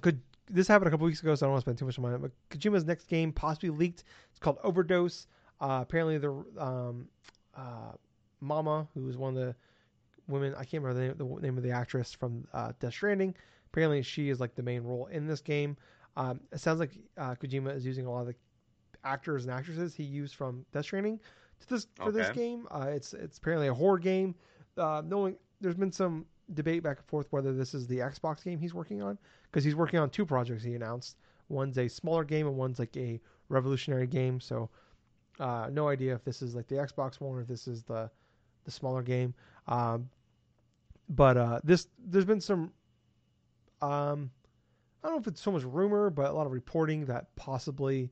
could 0.00 0.20
this 0.50 0.68
happened 0.68 0.88
a 0.88 0.90
couple 0.90 1.06
weeks 1.06 1.20
ago, 1.20 1.34
so 1.34 1.44
I 1.44 1.48
don't 1.48 1.52
want 1.54 1.64
to 1.64 1.68
spend 1.68 1.78
too 1.78 1.84
much 1.84 1.96
time 1.96 2.04
on 2.04 2.14
it. 2.14 2.22
But 2.22 2.30
Kojima's 2.50 2.84
next 2.84 3.08
game 3.08 3.32
possibly 3.32 3.70
leaked. 3.70 4.04
It's 4.30 4.38
called 4.38 4.58
Overdose. 4.62 5.26
Uh, 5.60 5.80
apparently, 5.82 6.18
the 6.18 6.30
um, 6.58 7.08
uh, 7.56 7.92
Mama, 8.40 8.86
who 8.94 9.08
is 9.08 9.16
one 9.16 9.36
of 9.36 9.42
the 9.42 9.54
women, 10.28 10.54
I 10.54 10.64
can't 10.64 10.82
remember 10.82 11.00
the 11.00 11.24
name, 11.24 11.36
the 11.36 11.42
name 11.46 11.56
of 11.56 11.62
the 11.62 11.70
actress 11.70 12.12
from 12.12 12.46
uh, 12.52 12.72
Death 12.80 12.92
Stranding. 12.92 13.34
Apparently, 13.72 14.02
she 14.02 14.30
is 14.30 14.40
like 14.40 14.54
the 14.54 14.62
main 14.62 14.82
role 14.82 15.06
in 15.06 15.26
this 15.26 15.40
game. 15.40 15.76
Um, 16.16 16.40
it 16.52 16.60
sounds 16.60 16.80
like 16.80 16.92
uh, 17.16 17.34
Kojima 17.34 17.74
is 17.76 17.84
using 17.84 18.06
a 18.06 18.10
lot 18.10 18.20
of 18.20 18.26
the 18.28 18.34
actors 19.04 19.44
and 19.44 19.52
actresses 19.52 19.94
he 19.94 20.02
used 20.02 20.34
from 20.34 20.64
Death 20.72 20.84
Stranding 20.84 21.20
to 21.60 21.68
this 21.68 21.86
for 21.96 22.12
this 22.12 22.30
game. 22.30 22.66
Uh, 22.70 22.88
it's 22.88 23.14
it's 23.14 23.38
apparently 23.38 23.68
a 23.68 23.74
horror 23.74 23.98
game. 23.98 24.34
Uh, 24.76 25.02
knowing 25.04 25.36
there's 25.60 25.74
been 25.74 25.92
some 25.92 26.24
debate 26.54 26.82
back 26.82 26.98
and 26.98 27.06
forth 27.06 27.26
whether 27.30 27.52
this 27.52 27.74
is 27.74 27.86
the 27.86 27.98
Xbox 27.98 28.42
game 28.42 28.58
he's 28.58 28.72
working 28.72 29.02
on 29.02 29.18
because 29.50 29.64
he's 29.64 29.74
working 29.74 29.98
on 29.98 30.08
two 30.08 30.24
projects 30.24 30.62
he 30.62 30.74
announced. 30.74 31.16
One's 31.48 31.78
a 31.78 31.88
smaller 31.88 32.24
game 32.24 32.46
and 32.46 32.56
one's 32.56 32.78
like 32.78 32.96
a 32.96 33.20
revolutionary 33.48 34.06
game. 34.06 34.40
So 34.40 34.68
uh, 35.40 35.68
no 35.72 35.88
idea 35.88 36.14
if 36.14 36.24
this 36.24 36.42
is 36.42 36.54
like 36.54 36.68
the 36.68 36.76
Xbox 36.76 37.20
one 37.20 37.36
or 37.36 37.40
if 37.42 37.48
this 37.48 37.66
is 37.66 37.82
the 37.82 38.10
the 38.64 38.70
smaller 38.70 39.02
game. 39.02 39.34
Um, 39.66 40.08
but 41.08 41.36
uh, 41.36 41.60
this 41.64 41.88
there's 41.98 42.24
been 42.24 42.40
some 42.40 42.72
um, 43.80 44.30
I 45.02 45.08
don't 45.08 45.16
know 45.16 45.20
if 45.20 45.26
it's 45.26 45.40
so 45.40 45.52
much 45.52 45.62
rumor, 45.62 46.10
but 46.10 46.30
a 46.30 46.32
lot 46.32 46.46
of 46.46 46.52
reporting 46.52 47.06
that 47.06 47.34
possibly 47.36 48.10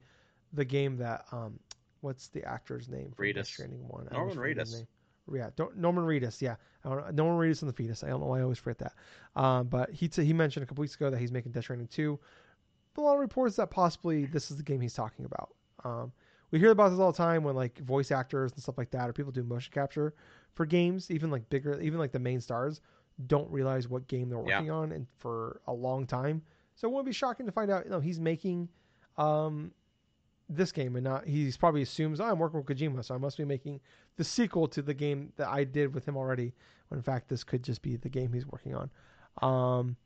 the 0.53 0.65
game 0.65 0.97
that 0.99 1.25
um, 1.33 1.59
what's 2.01 2.29
the 2.29 2.45
actor's 2.45 2.89
name? 2.89 3.13
Reedus. 3.17 3.47
Stranding 3.47 3.87
one. 3.89 4.05
Norman 4.11 4.21
always 4.21 4.35
forget 4.35 4.59
his 4.59 4.75
Reedus. 4.83 4.87
Yeah, 5.33 5.51
don't, 5.57 5.77
Norman 5.77 6.05
Reedus. 6.05 6.41
Yeah, 6.41 6.55
I 6.85 6.89
don't, 6.89 7.15
Norman 7.15 7.37
Reedus 7.37 7.63
and 7.63 7.69
the 7.69 7.75
fetus. 7.75 8.05
I 8.05 8.09
don't 8.09 8.21
know 8.21 8.27
why 8.27 8.39
I 8.39 8.43
always 8.43 8.59
forget 8.59 8.79
that. 8.79 9.41
Um, 9.41 9.67
but 9.67 9.91
he 9.91 10.09
t- 10.09 10.25
he 10.25 10.33
mentioned 10.33 10.63
a 10.63 10.67
couple 10.67 10.83
weeks 10.83 10.95
ago 10.95 11.11
that 11.11 11.19
he's 11.19 11.33
making 11.33 11.53
Death 11.53 11.65
Stranding 11.65 11.89
two. 11.89 12.19
But 12.95 13.03
a 13.03 13.05
lot 13.05 13.15
of 13.15 13.21
reports 13.21 13.57
that 13.57 13.71
possibly 13.71 14.27
this 14.27 14.51
is 14.51 14.57
the 14.57 14.63
game 14.63 14.81
he's 14.81 14.95
talking 14.95 15.25
about. 15.25 15.51
Um, 15.85 16.13
we 16.51 16.59
hear 16.59 16.71
about 16.71 16.91
this 16.91 16.99
all 17.01 17.13
the 17.13 17.17
time 17.19 17.43
when 17.45 17.55
like 17.55 17.79
voice 17.81 18.11
actors 18.11 18.53
and 18.53 18.63
stuff 18.63 18.79
like 18.79 18.91
that, 18.91 19.09
or 19.09 19.13
people 19.13 19.33
do 19.33 19.43
motion 19.43 19.73
capture 19.73 20.15
for 20.55 20.65
games, 20.67 21.11
even 21.11 21.31
like 21.31 21.49
bigger, 21.51 21.81
even 21.81 21.99
like 21.99 22.13
the 22.13 22.19
main 22.19 22.41
stars 22.41 22.81
don't 23.27 23.51
realize 23.51 23.89
what 23.89 24.07
game 24.09 24.29
they're 24.29 24.39
Yeah. 24.47 24.59
working 24.59 24.71
on, 24.71 24.93
and 24.93 25.07
for 25.19 25.61
a 25.67 25.73
long 25.73 26.07
time. 26.07 26.43
So 26.75 26.87
it 26.89 26.91
wouldn't 26.93 27.07
be 27.07 27.13
shocking 27.13 27.47
to 27.47 27.53
find 27.53 27.71
out, 27.71 27.85
you 27.85 27.91
know, 27.91 28.01
he's 28.01 28.21
making 28.21 28.69
um, 29.17 29.73
this 30.49 30.71
game 30.73 30.95
and 30.97 31.05
not. 31.05 31.27
He's 31.27 31.57
probably 31.57 31.83
assumes 31.83 32.21
oh, 32.21 32.25
I'm 32.27 32.39
working 32.39 32.63
with 32.63 32.67
Kojima, 32.79 33.05
so 33.05 33.15
I 33.15 33.19
must 33.19 33.39
be 33.39 33.45
making 33.45 33.81
the 34.17 34.25
sequel 34.25 34.69
to 34.69 34.83
the 34.83 34.95
game 34.95 35.33
that 35.37 35.49
I 35.49 35.65
did 35.65 35.95
with 35.95 36.07
him 36.07 36.17
already. 36.17 36.53
When 36.89 36.99
in 36.99 37.03
fact, 37.03 37.29
this 37.29 37.43
could 37.43 37.63
just 37.65 37.83
be 37.83 37.97
the 37.97 38.09
game 38.09 38.33
he's 38.33 38.47
working 38.47 38.75
on. 38.75 38.91
Um, 39.43 39.97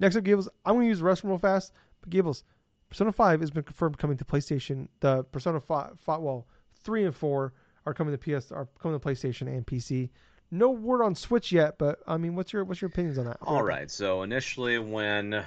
next 0.00 0.16
up, 0.16 0.24
Gables. 0.24 0.48
I'm 0.64 0.74
going 0.74 0.86
to 0.86 0.88
use 0.88 0.98
the 1.00 1.04
restroom 1.04 1.28
real 1.28 1.38
fast. 1.38 1.72
But 2.00 2.10
Gables, 2.10 2.42
Persona 2.88 3.12
5 3.12 3.40
has 3.40 3.50
been 3.50 3.64
confirmed 3.64 3.98
coming 3.98 4.16
to 4.18 4.24
PlayStation. 4.24 4.88
The 5.00 5.24
Persona 5.24 5.60
5, 5.60 5.98
well, 6.06 6.46
3 6.84 7.04
and 7.04 7.14
4 7.14 7.52
are 7.84 7.94
coming 7.94 8.16
to 8.16 8.18
PS, 8.18 8.52
are 8.52 8.68
coming 8.80 8.98
to 8.98 9.06
PlayStation 9.06 9.48
and 9.48 9.66
PC. 9.66 10.10
No 10.50 10.70
word 10.70 11.02
on 11.02 11.14
Switch 11.14 11.50
yet, 11.50 11.76
but 11.78 11.98
I 12.06 12.16
mean, 12.18 12.36
what's 12.36 12.52
your 12.52 12.64
what's 12.64 12.80
your 12.80 12.88
opinions 12.88 13.18
on 13.18 13.24
that? 13.24 13.38
All 13.42 13.62
right. 13.62 13.90
So 13.90 14.22
initially, 14.22 14.78
when 14.78 15.44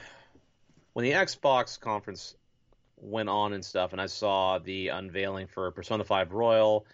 when 0.93 1.05
the 1.05 1.11
Xbox 1.11 1.79
conference 1.79 2.35
went 2.97 3.29
on 3.29 3.53
and 3.53 3.63
stuff, 3.63 3.93
and 3.93 4.01
I 4.01 4.07
saw 4.07 4.59
the 4.59 4.89
unveiling 4.89 5.47
for 5.47 5.71
Persona 5.71 6.03
5 6.03 6.33
Royal, 6.33 6.85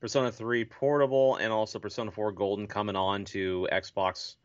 Persona 0.00 0.30
3 0.30 0.66
Portable, 0.66 1.36
and 1.36 1.50
also 1.52 1.78
Persona 1.78 2.10
4 2.10 2.32
Golden 2.32 2.66
coming 2.66 2.96
on 2.96 3.24
to 3.26 3.66
Xbox 3.72 4.36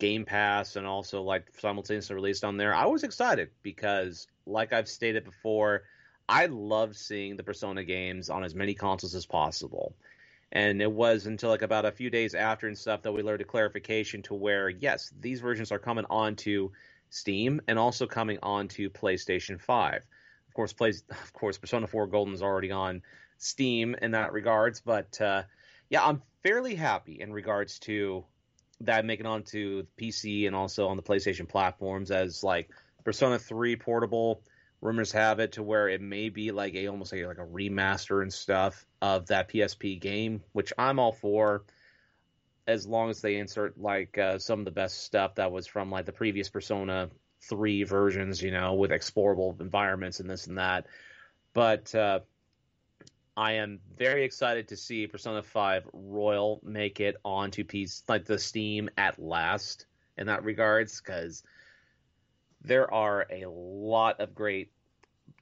Game 0.00 0.24
Pass 0.24 0.74
and 0.74 0.86
also 0.86 1.22
like 1.22 1.52
simultaneously 1.60 2.16
released 2.16 2.42
on 2.42 2.56
there, 2.56 2.74
I 2.74 2.86
was 2.86 3.04
excited 3.04 3.50
because, 3.62 4.26
like 4.46 4.72
I've 4.72 4.88
stated 4.88 5.24
before, 5.24 5.82
I 6.28 6.46
love 6.46 6.96
seeing 6.96 7.36
the 7.36 7.44
Persona 7.44 7.84
games 7.84 8.30
on 8.30 8.42
as 8.42 8.54
many 8.54 8.74
consoles 8.74 9.14
as 9.14 9.26
possible. 9.26 9.94
And 10.50 10.82
it 10.82 10.90
was 10.90 11.26
until 11.26 11.50
like 11.50 11.62
about 11.62 11.84
a 11.84 11.92
few 11.92 12.10
days 12.10 12.34
after 12.34 12.66
and 12.66 12.76
stuff 12.76 13.02
that 13.02 13.12
we 13.12 13.22
learned 13.22 13.42
a 13.42 13.44
clarification 13.44 14.22
to 14.22 14.34
where 14.34 14.68
yes, 14.68 15.12
these 15.20 15.40
versions 15.40 15.70
are 15.70 15.78
coming 15.78 16.06
onto 16.10 16.70
Steam 17.10 17.60
and 17.68 17.78
also 17.78 18.06
coming 18.06 18.38
onto 18.42 18.90
PlayStation 18.90 19.60
5. 19.60 20.06
Of 20.48 20.54
course, 20.54 20.72
plays 20.72 21.04
of 21.10 21.32
course 21.32 21.58
Persona 21.58 21.86
4 21.86 22.08
Golden 22.08 22.34
is 22.34 22.42
already 22.42 22.72
on 22.72 23.02
Steam 23.38 23.94
in 24.00 24.12
that 24.12 24.32
regards, 24.32 24.80
but 24.80 25.20
uh, 25.20 25.42
yeah, 25.88 26.04
I'm 26.04 26.22
fairly 26.42 26.74
happy 26.74 27.20
in 27.20 27.32
regards 27.32 27.78
to 27.80 28.24
that 28.82 29.04
making 29.04 29.26
onto 29.26 29.84
PC 29.98 30.46
and 30.46 30.56
also 30.56 30.88
on 30.88 30.96
the 30.96 31.02
PlayStation 31.02 31.48
platforms 31.48 32.10
as 32.10 32.42
like 32.42 32.70
Persona 33.04 33.38
3 33.38 33.76
portable 33.76 34.42
rumors 34.80 35.12
have 35.12 35.40
it 35.40 35.52
to 35.52 35.62
where 35.62 35.88
it 35.88 36.00
may 36.00 36.30
be 36.30 36.50
like 36.50 36.74
a 36.74 36.88
almost 36.88 37.12
like, 37.12 37.24
like 37.24 37.38
a 37.38 37.46
remaster 37.46 38.22
and 38.22 38.32
stuff 38.32 38.86
of 39.02 39.26
that 39.26 39.50
PSP 39.50 40.00
game, 40.00 40.42
which 40.52 40.72
I'm 40.78 40.98
all 40.98 41.12
for 41.12 41.64
as 42.66 42.86
long 42.86 43.10
as 43.10 43.20
they 43.20 43.36
insert 43.36 43.78
like 43.78 44.16
uh, 44.16 44.38
some 44.38 44.60
of 44.60 44.64
the 44.64 44.70
best 44.70 45.04
stuff 45.04 45.34
that 45.34 45.52
was 45.52 45.66
from 45.66 45.90
like 45.90 46.06
the 46.06 46.12
previous 46.12 46.48
Persona 46.48 47.10
3 47.42 47.84
versions, 47.84 48.42
you 48.42 48.50
know, 48.50 48.74
with 48.74 48.90
explorable 48.90 49.60
environments 49.60 50.20
and 50.20 50.30
this 50.30 50.46
and 50.46 50.58
that. 50.58 50.86
But 51.52 51.94
uh, 51.94 52.20
I 53.36 53.52
am 53.52 53.80
very 53.96 54.24
excited 54.24 54.68
to 54.68 54.76
see 54.76 55.06
Persona 55.06 55.42
5 55.42 55.88
Royal 55.92 56.60
make 56.62 57.00
it 57.00 57.16
onto 57.24 57.64
piece 57.64 58.02
like 58.08 58.24
the 58.24 58.38
Steam 58.38 58.90
at 58.96 59.18
last 59.18 59.86
in 60.18 60.26
that 60.26 60.44
regards 60.44 61.00
because 61.00 61.42
there 62.62 62.92
are 62.92 63.26
a 63.30 63.46
lot 63.48 64.20
of 64.20 64.34
great 64.34 64.70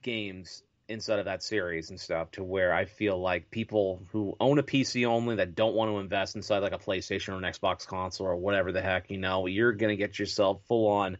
games 0.01 0.63
inside 0.87 1.19
of 1.19 1.25
that 1.25 1.43
series 1.43 1.89
and 1.89 1.99
stuff 1.99 2.31
to 2.31 2.43
where 2.43 2.73
I 2.73 2.85
feel 2.85 3.19
like 3.19 3.51
people 3.51 4.01
who 4.11 4.35
own 4.39 4.57
a 4.57 4.63
PC 4.63 5.05
only 5.05 5.35
that 5.35 5.55
don't 5.55 5.75
want 5.75 5.91
to 5.91 5.99
invest 5.99 6.35
inside 6.35 6.59
like 6.59 6.73
a 6.73 6.79
PlayStation 6.79 7.33
or 7.33 7.37
an 7.37 7.43
Xbox 7.43 7.85
console 7.85 8.27
or 8.27 8.35
whatever 8.35 8.71
the 8.71 8.81
heck, 8.81 9.11
you 9.11 9.17
know, 9.19 9.45
you're 9.45 9.73
going 9.73 9.91
to 9.91 9.95
get 9.95 10.17
yourself 10.17 10.61
full 10.67 10.87
on 10.87 11.17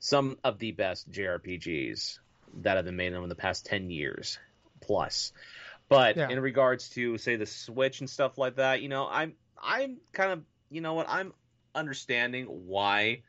some 0.00 0.36
of 0.42 0.58
the 0.58 0.72
best 0.72 1.10
JRPGs 1.10 2.18
that 2.62 2.76
have 2.76 2.84
been 2.84 2.96
made 2.96 3.12
in 3.12 3.28
the 3.28 3.34
past 3.34 3.66
10 3.66 3.90
years 3.90 4.38
plus. 4.80 5.32
But 5.92 6.16
Yeah. 6.16 6.30
in 6.30 6.40
regards 6.40 6.88
to 6.90 7.18
say 7.18 7.36
the 7.36 7.46
Switch 7.46 8.00
and 8.00 8.08
stuff 8.08 8.38
like 8.38 8.56
that, 8.56 8.80
you 8.82 8.88
know, 8.88 9.06
I'm 9.08 9.36
I'm 9.62 9.98
kind 10.12 10.32
of, 10.32 10.44
you 10.70 10.80
know 10.80 10.94
what, 10.94 11.06
I'm 11.08 11.32
understanding 11.74 12.46
why 12.46 13.22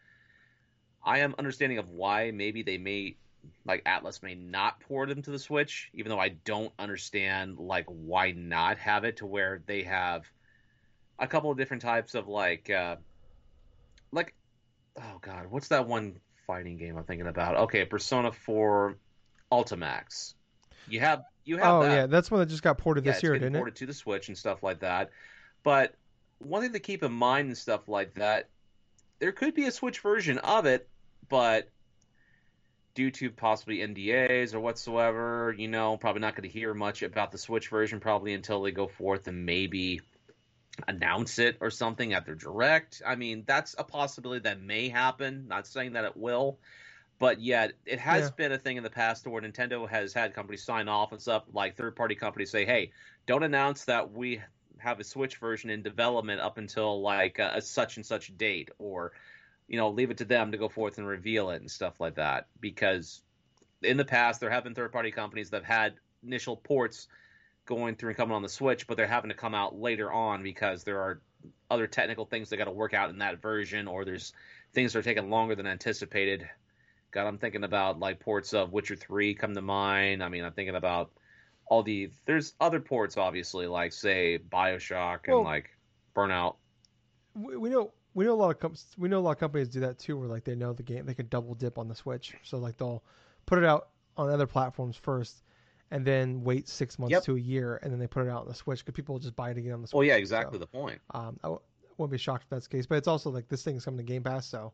I 1.04 1.20
am 1.20 1.36
understanding 1.38 1.78
of 1.78 1.90
why 1.90 2.32
maybe 2.32 2.64
they 2.64 2.78
may 2.78 3.18
like 3.66 3.84
Atlus 3.84 4.24
may 4.24 4.36
not 4.36 4.80
port 4.80 5.10
them 5.10 5.22
to 5.24 5.32
the 5.32 5.40
Switch, 5.40 5.90
even 5.94 6.10
though 6.10 6.20
I 6.20 6.30
don't 6.30 6.72
understand 6.80 7.58
like 7.58 7.86
why 7.88 8.32
not 8.32 8.78
have 8.78 9.04
it 9.04 9.18
to 9.18 9.26
where 9.26 9.62
they 9.66 9.84
have 9.84 10.26
a 11.20 11.28
couple 11.28 11.52
of 11.52 11.58
different 11.58 11.82
types 11.82 12.16
of 12.16 12.28
like 12.28 12.70
uh 12.70 12.96
like 14.12 14.34
oh 14.98 15.18
god, 15.22 15.48
what's 15.48 15.68
that 15.68 15.88
one 15.88 16.20
fighting 16.48 16.78
game 16.78 16.98
I'm 16.98 17.04
thinking 17.04 17.28
about? 17.28 17.58
Okay, 17.64 17.84
Persona 17.84 18.32
4 18.32 18.98
Ultimax. 19.52 20.36
You 20.90 21.00
have 21.00 21.24
you 21.46 21.58
have 21.58 21.80
Oh 21.80 21.84
that. 21.84 21.92
yeah, 21.96 22.06
that's 22.08 22.32
one 22.32 22.40
that 22.40 22.50
just 22.50 22.64
got 22.64 22.78
ported 22.78 23.06
Yeah, 23.06 23.14
this 23.14 23.24
year, 23.24 23.34
didn't 23.34 23.56
it? 23.56 23.60
ported 23.60 23.76
to 23.78 23.86
the 23.86 23.94
Switch 23.94 24.28
and 24.28 24.38
stuff 24.38 24.64
like 24.64 24.80
that. 24.80 25.12
But 25.64 25.94
one 26.40 26.62
thing 26.62 26.74
to 26.74 26.80
keep 26.80 27.04
in 27.04 27.12
mind 27.12 27.48
and 27.48 27.58
stuff 27.58 27.88
like 27.88 28.14
that, 28.16 28.50
there 29.20 29.32
could 29.32 29.54
be 29.54 29.66
a 29.66 29.72
Switch 29.72 30.00
version 30.00 30.38
of 30.40 30.66
it, 30.66 30.88
but 31.30 31.70
due 32.96 33.10
to 33.12 33.32
possibly 33.32 33.78
NDAs 33.78 34.54
or 34.54 34.60
whatsoever, 34.60 35.56
you 35.58 35.68
know, 35.68 35.98
probably 35.98 36.22
not 36.22 36.36
going 36.36 36.48
to 36.48 36.54
hear 36.60 36.74
much 36.74 37.02
about 37.02 37.32
the 37.32 37.38
Switch 37.38 37.70
version 37.70 38.00
probably 38.00 38.34
until 38.34 38.62
they 38.62 38.72
go 38.72 38.88
forth 38.88 39.28
and 39.28 39.46
maybe 39.46 40.02
announce 40.88 41.40
it 41.40 41.58
or 41.60 41.70
something 41.72 42.14
at 42.14 42.26
their 42.26 42.36
direct. 42.36 43.02
I 43.06 43.16
mean, 43.16 43.44
that's 43.46 43.76
a 43.78 43.84
possibility 43.84 44.42
that 44.42 44.62
may 44.62 44.90
happen. 44.90 45.48
Not 45.48 45.68
saying 45.68 45.94
that 45.94 46.06
it 46.06 46.18
will, 46.18 46.60
but 47.24 47.40
yet 47.40 47.72
it 47.86 48.00
has 48.00 48.26
Yeah. 48.26 48.36
been 48.36 48.52
a 48.52 48.58
thing 48.58 48.76
in 48.76 48.84
the 48.84 48.90
past 48.90 49.26
where 49.26 49.42
Nintendo 49.42 49.88
has 49.88 50.12
had 50.14 50.34
companies 50.34 50.62
sign 50.62 50.90
off 50.90 51.14
and 51.14 51.22
stuff 51.22 51.46
like 51.54 51.78
third 51.78 51.96
party 51.96 52.16
companies 52.16 52.52
say, 52.52 52.66
"Hey, 52.66 52.92
don't 53.28 53.44
announce 53.44 53.86
that 53.86 54.12
we 54.12 54.42
have 54.80 55.00
a 55.00 55.06
Switch 55.06 55.38
version 55.38 55.70
in 55.70 55.84
development 55.84 56.42
up 56.42 56.58
until 56.58 57.02
like 57.02 57.40
a, 57.40 57.54
a 57.56 57.62
such 57.62 57.96
and 57.96 58.06
such 58.06 58.38
date," 58.38 58.72
or 58.78 59.14
you 59.70 59.78
know, 59.78 59.90
leave 59.90 60.12
it 60.12 60.18
to 60.18 60.26
them 60.26 60.52
to 60.52 60.58
go 60.58 60.68
forth 60.68 60.98
and 60.98 61.08
reveal 61.08 61.50
it 61.52 61.62
and 61.62 61.72
stuff 61.72 62.02
like 62.02 62.16
that. 62.16 62.48
Because 62.60 63.22
in 63.82 63.96
the 63.96 64.04
past, 64.04 64.42
there 64.42 64.50
have 64.50 64.66
been 64.66 64.76
third 64.76 64.92
party 64.92 65.12
companies 65.12 65.50
that 65.52 65.64
have 65.64 65.78
had 65.78 65.94
initial 66.24 66.58
ports 66.58 67.08
going 67.66 67.96
through 67.96 68.10
and 68.10 68.18
coming 68.18 68.36
on 68.36 68.42
the 68.42 68.50
Switch, 68.50 68.86
but 68.86 68.98
they're 68.98 69.08
having 69.08 69.30
to 69.30 69.36
come 69.36 69.56
out 69.56 69.80
later 69.80 70.12
on 70.12 70.44
because 70.44 70.84
there 70.84 71.00
are 71.00 71.22
other 71.72 71.88
technical 71.88 72.26
things 72.26 72.50
they 72.50 72.58
got 72.58 72.66
to 72.66 72.72
work 72.72 72.94
out 72.94 73.12
in 73.12 73.20
that 73.20 73.42
version, 73.42 73.88
or 73.88 74.04
there's 74.04 74.34
things 74.74 74.92
that 74.92 75.00
are 75.00 75.04
taking 75.04 75.30
longer 75.30 75.56
than 75.56 75.68
anticipated. 75.68 76.50
God, 77.14 77.28
I'm 77.28 77.38
thinking 77.38 77.64
about 77.64 78.00
like 78.00 78.20
ports 78.20 78.54
of 78.54 78.72
Witcher 78.74 78.96
Three 78.96 79.34
come 79.36 79.54
to 79.56 79.62
mind. 79.62 80.24
I 80.24 80.30
mean, 80.30 80.44
I'm 80.44 80.54
thinking 80.54 80.76
about 80.76 81.12
all 81.68 81.84
the 81.84 82.10
there's 82.26 82.54
other 82.60 82.80
ports 82.80 83.16
obviously 83.18 83.68
like 83.68 83.94
say 83.94 84.40
Bioshock 84.52 85.20
and 85.28 85.40
like 85.44 85.70
Burnout. 86.16 86.56
we, 87.36 87.56
we 87.56 87.70
know 87.70 87.94
we 88.14 88.26
know 88.26 88.34
a 88.34 88.36
lot 88.36 88.52
of 88.52 88.60
com- 88.60 88.76
we 88.98 89.08
know 89.10 89.20
a 89.20 89.22
lot 89.22 89.32
of 89.32 89.38
companies 89.40 89.70
do 89.70 89.80
that 89.82 89.98
too, 90.00 90.18
where 90.18 90.28
like 90.28 90.44
they 90.44 90.56
know 90.56 90.74
the 90.74 90.84
game 90.84 91.06
they 91.06 91.14
can 91.14 91.28
double 91.28 91.56
dip 91.56 91.78
on 91.78 91.88
the 91.88 91.96
Switch, 91.96 92.36
so 92.44 92.58
like 92.58 92.78
they'll 92.78 93.04
put 93.46 93.58
it 93.60 93.66
out 93.66 93.90
on 94.18 94.30
other 94.30 94.46
platforms 94.48 94.96
first, 94.98 95.44
and 95.92 96.06
then 96.06 96.44
wait 96.44 96.68
six 96.68 97.00
months 97.00 97.12
Yep. 97.12 97.24
to 97.24 97.36
a 97.36 97.40
year, 97.40 97.80
and 97.82 97.92
then 97.92 98.00
they 98.00 98.08
put 98.08 98.26
it 98.26 98.30
out 98.30 98.42
on 98.42 98.48
the 98.48 98.54
Switch 98.54 98.84
because 98.86 98.96
people 98.96 99.18
just 99.20 99.36
buy 99.36 99.50
it 99.52 99.58
again 99.58 99.74
on 99.74 99.82
the 99.82 99.88
Switch. 99.88 99.98
Well, 99.98 100.06
yeah, 100.06 100.16
exactly 100.18 100.56
So, 100.56 100.60
the 100.60 100.68
point. 100.68 101.00
um, 101.14 101.40
I 101.44 101.48
w- 101.48 101.62
wouldn't 101.98 102.12
be 102.12 102.18
shocked 102.18 102.44
if 102.44 102.50
that's 102.50 102.68
the 102.68 102.78
case, 102.78 102.86
but 102.86 102.96
it's 102.98 103.08
also 103.08 103.30
like 103.32 103.48
this 103.50 103.64
thing's 103.64 103.86
coming 103.86 103.98
to 104.00 104.04
Game 104.04 104.22
Pass, 104.24 104.46
so 104.46 104.72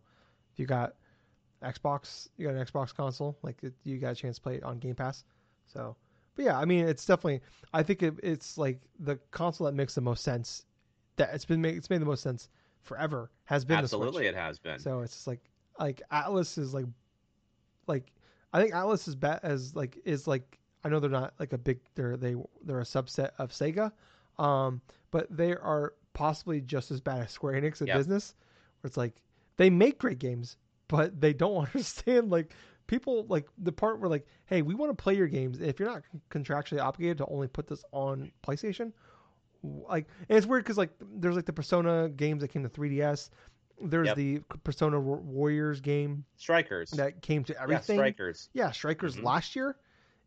if 0.51 0.59
you 0.59 0.65
got 0.65 0.95
Xbox, 1.63 2.27
you 2.37 2.47
got 2.47 2.55
an 2.55 2.65
Xbox 2.65 2.93
console, 2.95 3.37
like 3.41 3.63
it, 3.63 3.73
you 3.83 3.97
got 3.97 4.11
a 4.11 4.15
chance 4.15 4.37
to 4.37 4.41
play 4.41 4.55
it 4.55 4.63
on 4.63 4.79
Game 4.79 4.95
Pass. 4.95 5.23
So, 5.65 5.95
but 6.35 6.45
yeah, 6.45 6.57
I 6.57 6.65
mean, 6.65 6.87
it's 6.87 7.05
definitely. 7.05 7.41
I 7.73 7.83
think 7.83 8.01
it, 8.03 8.15
it's 8.23 8.57
like 8.57 8.81
the 8.99 9.17
console 9.31 9.65
that 9.65 9.73
makes 9.73 9.95
the 9.95 10.01
most 10.01 10.23
sense. 10.23 10.65
That 11.17 11.33
it's 11.33 11.45
been 11.45 11.61
made, 11.61 11.75
it's 11.75 11.89
made 11.89 12.01
the 12.01 12.05
most 12.05 12.23
sense 12.23 12.49
forever 12.81 13.29
has 13.43 13.65
been 13.65 13.77
Absolutely, 13.77 14.25
it 14.25 14.35
has 14.35 14.57
been. 14.57 14.79
So 14.79 15.01
it's 15.01 15.13
just 15.13 15.27
like 15.27 15.41
like 15.79 16.01
Atlus 16.11 16.57
is 16.57 16.73
like 16.73 16.85
like 17.87 18.11
I 18.53 18.61
think 18.61 18.73
Atlus 18.73 19.07
is 19.07 19.15
bad 19.15 19.41
as 19.43 19.75
like 19.75 19.99
is 20.05 20.27
like 20.27 20.59
I 20.83 20.89
know 20.89 20.99
they're 20.99 21.09
not 21.09 21.33
like 21.39 21.53
a 21.53 21.57
big 21.57 21.79
they're 21.95 22.17
they 22.17 22.35
they're 22.63 22.79
a 22.79 22.83
subset 22.83 23.31
of 23.37 23.51
Sega, 23.51 23.91
um, 24.37 24.81
but 25.11 25.27
they 25.29 25.53
are 25.53 25.93
possibly 26.13 26.61
just 26.61 26.91
as 26.91 27.01
bad 27.01 27.19
as 27.21 27.31
Square 27.31 27.61
Enix 27.61 27.81
in 27.81 27.87
Yep. 27.87 27.97
business. 27.97 28.35
Where 28.81 28.87
it's 28.87 28.97
like 28.97 29.21
they 29.57 29.69
make 29.69 29.99
great 29.99 30.19
games, 30.19 30.55
but 30.89 31.21
they 31.21 31.31
don't 31.31 31.65
understand 31.67 32.29
like 32.29 32.53
people 32.87 33.25
like 33.29 33.47
the 33.59 33.71
part 33.71 33.99
where 34.01 34.09
like 34.09 34.25
hey 34.47 34.61
we 34.61 34.75
want 34.75 34.89
to 34.95 35.01
play 35.01 35.13
your 35.15 35.27
games 35.27 35.61
if 35.61 35.79
you're 35.79 35.87
not 35.89 36.01
contractually 36.29 36.83
obligated 36.83 37.17
to 37.19 37.25
only 37.27 37.47
put 37.47 37.67
this 37.67 37.85
on 37.93 38.29
PlayStation 38.45 38.91
like 39.63 40.07
and 40.27 40.37
it's 40.37 40.47
weird 40.47 40.63
because 40.63 40.77
like 40.77 40.89
there's 41.15 41.35
like 41.35 41.45
the 41.45 41.53
Persona 41.53 42.09
games 42.09 42.41
that 42.41 42.47
came 42.49 42.63
to 42.63 42.69
3DS. 42.69 43.29
There's 43.81 44.07
Yep. 44.07 44.15
the 44.17 44.39
Persona 44.65 44.99
Warriors 44.99 45.79
game 45.79 46.25
Strikers. 46.35 46.91
that 46.91 47.21
came 47.21 47.43
to 47.45 47.53
yeah, 47.53 47.63
everything. 47.63 47.97
Strikers. 47.97 48.49
Yeah, 48.53 48.71
Strikers 48.71 49.15
Mhm. 49.15 49.23
last 49.23 49.55
year. 49.55 49.77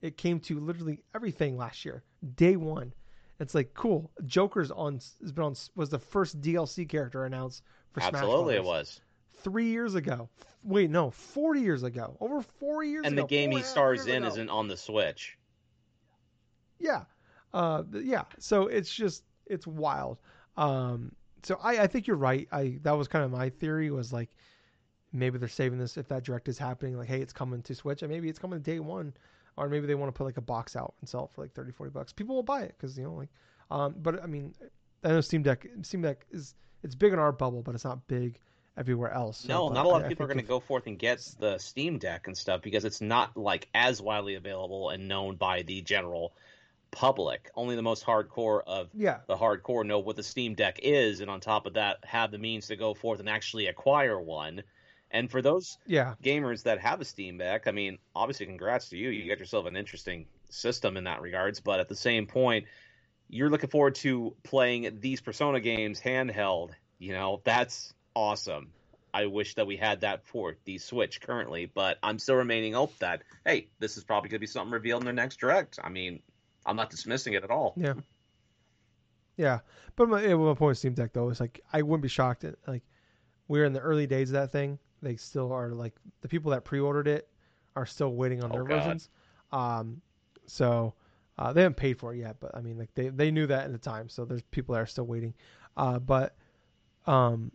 It 0.01 0.17
came 0.17 0.41
to 0.41 0.59
literally 0.59 1.03
everything 1.15 1.57
last 1.57 1.85
year, 1.85 2.03
day 2.35 2.57
one. 2.57 2.93
It's 3.41 3.55
like 3.55 3.73
cool. 3.75 4.11
Joker's 4.27 4.71
on 4.71 4.95
has 5.21 5.33
been 5.33 5.45
on 5.45 5.55
was 5.75 5.91
the 5.91 5.99
first 5.99 6.41
DLC 6.41 6.89
character 6.89 7.25
announced 7.25 7.63
for 7.93 8.01
Smash 8.01 8.15
Absolutely, 8.15 8.55
it 8.57 8.65
was. 8.65 9.01
Three 9.43 9.67
years 9.71 9.95
ago. 9.95 10.29
Wait, 10.65 10.91
no, 10.91 11.11
forty 11.11 11.61
years 11.61 11.83
ago. 11.83 12.17
Over 12.21 12.43
four 12.43 12.85
years 12.85 13.05
And 13.07 13.15
ago. 13.15 13.23
the 13.23 13.29
game 13.29 13.51
he 13.51 13.57
and 13.57 13.65
a 13.65 13.67
half 13.67 13.71
stars 13.73 14.07
in 14.07 14.23
ago. 14.23 14.29
isn't 14.33 14.49
on 14.49 14.69
the 14.69 14.77
Switch. 14.77 15.37
Yeah. 16.79 17.05
Uh, 17.53 17.83
yeah. 17.93 18.25
So 18.39 18.67
it's 18.67 18.93
just 18.93 19.25
it's 19.47 19.67
wild. 19.67 20.19
Um, 20.57 21.13
so 21.43 21.59
I, 21.63 21.81
I 21.83 21.87
think 21.87 22.07
you're 22.07 22.17
right. 22.17 22.49
I 22.53 22.79
that 22.83 22.93
was 22.93 23.09
kind 23.09 23.25
of 23.25 23.31
my 23.31 23.51
theory 23.51 23.91
was 23.91 24.13
like 24.13 24.31
maybe 25.13 25.39
they're 25.39 25.49
saving 25.49 25.79
this 25.79 25.97
if 25.97 26.09
that 26.09 26.25
direct 26.25 26.49
is 26.49 26.59
happening. 26.59 26.97
Like, 26.97 27.09
hey, 27.09 27.21
it's 27.21 27.33
coming 27.33 27.63
to 27.63 27.75
Switch, 27.75 28.03
and 28.03 28.11
maybe 28.11 28.29
it's 28.29 28.39
coming 28.39 28.61
day 28.61 28.79
one, 28.81 29.13
or 29.57 29.69
maybe 29.69 29.87
they 29.87 29.95
want 29.95 30.09
to 30.15 30.17
put 30.17 30.25
like 30.25 30.37
a 30.39 30.43
box 30.43 30.77
out 30.77 30.95
and 31.01 31.09
sell 31.09 31.25
it 31.25 31.31
for 31.35 31.43
like 31.43 31.53
30, 31.53 31.73
40 31.73 31.91
bucks. 31.91 32.13
People 32.13 32.35
will 32.37 32.43
buy 32.43 32.63
it 32.63 32.75
because 32.79 32.97
you 32.97 33.05
know 33.05 33.15
like. 33.15 33.29
Um, 33.71 33.95
but 34.03 34.23
I 34.23 34.27
mean, 34.27 34.55
I 35.05 35.09
know 35.09 35.21
Steam 35.21 35.43
Deck. 35.43 35.67
Steam 35.83 36.03
Deck 36.03 36.27
is 36.31 36.55
it's 36.83 36.95
big 36.95 37.13
in 37.13 37.19
our 37.19 37.33
bubble, 37.33 37.63
but 37.63 37.75
it's 37.75 37.85
not 37.85 38.07
big 38.07 38.39
everywhere 38.77 39.13
else. 39.13 39.39
So, 39.39 39.53
No, 39.53 39.69
not 39.69 39.85
a 39.87 39.89
lot 39.89 40.03
I- 40.03 40.05
of 40.05 40.09
people 40.09 40.25
are 40.25 40.29
going 40.29 40.39
to 40.39 40.43
go 40.45 40.61
forth 40.61 40.87
and 40.87 40.99
get 40.99 41.19
the 41.39 41.59
Steam 41.59 41.99
Deck 41.99 42.27
and 42.27 42.37
stuff 42.37 42.63
because 42.63 42.85
it's 42.85 43.01
not 43.01 43.37
like 43.37 43.69
as 43.75 44.01
widely 44.01 44.35
available 44.35 44.91
and 44.91 45.09
known 45.09 45.37
by 45.37 45.63
the 45.63 45.83
general 45.83 46.35
public. 46.91 47.51
Only 47.55 47.77
the 47.77 47.83
most 47.83 48.05
hardcore 48.05 48.63
of 48.67 48.91
Yeah, 48.95 49.21
the 49.27 49.37
hardcore 49.37 49.85
know 49.87 49.99
what 49.99 50.17
the 50.17 50.23
Steam 50.23 50.55
Deck 50.55 50.79
is, 50.83 51.21
and 51.21 51.31
on 51.31 51.41
top 51.41 51.67
of 51.67 51.75
that, 51.75 51.99
have 52.05 52.31
the 52.31 52.39
means 52.39 52.67
to 52.69 52.77
go 52.77 52.95
forth 52.95 53.21
and 53.21 53.29
actually 53.29 53.67
acquire 53.67 54.21
one. 54.21 54.63
And 55.11 55.31
for 55.31 55.43
those 55.43 55.79
yeah, 55.87 56.15
gamers 56.23 56.63
that 56.65 56.79
have 56.81 57.01
a 57.01 57.05
Steam 57.05 57.39
Deck, 57.39 57.67
I 57.67 57.71
mean, 57.71 57.99
obviously, 58.15 58.47
congrats 58.47 58.89
to 58.91 58.97
you. 58.97 59.11
You 59.11 59.29
got 59.29 59.39
yourself 59.39 59.67
an 59.67 59.77
interesting 59.77 60.27
system 60.51 60.97
in 60.97 61.05
that 61.05 61.21
regards. 61.21 61.61
But 61.61 61.81
at 61.81 61.89
the 61.89 61.97
same 61.97 62.27
point, 62.27 62.67
you're 63.29 63.51
looking 63.51 63.71
forward 63.71 63.95
to 63.97 64.35
playing 64.43 65.01
these 65.01 65.21
Persona 65.21 65.61
games 65.61 66.01
handheld. 66.01 66.71
You 66.99 67.13
know, 67.13 67.41
that's 67.45 67.93
awesome. 68.15 68.73
I 69.15 69.27
wish 69.27 69.55
that 69.57 69.67
we 69.67 69.77
had 69.77 70.01
that 70.01 70.25
for 70.25 70.57
the 70.65 70.79
Switch 70.79 71.21
currently, 71.21 71.67
but 71.67 71.99
I'm 72.03 72.19
still 72.19 72.37
remaining 72.37 72.73
hope 72.73 72.97
that 73.01 73.23
hey, 73.45 73.69
this 73.79 73.97
is 73.97 74.05
probably 74.05 74.31
going 74.31 74.39
to 74.39 74.41
be 74.41 74.47
something 74.47 74.73
revealed 74.73 75.03
in 75.03 75.07
the 75.07 75.13
next 75.13 75.39
direct. 75.41 75.79
I 75.83 75.91
mean, 75.91 76.21
I'm 76.65 76.77
not 76.77 76.89
dismissing 76.91 77.35
it 77.35 77.45
at 77.45 77.51
all. 77.51 77.75
Yeah. 77.77 77.95
Yeah. 79.37 79.61
But 79.97 80.09
my, 80.09 80.23
yeah, 80.25 80.35
my 80.35 80.55
point 80.55 80.61
with 80.71 80.79
Steam 80.79 80.95
Deck 80.95 81.13
though 81.13 81.29
is 81.29 81.41
like 81.41 81.61
I 81.73 81.83
wouldn't 81.83 82.03
be 82.03 82.09
shocked 82.09 82.45
at 82.45 82.55
like 82.67 82.83
we're 83.49 83.65
in 83.65 83.73
the 83.73 83.81
early 83.81 84.07
days 84.07 84.31
of 84.31 84.35
that 84.35 84.51
thing. 84.53 84.79
They 85.03 85.17
still 85.17 85.53
are 85.53 85.71
like 85.71 85.95
the 86.23 86.29
people 86.29 86.53
that 86.53 86.65
pre-ordered 86.65 87.09
it 87.09 87.29
are 87.77 87.87
still 87.87 88.15
waiting 88.15 88.43
on 88.43 88.51
Oh, 88.51 88.55
their 88.55 88.65
God. 88.65 88.83
versions. 88.85 89.11
Um, 89.51 90.01
so 90.47 90.95
uh, 91.39 91.53
they 91.53 91.63
haven't 91.63 91.77
paid 91.77 91.99
for 91.99 92.15
it 92.15 92.19
yet, 92.19 92.37
but 92.41 92.55
I 92.55 92.61
mean 92.61 92.79
like 92.79 92.95
they 92.95 93.09
they 93.09 93.31
knew 93.31 93.47
that 93.47 93.65
at 93.67 93.73
the 93.73 93.79
time. 93.79 94.09
So 94.09 94.25
there's 94.25 94.43
people 94.45 94.75
that 94.75 94.81
are 94.81 94.87
still 94.87 95.05
waiting. 95.05 95.35
Uh, 95.77 95.99
but 95.99 96.35
um, 97.07 97.51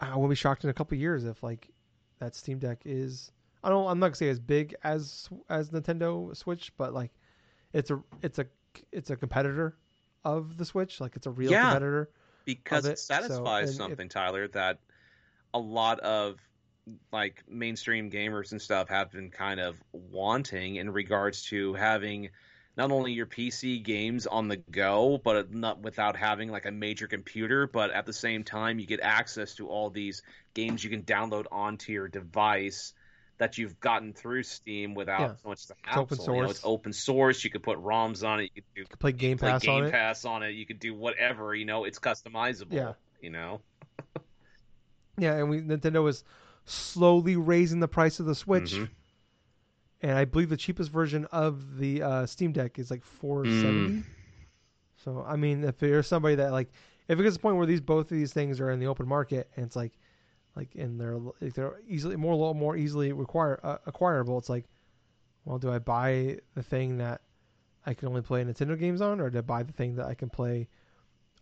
I 0.00 0.14
wouldn't 0.14 0.30
be 0.30 0.34
shocked 0.36 0.64
in 0.64 0.70
a 0.70 0.74
couple 0.74 0.96
years 0.98 1.24
if 1.24 1.42
like 1.42 1.68
that 2.18 2.34
Steam 2.34 2.58
Deck 2.58 2.82
is. 2.84 3.32
I 3.64 3.68
don't. 3.70 3.86
I'm 3.88 3.98
not 3.98 4.08
gonna 4.08 4.16
say 4.16 4.28
as 4.28 4.38
big 4.40 4.74
as 4.84 5.28
as 5.48 5.70
Nintendo 5.70 6.36
Switch, 6.36 6.72
but 6.76 6.92
like 6.94 7.10
it's 7.72 7.90
a 7.90 8.02
it's 8.22 8.38
a 8.38 8.46
it's 8.92 9.10
a 9.10 9.16
competitor 9.16 9.76
of 10.24 10.56
the 10.56 10.64
Switch. 10.64 11.00
Like 11.00 11.16
it's 11.16 11.26
a 11.26 11.30
real 11.30 11.50
Yeah. 11.50 11.62
competitor. 11.70 12.10
because 12.44 12.86
it 12.86 12.92
it, 12.92 12.98
satisfies 12.98 13.70
if- 13.70 13.76
something, 13.76 14.08
Tyler, 14.08 14.46
that 14.48 14.78
a 15.54 15.58
lot 15.58 15.98
of 16.00 16.38
like 17.12 17.42
mainstream 17.48 18.10
gamers 18.10 18.52
and 18.52 18.62
stuff 18.62 18.88
have 18.88 19.10
been 19.10 19.30
kind 19.30 19.58
of 19.58 19.82
wanting 19.92 20.76
in 20.76 20.90
regards 20.90 21.42
to 21.46 21.74
having 21.74 22.28
not 22.76 22.90
only 22.92 23.12
your 23.12 23.26
PC 23.26 23.82
games 23.82 24.26
on 24.26 24.48
the 24.48 24.56
go, 24.56 25.18
but 25.24 25.52
not 25.52 25.80
without 25.80 26.16
having 26.16 26.50
like 26.50 26.66
a 26.66 26.70
major 26.70 27.06
computer, 27.06 27.66
but 27.66 27.90
at 27.90 28.04
the 28.06 28.12
same 28.12 28.44
time 28.44 28.78
you 28.78 28.86
get 28.86 29.00
access 29.00 29.54
to 29.54 29.68
all 29.68 29.88
these 29.90 30.22
games 30.54 30.84
you 30.84 30.90
can 30.90 31.02
download 31.02 31.46
onto 31.50 31.92
your 31.92 32.08
device 32.08 32.92
that 33.38 33.58
you've 33.58 33.78
gotten 33.80 34.12
through 34.14 34.42
Steam 34.42 34.94
without 34.94 35.20
Yeah. 35.20 35.34
so 35.42 35.48
much 35.48 35.62
of 35.62 35.68
the 35.68 35.74
It's 35.86 35.96
open 35.96 36.18
hassle. 36.18 36.34
You 36.34 36.42
know, 36.42 36.50
it's 36.50 36.60
open 36.64 36.92
source. 36.92 37.44
You 37.44 37.50
could 37.50 37.62
put 37.62 37.78
ROMs 37.78 38.26
on 38.26 38.40
it. 38.40 38.44
You 38.44 38.62
could 38.62 38.64
do 38.74 38.80
You 38.80 38.86
can 38.86 38.96
play 38.98 39.12
Game 39.12 39.36
play 39.38 39.50
Pass 39.50 39.62
Game 39.62 39.84
on 39.84 39.84
it. 39.84 40.24
On 40.24 40.42
it. 40.42 40.50
You 40.52 40.64
could 40.64 40.78
do 40.78 40.94
whatever. 40.94 41.54
You 41.54 41.66
know, 41.66 41.84
it's 41.84 41.98
customizable. 41.98 42.72
Yeah. 42.72 42.92
You 43.20 43.30
know. 43.30 43.60
Yeah, 45.18 45.36
and 45.36 45.48
we 45.48 45.62
Nintendo 45.62 46.06
is 46.10 46.24
slowly 46.66 47.36
raising 47.36 47.80
the 47.80 47.88
price 47.88 48.20
of 48.20 48.26
the 48.26 48.34
Switch. 48.34 48.74
Mhm. 48.74 48.90
And 50.02 50.12
I 50.12 50.24
believe 50.24 50.48
the 50.48 50.56
cheapest 50.56 50.90
version 50.90 51.24
of 51.32 51.78
the 51.78 52.02
uh, 52.02 52.26
Steam 52.26 52.52
Deck 52.52 52.78
is 52.78 52.90
like 52.90 53.04
470. 53.04 53.88
Mm. 53.88 54.04
So 54.96 55.24
I 55.26 55.36
mean, 55.36 55.64
if 55.64 55.78
there's 55.78 56.06
somebody 56.06 56.34
that 56.36 56.52
like, 56.52 56.68
if 57.08 57.18
it 57.18 57.22
gets 57.22 57.36
to 57.36 57.38
the 57.38 57.42
point 57.42 57.56
where 57.56 57.66
these 57.66 57.80
both 57.80 58.10
of 58.10 58.16
these 58.16 58.32
things 58.32 58.60
are 58.60 58.70
in 58.70 58.80
the 58.80 58.86
open 58.86 59.06
market 59.06 59.48
and 59.56 59.64
it's 59.64 59.76
like, 59.76 59.92
like 60.56 60.74
and 60.74 61.00
they're 61.00 61.18
if 61.40 61.54
they're 61.54 61.80
easily 61.86 62.16
more 62.16 62.54
more 62.54 62.76
easily 62.76 63.12
require 63.12 63.60
uh, 63.62 63.78
acquirable, 63.86 64.38
it's 64.38 64.48
like, 64.48 64.64
well, 65.44 65.58
do 65.58 65.70
I 65.70 65.78
buy 65.78 66.38
the 66.54 66.62
thing 66.62 66.98
that 66.98 67.20
I 67.86 67.94
can 67.94 68.08
only 68.08 68.22
play 68.22 68.42
Nintendo 68.42 68.78
games 68.78 69.00
on, 69.00 69.20
or 69.20 69.30
do 69.30 69.38
I 69.38 69.42
buy 69.42 69.62
the 69.62 69.72
thing 69.72 69.94
that 69.96 70.06
I 70.06 70.14
can 70.14 70.28
play 70.28 70.68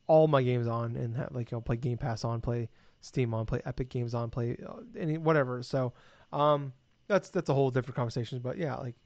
all 0.07 0.29
my 0.29 0.43
games 0.43 0.67
on 0.67 0.97
and 0.97 1.17
have 1.17 1.31
like 1.33 1.51
you 1.51 1.57
know 1.57 1.63
play 1.63 1.77
Game 1.77 1.97
Pass 1.97 2.25
on, 2.25 2.41
play 2.41 2.69
Steam 3.01 3.33
on, 3.33 3.47
play 3.47 3.63
Epic 3.65 3.89
Games 3.89 4.15
on, 4.15 4.31
play 4.31 4.57
uh, 4.67 4.81
any 4.99 5.17
whatever. 5.17 5.63
So, 5.63 5.95
um, 6.33 6.73
that's 7.09 7.31
that's 7.31 7.49
a 7.49 7.55
whole 7.55 7.71
different 7.71 7.97
conversation. 7.97 8.41
But 8.41 8.59
yeah, 8.59 8.77
like 8.77 8.97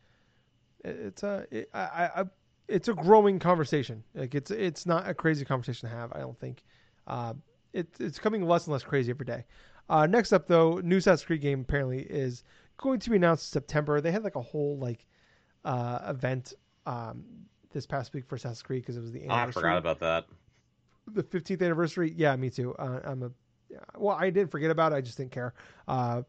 it's 0.84 1.22
a 1.22 1.46
it, 1.50 1.70
I, 1.74 2.10
I 2.16 2.24
it's 2.68 2.88
a 2.88 2.94
growing 2.94 3.38
conversation. 3.38 4.02
Like 4.14 4.34
it's 4.34 4.50
it's 4.50 4.86
not 4.86 5.08
a 5.08 5.14
crazy 5.14 5.44
conversation 5.44 5.88
to 5.88 5.94
have. 5.94 6.12
I 6.12 6.20
don't 6.20 6.38
think. 6.38 6.62
Uh, 7.06 7.34
it, 7.72 7.88
it's 8.00 8.18
coming 8.18 8.46
less 8.46 8.66
and 8.66 8.72
less 8.72 8.82
crazy 8.82 9.10
every 9.10 9.26
day. 9.26 9.44
Uh, 9.88 10.06
next 10.06 10.32
up, 10.32 10.46
though, 10.46 10.80
new 10.84 10.98
Assassin's 10.98 11.24
Creed 11.24 11.40
game 11.40 11.60
apparently 11.60 12.00
is 12.00 12.44
going 12.76 13.00
to 13.00 13.10
be 13.10 13.16
announced 13.16 13.48
in 13.48 13.52
September. 13.60 14.00
They 14.00 14.10
had 14.12 14.24
like 14.24 14.36
a 14.36 14.42
whole 14.42 14.78
like 14.78 15.06
uh, 15.64 16.00
event 16.08 16.54
um, 16.86 17.24
this 17.72 17.86
past 17.86 18.12
week 18.12 18.26
for 18.26 18.36
Assassin's 18.36 18.62
Creed 18.62 18.82
because 18.82 18.96
it 18.96 19.00
was 19.00 19.12
the 19.12 19.22
Oh, 19.28 19.34
I 19.34 19.50
forgot 19.50 19.78
about 19.78 20.00
that. 20.00 20.26
the 21.06 21.22
15th 21.22 21.62
anniversary. 21.62 22.12
Yeah, 22.16 22.36
me 22.36 22.50
too. 22.50 22.74
Uh, 22.74 23.00
I'm 23.04 23.22
a 23.22 23.30
yeah, 23.70 23.78
well, 23.96 24.16
I 24.18 24.30
didn't 24.30 24.50
forget 24.50 24.70
about 24.70 24.92
it. 24.92 24.96
I 24.96 25.00
just 25.02 25.18
didn't 25.18 25.32
care. 25.32 25.52
Uh, 25.86 26.22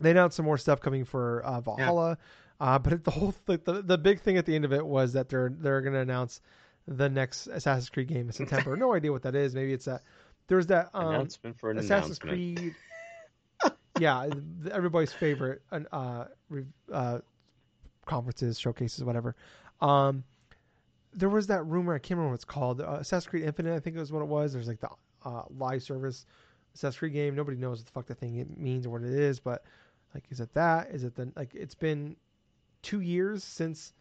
they 0.00 0.10
announced 0.10 0.36
some 0.36 0.46
more 0.46 0.58
stuff 0.58 0.80
coming 0.80 1.04
for 1.04 1.42
uh, 1.42 1.60
Valhalla, 1.60 2.18
uh, 2.60 2.78
but 2.78 3.04
the 3.04 3.10
whole 3.10 3.34
like, 3.46 3.64
the 3.64 3.82
the 3.82 3.98
big 3.98 4.20
thing 4.20 4.36
at 4.36 4.46
the 4.46 4.54
end 4.54 4.64
of 4.64 4.72
it 4.72 4.84
was 4.84 5.12
that 5.14 5.28
they're 5.28 5.52
they're 5.54 5.80
going 5.80 5.94
to 5.94 6.00
announce 6.00 6.40
the 6.86 7.08
next 7.08 7.46
Assassin's 7.46 7.88
Creed 7.88 8.08
game 8.08 8.26
in 8.26 8.32
September. 8.32 8.76
no 8.76 8.92
idea 8.94 9.12
what 9.12 9.22
that 9.22 9.34
is. 9.34 9.54
Maybe 9.54 9.72
it's 9.72 9.84
that 9.84 10.02
there's 10.48 10.66
that 10.66 10.90
um, 10.92 11.08
announcement 11.08 11.58
for 11.58 11.70
an 11.70 11.78
Assassin's. 11.78 12.18
Creed. 12.18 12.74
yeah, 14.00 14.28
everybody's 14.70 15.12
favorite 15.12 15.62
uh, 15.70 16.24
uh, 16.92 17.18
conferences, 18.06 18.58
showcases, 18.58 19.04
whatever. 19.04 19.36
Um, 19.80 20.24
there 21.14 21.28
was 21.28 21.48
that 21.48 21.64
rumor. 21.64 21.94
I 21.94 21.98
can't 21.98 22.18
remember 22.18 22.30
what 22.30 22.34
it's 22.36 22.44
called. 22.44 22.80
Uh, 22.80 22.98
Assassin's 23.00 23.28
Creed 23.28 23.44
Infinite, 23.44 23.74
I 23.74 23.80
think 23.80 23.96
it 23.96 24.00
was 24.00 24.12
what 24.12 24.22
it 24.22 24.28
was. 24.28 24.52
There's 24.52 24.68
like 24.68 24.80
the 24.80 24.90
uh, 25.24 25.42
live 25.56 25.82
service 25.82 26.26
Assassin's 26.74 26.98
Creed 26.98 27.12
game. 27.12 27.34
Nobody 27.34 27.56
knows 27.56 27.78
what 27.78 27.86
the 27.86 27.92
fuck 27.92 28.06
that 28.06 28.18
thing 28.18 28.36
it 28.36 28.58
means 28.58 28.86
or 28.86 28.90
what 28.90 29.02
it 29.02 29.12
is. 29.12 29.40
But 29.40 29.62
like, 30.14 30.24
is 30.30 30.40
it 30.40 30.52
that? 30.54 30.90
Is 30.90 31.04
it 31.04 31.14
the 31.14 31.32
like? 31.36 31.54
It's 31.54 31.74
been 31.74 32.16
two 32.82 33.00
years 33.00 33.44
since 33.44 33.92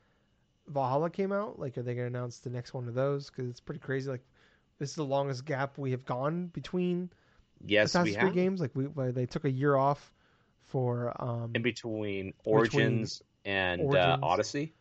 Valhalla 0.67 1.09
came 1.09 1.31
out. 1.31 1.59
Like, 1.59 1.77
are 1.77 1.81
they 1.81 1.95
going 1.95 2.11
to 2.11 2.17
announce 2.17 2.39
the 2.39 2.49
next 2.49 2.73
one 2.73 2.87
of 2.87 2.93
those? 2.93 3.29
Because 3.29 3.49
it's 3.49 3.59
pretty 3.59 3.79
crazy. 3.79 4.09
Like, 4.09 4.25
this 4.79 4.89
is 4.89 4.95
the 4.95 5.05
longest 5.05 5.45
gap 5.45 5.77
we 5.77 5.91
have 5.91 6.05
gone 6.05 6.47
between 6.47 7.09
Yes, 7.65 7.89
Assassin's 7.89 8.17
Creed 8.17 8.33
games. 8.33 8.61
Like, 8.61 8.71
we 8.73 8.87
they 9.11 9.25
took 9.25 9.45
a 9.45 9.51
year 9.51 9.75
off 9.75 10.13
for 10.63 11.13
um 11.21 11.51
In 11.55 11.61
between 11.61 12.33
Origins 12.45 13.21
and 13.45 13.81
Origins. 13.81 14.19
Uh, 14.21 14.25
Odyssey. 14.25 14.73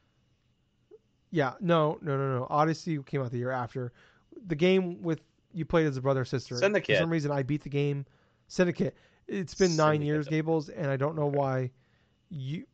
Yeah, 1.31 1.55
no, 1.61 1.99
no, 2.01 2.17
no, 2.17 2.39
no. 2.39 2.47
Odyssey 2.49 2.99
came 3.03 3.21
out 3.21 3.31
the 3.31 3.39
year 3.39 3.51
after. 3.51 3.93
The 4.47 4.55
game 4.55 5.03
with 5.03 5.21
you 5.53 5.65
played 5.65 5.87
as 5.87 5.97
a 5.97 6.01
brother 6.01 6.23
or 6.23 6.25
sister. 6.25 6.57
Syndicate. 6.57 6.97
For 6.97 7.03
some 7.03 7.11
reason, 7.11 7.31
I 7.31 7.43
beat 7.43 7.63
the 7.63 7.69
game. 7.69 8.07
Syndicate. 8.47 8.97
It's 9.29 9.55
been 9.55 9.77
nine 9.77 10.03
years, 10.03 10.27
Gables, 10.27 10.69
and 10.71 10.91
I 10.91 10.97
don't 10.97 11.15
know 11.17 11.27
why. 11.27 11.71
You, 12.31 12.65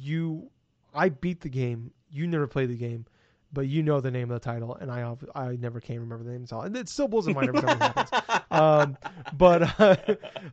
you, 0.00 0.50
I 0.94 1.08
beat 1.08 1.40
the 1.40 1.48
game. 1.48 1.90
You 2.10 2.26
never 2.26 2.46
played 2.46 2.68
the 2.68 2.76
game, 2.76 3.06
but 3.52 3.62
you 3.62 3.82
know 3.82 4.00
the 4.00 4.10
name 4.10 4.30
of 4.30 4.40
the 4.40 4.44
title, 4.44 4.74
and 4.76 4.90
I, 4.90 5.14
I 5.34 5.56
never 5.56 5.80
can 5.80 6.00
remember 6.00 6.24
the 6.24 6.32
name. 6.32 6.46
So 6.46 6.60
and 6.60 6.76
it 6.76 6.88
still 6.88 7.08
blows 7.08 7.26
my 7.26 7.32
mind 7.32 7.48
every 7.48 7.60
time 7.60 7.76
it 7.76 7.82
happens. 7.82 8.10
Um, 8.52 8.98
but 9.38 9.62
uh, 9.80 9.96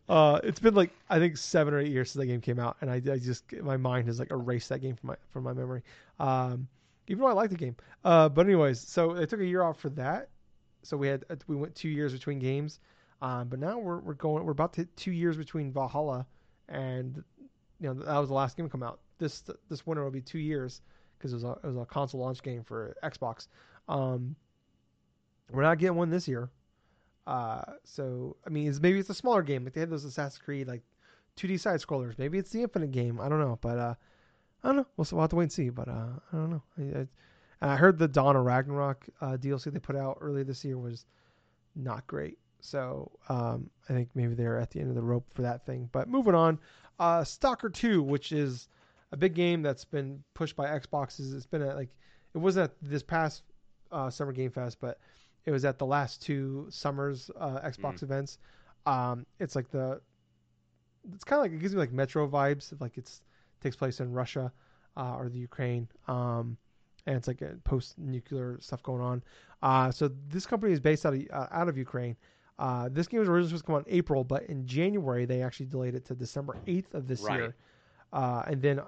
uh, 0.08 0.40
it's 0.42 0.62
been 0.62 0.74
like 0.74 0.92
I 1.10 1.20
think 1.20 1.36
seven 1.36 1.74
or 1.74 1.80
eight 1.80 1.92
years 1.92 2.12
since 2.12 2.22
that 2.22 2.28
game 2.28 2.40
came 2.40 2.58
out, 2.58 2.78
and 2.80 2.90
I, 2.90 2.96
I 2.96 3.18
just 3.18 3.52
my 3.62 3.76
mind 3.76 4.08
has 4.08 4.20
like 4.20 4.32
erased 4.32 4.70
that 4.70 4.80
game 4.80 4.96
from 4.96 5.08
my 5.08 5.16
from 5.32 5.44
my 5.44 5.52
memory. 5.52 5.84
Um, 6.18 6.70
even 7.10 7.22
though 7.22 7.28
I 7.28 7.34
like 7.34 7.50
the 7.50 7.58
game. 7.58 7.76
Uh, 8.06 8.30
but 8.30 8.46
anyways, 8.46 8.80
so 8.80 9.14
they 9.14 9.26
took 9.26 9.42
a 9.42 9.46
year 9.46 9.64
off 9.64 9.80
for 9.80 9.90
that. 9.90 10.30
So 10.84 10.96
we 10.96 11.08
had 11.08 11.26
we 11.48 11.58
went 11.58 11.76
two 11.76 11.90
years 11.90 12.14
between 12.14 12.40
games, 12.40 12.80
um, 13.22 13.48
but 13.50 13.60
now 13.60 13.78
we're 13.78 14.00
we're 14.00 14.14
going 14.14 14.46
we're 14.46 14.52
about 14.52 14.74
to 14.74 14.86
two 14.96 15.12
years 15.12 15.38
between 15.38 15.72
Valhalla 15.72 16.26
and 16.68 17.24
you 17.80 17.88
know 17.88 17.94
that 17.94 18.18
was 18.18 18.30
the 18.30 18.36
last 18.36 18.58
game 18.58 18.66
to 18.66 18.72
come 18.72 18.84
out. 18.84 19.00
This 19.18 19.44
this 19.70 19.86
winter 19.86 20.04
will 20.04 20.12
be 20.12 20.22
two 20.22 20.40
years 20.40 20.82
because 21.18 21.34
it 21.34 21.36
was 21.36 21.44
a 21.44 21.52
it 21.64 21.66
was 21.66 21.78
a 21.78 21.86
console 21.86 22.22
launch 22.22 22.42
game 22.42 22.64
for 22.64 22.96
Xbox. 23.04 23.48
Um, 23.88 24.36
we're 25.52 25.64
not 25.64 25.80
getting 25.80 25.98
one 25.98 26.10
this 26.10 26.28
year. 26.28 26.50
Uh, 27.28 27.62
so 27.84 28.38
I 28.46 28.50
mean, 28.50 28.68
it's, 28.68 28.80
maybe 28.80 29.00
it's 29.00 29.10
a 29.10 29.16
smaller 29.16 29.44
game. 29.44 29.64
Like 29.64 29.74
they 29.74 29.82
had 29.82 29.90
those 29.90 30.06
Assassin's 30.06 30.42
Creed 30.42 30.68
like 30.68 30.82
2D 31.38 31.60
side 31.60 31.80
scrollers. 31.80 32.18
Maybe 32.18 32.38
it's 32.38 32.52
the 32.52 32.64
Infinite 32.64 32.92
game. 32.92 33.20
I 33.20 33.30
don't 33.30 33.40
know, 33.40 33.58
but 33.62 33.78
uh, 33.78 33.96
I 34.64 34.68
don't 34.68 34.78
know. 34.78 34.88
We'll, 34.98 35.08
we'll 35.12 35.22
have 35.22 35.30
to 35.32 35.36
wait 35.36 35.44
and 35.44 35.52
see. 35.52 35.70
But 35.70 35.88
uh, 35.88 36.08
I 36.32 36.36
don't 36.36 36.50
know. 36.50 36.64
I, 36.78 36.82
I, 36.82 37.08
and 37.62 37.72
I 37.72 37.76
heard 37.76 37.98
the 37.98 38.08
Dawn 38.08 38.36
of 38.36 38.46
Ragnarok 38.46 39.06
uh, 39.20 39.38
DLC 39.38 39.72
they 39.72 39.80
put 39.80 39.96
out 39.96 40.18
earlier 40.22 40.44
this 40.44 40.64
year 40.64 40.78
was 40.78 41.06
not 41.76 42.08
great. 42.08 42.38
So 42.62 43.12
um, 43.30 43.70
I 43.90 43.94
think 43.94 44.10
maybe 44.16 44.36
they're 44.36 44.60
at 44.60 44.72
the 44.72 44.80
end 44.80 44.90
of 44.90 44.96
the 44.96 45.02
rope 45.02 45.26
for 45.34 45.42
that 45.44 45.66
thing. 45.66 45.90
But 45.92 46.08
moving 46.08 46.36
on, 46.36 46.60
uh, 47.00 47.24
Stalker 47.24 47.70
2, 47.70 48.04
which 48.04 48.32
is 48.32 48.68
a 49.12 49.18
big 49.18 49.34
game 49.34 49.62
that's 49.62 49.86
been 49.86 50.24
pushed 50.34 50.56
by 50.56 50.68
Xboxes. 50.68 51.36
It's 51.36 51.46
been 51.46 51.62
at 51.62 51.76
like 51.76 51.90
it 52.34 52.38
wasn't 52.38 52.66
at 52.66 52.76
this 52.82 53.04
past 53.04 53.44
uh, 53.92 54.10
Summer 54.10 54.32
Game 54.32 54.52
Fest, 54.52 54.78
but 54.80 55.00
it 55.46 55.52
was 55.52 55.66
at 55.66 55.80
the 55.80 55.86
last 55.86 56.22
two 56.22 56.68
summers 56.70 57.32
uh, 57.40 57.60
Xbox 57.62 58.04
events. 58.04 58.38
Um, 58.86 59.26
it's 59.40 59.56
like 59.56 59.70
the 59.72 60.02
it's 61.14 61.24
kind 61.24 61.40
of 61.40 61.46
like 61.46 61.54
it 61.54 61.60
gives 61.62 61.74
me 61.74 61.80
like 61.80 61.92
Metro 61.92 62.28
vibes. 62.28 62.74
Like 62.80 62.98
it's 62.98 63.22
takes 63.62 63.76
place 63.76 64.00
in 64.00 64.12
Russia 64.12 64.52
uh, 64.98 65.16
or 65.16 65.30
the 65.30 65.40
Ukraine. 65.40 65.88
Um, 66.08 66.58
and 67.06 67.16
it's 67.16 67.28
like 67.28 67.42
a 67.42 67.56
post-nuclear 67.64 68.58
stuff 68.62 68.84
going 68.84 69.02
on. 69.02 69.24
Uh, 69.64 69.92
so 69.92 70.12
this 70.30 70.46
company 70.46 70.72
is 70.72 70.80
based 70.80 71.06
out 71.06 71.14
of 71.14 71.22
uh, 71.32 71.48
out 71.52 71.68
of 71.68 71.78
Ukraine. 71.78 72.16
Uh, 72.60 72.90
this 72.92 73.08
game 73.08 73.22
was 73.22 73.30
originally 73.30 73.48
supposed 73.50 73.64
to 73.64 73.68
come 73.68 73.76
out 73.78 73.88
in 73.88 73.94
April, 73.96 74.24
but 74.24 74.44
in 74.44 74.66
January 74.68 75.26
they 75.26 75.42
actually 75.42 75.66
delayed 75.66 75.96
it 75.96 76.06
to 76.06 76.14
December 76.14 76.58
8th 76.68 76.94
of 76.94 77.08
this 77.08 77.22
Right. 77.22 77.40
year. 77.40 77.56
Uh, 78.12 78.44
and 78.48 78.62
then 78.62 78.80
a 78.80 78.88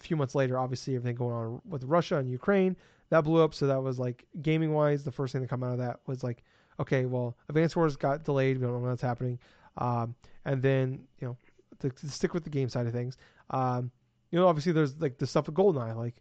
few 0.00 0.16
months 0.16 0.34
later, 0.34 0.58
obviously 0.58 0.96
everything 0.96 1.14
going 1.16 1.34
on 1.34 1.62
with 1.68 1.84
Russia 1.84 2.16
and 2.18 2.28
Ukraine 2.28 2.76
that 3.10 3.22
blew 3.22 3.42
up. 3.42 3.54
So 3.54 3.66
that 3.68 3.80
was 3.82 3.98
like 3.98 4.24
gaming 4.42 4.72
wise, 4.74 5.04
the 5.04 5.12
first 5.12 5.32
thing 5.32 5.42
to 5.42 5.48
come 5.48 5.62
out 5.62 5.72
of 5.72 5.78
that 5.78 6.00
was 6.06 6.24
like, 6.24 6.42
okay, 6.80 7.06
well, 7.06 7.36
Advance 7.48 7.76
Wars 7.76 7.96
got 7.96 8.24
delayed. 8.24 8.58
We 8.58 8.66
don't 8.66 8.82
know 8.82 8.88
what's 8.90 9.00
happening. 9.00 9.38
Um, 9.78 10.14
and 10.44 10.60
then 10.60 11.06
you 11.20 11.28
know 11.28 11.36
to, 11.80 11.90
to 11.90 12.08
stick 12.10 12.34
with 12.34 12.44
the 12.44 12.50
game 12.50 12.68
side 12.68 12.86
of 12.86 12.92
things, 12.92 13.16
um, 13.50 13.90
you 14.30 14.38
know, 14.40 14.48
obviously 14.48 14.72
there's 14.72 15.00
like 15.00 15.18
the 15.18 15.26
stuff 15.26 15.46
with 15.46 15.54
Goldeneye, 15.54 15.96
like 15.96 16.16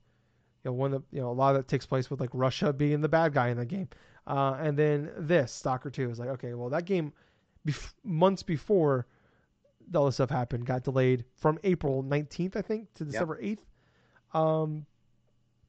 you 0.63 0.69
know, 0.69 0.73
one 0.73 0.91
that 0.91 1.01
you 1.11 1.21
know 1.21 1.29
a 1.29 1.33
lot 1.33 1.55
of 1.55 1.57
that 1.57 1.67
takes 1.67 1.85
place 1.85 2.09
with 2.11 2.19
like 2.19 2.29
Russia 2.33 2.71
being 2.71 3.01
the 3.01 3.09
bad 3.09 3.33
guy 3.33 3.49
in 3.49 3.57
the 3.57 3.65
game, 3.65 3.89
uh, 4.27 4.57
and 4.59 4.77
then 4.77 5.11
this 5.17 5.51
Stalker 5.51 5.89
Two 5.89 6.09
is 6.09 6.19
like 6.19 6.29
okay, 6.29 6.53
well 6.53 6.69
that 6.69 6.85
game, 6.85 7.13
bef- 7.67 7.93
months 8.03 8.43
before 8.43 9.07
all 9.93 10.05
this 10.05 10.15
stuff 10.15 10.29
happened, 10.29 10.65
got 10.65 10.83
delayed 10.83 11.25
from 11.35 11.59
April 11.63 12.03
19th, 12.03 12.55
I 12.55 12.61
think, 12.61 12.93
to 12.95 13.03
December 13.05 13.39
8th. 13.41 13.59
Um, 14.33 14.85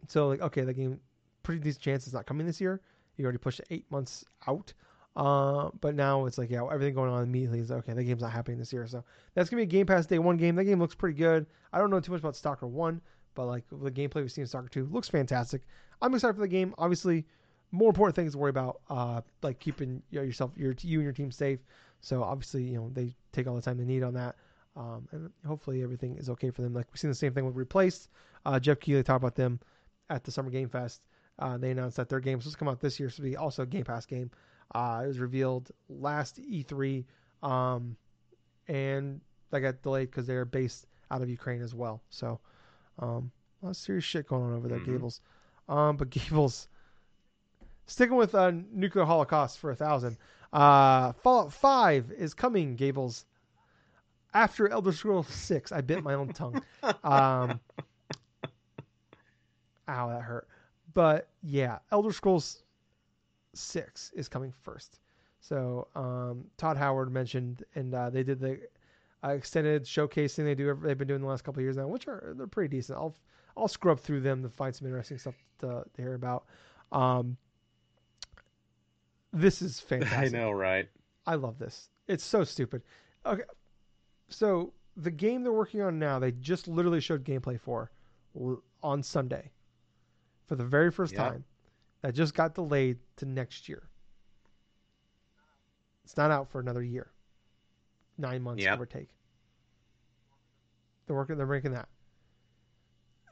so 0.08 0.28
like 0.28 0.40
okay, 0.40 0.62
that 0.62 0.74
game 0.74 1.00
pretty 1.42 1.60
decent 1.60 1.82
chance 1.82 2.06
it's 2.06 2.14
not 2.14 2.26
coming 2.26 2.46
this 2.46 2.60
year. 2.60 2.80
You 3.16 3.24
already 3.24 3.38
pushed 3.38 3.60
it 3.60 3.66
eight 3.70 3.90
months 3.90 4.24
out. 4.48 4.72
Uh, 5.16 5.70
but 5.80 5.94
now 5.94 6.26
it's 6.26 6.38
like 6.38 6.50
yeah, 6.50 6.66
everything 6.72 6.94
going 6.94 7.10
on 7.10 7.22
immediately 7.22 7.60
is 7.60 7.70
okay. 7.70 7.92
That 7.92 8.02
game's 8.02 8.22
not 8.22 8.32
happening 8.32 8.58
this 8.58 8.72
year, 8.72 8.84
so 8.88 9.04
that's 9.34 9.48
gonna 9.48 9.60
be 9.60 9.64
a 9.64 9.66
Game 9.66 9.86
Pass 9.86 10.06
Day 10.06 10.18
One 10.18 10.36
game. 10.36 10.56
That 10.56 10.64
game 10.64 10.80
looks 10.80 10.96
pretty 10.96 11.16
good. 11.16 11.46
I 11.72 11.78
don't 11.78 11.90
know 11.90 12.00
too 12.00 12.10
much 12.10 12.20
about 12.20 12.34
Stalker 12.34 12.66
One, 12.66 13.00
but 13.36 13.46
like 13.46 13.62
the 13.70 13.92
gameplay 13.92 14.16
we've 14.16 14.32
seen 14.32 14.42
in 14.42 14.48
Stalker 14.48 14.68
Two 14.68 14.86
looks 14.86 15.08
fantastic. 15.08 15.62
I'm 16.02 16.12
excited 16.14 16.34
for 16.34 16.40
the 16.40 16.48
game. 16.48 16.74
Obviously, 16.78 17.26
more 17.74 17.88
important 17.88 18.14
things 18.16 18.32
to 18.32 18.38
worry 18.38 18.50
about, 18.50 18.80
uh, 18.88 19.20
like 19.42 19.58
keeping 19.58 20.02
you 20.10 20.18
know, 20.20 20.24
yourself, 20.24 20.52
your 20.56 20.74
you 20.80 20.98
and 21.00 21.04
your 21.04 21.12
team 21.12 21.30
safe. 21.30 21.60
So 22.00 22.22
obviously, 22.22 22.62
you 22.64 22.76
know 22.78 22.90
they 22.92 23.14
take 23.32 23.46
all 23.46 23.54
the 23.56 23.62
time 23.62 23.78
they 23.78 23.84
need 23.84 24.02
on 24.02 24.14
that, 24.14 24.36
um, 24.76 25.08
and 25.12 25.30
hopefully 25.46 25.82
everything 25.82 26.16
is 26.16 26.28
okay 26.30 26.50
for 26.50 26.62
them. 26.62 26.72
Like 26.74 26.86
we've 26.92 27.00
seen 27.00 27.10
the 27.10 27.14
same 27.14 27.32
thing 27.32 27.44
with 27.46 27.56
Replaced. 27.56 28.08
Uh, 28.46 28.58
Geoff 28.60 28.80
Keighley 28.80 29.02
talked 29.02 29.22
about 29.22 29.34
them 29.34 29.58
at 30.10 30.22
the 30.24 30.30
Summer 30.30 30.50
Game 30.50 30.68
Fest. 30.68 31.02
Uh, 31.38 31.56
they 31.58 31.70
announced 31.70 31.96
that 31.96 32.08
their 32.08 32.20
game 32.20 32.36
was 32.38 32.44
supposed 32.44 32.56
to 32.56 32.58
come 32.58 32.68
out 32.68 32.80
this 32.80 33.00
year, 33.00 33.08
so 33.10 33.22
it'll 33.22 33.30
be 33.30 33.36
also 33.36 33.62
a 33.62 33.66
Game 33.66 33.84
Pass 33.84 34.06
game. 34.06 34.30
Uh, 34.74 35.02
it 35.04 35.08
was 35.08 35.18
revealed 35.18 35.70
last 35.88 36.40
E3, 36.40 37.04
um, 37.42 37.96
and 38.68 39.20
that 39.50 39.60
got 39.60 39.82
delayed 39.82 40.10
because 40.10 40.26
they're 40.26 40.44
based 40.44 40.86
out 41.10 41.22
of 41.22 41.28
Ukraine 41.28 41.62
as 41.62 41.74
well. 41.74 42.02
So, 42.10 42.38
um, 42.98 43.30
a 43.62 43.66
lot 43.66 43.70
of 43.70 43.76
serious 43.76 44.04
shit 44.04 44.26
going 44.28 44.42
on 44.44 44.52
over 44.54 44.68
there, 44.68 44.78
Mhm. 44.78 44.86
Gables. 44.86 45.20
Um, 45.68 45.96
but 45.96 46.10
Gables, 46.10 46.68
sticking 47.86 48.16
with 48.16 48.34
uh, 48.34 48.52
nuclear 48.72 49.04
holocaust 49.04 49.58
for 49.58 49.70
a 49.70 49.76
thousand. 49.76 50.16
Uh, 50.52 51.12
Fallout 51.12 51.52
Five 51.52 52.12
is 52.12 52.34
coming, 52.34 52.76
Gables. 52.76 53.24
After 54.32 54.68
Elder 54.68 54.92
Scrolls 54.92 55.28
Six, 55.28 55.72
I 55.72 55.80
bit 55.80 56.02
my 56.02 56.14
own 56.14 56.32
tongue. 56.32 56.62
Um, 57.02 57.60
ow, 59.88 60.08
that 60.08 60.22
hurt. 60.22 60.48
But 60.92 61.28
yeah, 61.42 61.78
Elder 61.90 62.12
Scrolls 62.12 62.62
Six 63.54 64.12
is 64.14 64.28
coming 64.28 64.52
first. 64.62 65.00
So 65.40 65.88
um, 65.94 66.44
Todd 66.56 66.76
Howard 66.76 67.12
mentioned, 67.12 67.64
and 67.74 67.94
uh, 67.94 68.10
they 68.10 68.22
did 68.22 68.40
the 68.40 68.60
uh, 69.22 69.30
extended 69.30 69.84
showcasing 69.84 70.44
they 70.44 70.54
do. 70.54 70.78
They've 70.82 70.96
been 70.96 71.08
doing 71.08 71.20
the 71.20 71.26
last 71.26 71.44
couple 71.44 71.60
of 71.60 71.64
years 71.64 71.76
now, 71.76 71.86
which 71.86 72.08
are 72.08 72.34
they're 72.36 72.46
pretty 72.46 72.74
decent. 72.76 72.98
I'll 72.98 73.14
I'll 73.56 73.68
scrub 73.68 74.00
through 74.00 74.20
them 74.20 74.42
to 74.42 74.48
find 74.48 74.74
some 74.74 74.86
interesting 74.86 75.18
stuff 75.18 75.34
to, 75.60 75.84
to 75.94 76.02
hear 76.02 76.14
about. 76.14 76.44
Um, 76.92 77.36
this 79.34 79.60
is 79.62 79.80
fantastic. 79.80 80.18
I 80.34 80.38
know, 80.38 80.50
right? 80.50 80.88
I 81.26 81.34
love 81.34 81.58
this. 81.58 81.90
It's 82.08 82.24
so 82.24 82.44
stupid. 82.44 82.82
Okay, 83.26 83.42
so 84.28 84.72
the 84.96 85.10
game 85.10 85.42
they're 85.42 85.52
working 85.52 85.80
on 85.82 85.98
now, 85.98 86.18
they 86.18 86.32
just 86.32 86.68
literally 86.68 87.00
showed 87.00 87.24
gameplay 87.24 87.58
for 87.60 87.90
on 88.82 89.02
Sunday 89.02 89.50
for 90.46 90.56
the 90.56 90.64
very 90.64 90.90
first 90.90 91.14
Yep. 91.14 91.22
time. 91.32 91.44
That 92.02 92.14
just 92.14 92.34
got 92.34 92.54
delayed 92.54 92.98
to 93.16 93.24
next 93.24 93.68
year. 93.68 93.88
It's 96.04 96.18
not 96.18 96.30
out 96.30 96.50
for 96.50 96.60
another 96.60 96.82
year, 96.82 97.10
nine 98.18 98.42
months 98.42 98.62
Yep. 98.62 98.74
give 98.74 98.80
or 98.82 98.86
take. 98.86 99.08
They're 101.06 101.16
working. 101.16 101.36
They're 101.38 101.46
making 101.46 101.72
that. 101.72 101.88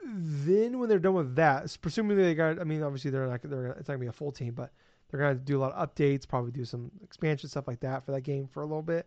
Then 0.05 0.79
when 0.79 0.89
they're 0.89 0.99
done 0.99 1.15
with 1.15 1.35
that, 1.37 1.77
presumably 1.83 2.23
they 2.23 2.35
got. 2.35 2.59
I 2.59 2.65
mean, 2.65 2.83
obviously 2.83 3.11
they're 3.11 3.27
not. 3.27 3.43
They're 3.43 3.67
it's 3.73 3.89
not 3.89 3.95
gonna 3.95 3.99
be 3.99 4.07
a 4.07 4.13
full 4.13 4.33
team, 4.33 4.55
but 4.55 4.73
they're 5.13 5.21
gonna 5.21 5.35
do 5.35 5.59
a 5.59 5.61
lot 5.61 5.73
of 5.73 5.89
updates, 5.95 6.27
probably 6.27 6.51
do 6.51 6.65
some 6.65 6.91
expansion 7.05 7.49
stuff 7.49 7.69
like 7.69 7.81
that 7.81 8.05
for 8.05 8.13
that 8.13 8.23
game 8.23 8.49
for 8.51 8.63
a 8.63 8.67
little 8.67 8.83
bit. 8.83 9.07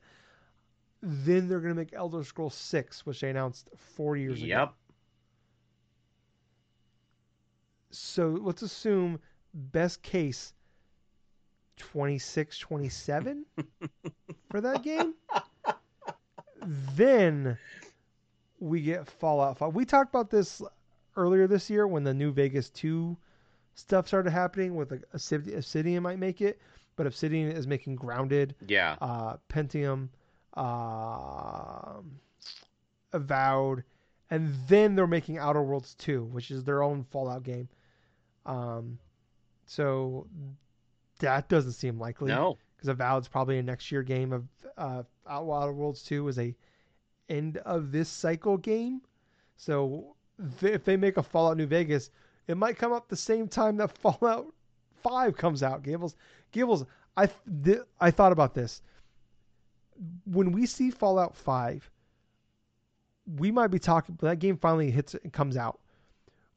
Then 1.01 1.49
they're 1.49 1.59
gonna 1.59 1.73
make 1.73 1.93
Elder 1.93 2.23
Scrolls 2.23 2.53
Six, 2.53 3.05
which 3.05 3.19
they 3.19 3.31
announced 3.31 3.69
four 3.75 4.15
years 4.15 4.37
ago. 4.37 4.45
Yep. 4.45 4.73
So 7.89 8.37
let's 8.41 8.61
assume 8.61 9.19
best 9.53 10.03
case 10.03 10.53
26, 11.77 12.59
27 12.59 13.45
for 14.51 14.61
that 14.61 14.83
game. 14.83 15.15
then 16.93 17.57
we 18.59 18.81
get 18.81 19.07
Fallout 19.07 19.57
5. 19.57 19.73
We 19.73 19.85
talked 19.85 20.13
about 20.13 20.29
this 20.29 20.61
earlier 21.17 21.47
this 21.47 21.69
year 21.69 21.87
when 21.87 22.03
the 22.03 22.13
new 22.13 22.31
Vegas 22.31 22.69
2 22.69 23.17
stuff 23.75 24.07
started 24.07 24.31
happening 24.31 24.75
with 24.75 24.91
like 24.91 25.03
Obsidian 25.13 26.01
might 26.03 26.17
make 26.19 26.41
it, 26.41 26.59
but 26.95 27.05
Obsidian 27.05 27.51
is 27.51 27.67
making 27.67 27.95
Grounded, 27.95 28.55
Yeah. 28.67 28.95
uh, 29.01 29.37
Pentiment, 29.49 30.09
um 30.55 32.19
Avowed, 33.13 33.83
and 34.29 34.53
then 34.67 34.95
they're 34.95 35.07
making 35.07 35.37
Outer 35.37 35.61
Worlds 35.63 35.93
2, 35.95 36.23
which 36.25 36.51
is 36.51 36.63
their 36.63 36.83
own 36.83 37.03
Fallout 37.03 37.43
game. 37.43 37.69
Um, 38.45 38.99
so 39.65 40.27
that 41.19 41.47
doesn't 41.47 41.73
seem 41.73 41.97
likely 41.99 42.29
No. 42.29 42.57
because 42.75 42.89
Avowed's 42.89 43.27
probably 43.29 43.57
a 43.57 43.63
next 43.63 43.91
year 43.91 44.03
game. 44.03 44.33
Of 44.33 44.47
uh, 44.77 45.03
Outer 45.27 45.71
Worlds 45.73 46.03
2 46.03 46.27
is 46.27 46.39
a 46.39 46.53
end 47.29 47.57
of 47.57 47.91
this 47.91 48.09
cycle 48.09 48.57
game. 48.57 49.01
So 49.55 50.15
if 50.61 50.83
they 50.83 50.97
make 50.97 51.15
a 51.17 51.23
Fallout 51.23 51.55
New 51.57 51.65
Vegas, 51.67 52.11
it 52.47 52.57
might 52.57 52.77
come 52.77 52.93
up 52.93 53.07
the 53.07 53.15
same 53.15 53.47
time 53.47 53.77
that 53.77 53.97
Fallout 53.97 54.47
5 55.03 55.37
comes 55.37 55.63
out. 55.63 55.83
Gables, 55.83 56.15
Gables, 56.51 56.85
I 57.17 57.27
th- 57.63 57.79
I 57.99 58.11
thought 58.11 58.31
about 58.31 58.53
this. 58.53 58.81
When 60.25 60.51
we 60.51 60.65
see 60.65 60.91
Fallout 60.91 61.35
5, 61.35 61.89
we 63.37 63.51
might 63.51 63.67
be 63.67 63.79
talking 63.79 64.17
that 64.21 64.39
game 64.39 64.57
finally 64.57 64.91
hits 64.91 65.15
and 65.15 65.31
comes 65.31 65.57
out. 65.57 65.79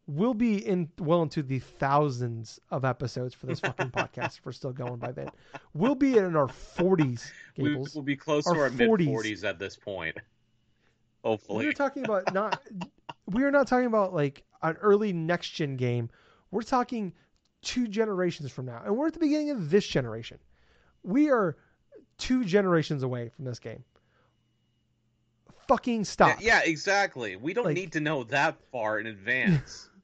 We'll 0.06 0.34
be 0.34 0.66
in 0.66 0.88
well 0.98 1.22
into 1.22 1.42
the 1.42 1.58
thousands 1.58 2.58
of 2.70 2.84
episodes 2.86 3.34
for 3.34 3.46
this 3.46 3.60
fucking 3.60 3.90
podcast 3.90 4.38
if 4.38 4.46
we're 4.46 4.52
still 4.52 4.72
going 4.72 4.96
by 4.96 5.12
then. 5.12 5.28
We'll 5.74 5.94
be 5.94 6.16
in 6.16 6.34
our 6.34 6.46
40s, 6.48 7.30
We, 7.58 7.68
Gables. 7.70 7.94
will 7.94 8.02
be 8.02 8.16
close 8.16 8.46
Our 8.46 8.54
to 8.54 8.60
our 8.62 8.70
mid 8.70 8.88
40s. 8.88 9.08
40s 9.08 9.44
at 9.48 9.58
this 9.58 9.76
point. 9.76 10.16
Hopefully. 11.22 11.66
We're 11.66 11.72
talking 11.72 12.04
about 12.04 12.32
not. 12.32 12.62
we 13.26 13.42
are 13.44 13.50
not 13.50 13.66
talking 13.68 13.86
about 13.86 14.14
like 14.14 14.42
an 14.62 14.76
early 14.80 15.12
next 15.12 15.50
gen 15.50 15.76
game. 15.76 16.10
We're 16.50 16.62
talking 16.62 17.12
two 17.62 17.88
generations 17.88 18.50
from 18.52 18.66
now, 18.66 18.82
and 18.84 18.96
we're 18.96 19.08
at 19.08 19.12
the 19.12 19.18
beginning 19.18 19.50
of 19.50 19.70
this 19.70 19.86
generation. 19.86 20.38
We 21.02 21.30
are 21.30 21.56
two 22.18 22.44
generations 22.44 23.02
away 23.02 23.28
from 23.28 23.44
this 23.44 23.58
game. 23.58 23.84
Fucking 25.68 25.98
Yeah, 26.00 26.04
stop. 26.04 26.38
yeah, 26.40 26.60
exactly. 26.64 27.36
We 27.36 27.52
don't 27.52 27.66
Like- 27.66 27.74
need 27.74 27.92
to 27.92 28.00
know 28.00 28.24
that 28.24 28.58
far 28.72 28.98
in 28.98 29.06
advance. 29.06 29.90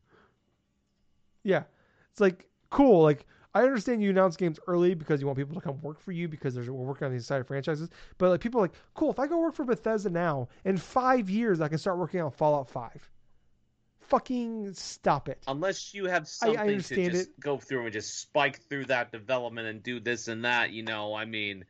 Yeah. 1.47 1.65
It's 2.11 2.21
like 2.23 2.49
cool. 2.71 3.03
Like 3.03 3.27
I 3.55 3.65
understand 3.65 4.03
you 4.03 4.09
announce 4.09 4.35
games 4.35 4.59
early 4.67 4.95
because 4.95 5.21
you 5.21 5.27
want 5.27 5.37
people 5.39 5.55
to 5.55 5.61
come 5.61 5.79
work 5.83 6.01
for 6.01 6.11
you 6.11 6.27
because 6.27 6.55
there's 6.55 6.71
we're 6.71 6.87
working 6.87 7.05
on 7.05 7.13
these 7.13 7.21
exciting 7.25 7.45
franchises. 7.45 7.91
But 8.17 8.31
like 8.31 8.41
people 8.41 8.61
are 8.61 8.65
like, 8.65 8.73
cool, 8.95 9.11
if 9.11 9.19
I 9.19 9.27
go 9.27 9.37
work 9.39 9.55
for 9.55 9.65
Bethesda 9.67 10.09
now, 10.09 10.49
in 10.65 10.79
five 10.79 11.29
years 11.29 11.61
I 11.61 11.69
can 11.69 11.77
start 11.77 11.99
working 11.99 12.23
on 12.23 12.31
Fallout 12.31 12.71
Five. 12.71 13.11
Fucking 14.09 14.75
stop 14.75 15.29
it. 15.29 15.43
Unless 15.47 15.95
you 15.95 16.07
have 16.07 16.23
I 16.23 16.27
something 16.27 16.81
to 16.83 17.11
just 17.11 17.29
it. 17.29 17.41
go 17.41 17.59
through 17.59 17.85
and 17.85 17.93
just 17.93 18.19
spike 18.21 18.61
through 18.69 18.87
that 18.87 19.13
development 19.13 19.69
and 19.69 19.83
do 19.83 20.01
this 20.01 20.29
and 20.29 20.45
that, 20.45 20.71
you 20.71 20.83
know, 20.83 21.15
I 21.15 21.25
mean, 21.25 21.65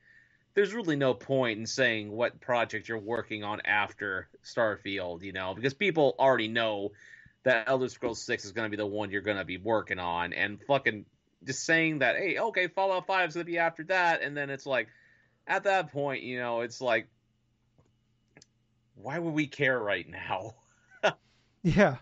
there's 0.54 0.72
really 0.72 0.96
no 0.96 1.14
point 1.14 1.58
in 1.58 1.66
saying 1.66 2.10
what 2.10 2.40
project 2.40 2.88
you're 2.88 2.98
working 2.98 3.44
on 3.44 3.60
after 3.64 4.28
Starfield, 4.44 5.22
you 5.22 5.32
know, 5.32 5.54
because 5.54 5.74
people 5.74 6.14
already 6.18 6.48
know 6.48 6.92
that 7.44 7.68
Elder 7.68 7.88
Scrolls 7.88 8.22
6 8.22 8.44
is 8.44 8.52
going 8.52 8.66
to 8.66 8.70
be 8.70 8.76
the 8.76 8.86
one 8.86 9.10
you're 9.10 9.22
going 9.22 9.36
to 9.36 9.44
be 9.44 9.58
working 9.58 9.98
on 9.98 10.32
and 10.32 10.60
fucking 10.66 11.04
just 11.44 11.64
saying 11.64 11.98
that, 11.98 12.16
hey, 12.16 12.38
okay, 12.38 12.68
Fallout 12.68 13.06
5 13.06 13.28
is 13.28 13.34
going 13.34 13.46
to 13.46 13.52
be 13.52 13.58
after 13.58 13.84
that 13.84 14.22
and 14.22 14.36
then 14.36 14.50
it's 14.50 14.66
like 14.66 14.88
at 15.46 15.64
that 15.64 15.92
point, 15.92 16.22
you 16.22 16.38
know, 16.38 16.60
it's 16.60 16.80
like 16.80 17.08
why 18.96 19.18
would 19.18 19.34
we 19.34 19.46
care 19.46 19.78
right 19.78 20.08
now? 20.08 20.54
Yeah. 21.64 21.96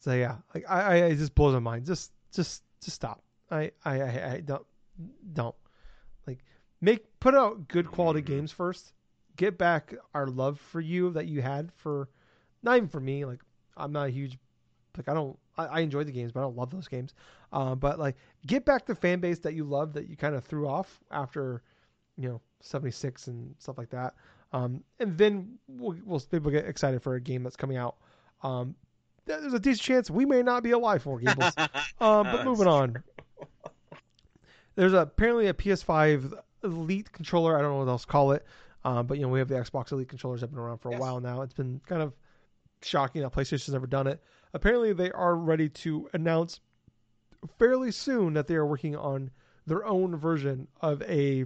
So 0.00 0.14
yeah, 0.14 0.36
like 0.54 0.64
I, 0.68 0.80
I 0.80 0.94
it 1.06 1.16
just 1.16 1.34
blows 1.34 1.54
my 1.54 1.60
mind. 1.60 1.86
Just 1.86 2.12
just 2.32 2.62
just 2.82 2.94
stop. 2.94 3.22
I 3.50 3.72
I 3.84 4.00
I, 4.00 4.32
I 4.34 4.40
don't 4.40 4.66
don't 5.32 5.54
like 6.26 6.38
make 6.80 7.04
put 7.20 7.34
out 7.34 7.68
good 7.68 7.90
quality 7.90 8.22
games 8.22 8.52
first. 8.52 8.92
Get 9.36 9.58
back 9.58 9.94
our 10.14 10.26
love 10.26 10.58
for 10.58 10.80
you 10.80 11.10
that 11.10 11.26
you 11.26 11.42
had 11.42 11.72
for 11.72 12.08
not 12.62 12.76
even 12.76 12.88
for 12.88 13.00
me. 13.00 13.24
Like 13.24 13.40
I'm 13.76 13.92
not 13.92 14.08
a 14.08 14.10
huge 14.10 14.38
like 14.96 15.08
I 15.08 15.14
don't 15.14 15.38
I, 15.56 15.66
I 15.66 15.80
enjoy 15.80 16.04
the 16.04 16.12
games, 16.12 16.32
but 16.32 16.40
I 16.40 16.42
don't 16.44 16.56
love 16.56 16.70
those 16.70 16.88
games. 16.88 17.14
Uh, 17.52 17.74
but 17.74 17.98
like 17.98 18.16
get 18.46 18.64
back 18.64 18.86
the 18.86 18.94
fan 18.94 19.20
base 19.20 19.38
that 19.40 19.54
you 19.54 19.64
love 19.64 19.92
that 19.94 20.08
you 20.08 20.16
kind 20.16 20.34
of 20.34 20.44
threw 20.44 20.68
off 20.68 21.00
after 21.10 21.62
you 22.16 22.28
know 22.28 22.40
76 22.60 23.26
and 23.26 23.54
stuff 23.58 23.78
like 23.78 23.90
that. 23.90 24.14
Um, 24.52 24.82
and 24.98 25.16
then 25.18 25.58
we'll, 25.66 25.96
we'll 26.04 26.20
people 26.20 26.50
get 26.50 26.66
excited 26.66 27.02
for 27.02 27.16
a 27.16 27.20
game 27.20 27.42
that's 27.42 27.56
coming 27.56 27.76
out. 27.76 27.96
Um, 28.42 28.74
there's 29.28 29.52
a 29.54 29.58
decent 29.58 29.82
chance 29.82 30.10
we 30.10 30.24
may 30.24 30.42
not 30.42 30.62
be 30.62 30.70
alive 30.72 31.02
for 31.02 31.18
Gables. 31.18 31.52
Um, 32.00 32.24
but 32.24 32.44
moving 32.44 32.66
on. 32.66 33.02
There's 34.76 34.92
apparently 34.92 35.48
a 35.48 35.54
PS5 35.54 36.34
Elite 36.62 37.10
controller. 37.12 37.56
I 37.58 37.62
don't 37.62 37.72
know 37.72 37.78
what 37.78 37.88
else 37.88 38.02
to 38.02 38.06
call 38.08 38.32
it. 38.32 38.44
Um, 38.84 39.06
but 39.06 39.18
you 39.18 39.24
know 39.24 39.28
we 39.28 39.40
have 39.40 39.48
the 39.48 39.56
Xbox 39.56 39.90
Elite 39.90 40.08
controllers 40.08 40.40
that 40.40 40.46
have 40.46 40.50
been 40.52 40.60
around 40.60 40.78
for 40.78 40.88
a 40.88 40.92
Yes. 40.92 41.00
while 41.00 41.20
now. 41.20 41.42
It's 41.42 41.52
been 41.54 41.80
kind 41.86 42.00
of 42.00 42.14
shocking 42.82 43.22
that 43.22 43.32
PlayStation's 43.32 43.70
never 43.72 43.88
done 43.88 44.06
it. 44.06 44.22
Apparently 44.54 44.92
they 44.92 45.10
are 45.10 45.34
ready 45.36 45.68
to 45.68 46.08
announce 46.12 46.60
fairly 47.58 47.90
soon 47.90 48.34
that 48.34 48.46
they 48.46 48.54
are 48.54 48.66
working 48.66 48.94
on 48.96 49.30
their 49.66 49.84
own 49.84 50.16
version 50.16 50.68
of 50.80 51.02
a 51.02 51.44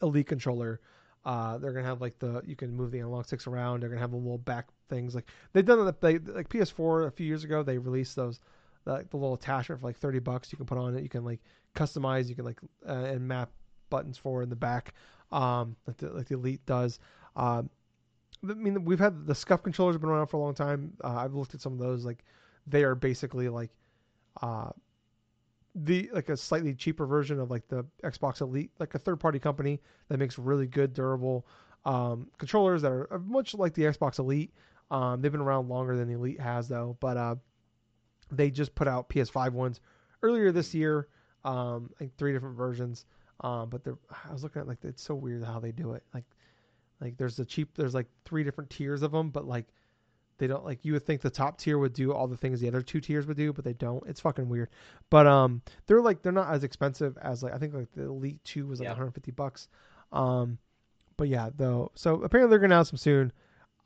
Elite 0.00 0.26
controller. 0.28 0.80
Uh, 1.24 1.58
they're 1.58 1.72
gonna 1.72 1.86
have 1.86 2.00
like 2.00 2.18
the 2.18 2.42
you 2.44 2.56
can 2.56 2.74
move 2.74 2.90
the 2.90 2.98
analog 2.98 3.24
sticks 3.24 3.46
around. 3.46 3.80
They're 3.80 3.88
gonna 3.88 4.00
have 4.00 4.10
the 4.10 4.16
little 4.16 4.38
back 4.38 4.68
things 4.88 5.14
like 5.14 5.26
they've 5.52 5.64
done 5.64 5.86
it. 5.86 6.00
They 6.00 6.18
like 6.18 6.48
PS4 6.48 7.06
a 7.06 7.10
few 7.10 7.26
years 7.26 7.44
ago. 7.44 7.62
They 7.62 7.78
released 7.78 8.16
those 8.16 8.40
like 8.84 9.10
the 9.10 9.16
little 9.16 9.34
attachment 9.34 9.80
for 9.80 9.86
like 9.86 9.98
thirty 9.98 10.18
bucks. 10.18 10.50
You 10.50 10.56
can 10.56 10.66
put 10.66 10.78
on 10.78 10.96
it. 10.96 11.02
You 11.02 11.08
can 11.08 11.24
like 11.24 11.40
customize. 11.74 12.28
You 12.28 12.34
can 12.34 12.44
like 12.44 12.60
uh, 12.88 12.92
and 12.92 13.26
map 13.26 13.50
buttons 13.90 14.18
for 14.18 14.42
in 14.42 14.48
the 14.48 14.56
back, 14.56 14.94
um, 15.30 15.76
like 15.86 15.96
the 15.98 16.10
like 16.10 16.26
the 16.26 16.34
Elite 16.34 16.64
does. 16.66 16.98
Um, 17.36 17.70
I 18.48 18.54
mean, 18.54 18.84
we've 18.84 18.98
had 18.98 19.26
the 19.26 19.34
Scuff 19.34 19.62
controllers 19.62 19.94
have 19.94 20.00
been 20.00 20.10
around 20.10 20.26
for 20.26 20.38
a 20.38 20.40
long 20.40 20.54
time. 20.54 20.94
Uh, 21.04 21.16
I've 21.16 21.34
looked 21.34 21.54
at 21.54 21.60
some 21.60 21.72
of 21.72 21.78
those. 21.78 22.04
Like 22.04 22.24
they 22.66 22.82
are 22.82 22.96
basically 22.96 23.48
like 23.48 23.70
uh, 24.40 24.70
the 25.74 26.10
like 26.12 26.28
a 26.28 26.36
slightly 26.36 26.74
cheaper 26.74 27.06
version 27.06 27.40
of 27.40 27.50
like 27.50 27.66
the 27.68 27.84
Xbox 28.04 28.40
Elite, 28.40 28.70
like 28.78 28.94
a 28.94 28.98
third 28.98 29.20
party 29.20 29.38
company 29.38 29.80
that 30.08 30.18
makes 30.18 30.38
really 30.38 30.66
good, 30.66 30.92
durable 30.92 31.46
um, 31.84 32.28
controllers 32.38 32.82
that 32.82 32.92
are 32.92 33.22
much 33.24 33.54
like 33.54 33.74
the 33.74 33.82
Xbox 33.82 34.18
Elite. 34.18 34.52
Um, 34.90 35.22
they've 35.22 35.32
been 35.32 35.40
around 35.40 35.68
longer 35.68 35.96
than 35.96 36.08
the 36.08 36.14
Elite 36.14 36.40
has 36.40 36.68
though, 36.68 36.96
but 37.00 37.16
uh, 37.16 37.36
they 38.30 38.50
just 38.50 38.74
put 38.74 38.86
out 38.86 39.08
PS5 39.08 39.52
ones 39.52 39.80
earlier 40.22 40.52
this 40.52 40.74
year. 40.74 41.08
Um, 41.44 41.90
like 42.00 42.14
three 42.16 42.32
different 42.32 42.56
versions. 42.56 43.04
Um, 43.40 43.68
but 43.70 43.82
they're 43.82 43.98
I 44.28 44.32
was 44.32 44.42
looking 44.42 44.60
at 44.60 44.68
like 44.68 44.84
it's 44.84 45.02
so 45.02 45.14
weird 45.14 45.42
how 45.42 45.58
they 45.58 45.72
do 45.72 45.92
it. 45.92 46.04
Like 46.14 46.24
like 47.00 47.16
there's 47.16 47.38
a 47.38 47.44
cheap 47.44 47.70
there's 47.74 47.94
like 47.94 48.06
three 48.24 48.44
different 48.44 48.70
tiers 48.70 49.02
of 49.02 49.10
them, 49.10 49.30
but 49.30 49.46
like 49.46 49.66
they 50.38 50.46
don't 50.46 50.64
like 50.64 50.84
you 50.84 50.92
would 50.94 51.04
think 51.06 51.20
the 51.20 51.30
top 51.30 51.58
tier 51.58 51.78
would 51.78 51.92
do 51.92 52.12
all 52.12 52.26
the 52.26 52.36
things 52.36 52.60
the 52.60 52.68
other 52.68 52.82
two 52.82 53.00
tiers 53.00 53.26
would 53.26 53.36
do, 53.36 53.52
but 53.52 53.64
they 53.64 53.74
don't. 53.74 54.02
It's 54.08 54.20
fucking 54.20 54.48
weird. 54.48 54.70
But 55.10 55.26
um 55.26 55.62
they're 55.86 56.00
like 56.00 56.22
they're 56.22 56.32
not 56.32 56.52
as 56.52 56.64
expensive 56.64 57.16
as 57.22 57.42
like 57.42 57.52
I 57.54 57.58
think 57.58 57.74
like 57.74 57.92
the 57.92 58.04
Elite 58.04 58.42
2 58.44 58.66
was 58.66 58.80
like 58.80 58.86
Yeah. 58.86 58.90
150 58.92 59.30
bucks. 59.32 59.68
Um 60.12 60.58
but 61.16 61.28
yeah, 61.28 61.50
though 61.56 61.92
so 61.94 62.22
apparently 62.22 62.50
they're 62.50 62.58
gonna 62.58 62.74
announce 62.74 62.90
them 62.90 62.96
soon. 62.98 63.32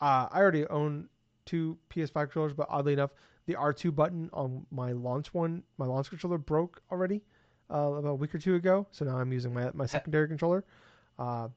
Uh 0.01 0.29
I 0.31 0.39
already 0.41 0.67
own 0.69 1.09
two 1.45 1.77
PS5 1.91 2.13
controllers, 2.15 2.53
but 2.55 2.67
oddly 2.71 2.93
enough, 2.95 3.11
the 3.47 3.55
R2 3.55 3.95
button 3.95 4.29
on 4.33 4.67
my 4.71 4.93
launch 4.93 5.33
one, 5.35 5.63
my 5.79 5.87
launch 5.87 6.09
controller 6.09 6.39
broke 6.39 6.81
already 6.91 7.23
uh, 7.71 7.77
about 7.93 8.09
a 8.11 8.15
week 8.15 8.35
or 8.35 8.39
two 8.39 8.55
ago. 8.57 8.87
So 8.93 9.05
now 9.05 9.17
I'm 9.19 9.33
using 9.33 9.53
my 9.55 9.71
my 9.75 9.87
secondary 9.87 10.27
controller. 10.29 10.65
Uh, 11.19 11.49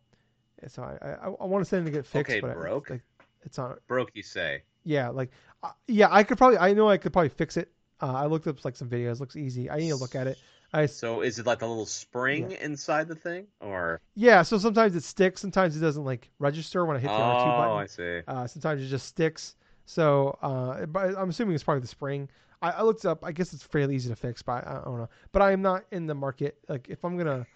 so 0.68 0.84
I 0.84 1.08
I, 1.08 1.26
I 1.28 1.46
want 1.46 1.64
to 1.64 1.70
send 1.70 1.88
it 1.88 1.92
to 1.92 1.98
get 1.98 2.06
fixed, 2.06 2.32
Okay, 2.32 2.40
but 2.42 2.52
I- 2.52 2.54
broke? 2.54 2.90
like, 2.90 3.02
it's 3.44 3.58
on. 3.58 3.78
Broke, 3.88 4.12
you 4.14 4.22
say? 4.24 4.64
Yeah, 4.84 5.10
like 5.10 5.30
uh, 5.64 5.72
yeah, 5.88 6.08
I 6.10 6.24
could 6.24 6.38
probably. 6.38 6.58
I 6.58 6.74
know 6.74 6.90
I 6.90 6.98
could 6.98 7.14
probably 7.14 7.30
fix 7.30 7.58
it. 7.58 7.72
Uh, 8.02 8.14
I 8.14 8.26
looked 8.28 8.48
up 8.48 8.64
like 8.64 8.76
some 8.76 8.90
videos. 8.90 9.20
Looks 9.20 9.36
easy. 9.36 9.70
I 9.70 9.78
need 9.78 9.90
to 9.90 9.96
look 9.98 10.16
at 10.16 10.28
it. 10.28 10.38
I 10.72 10.86
So 10.86 11.22
is 11.22 11.40
it 11.40 11.46
like 11.48 11.64
a 11.64 11.66
little 11.66 11.86
spring 11.88 12.52
Yeah. 12.52 12.58
inside 12.64 13.08
the 13.08 13.16
thing, 13.16 13.48
or 13.60 14.00
yeah. 14.16 14.42
So 14.44 14.58
sometimes 14.58 14.96
it 14.96 15.04
sticks. 15.04 15.42
Sometimes 15.42 15.76
it 15.76 15.80
doesn't 15.80 16.06
like 16.06 16.30
register 16.40 16.86
when 16.86 16.96
I 16.96 17.00
hit 17.00 17.08
the 17.08 17.14
R2 17.14 17.58
button. 17.58 17.72
oh. 17.72 17.76
I 17.76 17.86
see. 17.88 18.22
Uh, 18.28 18.48
sometimes 18.48 18.84
it 18.84 18.88
just 18.88 19.08
sticks. 19.08 19.56
So, 19.86 20.38
uh, 20.44 20.86
but 20.86 21.18
I'm 21.18 21.30
assuming 21.30 21.56
it's 21.56 21.64
probably 21.64 21.82
the 21.82 21.88
spring. 21.88 22.30
I, 22.62 22.70
I 22.72 22.82
looked 22.84 23.06
up. 23.06 23.26
I 23.26 23.32
guess 23.32 23.52
it's 23.54 23.64
fairly 23.64 23.96
easy 23.96 24.10
to 24.10 24.16
fix, 24.16 24.42
but 24.44 24.64
I, 24.68 24.80
I 24.80 24.82
don't 24.86 25.00
know. 25.00 25.10
But 25.32 25.42
I 25.42 25.52
am 25.52 25.64
not 25.64 25.86
in 25.92 26.06
the 26.06 26.14
market. 26.14 26.58
Like, 26.68 26.88
if 26.90 27.04
I'm 27.04 27.18
gonna, 27.18 27.48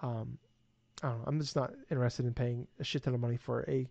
um, 0.00 0.38
I 1.02 1.08
don't 1.10 1.18
know. 1.18 1.24
I'm 1.26 1.38
just 1.40 1.54
not 1.56 1.74
interested 1.90 2.24
in 2.24 2.32
paying 2.32 2.66
a 2.80 2.84
shit 2.84 3.02
ton 3.02 3.12
of 3.12 3.20
money 3.20 3.36
for 3.36 3.64
a 3.68 3.86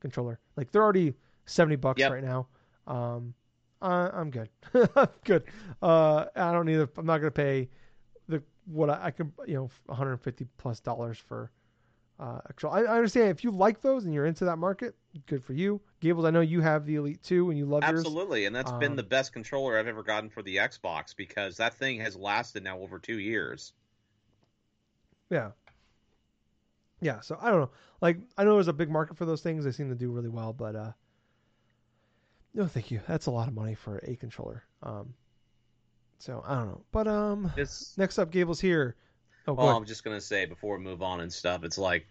controller. 0.00 0.38
Like, 0.56 0.70
they're 0.70 0.82
already 0.82 1.14
seventy 1.50 1.76
bucks 1.76 2.00
Yep. 2.00 2.12
right 2.12 2.24
now. 2.24 2.46
Um, 2.86 3.34
I, 3.82 4.08
I'm 4.12 4.30
good. 4.30 4.48
I'm 4.96 5.08
good. 5.24 5.44
Uh, 5.82 6.26
I 6.36 6.52
don't 6.52 6.66
need. 6.66 6.78
A, 6.78 6.88
I'm 6.96 7.06
not 7.06 7.18
gonna 7.18 7.30
pay 7.30 7.68
the 8.28 8.42
what 8.66 8.90
I, 8.90 9.06
I 9.06 9.10
can. 9.10 9.32
You 9.46 9.54
know, 9.54 9.70
150 9.86 10.46
plus 10.58 10.80
dollars 10.80 11.18
for. 11.18 11.50
Uh, 12.18 12.38
actual, 12.50 12.68
I, 12.68 12.80
I 12.82 12.96
understand 12.96 13.28
if 13.30 13.42
you 13.42 13.50
like 13.50 13.80
those 13.80 14.04
and 14.04 14.12
you're 14.12 14.26
into 14.26 14.44
that 14.44 14.58
market, 14.58 14.94
good 15.24 15.42
for 15.42 15.54
you. 15.54 15.80
Gables, 16.00 16.26
I 16.26 16.30
know 16.30 16.42
you 16.42 16.60
have 16.60 16.84
the 16.84 16.96
Elite 16.96 17.22
2 17.22 17.48
and 17.48 17.58
you 17.58 17.64
love 17.64 17.82
yours. 17.88 18.00
Absolutely, 18.00 18.44
and 18.44 18.54
that's 18.54 18.72
been 18.72 18.90
Um, 18.92 18.96
the 18.96 19.02
best 19.02 19.32
controller 19.32 19.78
I've 19.78 19.86
ever 19.86 20.02
gotten 20.02 20.28
for 20.28 20.42
the 20.42 20.56
Xbox 20.56 21.16
because 21.16 21.56
that 21.56 21.72
thing 21.72 21.98
has 22.00 22.16
lasted 22.16 22.62
now 22.62 22.78
over 22.78 22.98
two 22.98 23.18
years. 23.18 23.72
Yeah. 25.30 25.52
Yeah, 27.00 27.20
so 27.20 27.38
I 27.40 27.50
don't 27.50 27.60
know. 27.60 27.70
Like 28.02 28.18
I 28.36 28.44
know 28.44 28.52
there's 28.54 28.68
a 28.68 28.72
big 28.74 28.90
market 28.90 29.16
for 29.16 29.24
those 29.24 29.40
things. 29.40 29.64
They 29.64 29.72
seem 29.72 29.88
to 29.88 29.94
do 29.94 30.10
really 30.10 30.28
well, 30.28 30.52
but 30.52 30.76
uh 30.76 30.92
no 32.54 32.66
thank 32.66 32.90
you. 32.90 33.00
That's 33.06 33.26
a 33.26 33.30
lot 33.30 33.48
of 33.48 33.54
money 33.54 33.74
for 33.74 33.98
a 33.98 34.16
controller. 34.16 34.62
Um 34.82 35.14
so 36.18 36.42
I 36.46 36.54
don't 36.56 36.66
know. 36.66 36.84
But 36.92 37.08
um 37.08 37.50
It's 37.56 37.96
next 37.96 38.18
up 38.18 38.30
Gables 38.30 38.60
here. 38.60 38.96
Oh 39.46 39.54
well. 39.54 39.68
I'm 39.76 39.86
just 39.86 40.04
gonna 40.04 40.20
say 40.20 40.46
before 40.46 40.76
we 40.76 40.84
move 40.84 41.02
on 41.02 41.20
and 41.20 41.32
stuff, 41.32 41.64
it's 41.64 41.78
like 41.78 42.06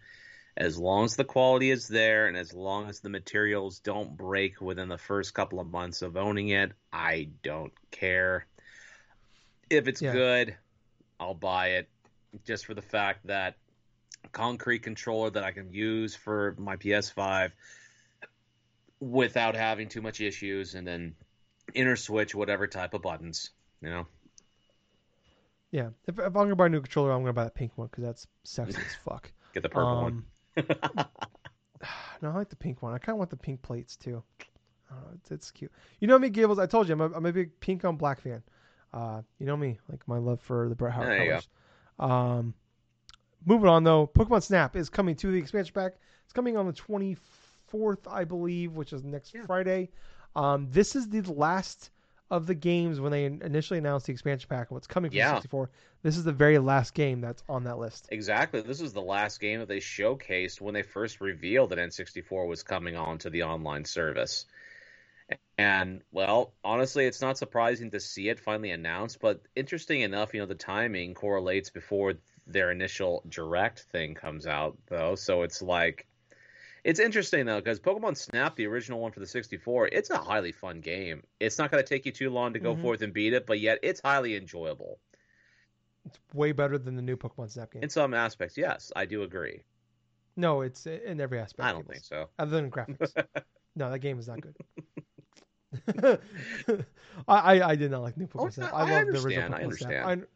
as 0.56 0.76
long 0.76 1.04
as 1.04 1.16
the 1.16 1.24
quality 1.24 1.70
is 1.70 1.88
there 1.88 2.26
and 2.26 2.36
as 2.36 2.52
long 2.52 2.88
as 2.88 3.00
the 3.00 3.08
materials 3.08 3.78
don't 3.78 4.16
break 4.16 4.60
within 4.60 4.88
the 4.88 4.98
first 4.98 5.32
couple 5.32 5.60
of 5.60 5.70
months 5.70 6.02
of 6.02 6.16
owning 6.16 6.48
it, 6.48 6.72
I 6.92 7.30
don't 7.42 7.72
care. 7.90 8.46
If 9.70 9.86
it's 9.86 10.00
Yeah. 10.00 10.12
good, 10.12 10.56
I'll 11.20 11.34
buy 11.34 11.68
it 11.68 11.88
just 12.44 12.66
for 12.66 12.74
the 12.74 12.82
fact 12.82 13.26
that 13.26 13.56
concrete 14.32 14.80
controller 14.80 15.30
that 15.30 15.44
I 15.44 15.52
can 15.52 15.72
use 15.72 16.14
for 16.14 16.54
my 16.58 16.76
PS5 16.76 17.52
without 19.00 19.56
having 19.56 19.88
too 19.88 20.02
much 20.02 20.20
issues 20.20 20.74
and 20.74 20.86
then 20.86 21.14
inner 21.74 21.96
switch 21.96 22.34
whatever 22.34 22.66
type 22.66 22.94
of 22.94 23.02
buttons, 23.02 23.50
you 23.80 23.88
know. 23.88 24.06
Yeah. 25.70 25.90
If, 26.06 26.18
if 26.18 26.26
I'm 26.26 26.32
gonna 26.32 26.56
buy 26.56 26.66
a 26.66 26.68
new 26.68 26.80
controller, 26.80 27.12
I'm 27.12 27.22
gonna 27.22 27.32
buy 27.32 27.44
that 27.44 27.54
pink 27.54 27.76
one 27.76 27.88
because 27.88 28.04
that's 28.04 28.26
sexy 28.44 28.76
as 28.76 28.94
fuck. 29.04 29.32
Get 29.54 29.62
the 29.62 29.68
purple 29.68 30.02
one. 30.02 30.24
Um, 30.56 30.64
no, 32.22 32.30
I 32.30 32.34
like 32.34 32.50
the 32.50 32.56
pink 32.56 32.82
one. 32.82 32.92
I 32.92 32.98
kind 32.98 33.14
of 33.14 33.18
want 33.18 33.30
the 33.30 33.36
pink 33.36 33.62
plates 33.62 33.96
too. 33.96 34.22
Uh, 34.90 34.94
it's, 35.14 35.30
it's 35.30 35.50
cute. 35.50 35.72
You 36.00 36.08
know 36.08 36.18
me, 36.18 36.28
Gables. 36.28 36.58
I 36.58 36.66
told 36.66 36.88
you 36.88 36.94
I'm 36.94 37.00
a, 37.00 37.10
I'm 37.12 37.26
a 37.26 37.32
big 37.32 37.58
pink 37.60 37.84
on 37.84 37.96
black 37.96 38.20
fan. 38.20 38.42
Uh, 38.92 39.22
you 39.38 39.46
know 39.46 39.56
me, 39.56 39.78
like 39.88 40.06
my 40.08 40.18
love 40.18 40.40
for 40.40 40.68
the 40.68 40.74
Bret 40.74 40.92
Hart 40.92 41.06
There 41.06 41.26
colors. 41.26 41.48
Um, 42.00 42.54
moving 43.44 43.68
on 43.68 43.84
though, 43.84 44.06
Pokemon 44.06 44.42
Snap 44.42 44.74
is 44.74 44.88
coming 44.88 45.14
to 45.16 45.30
the 45.30 45.38
expansion 45.38 45.72
pack. 45.74 45.92
It's 46.24 46.32
coming 46.32 46.56
on 46.56 46.66
the 46.66 46.72
24th, 46.72 47.18
I 48.06 48.24
believe, 48.24 48.72
which 48.72 48.92
is 48.92 49.04
next 49.04 49.34
Yeah. 49.34 49.46
Friday. 49.46 49.90
Um, 50.34 50.68
this 50.70 50.94
is 50.96 51.08
the 51.08 51.22
last 51.22 51.90
of 52.30 52.46
the 52.46 52.54
games 52.54 53.00
when 53.00 53.10
they 53.10 53.24
initially 53.24 53.78
announced 53.78 54.06
the 54.06 54.12
expansion 54.12 54.48
pack 54.48 54.70
and 54.70 54.76
what's 54.76 54.86
coming 54.86 55.10
for 55.10 55.16
Yeah. 55.16 55.34
64. 55.34 55.70
This 56.02 56.16
is 56.16 56.24
the 56.24 56.32
very 56.32 56.58
last 56.58 56.94
game 56.94 57.20
that's 57.20 57.42
on 57.48 57.64
that 57.64 57.78
list. 57.78 58.08
Exactly. 58.10 58.60
This 58.60 58.80
is 58.80 58.92
the 58.92 59.02
last 59.02 59.40
game 59.40 59.60
that 59.60 59.68
they 59.68 59.78
showcased 59.78 60.60
when 60.60 60.74
they 60.74 60.82
first 60.82 61.20
revealed 61.20 61.70
that 61.70 61.78
N64 61.78 62.46
was 62.46 62.62
coming 62.62 62.96
on 62.96 63.18
to 63.18 63.30
the 63.30 63.42
online 63.44 63.84
service. 63.84 64.46
And, 65.58 66.02
well, 66.10 66.54
honestly, 66.64 67.04
it's 67.06 67.20
not 67.20 67.38
surprising 67.38 67.90
to 67.90 68.00
see 68.00 68.28
it 68.28 68.40
finally 68.40 68.70
announced, 68.70 69.20
but 69.20 69.42
interesting 69.54 70.00
enough, 70.00 70.34
you 70.34 70.40
know, 70.40 70.46
the 70.46 70.54
timing 70.54 71.14
correlates 71.14 71.70
before 71.70 72.14
their 72.46 72.70
initial 72.70 73.22
direct 73.28 73.80
thing 73.80 74.14
comes 74.14 74.46
out, 74.46 74.78
though. 74.86 75.14
So 75.14 75.42
it's 75.42 75.62
like, 75.62 76.06
it's 76.84 77.00
interesting, 77.00 77.46
though, 77.46 77.60
because 77.60 77.80
Pokemon 77.80 78.16
Snap, 78.16 78.56
the 78.56 78.66
original 78.66 79.00
one 79.00 79.12
for 79.12 79.20
the 79.20 79.26
64, 79.26 79.88
it's 79.88 80.10
a 80.10 80.18
highly 80.18 80.52
fun 80.52 80.80
game. 80.80 81.22
It's 81.38 81.58
not 81.58 81.70
going 81.70 81.82
to 81.82 81.88
take 81.88 82.06
you 82.06 82.12
too 82.12 82.30
long 82.30 82.52
to 82.54 82.58
go 82.58 82.74
Mhm. 82.74 82.80
forth 82.82 83.02
and 83.02 83.12
beat 83.12 83.32
it, 83.32 83.46
but 83.46 83.60
yet 83.60 83.78
it's 83.82 84.00
highly 84.00 84.36
enjoyable. 84.36 84.98
It's 86.06 86.18
way 86.32 86.52
better 86.52 86.78
than 86.78 86.96
the 86.96 87.02
new 87.02 87.16
Pokemon 87.16 87.50
Snap 87.50 87.72
game. 87.72 87.82
In 87.82 87.90
some 87.90 88.14
aspects, 88.14 88.56
yes, 88.56 88.90
I 88.96 89.04
do 89.06 89.22
agree. 89.22 89.62
No, 90.36 90.62
it's 90.62 90.86
in 90.86 91.20
every 91.20 91.38
aspect. 91.38 91.66
I 91.66 91.72
don't 91.72 91.86
think 91.86 92.04
so. 92.04 92.28
Other 92.38 92.52
than 92.60 92.70
graphics. 92.70 93.12
no, 93.76 93.90
that 93.90 93.98
game 93.98 94.18
is 94.18 94.28
not 94.28 94.40
good. 94.40 94.56
I, 97.28 97.36
I 97.58 97.68
I 97.70 97.76
did 97.76 97.90
not 97.90 98.02
like 98.02 98.16
new 98.16 98.26
Pokemon 98.26 98.46
Oh, 98.46 98.50
Snap. 98.50 98.72
I 98.72 98.78
I 98.78 98.80
love 98.80 99.06
the 99.12 99.18
original 99.18 99.44
understand, 99.54 99.54
I 99.54 99.62
Pokemon 99.64 99.78
Snap. 99.78 100.06
I- 100.06 100.26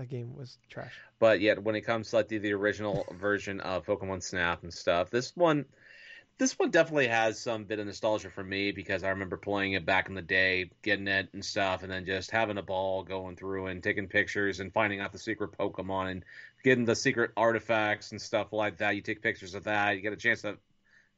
that 0.00 0.08
game 0.08 0.34
was 0.34 0.56
trash. 0.70 0.94
But 1.18 1.40
yet, 1.40 1.62
when 1.62 1.76
it 1.76 1.82
comes 1.82 2.10
to 2.10 2.16
like 2.16 2.28
the, 2.28 2.38
the 2.38 2.54
original 2.54 3.06
version 3.20 3.60
of 3.60 3.84
Pokemon 3.84 4.22
Snap 4.22 4.62
and 4.62 4.72
stuff, 4.72 5.10
this 5.10 5.36
one, 5.36 5.66
this 6.38 6.58
one 6.58 6.70
definitely 6.70 7.08
has 7.08 7.38
some 7.38 7.64
bit 7.64 7.78
of 7.78 7.86
nostalgia 7.86 8.30
for 8.30 8.42
me 8.42 8.72
because 8.72 9.04
I 9.04 9.10
remember 9.10 9.36
playing 9.36 9.74
it 9.74 9.84
back 9.84 10.08
in 10.08 10.14
the 10.14 10.22
day, 10.22 10.70
getting 10.82 11.06
it 11.06 11.28
and 11.34 11.44
stuff, 11.44 11.82
and 11.82 11.92
then 11.92 12.06
just 12.06 12.30
having 12.30 12.56
a 12.56 12.62
ball 12.62 13.02
going 13.02 13.36
through 13.36 13.66
and 13.66 13.82
taking 13.82 14.08
pictures 14.08 14.60
and 14.60 14.72
finding 14.72 15.00
out 15.00 15.12
the 15.12 15.18
secret 15.18 15.52
Pokemon 15.58 16.10
and 16.10 16.24
getting 16.64 16.86
the 16.86 16.96
secret 16.96 17.32
artifacts 17.36 18.12
and 18.12 18.22
stuff 18.22 18.54
like 18.54 18.78
that. 18.78 18.96
You 18.96 19.02
take 19.02 19.20
pictures 19.20 19.54
of 19.54 19.64
that. 19.64 19.96
You 19.96 20.00
get 20.00 20.14
a 20.14 20.16
chance 20.16 20.42
to 20.42 20.56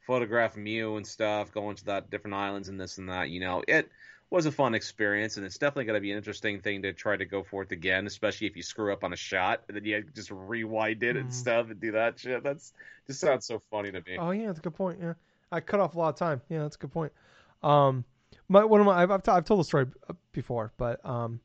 photograph 0.09 0.57
Mew 0.57 0.97
and 0.97 1.07
stuff, 1.07 1.53
going 1.53 1.77
to 1.77 1.85
that 1.85 2.11
different 2.11 2.35
islands 2.35 2.69
and 2.69 2.81
this 2.81 2.99
and 2.99 3.09
that. 3.11 3.31
You 3.31 3.39
know, 3.39 3.63
it 3.69 3.89
was 4.33 4.47
a 4.47 4.53
fun 4.53 4.75
experience, 4.75 5.37
and 5.37 5.45
it's 5.45 5.59
definitely 5.59 5.85
going 5.85 5.97
to 5.97 6.01
be 6.01 6.11
an 6.11 6.17
interesting 6.17 6.61
thing 6.61 6.83
to 6.83 6.93
try 6.93 7.17
to 7.17 7.25
go 7.25 7.43
forth 7.43 7.71
again, 7.71 8.07
especially 8.07 8.47
if 8.47 8.57
you 8.57 8.63
screw 8.63 8.93
up 8.93 9.05
on 9.05 9.13
a 9.13 9.17
shot 9.17 9.63
and 9.69 9.77
then 9.77 9.85
you 9.85 10.03
just 10.15 10.31
rewind 10.31 11.03
it 11.03 11.17
and 11.17 11.29
Mhm. 11.29 11.33
stuff 11.33 11.71
and 11.71 11.79
do 11.79 11.93
that 11.93 12.19
shit. 12.19 12.43
That's 12.43 12.73
just 13.07 13.21
sounds 13.21 13.47
so 13.47 13.59
funny 13.59 13.93
to 13.93 14.01
me. 14.07 14.17
Oh 14.19 14.31
yeah, 14.31 14.47
that's 14.47 14.59
a 14.59 14.63
good 14.63 14.75
point. 14.75 14.99
Yeah, 15.01 15.15
I 15.53 15.61
cut 15.61 15.81
off 15.81 15.95
a 15.95 15.99
lot 15.99 16.09
of 16.09 16.17
time. 16.17 16.41
Yeah, 16.49 16.63
that's 16.63 16.77
a 16.77 16.79
good 16.79 16.93
point. 16.93 17.13
Um, 17.63 18.05
my 18.49 18.65
one 18.65 18.81
of 18.81 18.87
my 18.87 19.03
I've 19.03 19.11
I've, 19.11 19.23
t- 19.23 19.31
I've 19.31 19.45
told 19.45 19.61
the 19.61 19.65
story 19.65 19.87
uh, 20.09 20.15
before, 20.33 20.73
but 20.79 21.05
um, 21.05 21.41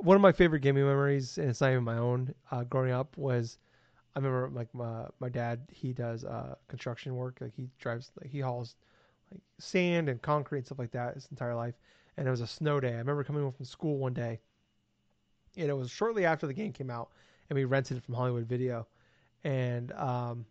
one 0.00 0.16
of 0.16 0.22
my 0.22 0.32
favorite 0.32 0.60
gaming 0.60 0.84
memories, 0.84 1.38
and 1.38 1.50
it's 1.50 1.60
not 1.60 1.72
even 1.72 1.84
my 1.84 1.98
own, 1.98 2.34
uh, 2.50 2.64
growing 2.64 2.92
up 2.92 3.16
was. 3.16 3.58
I 4.16 4.20
remember 4.20 4.50
like 4.52 4.74
my 4.74 5.04
my 5.20 5.28
dad 5.28 5.60
he 5.70 5.92
does 5.92 6.24
uh 6.24 6.56
construction 6.66 7.14
work 7.14 7.38
like 7.40 7.54
he 7.54 7.68
drives 7.78 8.10
like 8.20 8.30
he 8.30 8.40
hauls 8.40 8.74
like 9.30 9.40
sand 9.60 10.08
and 10.08 10.20
concrete 10.20 10.60
and 10.60 10.66
stuff 10.66 10.80
like 10.80 10.90
that 10.90 11.14
his 11.14 11.28
entire 11.30 11.54
life 11.54 11.74
and 12.18 12.26
it 12.26 12.30
was 12.30 12.40
a 12.40 12.46
snow 12.46 12.80
day 12.80 12.94
I 12.94 12.98
remember 12.98 13.24
coming 13.24 13.42
home 13.42 13.52
from 13.52 13.64
school 13.64 13.96
one 13.98 14.12
day 14.12 14.40
and 15.56 15.68
it 15.68 15.72
was 15.72 15.90
shortly 15.90 16.24
after 16.24 16.46
the 16.46 16.52
game 16.52 16.72
came 16.72 16.90
out 16.90 17.10
and 17.48 17.56
we 17.56 17.64
rented 17.64 17.96
it 17.96 18.04
from 18.04 18.14
Hollywood 18.14 18.46
Video 18.46 18.86
and 19.44 19.92
um 19.92 20.44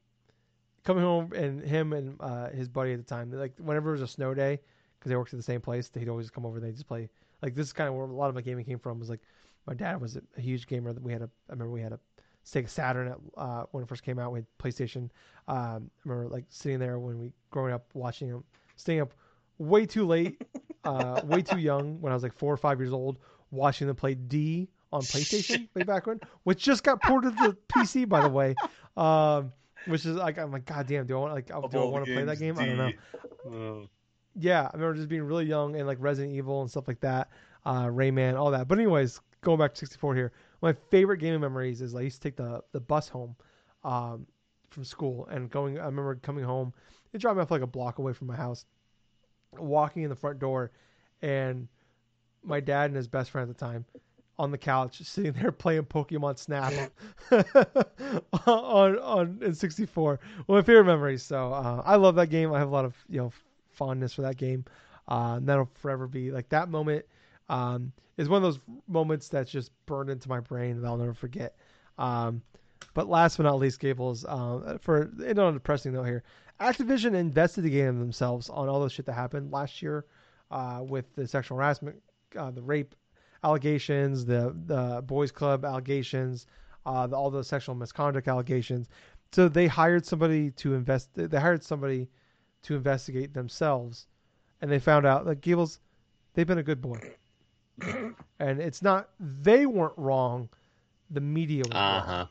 coming 0.84 1.04
home 1.04 1.32
and 1.34 1.62
him 1.62 1.94
and 1.94 2.16
uh 2.22 2.50
his 2.50 2.70
buddy 2.70 2.94
at 2.94 2.98
the 2.98 3.04
time 3.04 3.32
like 3.32 3.54
whenever 3.60 3.90
it 3.90 3.94
was 3.94 4.02
a 4.02 4.08
snow 4.08 4.34
day 4.34 4.60
because 4.98 5.10
they 5.10 5.16
worked 5.16 5.34
at 5.34 5.38
the 5.38 5.44
same 5.44 5.62
place 5.62 5.90
they'd 5.90 6.10
always 6.10 6.30
come 6.30 6.46
over 6.46 6.58
and 6.58 6.66
they 6.66 6.72
just 6.72 6.88
play 6.88 7.10
like 7.42 7.54
this 7.54 7.68
is 7.68 7.74
kind 7.74 7.90
of 7.90 7.96
where 7.96 8.06
a 8.06 8.14
lot 8.14 8.30
of 8.30 8.36
my 8.36 8.42
gaming 8.42 8.66
came 8.66 8.80
from 8.80 8.98
was 8.98 9.10
like 9.10 9.22
my 9.68 9.74
dad 9.74 10.00
was 10.00 10.16
a, 10.16 10.42
huge 10.42 10.66
gamer 10.66 10.94
that 10.94 11.04
we 11.04 11.12
had 11.12 11.22
a 11.22 11.30
I 11.50 11.54
remember 11.54 11.72
we 11.72 11.82
had 11.82 11.92
a 11.92 12.00
Sega 12.46 12.70
Saturn 12.70 13.10
at, 13.10 13.18
uh, 13.36 13.66
when 13.72 13.84
it 13.84 13.90
first 13.90 14.04
came 14.04 14.20
out. 14.20 14.32
We 14.32 14.40
had 14.40 14.46
PlayStation. 14.58 15.10
Um, 15.50 15.92
I 16.06 16.10
remember 16.10 16.30
like 16.30 16.46
sitting 16.48 16.80
there 16.80 16.98
when 16.98 17.20
we 17.20 17.34
growing 17.52 17.74
up 17.74 17.84
watching 17.94 18.30
them, 18.30 18.46
staying 18.78 19.02
up 19.02 19.14
way 19.58 19.86
too 19.86 20.08
late, 20.08 20.42
uh, 20.88 21.22
way 21.26 21.42
too 21.42 21.60
young 21.60 22.02
when 22.02 22.12
I 22.12 22.16
was 22.16 22.24
like 22.24 22.34
four 22.34 22.54
or 22.54 22.58
five 22.58 22.80
years 22.80 22.94
old, 22.94 23.18
watching 23.52 23.88
them 23.88 23.96
play 23.96 24.16
D 24.16 24.70
on 24.92 25.02
PlayStation 25.02 25.68
way 25.76 25.84
back 25.84 26.08
when, 26.08 26.20
which 26.44 26.64
just 26.64 26.84
got 26.84 27.02
ported 27.02 27.38
to 27.38 27.48
the 27.50 27.58
PC 27.74 28.08
by 28.08 28.22
the 28.22 28.30
way. 28.30 28.56
Um, 28.96 29.54
which 29.86 30.06
is 30.06 30.16
like 30.16 30.38
I'm 30.38 30.52
like 30.52 30.66
God 30.66 30.88
damn, 30.88 31.06
do 31.06 31.16
I 31.16 31.20
want 31.20 31.34
like 31.34 31.48
do 31.48 31.54
I 31.54 31.86
want 31.86 32.06
to 32.06 32.14
play 32.14 32.24
that 32.24 32.40
game? 32.40 32.58
I 32.58 32.66
don't 32.66 32.78
know 32.78 32.92
know. 33.50 33.88
yeah, 34.36 34.64
I 34.64 34.76
remember 34.76 34.96
just 34.96 35.10
being 35.10 35.24
really 35.24 35.46
young 35.46 35.76
and 35.76 35.88
like 35.88 35.98
Resident 36.00 36.36
Evil 36.36 36.62
and 36.62 36.70
stuff 36.70 36.88
like 36.88 37.00
that, 37.02 37.30
uh, 37.66 37.86
Rayman, 37.86 38.38
all 38.38 38.52
that. 38.52 38.68
But 38.68 38.78
anyways, 38.78 39.22
going 39.42 39.60
back 39.60 39.74
to 39.74 39.80
64 39.80 40.16
here, 40.16 40.32
my 40.62 40.74
favorite 40.92 41.18
gaming 41.20 41.42
memories 41.42 41.82
is 41.82 41.96
I 41.96 42.02
used 42.02 42.22
to 42.22 42.30
take 42.30 42.36
the 42.36 42.64
the 42.72 42.80
bus 42.80 43.10
home, 43.10 43.36
um, 43.84 44.28
from 44.70 44.84
school 44.84 45.28
and 45.28 45.50
going. 45.50 45.80
I 45.80 45.86
remember 45.86 46.16
coming 46.16 46.44
home. 46.44 46.74
It 47.14 47.20
dropped 47.20 47.38
me 47.38 47.44
off 47.44 47.52
like 47.52 47.62
a 47.62 47.68
block 47.68 48.00
away 48.00 48.14
from 48.14 48.28
my 48.28 48.36
house, 48.36 48.66
walking 49.58 50.04
in 50.04 50.10
the 50.10 50.16
front 50.16 50.40
door, 50.40 50.72
and 51.22 51.68
my 52.44 52.60
dad 52.60 52.86
and 52.86 52.96
his 52.96 53.08
best 53.08 53.32
friend 53.32 53.50
at 53.50 53.58
the 53.58 53.66
time 53.66 53.86
on 54.40 54.52
the 54.52 54.58
couch, 54.58 55.02
sitting 55.04 55.34
there 55.34 55.52
playing 55.52 55.84
Pokemon 55.84 56.38
Snap 56.38 56.74
on 58.48 58.98
on 59.00 59.38
N64. 59.42 59.96
One 59.96 60.20
of 60.48 60.48
my 60.50 60.62
favorite 60.62 60.86
memories. 60.86 61.24
So 61.24 61.54
uh, 61.54 61.82
I 61.86 61.96
love 61.96 62.16
that 62.16 62.28
game. 62.28 62.54
I 62.54 62.60
have 62.60 62.70
a 62.70 62.72
lot 62.72 62.86
of 62.86 62.96
you 63.10 63.20
know 63.20 63.32
fondness 63.72 64.14
for 64.14 64.24
that 64.24 64.38
game. 64.38 64.66
Uh, 65.10 65.36
and 65.38 65.48
that'll 65.48 65.70
forever 65.76 66.08
be 66.08 66.32
like 66.32 66.50
that 66.50 66.70
moment. 66.70 67.06
Um, 67.50 67.94
is 68.18 68.28
one 68.28 68.44
of 68.44 68.54
those 68.54 68.60
moments 68.88 69.30
that's 69.30 69.50
just 69.50 69.72
burned 69.86 70.10
into 70.10 70.28
my 70.28 70.40
brain 70.40 70.82
that 70.82 70.88
I'll 70.88 70.98
never 70.98 71.14
forget. 71.14 71.56
Um, 71.98 72.42
but 72.94 73.08
last 73.08 73.38
but 73.38 73.44
not 73.44 73.60
least, 73.60 73.80
Gables, 73.80 74.26
uh, 74.26 74.78
for 74.82 75.10
in 75.24 75.40
on 75.40 75.50
a 75.50 75.54
depressing 75.54 75.94
note 75.94 76.04
here, 76.04 76.24
Activision 76.60 77.14
investigated 77.14 78.00
themselves 78.00 78.50
on 78.50 78.68
all 78.68 78.82
the 78.82 78.90
shit 78.90 79.06
that 79.06 79.14
happened 79.14 79.52
last 79.52 79.82
year 79.82 80.06
uh, 80.52 80.84
with 80.88 81.14
the 81.16 81.28
sexual 81.28 81.58
harassment, 81.58 82.02
uh, 82.36 82.52
the 82.52 82.62
rape 82.62 82.96
allegations, 83.44 84.26
the 84.26 84.56
the 84.66 85.02
boys 85.04 85.32
club 85.32 85.64
allegations, 85.66 86.48
uh, 86.86 87.06
the, 87.08 87.16
all 87.16 87.30
the 87.30 87.44
sexual 87.44 87.76
misconduct 87.76 88.28
allegations. 88.28 88.90
So 89.32 89.48
they 89.50 89.68
hired 89.68 90.06
somebody 90.06 90.52
to 90.52 90.74
invest. 90.74 91.10
They 91.14 91.40
hired 91.40 91.64
somebody 91.64 92.10
to 92.64 92.76
investigate 92.76 93.34
themselves, 93.34 94.08
and 94.62 94.72
they 94.72 94.80
found 94.80 95.06
out 95.06 95.26
that 95.26 95.42
Gables, 95.42 95.80
they've 96.34 96.48
been 96.48 96.58
a 96.58 96.64
good 96.64 96.82
boy, 96.82 97.00
and 98.40 98.60
it's 98.60 98.82
not 98.82 99.10
they 99.20 99.66
weren't 99.66 99.98
wrong, 99.98 100.50
the 101.12 101.22
media 101.22 101.64
was 101.68 101.76
Uh 101.76 101.80
wrong. 101.80 102.04
huh. 102.06 102.26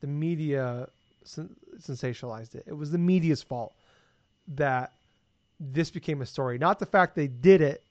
The 0.00 0.06
media 0.06 0.88
sensationalized 1.82 2.54
it. 2.54 2.64
It 2.66 2.76
was 2.76 2.90
the 2.90 2.98
media's 2.98 3.42
fault 3.42 3.74
that 4.56 4.92
this 5.60 5.90
became 5.90 6.22
a 6.22 6.26
story, 6.26 6.58
not 6.58 6.78
the 6.78 6.86
fact 6.86 7.14
they 7.14 7.28
did 7.28 7.60
it 7.60 7.82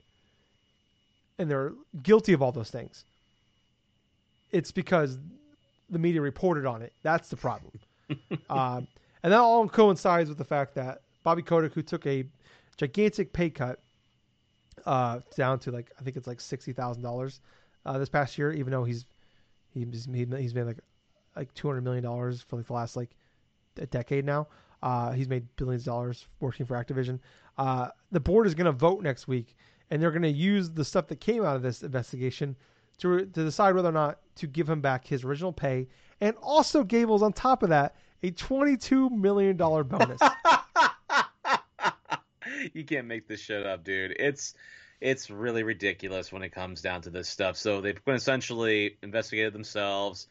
and 1.40 1.50
they're 1.50 1.74
guilty 2.04 2.34
of 2.34 2.42
all 2.42 2.52
those 2.52 2.70
things. 2.70 3.06
It's 4.52 4.72
because 4.72 5.18
the 5.90 6.00
media 6.00 6.22
reported 6.22 6.66
on 6.66 6.82
it. 6.82 6.94
That's 7.04 7.30
the 7.30 7.38
problem. 7.38 7.72
um, 8.50 8.88
and 9.24 9.32
that 9.32 9.40
all 9.40 9.68
coincides 9.68 10.30
with 10.30 10.38
the 10.38 10.46
fact 10.46 10.76
that 10.76 11.02
Bobby 11.24 11.42
Kotick, 11.42 11.74
who 11.74 11.82
took 11.82 12.06
a 12.06 12.26
gigantic 12.78 13.32
pay 13.32 13.50
cut 13.50 13.80
uh, 14.86 15.20
down 15.36 15.60
to 15.60 15.72
like 15.72 15.92
I 16.00 16.04
think 16.04 16.18
it's 16.18 16.28
like 16.28 16.42
sixty 16.42 16.74
thousand 16.74 17.06
uh, 17.06 17.10
dollars 17.10 17.40
this 17.94 18.10
past 18.10 18.38
year, 18.38 18.52
even 18.52 18.72
though 18.72 18.84
he's 18.84 19.06
he's 19.74 19.86
he's 20.06 20.08
made 20.08 20.64
like 20.66 20.80
like 21.36 21.54
two 21.54 21.68
hundred 21.68 21.84
million 21.84 22.04
dollars 22.04 22.42
for 22.42 22.58
like 22.58 22.68
the 22.68 22.74
last 22.74 22.96
like 22.96 23.10
a 23.78 23.86
decade 23.86 24.26
now. 24.26 24.48
Uh, 24.84 25.12
he's 25.12 25.28
made 25.28 25.46
billions 25.56 25.84
of 25.84 25.86
dollars 25.86 26.28
working 26.40 26.66
for 26.66 26.76
Activision. 26.76 27.20
Uh, 27.58 27.90
the 28.12 28.20
board 28.20 28.48
is 28.48 28.56
going 28.56 28.66
to 28.66 28.72
vote 28.72 29.04
next 29.04 29.28
week, 29.28 29.56
and 29.90 30.02
they're 30.02 30.12
going 30.12 30.22
to 30.24 30.30
use 30.30 30.70
the 30.72 30.86
stuff 30.86 31.08
that 31.08 31.20
came 31.20 31.44
out 31.44 31.56
of 31.56 31.62
this 31.62 31.84
investigation 31.84 32.56
to 32.98 33.20
to 33.20 33.44
decide 33.44 33.76
whether 33.76 33.90
or 33.90 33.94
not 33.94 34.20
to 34.36 34.48
give 34.48 34.70
him 34.70 34.82
back 34.82 35.06
his 35.06 35.24
original 35.24 35.54
pay, 35.54 35.88
and 36.20 36.36
also 36.42 36.84
Gables 36.84 37.22
on 37.22 37.34
top 37.34 37.64
of 37.64 37.70
that 37.70 37.96
a 38.24 38.32
twenty 38.32 38.78
two 38.78 39.10
million 39.10 39.58
dollar 39.58 39.84
bonus. 39.84 40.20
you 42.74 42.84
can't 42.84 43.08
make 43.08 43.28
this 43.28 43.40
shit 43.40 43.66
up, 43.66 43.84
dude. 43.84 44.16
It's 44.20 44.54
it's 45.00 45.30
really 45.30 45.64
ridiculous 45.64 46.32
when 46.32 46.44
it 46.44 46.52
comes 46.52 46.82
down 46.82 47.02
to 47.02 47.10
this 47.10 47.28
stuff. 47.28 47.58
So 47.58 47.82
they've 47.82 48.00
essentially 48.08 48.98
investigated 49.02 49.54
themselves, 49.54 50.28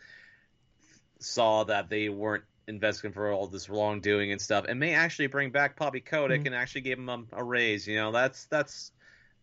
saw 1.18 1.64
that 1.64 1.90
they 1.90 2.08
weren't 2.08 2.44
investigating 2.70 3.14
for 3.14 3.30
all 3.30 3.46
this 3.46 3.68
wrongdoing 3.68 4.32
and 4.32 4.40
stuff, 4.40 4.64
and 4.68 4.80
may 4.80 4.94
actually 4.94 5.26
bring 5.26 5.50
back 5.50 5.76
Bobby 5.76 6.00
Kotick 6.00 6.42
Mhm. 6.42 6.46
and 6.46 6.54
actually 6.54 6.80
give 6.82 6.98
him 6.98 7.08
a, 7.08 7.22
a 7.32 7.44
raise. 7.44 7.86
You 7.86 7.96
know, 7.96 8.12
that's 8.12 8.44
that's 8.46 8.92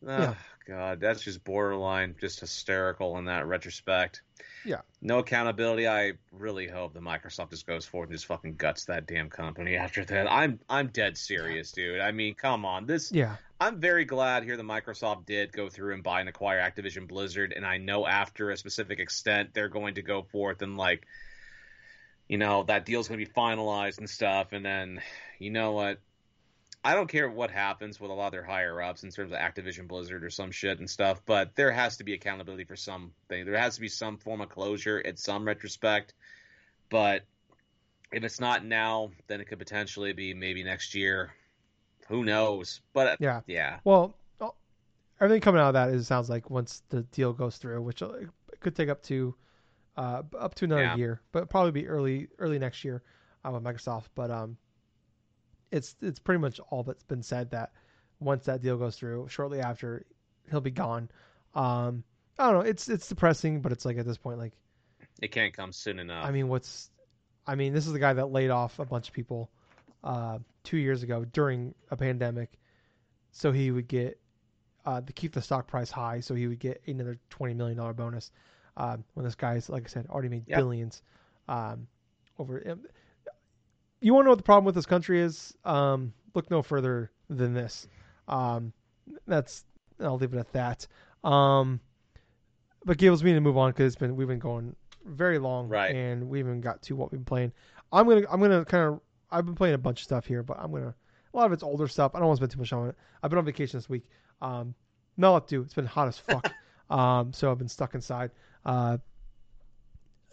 oh, 0.06 0.10
Yeah. 0.20 0.34
god, 0.68 1.00
that's 1.00 1.22
just 1.22 1.44
borderline, 1.44 2.16
just 2.20 2.40
hysterical 2.40 3.18
in 3.18 3.26
that 3.26 3.46
retrospect. 3.46 4.22
Yeah. 4.66 4.82
No 5.02 5.20
accountability. 5.20 5.88
I 5.88 6.14
really 6.32 6.68
hope 6.68 6.94
that 6.94 7.02
Microsoft 7.02 7.52
just 7.52 7.66
goes 7.66 7.86
forward 7.86 8.10
and 8.10 8.16
just 8.18 8.26
fucking 8.26 8.56
guts 8.56 8.86
that 8.86 9.06
damn 9.08 9.30
company 9.30 9.76
after 9.86 10.04
that. 10.06 10.30
I'm 10.30 10.60
I'm 10.70 10.88
dead 10.88 11.18
serious, 11.18 11.72
dude. 11.72 12.00
I 12.02 12.12
mean, 12.12 12.34
come 12.36 12.66
on. 12.66 12.86
This 12.86 13.12
yeah, 13.12 13.38
I'm 13.60 13.80
very 13.80 14.06
glad 14.06 14.44
here 14.44 14.58
that 14.58 14.64
Microsoft 14.64 15.26
did 15.26 15.52
go 15.54 15.70
through 15.70 15.94
and 15.94 16.04
buy 16.04 16.20
and 16.20 16.30
acquire 16.30 16.60
Activision 16.60 17.08
Blizzard, 17.08 17.54
and 17.56 17.66
I 17.66 17.78
know 17.78 18.06
after 18.06 18.52
a 18.52 18.58
specific 18.58 19.00
extent 19.00 19.54
they're 19.54 19.70
going 19.70 19.96
to 19.96 20.02
go 20.02 20.22
forth 20.24 20.62
and 20.62 20.78
like, 20.78 21.08
you 22.28 22.38
know, 22.38 22.64
that 22.64 22.86
deal's 22.86 23.08
going 23.08 23.20
to 23.20 23.26
be 23.26 23.32
finalized 23.32 24.00
and 24.00 24.10
stuff, 24.10 24.52
and 24.52 24.66
then, 24.66 25.02
you 25.40 25.50
know 25.50 25.72
what? 25.72 26.00
I 26.84 26.94
don't 26.94 27.10
care 27.10 27.30
what 27.30 27.52
happens 27.52 28.00
with 28.00 28.12
a 28.12 28.14
lot 28.14 28.28
of 28.28 28.32
their 28.32 28.44
higher 28.44 28.82
ups 28.82 29.04
in 29.04 29.10
terms 29.10 29.32
of 29.32 29.38
Activision 29.38 29.88
Blizzard 29.88 30.24
or 30.24 30.30
some 30.30 30.52
shit 30.52 30.80
and 30.80 30.90
stuff, 30.90 31.22
but 31.26 31.56
there 31.56 31.72
has 31.72 31.98
to 31.98 32.04
be 32.04 32.14
accountability 32.14 32.64
for 32.64 32.76
something. 32.76 33.46
There 33.46 33.58
has 33.58 33.76
to 33.76 33.82
be 33.82 33.90
some 33.90 34.18
form 34.18 34.42
of 34.42 34.50
closure 34.50 35.00
in 35.00 35.18
some 35.18 35.46
retrospect, 35.46 36.14
but 36.90 37.24
if 38.12 38.24
it's 38.24 38.40
not 38.40 38.64
now, 38.64 39.12
then 39.28 39.42
it 39.42 39.48
could 39.48 39.60
potentially 39.60 40.14
be 40.14 40.34
maybe 40.34 40.64
next 40.64 40.96
year. 40.96 41.34
Who 42.08 42.24
knows? 42.24 42.80
But 42.94 43.18
yeah. 43.20 43.42
yeah. 43.48 43.80
Well, 43.84 44.16
oh, 44.40 44.54
everything 45.20 45.42
coming 45.42 45.60
out 45.60 45.70
of 45.70 45.74
that 45.74 45.90
is 45.90 46.08
sounds 46.08 46.30
like 46.30 46.50
once 46.50 46.84
the 46.90 47.02
deal 47.02 47.34
goes 47.34 47.58
through, 47.58 47.82
which 47.82 48.02
uh, 48.02 48.12
it 48.12 48.60
could 48.62 48.76
take 48.76 48.88
up 48.88 49.04
to 49.04 49.36
uh, 49.98 50.24
up 50.38 50.56
to 50.56 50.66
another 50.66 50.84
Yeah. 50.84 50.96
year, 50.96 51.22
but 51.32 51.50
probably 51.50 51.72
be 51.72 51.88
early 51.88 52.30
early 52.40 52.60
next 52.60 52.86
year 52.86 53.04
uh, 53.44 53.52
with 53.52 53.64
Microsoft. 53.64 54.08
But 54.16 54.32
um, 54.32 54.58
it's 55.72 55.96
it's 56.02 56.20
pretty 56.20 56.40
much 56.40 56.60
all 56.70 56.84
that's 56.84 57.04
been 57.04 57.24
said 57.24 57.52
that 57.52 57.72
once 58.20 58.46
that 58.46 58.62
deal 58.62 58.78
goes 58.78 58.96
through, 58.96 59.28
shortly 59.30 59.60
after 59.60 60.06
he'll 60.50 60.62
be 60.62 60.72
gone. 60.72 61.10
Um, 61.56 62.04
I 62.40 62.52
don't 62.52 62.64
know. 62.64 62.70
It's 62.70 62.88
it's 62.88 63.08
depressing, 63.08 63.62
but 63.62 63.72
it's 63.72 63.86
like 63.86 63.98
at 63.98 64.06
this 64.06 64.18
point, 64.18 64.40
like 64.40 64.54
It 65.22 65.32
can't 65.32 65.54
come 65.54 65.72
soon 65.74 66.00
enough. 66.00 66.26
I 66.26 66.32
mean, 66.32 66.48
what's 66.48 66.90
I 67.46 67.56
mean, 67.56 67.74
this 67.74 67.88
is 67.88 67.94
the 67.94 68.00
guy 68.00 68.14
that 68.14 68.32
laid 68.32 68.50
off 68.50 68.80
a 68.80 68.86
bunch 68.86 69.08
of 69.08 69.14
people 69.14 69.50
uh, 70.04 70.40
two 70.64 70.78
years 70.78 71.04
ago 71.04 71.26
during 71.26 71.74
a 71.90 71.98
pandemic, 71.98 72.52
so 73.32 73.52
he 73.52 73.72
would 73.72 73.88
get 73.88 74.20
uh, 74.86 75.02
to 75.02 75.14
keep 75.14 75.34
the 75.34 75.42
stock 75.42 75.68
price 75.68 75.92
high, 75.92 76.20
so 76.20 76.36
he 76.36 76.48
would 76.48 76.60
get 76.60 76.82
another 76.88 77.18
twenty 77.30 77.54
million 77.54 77.78
dollar 77.78 77.94
bonus. 77.94 78.32
Um, 78.78 79.04
when 79.16 79.26
this 79.26 79.36
guy's 79.36 79.70
like 79.70 79.84
I 79.86 79.88
said, 79.88 80.08
already 80.10 80.30
made 80.30 80.44
Yep. 80.48 80.58
billions 80.60 81.02
um, 81.50 81.88
over. 82.38 82.64
You 84.00 84.14
want 84.14 84.24
to 84.24 84.26
know 84.26 84.32
what 84.32 84.38
the 84.38 84.44
problem 84.44 84.66
with 84.66 84.76
this 84.76 84.86
country 84.86 85.20
is? 85.20 85.56
Um, 85.66 86.14
look 86.36 86.50
no 86.52 86.62
further 86.62 87.12
than 87.30 87.54
this. 87.54 87.88
Um, 88.28 88.72
that's 89.26 89.66
I'll 90.00 90.18
leave 90.18 90.34
it 90.34 90.38
at 90.40 90.54
that. 90.54 90.88
Um, 91.24 91.80
but 92.86 92.98
Gables, 92.98 93.24
we 93.24 93.32
need 93.32 93.36
to 93.38 93.42
move 93.42 93.58
on 93.58 93.72
because 93.72 93.88
it's 93.88 93.96
been 94.00 94.16
we've 94.16 94.28
been 94.28 94.40
going 94.40 94.76
very 95.06 95.40
long, 95.40 95.68
Right. 95.68 95.96
And 95.96 96.30
we 96.30 96.38
haven't 96.40 96.62
got 96.62 96.82
to 96.84 96.96
what 96.96 97.12
we've 97.12 97.20
been 97.20 97.26
playing. 97.26 97.52
I'm 97.92 98.08
gonna 98.08 98.26
I'm 98.30 98.40
gonna 98.40 98.64
kind 98.66 98.84
of 98.84 99.02
I've 99.32 99.46
been 99.46 99.56
playing 99.56 99.76
a 99.76 99.80
bunch 99.80 100.02
of 100.02 100.04
stuff 100.04 100.26
here, 100.28 100.44
but 100.44 100.58
I'm 100.60 100.72
gonna 100.72 100.94
a 101.34 101.38
lot 101.38 101.46
of 101.48 101.52
it's 101.54 101.64
older 101.64 101.88
stuff. 101.88 102.14
I 102.14 102.20
don't 102.20 102.28
want 102.28 102.38
to 102.40 102.42
spend 102.42 102.52
too 102.52 102.60
much 102.60 102.70
time 102.70 102.80
on 102.80 102.90
it. 102.90 102.96
I've 103.24 103.30
been 103.32 103.40
on 103.40 103.46
vacation 103.46 103.78
this 103.78 103.90
week. 103.90 104.06
Um, 104.42 104.76
not 105.18 105.30
a 105.30 105.32
lot 105.32 105.48
to 105.48 105.56
do. 105.56 105.62
It's 105.64 105.74
been 105.74 105.86
hot 105.86 106.08
as 106.08 106.18
fuck. 106.18 106.52
um, 106.90 107.34
so 107.34 107.52
I've 107.52 107.58
been 107.58 107.68
stuck 107.68 107.96
inside. 107.96 108.32
Uh, 108.68 108.98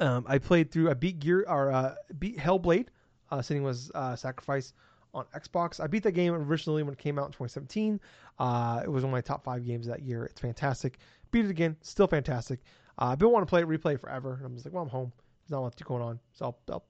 um, 0.01 0.27
I 0.29 0.39
played 0.39 0.71
through. 0.71 0.91
I 0.91 0.95
beat 0.95 1.21
Gear 1.21 1.47
or 1.49 1.71
uh, 1.71 1.95
beat 2.19 2.37
Hellblade. 2.37 2.89
Uh, 3.31 3.39
Senua's 3.39 3.91
uh, 3.95 4.17
Sacrifice 4.17 4.75
on 5.15 5.25
Xbox. 5.35 5.81
I 5.81 5.87
beat 5.87 6.03
that 6.03 6.13
game 6.13 6.35
originally 6.35 6.83
when 6.83 6.93
it 6.93 6.99
came 6.99 7.19
out 7.19 7.27
in 7.27 7.33
2017. 7.33 8.01
Uh, 8.39 8.83
it 8.85 8.89
was 8.91 9.05
one 9.05 9.11
of 9.11 9.13
my 9.13 9.21
top 9.21 9.45
five 9.45 9.65
games 9.65 9.87
that 9.87 10.03
year. 10.03 10.25
It's 10.25 10.41
fantastic. 10.41 10.99
Beat 11.31 11.47
it 11.47 11.51
again, 11.51 11.77
still 11.81 12.09
fantastic. 12.09 12.61
Uh, 12.99 13.07
I've 13.07 13.19
been 13.19 13.31
wanting 13.31 13.47
to 13.47 13.51
play 13.51 13.61
it, 13.63 13.69
replay 13.69 13.95
it 13.95 14.01
forever. 14.01 14.35
And 14.35 14.45
I'm 14.45 14.55
just 14.55 14.67
like, 14.67 14.75
well, 14.75 14.83
I'm 14.83 14.89
home. 14.89 15.13
There's 15.43 15.53
not 15.53 15.63
lot 15.63 15.85
going 15.85 16.03
on, 16.03 16.19
so 16.33 16.47
I'll, 16.47 16.59
I'll, 16.71 16.85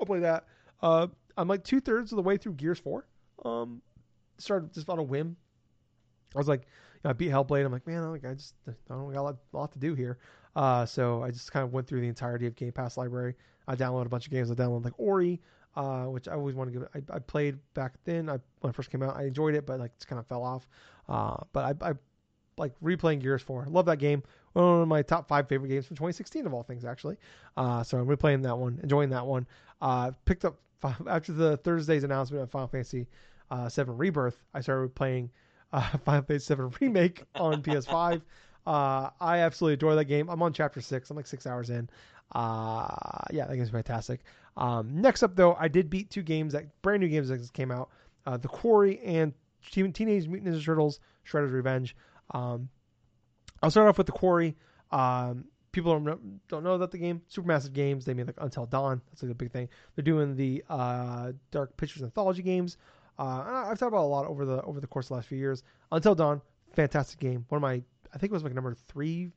I'll 0.00 0.06
play 0.06 0.20
that. 0.20 0.44
Uh, 0.82 1.08
I'm 1.36 1.48
like 1.48 1.64
two 1.64 1.80
thirds 1.80 2.12
of 2.12 2.16
the 2.16 2.22
way 2.22 2.36
through 2.36 2.54
Gears 2.54 2.78
Four. 2.78 3.06
Um, 3.44 3.82
started 4.38 4.72
just 4.72 4.88
on 4.88 4.98
a 4.98 5.02
whim. 5.02 5.36
I 6.34 6.38
was 6.38 6.48
like, 6.48 6.62
you 6.62 7.00
know, 7.04 7.10
I 7.10 7.12
beat 7.12 7.30
Hellblade. 7.30 7.64
I'm 7.64 7.72
like, 7.72 7.86
man, 7.86 8.04
I, 8.04 8.34
just 8.34 8.54
I 8.68 8.72
don't 8.88 9.12
got 9.12 9.20
a 9.20 9.22
lot, 9.22 9.36
a 9.52 9.56
lot 9.56 9.72
to 9.72 9.78
do 9.78 9.94
here. 9.94 10.18
Uh, 10.56 10.86
so 10.86 11.22
I 11.22 11.30
just 11.30 11.52
kind 11.52 11.62
of 11.62 11.72
went 11.72 11.86
through 11.86 12.00
the 12.00 12.08
entirety 12.08 12.46
of 12.46 12.56
Game 12.56 12.72
Pass 12.72 12.96
library. 12.96 13.34
I 13.68 13.76
downloaded 13.76 14.06
a 14.06 14.08
bunch 14.08 14.26
of 14.26 14.32
games. 14.32 14.50
I 14.50 14.54
downloaded 14.54 14.84
like 14.84 14.94
Ori, 14.98 15.40
uh, 15.76 16.04
which 16.04 16.26
I 16.26 16.32
always 16.32 16.54
want 16.54 16.72
to 16.72 16.78
give. 16.78 16.88
I, 16.94 17.16
I 17.16 17.18
played 17.18 17.58
back 17.74 17.92
then. 18.04 18.28
I 18.28 18.38
when 18.60 18.70
it 18.70 18.74
first 18.74 18.90
came 18.90 19.02
out, 19.02 19.16
I 19.16 19.24
enjoyed 19.24 19.54
it, 19.54 19.66
but 19.66 19.78
like 19.78 19.92
it's 19.94 20.06
kind 20.06 20.18
of 20.18 20.26
fell 20.26 20.42
off. 20.42 20.66
Uh, 21.08 21.36
but 21.52 21.82
I, 21.82 21.90
I 21.90 21.94
like 22.56 22.72
replaying 22.82 23.20
Gears 23.20 23.42
4. 23.42 23.66
Love 23.68 23.86
that 23.86 23.98
game. 23.98 24.22
One 24.54 24.82
of 24.82 24.88
my 24.88 25.02
top 25.02 25.28
five 25.28 25.46
favorite 25.48 25.68
games 25.68 25.86
from 25.86 25.96
2016 25.96 26.46
of 26.46 26.54
all 26.54 26.62
things, 26.62 26.86
actually. 26.86 27.18
Uh, 27.56 27.82
so 27.82 27.98
I'm 27.98 28.06
replaying 28.06 28.42
that 28.44 28.56
one, 28.56 28.80
enjoying 28.82 29.10
that 29.10 29.26
one. 29.26 29.46
Uh, 29.82 30.12
picked 30.24 30.46
up 30.46 30.56
after 31.06 31.32
the 31.32 31.58
Thursday's 31.58 32.04
announcement 32.04 32.42
of 32.42 32.50
Final 32.50 32.68
Fantasy 32.68 33.06
uh, 33.50 33.68
7 33.68 33.96
Rebirth. 33.96 34.42
I 34.54 34.62
started 34.62 34.94
playing 34.94 35.30
Final 36.04 36.22
Fantasy 36.22 36.46
7 36.46 36.72
Remake 36.80 37.24
on 37.34 37.62
PS5. 37.62 38.22
Uh, 38.66 39.10
I 39.20 39.38
absolutely 39.38 39.74
adore 39.74 39.94
that 39.94 40.06
game. 40.06 40.28
I'm 40.28 40.42
on 40.42 40.52
chapter 40.52 40.80
six. 40.80 41.10
I'm 41.10 41.16
like 41.16 41.26
six 41.26 41.46
hours 41.46 41.70
in. 41.70 41.88
Uh, 42.32 42.88
yeah, 43.30 43.46
that 43.46 43.56
game's 43.56 43.70
fantastic. 43.70 44.20
Um, 44.56 45.00
next 45.00 45.22
up, 45.22 45.36
though, 45.36 45.54
I 45.54 45.68
did 45.68 45.88
beat 45.88 46.10
two 46.10 46.22
games 46.22 46.52
that 46.52 46.82
brand 46.82 47.00
new 47.00 47.08
games 47.08 47.28
that 47.28 47.38
just 47.38 47.52
came 47.52 47.70
out: 47.70 47.90
uh, 48.26 48.36
The 48.36 48.48
Quarry 48.48 49.00
and 49.00 49.32
Teen- 49.70 49.92
Teenage 49.92 50.26
Mutant 50.26 50.54
Ninja 50.54 50.64
Turtles: 50.64 50.98
Shredder's 51.28 51.52
Revenge. 51.52 51.94
Um, 52.32 52.68
I'll 53.62 53.70
start 53.70 53.88
off 53.88 53.98
with 53.98 54.06
the 54.06 54.12
Quarry. 54.12 54.56
Um, 54.90 55.44
people 55.72 55.92
don't 55.92 56.04
know, 56.04 56.18
don't 56.48 56.64
know 56.64 56.72
about 56.72 56.90
the 56.90 56.98
game. 56.98 57.22
Supermassive 57.32 57.72
Games. 57.72 58.04
They 58.04 58.14
made 58.14 58.26
like 58.26 58.36
Until 58.40 58.66
Dawn. 58.66 59.00
That's 59.10 59.22
like 59.22 59.32
a 59.32 59.34
big 59.34 59.52
thing. 59.52 59.68
They're 59.94 60.02
doing 60.02 60.34
the 60.34 60.64
uh, 60.68 61.32
Dark 61.50 61.76
Pictures 61.76 62.02
anthology 62.02 62.42
games. 62.42 62.78
Uh, 63.18 63.64
I've 63.66 63.78
talked 63.78 63.92
about 63.92 64.04
a 64.04 64.08
lot 64.08 64.26
over 64.26 64.44
the 64.44 64.62
over 64.62 64.80
the 64.80 64.86
course 64.86 65.06
of 65.06 65.08
the 65.10 65.14
last 65.14 65.28
few 65.28 65.38
years. 65.38 65.62
Until 65.92 66.14
Dawn, 66.14 66.40
fantastic 66.74 67.18
game. 67.18 67.44
One 67.48 67.58
of 67.58 67.62
my, 67.62 67.82
I 68.14 68.18
think 68.18 68.30
it 68.30 68.34
was 68.34 68.42
like 68.44 68.54
number 68.54 68.74
three 68.74 69.30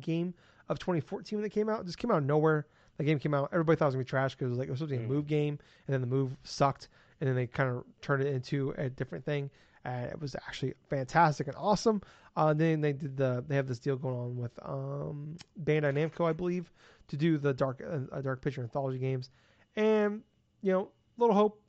game 0.00 0.34
of 0.68 0.78
2014 0.78 1.38
when 1.38 1.46
it 1.46 1.50
came 1.50 1.68
out. 1.68 1.80
It 1.80 1.86
just 1.86 1.98
came 1.98 2.10
out 2.10 2.18
of 2.18 2.24
nowhere. 2.24 2.66
The 2.98 3.04
game 3.04 3.18
came 3.18 3.32
out. 3.34 3.48
Everybody 3.52 3.76
thought 3.76 3.86
it 3.86 3.88
was 3.88 3.94
gonna 3.94 4.04
be 4.04 4.08
trash 4.08 4.34
because 4.34 4.46
it 4.46 4.50
was 4.50 4.58
like 4.58 4.68
it 4.68 4.70
was 4.72 4.80
supposed 4.80 4.92
to 4.92 4.98
be 4.98 5.04
a 5.04 5.06
Mm. 5.06 5.10
move 5.10 5.26
game, 5.26 5.58
and 5.86 5.94
then 5.94 6.00
the 6.00 6.06
move 6.06 6.36
sucked, 6.42 6.88
and 7.20 7.28
then 7.28 7.36
they 7.36 7.46
kind 7.46 7.70
of 7.70 7.84
turned 8.02 8.22
it 8.22 8.34
into 8.34 8.74
a 8.76 8.88
different 8.90 9.24
thing. 9.24 9.50
Uh, 9.84 10.06
it 10.10 10.20
was 10.20 10.34
actually 10.34 10.74
fantastic 10.90 11.46
and 11.46 11.56
awesome. 11.56 12.02
Uh, 12.36 12.52
then 12.52 12.80
they 12.80 12.92
did 12.92 13.16
the 13.16 13.44
they 13.46 13.54
have 13.56 13.66
this 13.68 13.78
deal 13.78 13.96
going 13.96 14.16
on 14.16 14.36
with 14.36 14.52
um, 14.62 15.36
Bandai 15.64 15.92
Namco, 15.94 16.28
I 16.28 16.32
believe, 16.32 16.70
to 17.08 17.16
do 17.16 17.38
the 17.38 17.54
dark 17.54 17.80
uh, 18.12 18.20
dark 18.20 18.42
picture 18.42 18.62
anthology 18.62 18.98
games, 18.98 19.30
and 19.76 20.22
you 20.60 20.72
know, 20.72 20.90
little 21.16 21.34
hope 21.34 21.62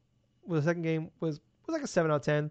with 0.46 0.64
the 0.64 0.70
second 0.70 0.82
game 0.82 1.12
was 1.20 1.40
was 1.68 1.74
like 1.74 1.84
a 1.84 1.88
seven 1.88 2.12
out 2.12 2.16
of 2.16 2.22
ten. 2.24 2.50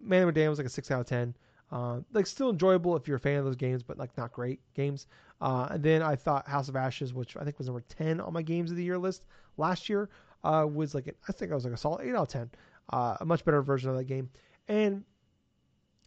Man 0.00 0.22
of 0.22 0.26
Medan 0.34 0.50
was 0.50 0.58
like 0.58 0.66
a 0.66 0.70
six 0.70 0.90
out 0.90 1.00
of 1.00 1.06
ten. 1.06 1.34
Uh, 1.70 2.00
like 2.12 2.26
still 2.26 2.50
enjoyable 2.50 2.96
if 2.96 3.06
you're 3.06 3.18
a 3.18 3.20
fan 3.20 3.38
of 3.38 3.44
those 3.44 3.56
games, 3.56 3.82
but 3.82 3.98
like 3.98 4.16
not 4.16 4.32
great 4.32 4.60
games. 4.74 5.06
Uh, 5.40 5.68
and 5.70 5.82
then 5.82 6.02
I 6.02 6.16
thought 6.16 6.48
House 6.48 6.68
of 6.68 6.76
Ashes, 6.76 7.12
which 7.12 7.36
I 7.36 7.44
think 7.44 7.58
was 7.58 7.66
number 7.66 7.82
ten 7.88 8.20
on 8.20 8.32
my 8.32 8.42
games 8.42 8.70
of 8.70 8.76
the 8.76 8.84
year 8.84 8.98
list 8.98 9.24
last 9.56 9.88
year, 9.88 10.08
uh, 10.44 10.66
was 10.70 10.94
like 10.94 11.14
I 11.28 11.32
think 11.32 11.52
I 11.52 11.54
was 11.54 11.64
like 11.64 11.74
a 11.74 11.76
solid 11.76 12.06
eight 12.06 12.14
out 12.14 12.22
of 12.22 12.28
ten. 12.28 12.50
Uh, 12.90 13.18
a 13.20 13.24
much 13.24 13.44
better 13.44 13.60
version 13.60 13.90
of 13.90 13.96
that 13.96 14.04
game. 14.04 14.30
And 14.66 15.04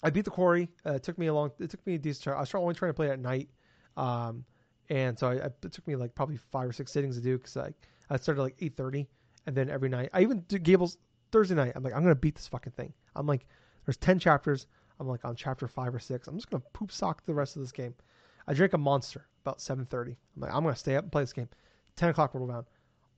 I 0.03 0.09
beat 0.09 0.25
the 0.25 0.31
quarry. 0.31 0.67
Uh, 0.85 0.93
it 0.93 1.03
took 1.03 1.17
me 1.17 1.27
a 1.27 1.33
long. 1.33 1.51
It 1.59 1.69
took 1.69 1.85
me 1.85 1.95
a 1.95 1.97
decent. 1.99 2.35
I 2.35 2.39
was 2.39 2.53
only 2.55 2.73
trying 2.73 2.89
to 2.89 2.95
play 2.95 3.07
it 3.07 3.11
at 3.11 3.19
night, 3.19 3.49
um, 3.97 4.43
and 4.89 5.17
so 5.17 5.27
I, 5.27 5.33
I, 5.33 5.45
it 5.45 5.71
took 5.71 5.87
me 5.87 5.95
like 5.95 6.15
probably 6.15 6.37
five 6.37 6.67
or 6.67 6.73
six 6.73 6.91
sittings 6.91 7.15
to 7.17 7.21
do 7.21 7.37
because 7.37 7.55
I 7.55 7.71
I 8.09 8.17
started 8.17 8.41
like 8.41 8.55
eight 8.59 8.75
thirty, 8.75 9.07
and 9.45 9.55
then 9.55 9.69
every 9.69 9.89
night 9.89 10.09
I 10.13 10.21
even 10.21 10.43
did 10.47 10.63
Gables 10.63 10.97
Thursday 11.31 11.55
night. 11.55 11.73
I'm 11.75 11.83
like 11.83 11.93
I'm 11.93 12.01
gonna 12.01 12.15
beat 12.15 12.35
this 12.35 12.47
fucking 12.47 12.73
thing. 12.73 12.93
I'm 13.15 13.27
like 13.27 13.45
there's 13.85 13.97
ten 13.97 14.17
chapters. 14.17 14.65
I'm 15.01 15.07
like 15.07 15.25
on 15.25 15.35
chapter 15.35 15.67
five 15.67 15.93
or 15.93 15.99
six. 15.99 16.27
I'm 16.27 16.35
just 16.35 16.49
gonna 16.49 16.63
poop 16.73 16.91
sock 16.91 17.25
the 17.25 17.33
rest 17.33 17.55
of 17.55 17.63
this 17.63 17.71
game. 17.71 17.95
I 18.47 18.53
drank 18.53 18.73
a 18.73 18.77
monster 18.77 19.25
about 19.43 19.59
seven 19.59 19.85
thirty. 19.85 20.15
I'm 20.35 20.41
like 20.43 20.53
I'm 20.53 20.63
gonna 20.63 20.75
stay 20.75 20.95
up 20.95 21.03
and 21.03 21.11
play 21.11 21.23
this 21.23 21.33
game. 21.33 21.49
Ten 21.95 22.09
o'clock 22.09 22.35
roll 22.35 22.49
around. 22.49 22.67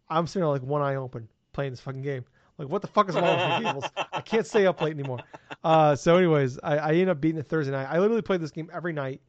I'm 0.10 0.26
sitting 0.26 0.42
there 0.42 0.50
like 0.50 0.64
one 0.64 0.82
eye 0.82 0.96
open 0.96 1.28
playing 1.52 1.72
this 1.72 1.82
fucking 1.82 2.02
game. 2.02 2.24
Like 2.58 2.70
what 2.70 2.82
the 2.82 2.88
fuck 2.88 3.10
is 3.10 3.16
wrong 3.16 3.38
with 3.38 3.60
me, 3.60 3.66
Gables? 3.66 3.86
I 4.14 4.22
can't 4.22 4.48
stay 4.48 4.66
up 4.66 4.82
late 4.82 4.94
anymore. 4.94 5.20
Uh, 5.64 5.96
so, 5.96 6.18
anyways, 6.18 6.60
I, 6.62 6.78
I 6.78 6.90
ended 6.90 7.08
up 7.08 7.22
beating 7.22 7.40
it 7.40 7.48
Thursday 7.48 7.72
night. 7.72 7.88
I 7.90 7.98
literally 7.98 8.22
played 8.22 8.42
this 8.42 8.52
game 8.52 8.70
every 8.74 8.92
night 8.92 9.22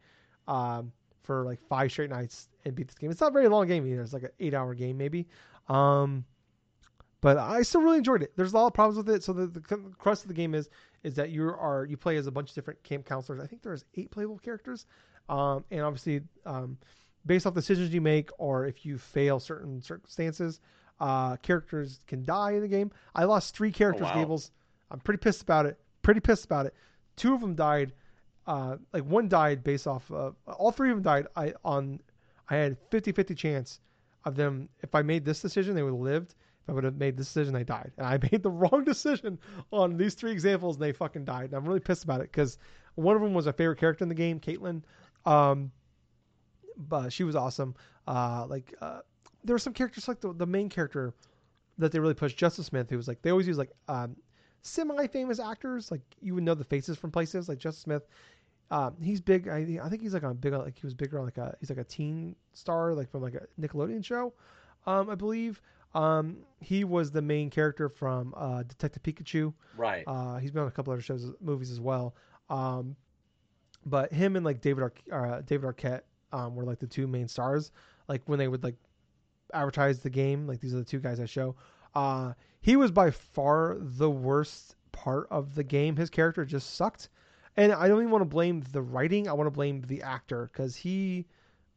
um, 0.49 0.91
for 1.23 1.45
like 1.45 1.61
five 1.69 1.93
straight 1.93 2.11
nights 2.11 2.49
and 2.65 2.75
beat 2.75 2.89
this 2.89 2.99
game. 2.99 3.09
It's 3.13 3.21
not 3.21 3.29
a 3.29 3.33
very 3.33 3.47
long 3.47 3.69
game 3.69 3.87
either. 3.87 4.03
It's 4.03 4.13
like 4.13 4.25
an 4.25 4.31
eight-hour 4.41 4.75
game 4.75 4.99
maybe. 4.99 5.29
Um, 5.69 6.25
but 7.21 7.39
I 7.39 7.63
still 7.63 7.83
really 7.83 7.99
enjoyed 7.99 8.25
it. 8.25 8.33
There's 8.35 8.53
a 8.53 8.57
lot 8.57 8.67
of 8.67 8.75
problems 8.75 8.97
with 8.97 9.15
it. 9.15 9.23
So 9.23 9.33
the, 9.33 9.47
the 9.47 9.61
crust 9.97 10.25
of 10.25 10.29
the 10.29 10.35
game 10.35 10.57
is 10.57 10.69
is 11.05 11.15
that 11.15 11.31
you 11.31 11.49
are 11.49 11.87
you 11.89 11.97
play 11.97 12.17
as 12.17 12.27
a 12.27 12.33
bunch 12.33 12.49
of 12.49 12.55
different 12.55 12.83
camp 12.83 13.07
counselors. 13.07 13.41
I 13.41 13.47
think 13.47 13.63
there's 13.63 13.85
eight 13.95 14.11
playable 14.11 14.39
characters, 14.39 14.87
um, 15.29 15.65
and 15.71 15.83
obviously 15.83 16.23
um, 16.47 16.77
based 17.27 17.47
off 17.47 17.55
decisions 17.55 17.93
you 17.95 18.01
make 18.01 18.31
or 18.39 18.67
if 18.67 18.85
you 18.85 18.99
fail 18.99 19.39
certain 19.39 19.81
circumstances, 19.83 20.61
uh, 21.01 21.37
characters 21.37 22.01
can 22.07 22.25
die 22.25 22.53
in 22.53 22.63
the 22.63 22.69
game. 22.69 22.91
I 23.15 23.25
lost 23.25 23.55
three 23.55 23.71
characters, 23.71 24.07
wow. 24.07 24.15
Gables. 24.15 24.51
I'm 24.91 25.01
pretty 25.01 25.19
pissed 25.19 25.43
about 25.43 25.67
it. 25.67 25.79
Pretty 26.03 26.21
pissed 26.21 26.45
about 26.45 26.67
it. 26.67 26.75
Two 27.17 27.35
of 27.35 27.41
them 27.41 27.55
died. 27.55 27.93
Uh, 28.47 28.77
like 28.93 29.05
one 29.05 29.29
died 29.29 29.65
based 29.65 29.87
off 29.87 30.11
of 30.11 30.37
all 30.47 30.71
three 30.71 30.91
of 30.91 30.97
them 30.97 31.03
died. 31.03 31.27
I 31.37 31.55
on 31.65 32.01
I 32.49 32.57
had 32.57 32.77
50-50 32.91 33.37
chance 33.37 33.81
of 34.25 34.37
them. 34.37 34.69
If 34.83 34.95
I 34.95 35.03
made 35.03 35.25
this 35.25 35.41
decision, 35.41 35.75
they 35.75 35.83
would 35.83 35.93
have 35.93 36.01
lived. 36.01 36.35
If 36.65 36.71
I 36.71 36.73
would 36.73 36.85
have 36.85 36.97
made 36.97 37.17
the 37.17 37.23
decision, 37.23 37.53
they 37.53 37.65
died. 37.65 37.93
And 37.99 38.07
I 38.07 38.19
made 38.33 38.43
the 38.43 38.51
wrong 38.51 38.85
decision 38.85 39.39
on 39.71 39.97
these 39.97 40.15
three 40.15 40.33
examples, 40.33 40.77
and 40.77 40.83
they 40.83 40.93
fucking 40.93 41.25
died. 41.25 41.47
And 41.47 41.55
I'm 41.55 41.65
really 41.65 41.81
pissed 41.81 42.05
about 42.05 42.21
it 42.21 42.33
because 42.33 42.59
one 42.95 43.17
of 43.17 43.23
them 43.23 43.35
was 43.35 43.47
a 43.47 43.53
favorite 43.53 43.79
character 43.79 44.05
in 44.05 44.09
the 44.09 44.15
game, 44.15 44.41
Caitlyn. 44.41 44.83
Um, 45.27 45.71
but 46.77 47.13
she 47.13 47.25
was 47.25 47.37
awesome. 47.37 47.75
Uh, 48.07 48.47
like 48.49 48.75
uh, 48.81 49.01
there 49.45 49.55
were 49.55 49.59
some 49.59 49.73
characters 49.73 50.09
like 50.09 50.21
the, 50.21 50.33
the 50.33 50.47
main 50.47 50.69
character 50.69 51.15
that 51.79 51.93
they 51.93 51.99
really 51.99 52.15
pushed, 52.15 52.37
Justice 52.37 52.67
Smith, 52.67 52.89
who 52.91 52.97
was 52.97 53.09
like 53.09 53.23
they 53.23 53.31
always 53.31 53.47
use 53.47 53.59
like 53.59 53.73
um, 53.89 54.17
semi-famous 54.63 55.39
actors, 55.41 55.91
like 55.91 56.03
you 56.21 56.35
would 56.35 56.45
know 56.45 56.55
the 56.55 56.65
faces 56.65 56.97
from 56.97 57.11
places, 57.11 57.49
like 57.49 57.59
Justice 57.59 57.83
Smith. 57.83 58.07
Um, 58.71 58.97
he's 59.03 59.21
big. 59.21 59.49
I, 59.49 59.79
I 59.83 59.89
think 59.89 60.03
he's 60.03 60.15
like 60.15 60.25
on 60.25 60.37
big, 60.37 60.53
like 60.53 60.79
he 60.79 60.87
was 60.87 60.95
bigger 60.95 61.19
on 61.19 61.27
like 61.27 61.39
a 61.39 61.55
he's 61.61 61.71
like 61.71 61.79
a 61.79 61.85
teen 61.85 62.35
star, 62.53 62.95
like 62.95 63.11
from 63.11 63.23
like 63.23 63.35
a 63.35 63.47
Nickelodeon 63.61 64.05
show, 64.05 64.33
um, 64.87 65.11
I 65.11 65.15
believe. 65.15 65.61
Um, 65.95 66.39
he 66.61 66.85
was 66.85 67.11
the 67.11 67.23
main 67.23 67.51
character 67.51 67.89
from 67.89 68.35
uh, 68.37 68.63
Detective 68.65 69.03
Pikachu. 69.03 69.53
Right. 69.77 70.05
Uh, 70.07 70.39
he's 70.39 70.51
been 70.51 70.63
on 70.63 70.69
a 70.69 70.73
couple 70.73 70.93
other 70.93 71.03
shows, 71.03 71.31
movies 71.41 71.71
as 71.71 71.81
well. 71.81 72.15
Um, 72.51 72.97
but 73.87 74.13
him 74.13 74.37
and 74.37 74.45
like 74.45 74.61
David 74.61 74.83
Ar- 74.83 75.27
uh, 75.37 75.43
David 75.43 75.67
Arquette 75.67 76.03
um, 76.33 76.55
were 76.55 76.65
like 76.65 76.79
the 76.79 76.87
two 76.87 77.07
main 77.07 77.29
stars. 77.29 77.71
Like 78.09 78.23
when 78.27 78.39
they 78.39 78.49
would 78.49 78.65
like 78.65 78.77
advertise 79.53 80.01
the 80.01 80.11
game, 80.11 80.47
like 80.47 80.61
these 80.61 80.75
are 80.75 80.79
the 80.79 80.85
two 80.85 81.01
guys 81.01 81.21
I 81.21 81.27
show. 81.27 81.55
Uh, 81.95 82.33
he 82.61 82.77
was 82.77 82.91
by 82.91 83.11
far 83.11 83.77
the 83.79 84.11
worst 84.11 84.75
part 84.93 85.29
of 85.31 85.55
the 85.55 85.65
game. 85.65 85.97
His 85.97 86.11
character 86.11 86.45
just 86.45 86.75
sucked, 86.75 87.09
and 87.57 87.73
I 87.73 87.89
don't 87.89 88.01
even 88.01 88.11
want 88.11 88.23
to 88.23 88.29
blame 88.29 88.63
the 88.73 88.83
writing. 88.83 89.29
I 89.29 89.33
want 89.33 89.47
to 89.47 89.53
blame 89.53 89.83
the 89.83 90.03
actor 90.03 90.51
because 90.53 90.75
he, 90.75 91.27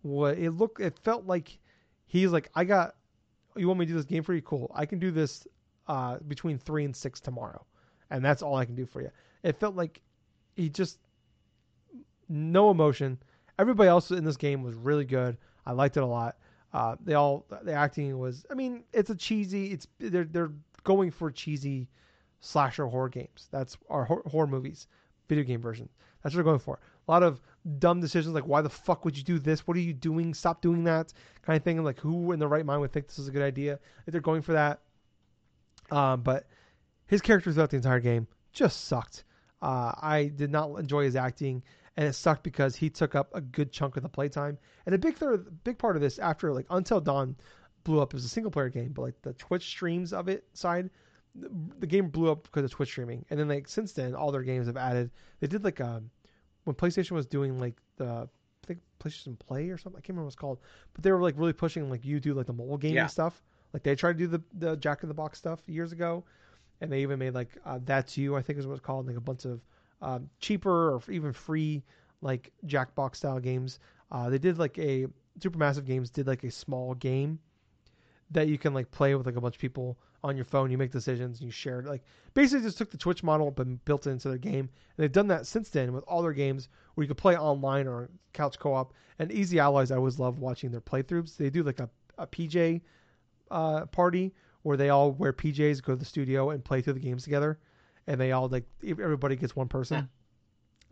what 0.02 0.38
it 0.38 0.52
looked, 0.52 0.82
it 0.82 0.98
felt 1.00 1.26
like 1.26 1.60
he's 2.06 2.32
like, 2.32 2.50
I 2.56 2.64
got, 2.64 2.96
you 3.58 3.68
want 3.68 3.80
me 3.80 3.86
to 3.86 3.92
do 3.92 3.96
this 3.96 4.06
game 4.06 4.24
for 4.24 4.34
you? 4.34 4.42
Cool, 4.42 4.72
I 4.76 4.86
can 4.86 5.00
do 5.00 5.12
this 5.12 5.48
uh, 5.88 6.18
between 6.28 6.58
three 6.58 6.86
and 6.86 6.96
six 6.96 7.20
tomorrow, 7.20 7.66
and 8.10 8.24
that's 8.24 8.42
all 8.42 8.56
I 8.56 8.66
can 8.66 8.76
do 8.76 8.86
for 8.86 9.02
you. 9.02 9.12
It 9.44 9.60
felt 9.60 9.76
like 9.76 10.02
he 10.56 10.70
just 10.70 11.00
no 12.30 12.72
emotion. 12.72 13.18
Everybody 13.60 13.90
else 13.90 14.12
in 14.12 14.24
this 14.24 14.38
game 14.38 14.64
was 14.64 14.76
really 14.76 15.06
good. 15.06 15.38
I 15.66 15.72
liked 15.72 15.98
it 15.98 16.04
a 16.04 16.08
lot. 16.08 16.38
Uh, 16.74 16.96
they 17.04 17.14
all 17.14 17.46
the 17.64 17.74
acting 17.74 18.18
was. 18.18 18.46
I 18.52 18.54
mean, 18.54 18.84
it's 18.94 19.10
a 19.10 19.16
cheesy. 19.16 19.72
It's 19.72 19.88
they're 20.00 20.26
they're 20.26 20.52
going 20.84 21.12
for 21.12 21.32
cheesy 21.32 21.90
slasher 22.40 22.86
horror 22.86 23.10
games. 23.10 23.48
That's 23.52 23.78
our 23.90 24.06
horror 24.06 24.48
movies, 24.48 24.88
video 25.28 25.44
game 25.44 25.62
version. 25.62 25.90
That's 26.22 26.34
what 26.34 26.38
they're 26.38 26.52
going 26.52 26.60
for. 26.60 26.80
A 27.08 27.12
lot 27.12 27.24
of 27.24 27.42
dumb 27.80 28.00
decisions 28.00 28.34
like 28.34 28.48
why 28.48 28.62
the 28.62 28.70
fuck 28.70 29.06
would 29.06 29.18
you 29.18 29.24
do 29.24 29.40
this? 29.40 29.68
What 29.68 29.78
are 29.78 29.82
you 29.82 29.94
doing? 29.94 30.34
Stop 30.34 30.62
doing 30.62 30.84
that 30.86 31.14
kind 31.42 31.58
of 31.58 31.64
thing. 31.64 31.84
Like 31.84 32.00
who 32.00 32.32
in 32.32 32.40
the 32.40 32.48
right 32.48 32.66
mind 32.66 32.82
would 32.82 32.92
think 32.92 33.08
this 33.08 33.20
is 33.20 33.28
a 33.28 33.32
good 33.32 33.42
idea? 33.42 33.80
If 34.06 34.12
they're 34.12 34.22
going 34.22 34.42
for 34.42 34.54
that. 34.54 34.82
Um, 35.92 36.22
but 36.22 36.48
his 37.08 37.22
character 37.22 37.52
throughout 37.52 37.70
the 37.70 37.78
entire 37.78 38.00
game 38.00 38.28
just 38.52 38.86
sucked. 38.86 39.24
Uh, 39.62 39.94
I 40.00 40.32
did 40.36 40.52
not 40.52 40.76
enjoy 40.76 41.06
his 41.06 41.16
acting, 41.16 41.64
and 41.96 42.08
it 42.08 42.14
sucked 42.14 42.44
because 42.44 42.76
he 42.76 42.90
took 42.90 43.16
up 43.16 43.34
a 43.34 43.42
good 43.42 43.72
chunk 43.72 43.98
of 43.98 44.04
the 44.04 44.10
playtime. 44.10 44.58
And 44.86 44.94
a 44.94 44.98
big 44.98 45.16
third, 45.16 45.64
big 45.64 45.78
part 45.78 45.96
of 45.96 46.02
this 46.02 46.20
after 46.20 46.54
like 46.54 46.68
Until 46.70 47.02
Dawn 47.02 47.36
blew 47.84 48.02
up 48.02 48.14
as 48.14 48.26
a 48.26 48.30
single 48.30 48.52
player 48.52 48.70
game, 48.70 48.92
but 48.92 49.02
like 49.02 49.22
the 49.22 49.34
Twitch 49.34 49.66
streams 49.66 50.14
of 50.14 50.28
it 50.28 50.46
side, 50.54 50.90
the, 51.80 51.88
game 51.88 52.10
blew 52.10 52.32
up 52.32 52.44
because 52.44 52.66
of 52.66 52.72
Twitch 52.72 52.90
streaming. 52.90 53.26
And 53.30 53.40
then 53.40 53.48
like 53.48 53.68
since 53.68 53.94
then, 53.94 54.14
all 54.14 54.32
their 54.32 54.44
games 54.44 54.68
have 54.68 54.78
added. 54.78 55.12
They 55.40 55.48
did 55.48 55.64
like 55.64 55.82
um 55.82 56.10
when 56.68 56.76
PlayStation 56.76 57.12
was 57.12 57.26
doing 57.26 57.58
like 57.60 57.76
the 57.96 58.06
I 58.06 58.68
think 58.68 58.80
PlayStation 59.00 59.40
Play 59.40 59.70
or 59.70 59.78
something. 59.78 59.98
I 59.98 60.02
can't 60.02 60.10
remember 60.10 60.26
what 60.26 60.34
it's 60.34 60.36
called, 60.36 60.60
but 60.94 61.02
they 61.04 61.12
were 61.12 61.22
like 61.22 61.36
really 61.38 61.54
pushing 61.54 61.90
like 61.90 62.04
you 62.04 62.20
do 62.20 62.34
like 62.34 62.46
the 62.46 62.54
mobile 62.54 62.78
gaming 62.78 62.98
Yeah. 62.98 63.08
stuff. 63.08 63.42
Like 63.74 63.84
they 63.84 63.96
tried 63.96 64.18
to 64.18 64.20
do 64.20 64.28
the 64.28 64.42
the 64.54 64.76
Jack 64.76 65.04
in 65.04 65.10
the 65.10 65.16
Box 65.16 65.38
stuff 65.40 65.62
years 65.68 65.92
ago, 65.94 66.26
and 66.82 66.92
they 66.92 67.02
even 67.02 67.18
made 67.20 67.34
like 67.34 67.58
uh, 67.66 67.80
that's 67.86 68.18
you 68.18 68.36
I 68.36 68.42
think 68.42 68.60
is 68.60 68.68
what 68.68 68.74
it's 68.74 68.82
called 68.86 69.08
like 69.08 69.16
a 69.16 69.22
bunch 69.22 69.46
of 69.46 69.62
um, 70.02 70.30
cheaper 70.40 70.94
or 70.94 71.02
even 71.10 71.32
free 71.32 71.84
like 72.22 72.52
Jackbox 72.66 73.16
style 73.16 73.40
games. 73.40 73.80
Uh, 74.12 74.30
they 74.30 74.38
did 74.38 74.58
like 74.58 74.78
a 74.78 75.08
Supermassive 75.40 75.86
Games 75.86 76.10
did 76.10 76.28
like 76.28 76.44
a 76.44 76.52
small 76.52 76.94
game 76.96 77.40
that 78.32 78.48
you 78.48 78.58
can 78.58 78.74
like 78.74 78.92
play 78.92 79.16
with 79.16 79.26
like 79.26 79.36
a 79.38 79.42
bunch 79.42 79.56
of 79.56 79.62
people 79.62 79.98
on 80.24 80.36
your 80.36 80.46
phone. 80.46 80.72
You 80.72 80.78
make 80.78 80.92
decisions 80.92 81.40
and 81.40 81.46
you 81.46 81.52
share 81.52 81.80
it. 81.80 81.86
Like 81.86 82.04
basically 82.34 82.66
just 82.66 82.78
took 82.78 82.92
the 82.92 82.98
Twitch 82.98 83.24
model 83.24 83.52
but 83.52 83.86
built 83.86 84.08
it 84.08 84.12
into 84.12 84.30
their 84.30 84.38
game. 84.38 84.62
And 84.62 84.70
they've 84.98 85.12
done 85.12 85.28
that 85.28 85.48
since 85.48 85.70
then 85.70 85.94
with 85.94 86.04
all 86.08 86.22
their 86.22 86.34
games 86.34 86.70
where 86.94 87.04
you 87.04 87.08
could 87.08 87.18
play 87.18 87.38
online 87.38 87.88
or 87.88 88.10
couch 88.34 88.60
co-op. 88.60 88.94
And 89.20 89.32
Easy 89.32 89.60
Allies, 89.60 89.92
I 89.92 89.96
always 89.96 90.20
love 90.20 90.40
watching 90.40 90.72
their 90.72 90.82
playthroughs. 90.82 91.38
They 91.38 91.50
do 91.50 91.64
like 91.64 91.80
a, 91.80 91.90
a 92.18 92.28
PJ 92.28 92.82
uh, 93.52 93.86
party 93.88 94.34
where 94.64 94.78
they 94.78 94.90
all 94.90 95.12
wear 95.12 95.34
PJs, 95.34 95.82
go 95.82 95.94
to 95.94 96.00
the 96.00 96.06
studio 96.06 96.50
and 96.52 96.64
play 96.64 96.82
through 96.82 96.94
the 96.94 97.00
games 97.00 97.24
together. 97.24 97.60
And 98.08 98.20
they 98.20 98.32
all 98.32 98.48
like 98.48 98.66
everybody 98.84 99.36
gets 99.36 99.56
one 99.56 99.68
person. 99.68 99.98
Yeah. 99.98 100.06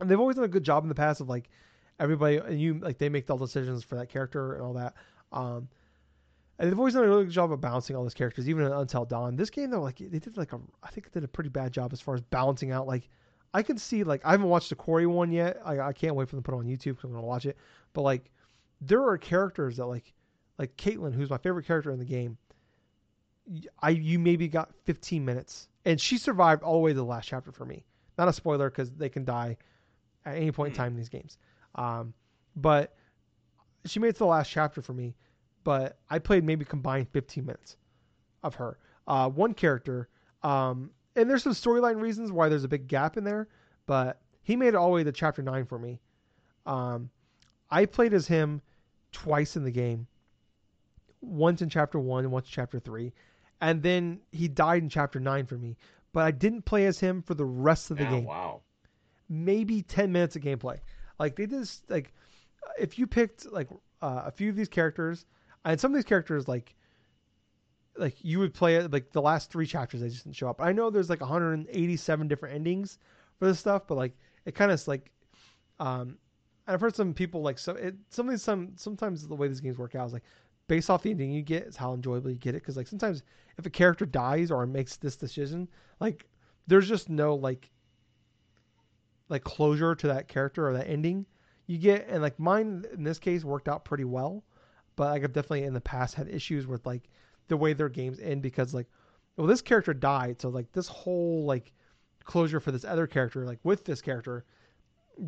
And 0.00 0.10
they've 0.10 0.20
always 0.20 0.36
done 0.36 0.44
a 0.44 0.48
good 0.48 0.64
job 0.64 0.84
in 0.84 0.88
the 0.88 0.94
past 0.94 1.20
of 1.20 1.28
like 1.28 1.48
everybody 1.98 2.36
and 2.36 2.60
you 2.60 2.74
like 2.74 2.98
they 2.98 3.08
make 3.08 3.30
all 3.30 3.38
the 3.38 3.46
decisions 3.46 3.82
for 3.82 3.96
that 3.96 4.08
character 4.08 4.54
and 4.54 4.62
all 4.62 4.74
that. 4.74 4.94
Um, 5.32 5.68
and 6.58 6.70
they've 6.70 6.78
always 6.78 6.94
done 6.94 7.04
a 7.04 7.08
really 7.08 7.24
good 7.24 7.32
job 7.32 7.52
of 7.52 7.60
balancing 7.60 7.96
all 7.96 8.02
those 8.02 8.14
characters, 8.14 8.48
even 8.48 8.64
in 8.64 8.72
Until 8.72 9.04
Dawn. 9.04 9.36
This 9.36 9.50
game 9.50 9.70
though, 9.70 9.82
like 9.82 9.98
they 9.98 10.18
did 10.18 10.36
like 10.36 10.52
a, 10.52 10.60
I 10.82 10.88
think 10.88 11.10
they 11.10 11.20
did 11.20 11.24
a 11.24 11.28
pretty 11.28 11.50
bad 11.50 11.72
job 11.72 11.92
as 11.92 12.00
far 12.00 12.14
as 12.14 12.22
balancing 12.22 12.72
out. 12.72 12.86
Like, 12.86 13.08
I 13.52 13.62
can 13.62 13.78
see 13.78 14.04
like 14.04 14.22
I 14.24 14.30
haven't 14.30 14.48
watched 14.48 14.70
the 14.70 14.74
Quarry 14.74 15.06
one 15.06 15.30
yet. 15.30 15.58
I, 15.64 15.80
I 15.80 15.92
can't 15.92 16.14
wait 16.14 16.28
for 16.28 16.36
them 16.36 16.42
to 16.42 16.50
put 16.50 16.56
it 16.56 16.58
on 16.58 16.66
YouTube 16.66 16.96
because 16.96 17.04
I'm 17.04 17.12
gonna 17.12 17.26
watch 17.26 17.46
it. 17.46 17.56
But 17.92 18.02
like, 18.02 18.30
there 18.80 19.04
are 19.06 19.18
characters 19.18 19.76
that 19.76 19.86
like, 19.86 20.12
like 20.58 20.76
Caitlyn, 20.76 21.14
who's 21.14 21.30
my 21.30 21.38
favorite 21.38 21.66
character 21.66 21.90
in 21.90 21.98
the 21.98 22.04
game. 22.04 22.38
I 23.80 23.90
you 23.90 24.18
maybe 24.18 24.48
got 24.48 24.70
15 24.84 25.24
minutes, 25.24 25.68
and 25.84 26.00
she 26.00 26.16
survived 26.16 26.62
all 26.62 26.74
the 26.74 26.80
way 26.80 26.90
to 26.90 26.96
the 26.96 27.04
last 27.04 27.26
chapter 27.28 27.52
for 27.52 27.64
me. 27.64 27.84
Not 28.16 28.28
a 28.28 28.32
spoiler 28.32 28.70
because 28.70 28.90
they 28.92 29.10
can 29.10 29.24
die 29.24 29.58
at 30.24 30.36
any 30.36 30.50
point 30.52 30.70
in 30.70 30.76
time 30.76 30.92
in 30.92 30.96
these 30.96 31.10
games. 31.10 31.36
Um, 31.74 32.14
but 32.56 32.96
she 33.84 34.00
made 34.00 34.08
it 34.08 34.12
to 34.14 34.20
the 34.20 34.26
last 34.26 34.50
chapter 34.50 34.80
for 34.82 34.94
me. 34.94 35.14
But 35.66 35.98
I 36.08 36.20
played 36.20 36.44
maybe 36.44 36.64
combined 36.64 37.08
15 37.08 37.44
minutes 37.44 37.76
of 38.44 38.54
her. 38.54 38.78
Uh, 39.08 39.28
one 39.28 39.52
character, 39.52 40.08
um, 40.44 40.92
and 41.16 41.28
there's 41.28 41.42
some 41.42 41.54
storyline 41.54 42.00
reasons 42.00 42.30
why 42.30 42.48
there's 42.48 42.62
a 42.62 42.68
big 42.68 42.86
gap 42.86 43.16
in 43.16 43.24
there, 43.24 43.48
but 43.84 44.20
he 44.42 44.54
made 44.54 44.68
it 44.68 44.74
all 44.76 44.86
the 44.86 44.94
way 44.94 45.02
to 45.02 45.10
chapter 45.10 45.42
nine 45.42 45.64
for 45.64 45.76
me. 45.76 45.98
Um, 46.66 47.10
I 47.68 47.84
played 47.84 48.14
as 48.14 48.28
him 48.28 48.62
twice 49.10 49.56
in 49.56 49.64
the 49.64 49.72
game, 49.72 50.06
once 51.20 51.62
in 51.62 51.68
chapter 51.68 51.98
one, 51.98 52.22
and 52.22 52.32
once 52.32 52.46
in 52.46 52.52
chapter 52.52 52.78
three, 52.78 53.12
and 53.60 53.82
then 53.82 54.20
he 54.30 54.46
died 54.46 54.84
in 54.84 54.88
chapter 54.88 55.18
nine 55.18 55.46
for 55.46 55.58
me. 55.58 55.76
But 56.12 56.26
I 56.26 56.30
didn't 56.30 56.62
play 56.62 56.86
as 56.86 57.00
him 57.00 57.22
for 57.22 57.34
the 57.34 57.44
rest 57.44 57.90
of 57.90 57.98
the 57.98 58.04
Yeah, 58.04 58.10
game. 58.10 58.24
Wow. 58.26 58.60
Maybe 59.28 59.82
ten 59.82 60.12
minutes 60.12 60.36
of 60.36 60.42
gameplay. 60.42 60.78
Like 61.18 61.34
they 61.34 61.46
just 61.48 61.90
like 61.90 62.12
if 62.78 63.00
you 63.00 63.08
picked 63.08 63.50
like 63.50 63.68
uh, 64.00 64.22
a 64.26 64.30
few 64.30 64.48
of 64.48 64.54
these 64.54 64.68
characters, 64.68 65.26
and 65.66 65.80
some 65.80 65.92
of 65.92 65.96
these 65.96 66.04
characters 66.04 66.48
like 66.48 66.74
like 67.98 68.16
you 68.22 68.38
would 68.38 68.54
play 68.54 68.76
it 68.76 68.92
like 68.92 69.10
the 69.10 69.22
last 69.22 69.50
three 69.50 69.66
chapters 69.66 70.00
they 70.00 70.08
just 70.08 70.24
didn't 70.24 70.36
show 70.36 70.48
up. 70.48 70.60
I 70.60 70.72
know 70.72 70.90
there's 70.90 71.10
like 71.10 71.20
187 71.20 72.28
different 72.28 72.54
endings 72.54 72.98
for 73.38 73.46
this 73.46 73.58
stuff, 73.58 73.86
but 73.86 73.96
like 73.96 74.16
it 74.44 74.54
kind 74.54 74.70
of 74.70 74.86
like 74.88 75.10
um 75.80 76.18
and 76.66 76.74
I've 76.74 76.80
heard 76.80 76.96
some 76.96 77.14
people 77.14 77.42
like 77.42 77.58
so 77.58 77.72
it 77.72 77.94
something 78.10 78.36
some 78.36 78.72
sometimes 78.76 79.26
the 79.26 79.34
way 79.34 79.48
these 79.48 79.60
games 79.60 79.78
work 79.78 79.94
out 79.94 80.06
is 80.06 80.12
like 80.12 80.24
based 80.68 80.90
off 80.90 81.02
the 81.02 81.10
ending 81.10 81.30
you 81.30 81.42
get 81.42 81.64
is 81.64 81.76
how 81.76 81.94
enjoyable 81.94 82.30
you 82.30 82.36
get 82.36 82.54
it. 82.54 82.62
Because 82.62 82.76
like 82.76 82.88
sometimes 82.88 83.22
if 83.58 83.66
a 83.66 83.70
character 83.70 84.06
dies 84.06 84.50
or 84.50 84.66
makes 84.66 84.96
this 84.96 85.16
decision 85.16 85.68
like 86.00 86.26
there's 86.66 86.88
just 86.88 87.08
no 87.08 87.34
like 87.34 87.70
like 89.28 89.42
closure 89.42 89.94
to 89.94 90.08
that 90.08 90.28
character 90.28 90.68
or 90.68 90.74
that 90.74 90.88
ending 90.88 91.26
you 91.66 91.78
get. 91.78 92.06
And 92.08 92.22
like 92.22 92.38
mine 92.38 92.84
in 92.92 93.02
this 93.02 93.18
case 93.18 93.42
worked 93.42 93.68
out 93.68 93.84
pretty 93.84 94.04
well 94.04 94.44
but 94.96 95.10
like 95.10 95.22
I've 95.24 95.32
definitely 95.32 95.64
in 95.64 95.74
the 95.74 95.80
past 95.80 96.14
had 96.14 96.28
issues 96.28 96.66
with 96.66 96.84
like 96.86 97.08
the 97.48 97.56
way 97.56 97.72
their 97.72 97.88
games 97.88 98.18
end 98.20 98.42
because 98.42 98.74
like 98.74 98.86
well 99.36 99.46
this 99.46 99.62
character 99.62 99.94
died 99.94 100.40
so 100.40 100.48
like 100.48 100.70
this 100.72 100.88
whole 100.88 101.44
like 101.44 101.72
closure 102.24 102.58
for 102.58 102.72
this 102.72 102.84
other 102.84 103.06
character 103.06 103.44
like 103.44 103.60
with 103.62 103.84
this 103.84 104.02
character 104.02 104.44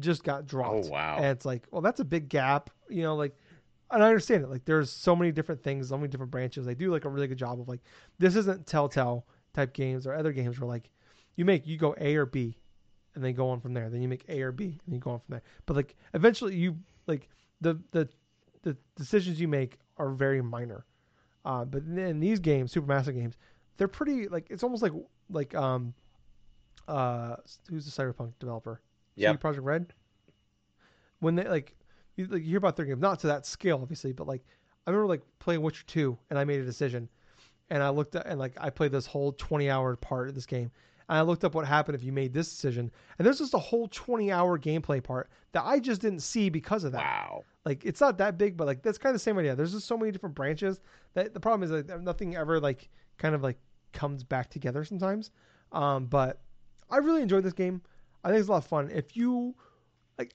just 0.00 0.22
got 0.22 0.46
dropped. 0.46 0.86
Oh, 0.86 0.90
wow. 0.90 1.16
and 1.16 1.26
it's 1.26 1.46
like 1.46 1.66
well 1.70 1.80
that's 1.80 2.00
a 2.00 2.04
big 2.04 2.28
gap 2.28 2.70
you 2.88 3.02
know 3.02 3.14
like 3.14 3.34
and 3.90 4.02
I 4.02 4.08
understand 4.08 4.44
it. 4.44 4.50
Like 4.50 4.64
there's 4.64 4.90
so 4.90 5.16
many 5.16 5.32
different 5.32 5.62
things 5.62 5.88
so 5.88 5.96
many 5.96 6.08
different 6.08 6.30
branches. 6.30 6.66
They 6.66 6.74
do 6.74 6.90
like 6.90 7.04
a 7.04 7.08
really 7.08 7.26
good 7.26 7.38
job 7.38 7.60
of 7.60 7.68
like 7.68 7.80
this 8.18 8.36
isn't 8.36 8.66
telltale 8.66 9.26
type 9.54 9.72
games 9.72 10.06
or 10.06 10.14
other 10.14 10.32
games 10.32 10.60
where 10.60 10.68
like 10.68 10.90
you 11.36 11.44
make 11.44 11.66
you 11.66 11.78
go 11.78 11.94
A 12.00 12.16
or 12.16 12.26
B 12.26 12.56
and 13.14 13.24
then 13.24 13.34
go 13.34 13.48
on 13.48 13.60
from 13.60 13.74
there. 13.74 13.88
Then 13.88 14.02
you 14.02 14.08
make 14.08 14.24
A 14.28 14.42
or 14.42 14.52
B 14.52 14.78
and 14.84 14.94
you 14.94 15.00
go 15.00 15.12
on 15.12 15.20
from 15.20 15.32
there. 15.32 15.42
But 15.66 15.76
like 15.76 15.96
eventually 16.14 16.54
you 16.54 16.76
like 17.06 17.28
the 17.60 17.80
the 17.92 18.08
the 18.72 19.02
decisions 19.02 19.40
you 19.40 19.48
make 19.48 19.78
are 19.96 20.10
very 20.10 20.42
minor 20.42 20.84
uh, 21.48 21.64
but 21.64 21.82
in 21.82 22.20
these 22.20 22.40
games, 22.40 22.74
Supermassive 22.74 23.14
games, 23.14 23.34
they're 23.78 23.88
pretty 23.88 24.28
like 24.28 24.46
it's 24.50 24.62
almost 24.62 24.82
like 24.82 24.92
like 25.30 25.54
um 25.54 25.94
uh 26.86 27.36
who's 27.70 27.86
the 27.86 28.02
cyberpunk 28.02 28.32
developer? 28.38 28.82
CD 29.32 29.38
Projekt 29.38 29.64
Red. 29.64 29.94
When 31.20 31.36
they 31.36 31.44
like 31.44 31.74
you, 32.16 32.26
like 32.26 32.42
you 32.42 32.48
hear 32.48 32.58
about 32.58 32.76
their 32.76 32.84
games, 32.84 33.00
not 33.00 33.20
to 33.20 33.28
that 33.28 33.46
scale 33.46 33.78
obviously, 33.80 34.12
but 34.12 34.26
like 34.26 34.42
I 34.86 34.90
remember 34.90 35.08
like 35.08 35.22
playing 35.38 35.62
Witcher 35.62 35.84
two 35.86 36.18
and 36.28 36.38
I 36.38 36.44
made 36.44 36.60
a 36.60 36.64
decision, 36.64 37.08
and 37.70 37.82
I 37.82 37.88
looked 37.88 38.14
at 38.14 38.26
and 38.26 38.38
like 38.38 38.52
I 38.60 38.68
played 38.68 38.92
this 38.92 39.06
whole 39.06 39.32
twenty 39.32 39.70
hour 39.70 39.96
part 39.96 40.28
of 40.28 40.34
this 40.34 40.46
game. 40.46 40.70
And 41.08 41.18
I 41.18 41.22
looked 41.22 41.44
up 41.44 41.54
what 41.54 41.66
happened 41.66 41.94
if 41.96 42.02
you 42.04 42.12
made 42.12 42.32
this 42.34 42.50
decision, 42.50 42.90
and 43.18 43.26
there's 43.26 43.38
just 43.38 43.54
a 43.54 43.58
whole 43.58 43.88
20 43.88 44.30
hour 44.32 44.58
gameplay 44.58 45.02
part 45.02 45.30
that 45.52 45.64
I 45.64 45.78
just 45.80 46.00
didn't 46.00 46.20
see 46.20 46.50
because 46.50 46.84
of 46.84 46.92
that 46.92 46.98
Wow. 47.04 47.44
like 47.64 47.84
it's 47.84 48.00
not 48.00 48.18
that 48.18 48.36
big, 48.38 48.56
but 48.56 48.66
like 48.66 48.82
that's 48.82 48.98
kind 48.98 49.10
of 49.10 49.14
the 49.14 49.24
same 49.24 49.38
idea. 49.38 49.54
There's 49.56 49.72
just 49.72 49.86
so 49.86 49.96
many 49.96 50.12
different 50.12 50.34
branches 50.34 50.80
that 51.14 51.32
the 51.34 51.40
problem 51.40 51.62
is 51.70 51.86
that 51.86 52.02
nothing 52.02 52.36
ever 52.36 52.60
like 52.60 52.88
kind 53.16 53.34
of 53.34 53.42
like 53.42 53.58
comes 53.92 54.22
back 54.24 54.50
together 54.50 54.84
sometimes. 54.84 55.30
Um, 55.72 56.06
but 56.06 56.40
I 56.90 56.98
really 56.98 57.22
enjoyed 57.22 57.44
this 57.44 57.52
game. 57.52 57.82
I 58.24 58.28
think 58.28 58.40
it's 58.40 58.48
a 58.48 58.52
lot 58.52 58.58
of 58.58 58.66
fun. 58.66 58.90
If 58.90 59.16
you 59.16 59.54
like, 60.18 60.34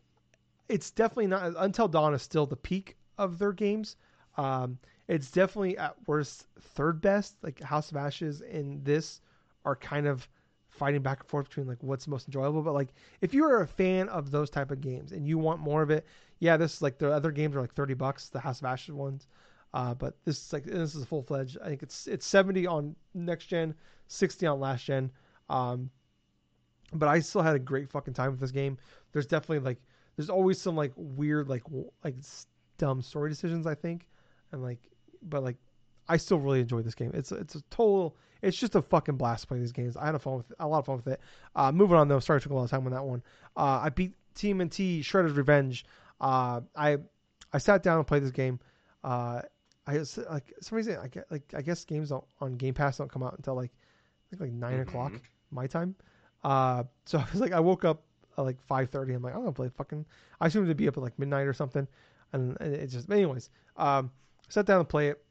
it's 0.70 0.92
definitely 0.92 1.28
not 1.28 1.54
Until 1.58 1.88
Dawn 1.88 2.14
is 2.14 2.22
still 2.22 2.46
the 2.46 2.56
peak 2.56 2.98
of 3.18 3.38
their 3.38 3.54
games. 3.54 3.96
Um, 4.38 4.80
it's 5.08 5.30
definitely 5.32 5.78
at 5.78 5.96
worst 6.08 6.48
third 6.60 7.02
best. 7.02 7.36
Like 7.44 7.60
House 7.62 7.92
of 7.92 7.98
Ashes 7.98 8.42
and 8.42 8.84
this 8.84 9.22
are 9.66 9.76
kind 9.76 10.08
of 10.08 10.28
fighting 10.74 11.02
back 11.02 11.20
and 11.22 11.30
forth 11.30 11.50
between 11.50 11.68
like 11.68 11.82
what's 11.82 12.08
most 12.08 12.28
enjoyable. 12.28 12.62
But 12.62 12.74
like 12.74 12.90
if 13.22 13.34
you're 13.34 13.62
a 13.62 13.68
fan 13.68 14.10
of 14.10 14.32
those 14.32 14.50
type 14.50 14.72
of 14.72 14.82
games 14.82 15.12
and 15.12 15.28
you 15.28 15.38
want 15.38 15.60
more 15.60 15.82
of 15.82 15.92
it, 15.92 16.06
yeah, 16.40 16.58
this 16.58 16.76
is 16.76 16.82
like 16.82 16.98
the 16.98 17.12
other 17.12 17.32
games 17.32 17.56
are 17.56 17.62
like 17.62 17.74
thirty 17.74 17.94
bucks, 17.94 18.30
the 18.30 18.40
House 18.40 18.60
of 18.60 18.66
Ashes 18.66 18.94
ones. 18.94 19.28
Uh, 19.74 19.94
but 19.94 20.16
this 20.26 20.38
is 20.38 20.54
like 20.54 20.66
this 20.66 20.96
is 20.96 21.04
a 21.04 21.06
full 21.06 21.24
fledged. 21.24 21.58
I 21.64 21.68
think 21.68 21.84
it's 21.84 22.08
it's 22.08 22.26
seventy 22.26 22.68
on 22.68 22.96
next 23.14 23.48
gen, 23.48 23.74
sixty 24.08 24.46
on 24.46 24.60
last 24.60 24.86
gen. 24.86 25.12
Um, 25.50 25.90
but 26.94 27.10
I 27.10 27.20
still 27.20 27.42
had 27.42 27.56
a 27.56 27.60
great 27.60 27.90
fucking 27.90 28.14
time 28.14 28.32
with 28.32 28.40
this 28.40 28.52
game. 28.52 28.78
There's 29.12 29.26
definitely 29.26 29.60
like 29.60 29.80
there's 30.16 30.30
always 30.30 30.60
some 30.60 30.76
like 30.76 30.92
weird 30.96 31.50
like 31.50 31.64
like 32.04 32.16
dumb 32.78 33.02
story 33.02 33.30
decisions 33.30 33.66
I 33.66 33.76
think, 33.76 34.08
and 34.52 34.62
like 34.62 34.80
but 35.24 35.44
like 35.44 35.58
I 36.08 36.18
still 36.18 36.40
really 36.40 36.60
enjoy 36.60 36.82
this 36.82 36.96
game. 36.96 37.12
It's 37.14 37.32
it's 37.32 37.56
a 37.56 37.62
total. 37.70 38.16
It's 38.44 38.58
just 38.58 38.76
a 38.76 38.82
fucking 38.82 39.16
blast 39.18 39.48
playing 39.48 39.64
these 39.64 39.72
games. 39.72 39.98
I 39.98 40.06
had 40.06 40.16
a 40.16 40.20
fun 40.20 40.36
with 40.38 40.52
a 40.60 40.68
lot 40.68 40.80
of 40.80 40.86
fun 40.86 40.98
with 40.98 41.08
it. 41.08 41.20
Uh, 41.56 41.72
moving 41.72 41.98
on 41.98 42.08
though, 42.08 42.20
sorry 42.20 42.42
took 42.42 42.52
a 42.52 42.56
lot 42.56 42.66
of 42.66 42.70
time 42.70 42.86
on 42.86 42.92
that 42.92 43.04
one. 43.06 43.24
Uh, 43.58 43.80
I 43.84 43.90
beat 43.90 44.14
TMNT 44.36 45.00
Shredder's 45.00 45.34
Revenge. 45.34 45.86
Uh, 46.22 46.62
I 46.76 46.98
I 47.52 47.58
sat 47.58 47.84
down 47.84 47.98
and 47.98 48.08
played 48.08 48.24
this 48.24 48.32
game. 48.32 48.60
Uh, 49.04 49.42
I 49.88 49.98
like 49.98 50.54
some 50.62 50.76
reason 50.76 50.98
I 51.02 51.08
get 51.08 51.30
like 51.32 51.54
I 51.56 51.62
guess 51.62 51.84
games 51.86 52.10
don't, 52.10 52.24
on 52.40 52.56
Game 52.58 52.74
Pass 52.74 52.98
don't 52.98 53.12
come 53.12 53.24
out 53.24 53.36
until 53.38 53.56
like 53.56 53.72
I 53.72 54.36
think 54.36 54.42
like 54.42 54.52
9 54.52 54.80
o'clock 54.82 55.12
Mhm. 55.14 55.22
my 55.52 55.68
time. 55.68 55.96
Uh, 56.44 56.84
so 57.06 57.18
I 57.20 57.26
was 57.32 57.42
like 57.42 57.52
I 57.54 57.60
woke 57.60 57.86
up 57.86 58.04
at 58.38 58.42
like 58.42 58.62
five 58.62 58.90
thirty. 58.90 59.14
I'm 59.14 59.22
like 59.22 59.34
I'm 59.36 59.42
gonna 59.42 59.52
play 59.54 59.70
fucking. 59.70 60.06
I 60.42 60.48
assumed 60.48 60.68
to 60.68 60.76
be 60.76 60.88
up 60.88 60.98
at 60.98 61.04
like 61.04 61.18
midnight 61.20 61.48
or 61.48 61.54
something, 61.54 61.88
and 62.34 62.58
it 62.60 62.74
it 62.74 62.88
just. 62.88 63.10
Anyways, 63.12 63.50
um, 63.78 64.12
sat 64.50 64.66
down 64.66 64.80
and 64.80 64.90
play 64.90 65.10
it. 65.10 65.24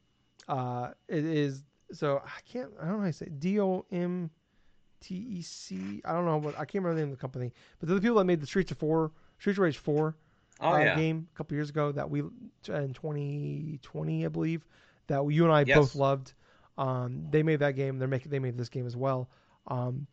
Uh, 0.48 0.90
it 1.08 1.24
is 1.24 1.62
so 1.92 2.22
I 2.24 2.40
can't. 2.44 2.70
I 2.80 2.86
don't 2.86 2.94
know 2.96 3.00
how 3.00 3.06
to 3.06 3.12
say. 3.12 3.28
D 3.38 3.60
O 3.60 3.84
M 3.92 4.30
T 5.00 5.14
E 5.14 5.42
C. 5.42 6.02
I 6.04 6.12
don't 6.12 6.26
know 6.26 6.38
what 6.38 6.54
I 6.56 6.64
can't 6.64 6.84
remember 6.84 6.94
the 6.94 7.00
name 7.06 7.12
of 7.12 7.18
the 7.18 7.20
company, 7.20 7.52
but 7.78 7.88
they're 7.88 7.96
the 7.96 8.02
people 8.02 8.18
that 8.18 8.24
made 8.24 8.40
the 8.40 8.46
Streets 8.46 8.70
of 8.72 8.78
Four, 8.78 9.12
Streets 9.38 9.58
of 9.58 9.62
Rage 9.64 9.78
Four 9.78 10.16
Oh 10.60 10.74
uh, 10.74 10.78
yeah. 10.78 10.94
game 10.94 11.28
a 11.32 11.36
couple 11.36 11.54
years 11.56 11.70
ago 11.70 11.92
that 11.92 12.08
we 12.10 12.20
in 12.20 12.94
2020 12.94 14.24
I 14.24 14.28
believe 14.28 14.66
that 15.08 15.24
you 15.30 15.44
and 15.44 15.52
I 15.52 15.64
Yes. 15.64 15.74
both 15.74 15.94
loved. 15.94 16.34
Um, 16.78 17.26
they 17.30 17.42
made 17.42 17.60
that 17.60 17.76
game. 17.76 17.98
They're 17.98 18.08
making 18.08 18.30
they 18.30 18.38
made 18.38 18.56
this 18.56 18.68
game 18.68 18.86
as 18.86 18.96
well. 18.96 19.28
Um, 19.66 20.06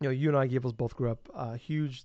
you 0.00 0.08
know, 0.08 0.10
you 0.12 0.28
and 0.28 0.36
I 0.36 0.46
Gables 0.46 0.72
both 0.72 0.94
grew 0.96 1.10
up 1.10 1.28
uh, 1.34 1.54
huge 1.54 2.04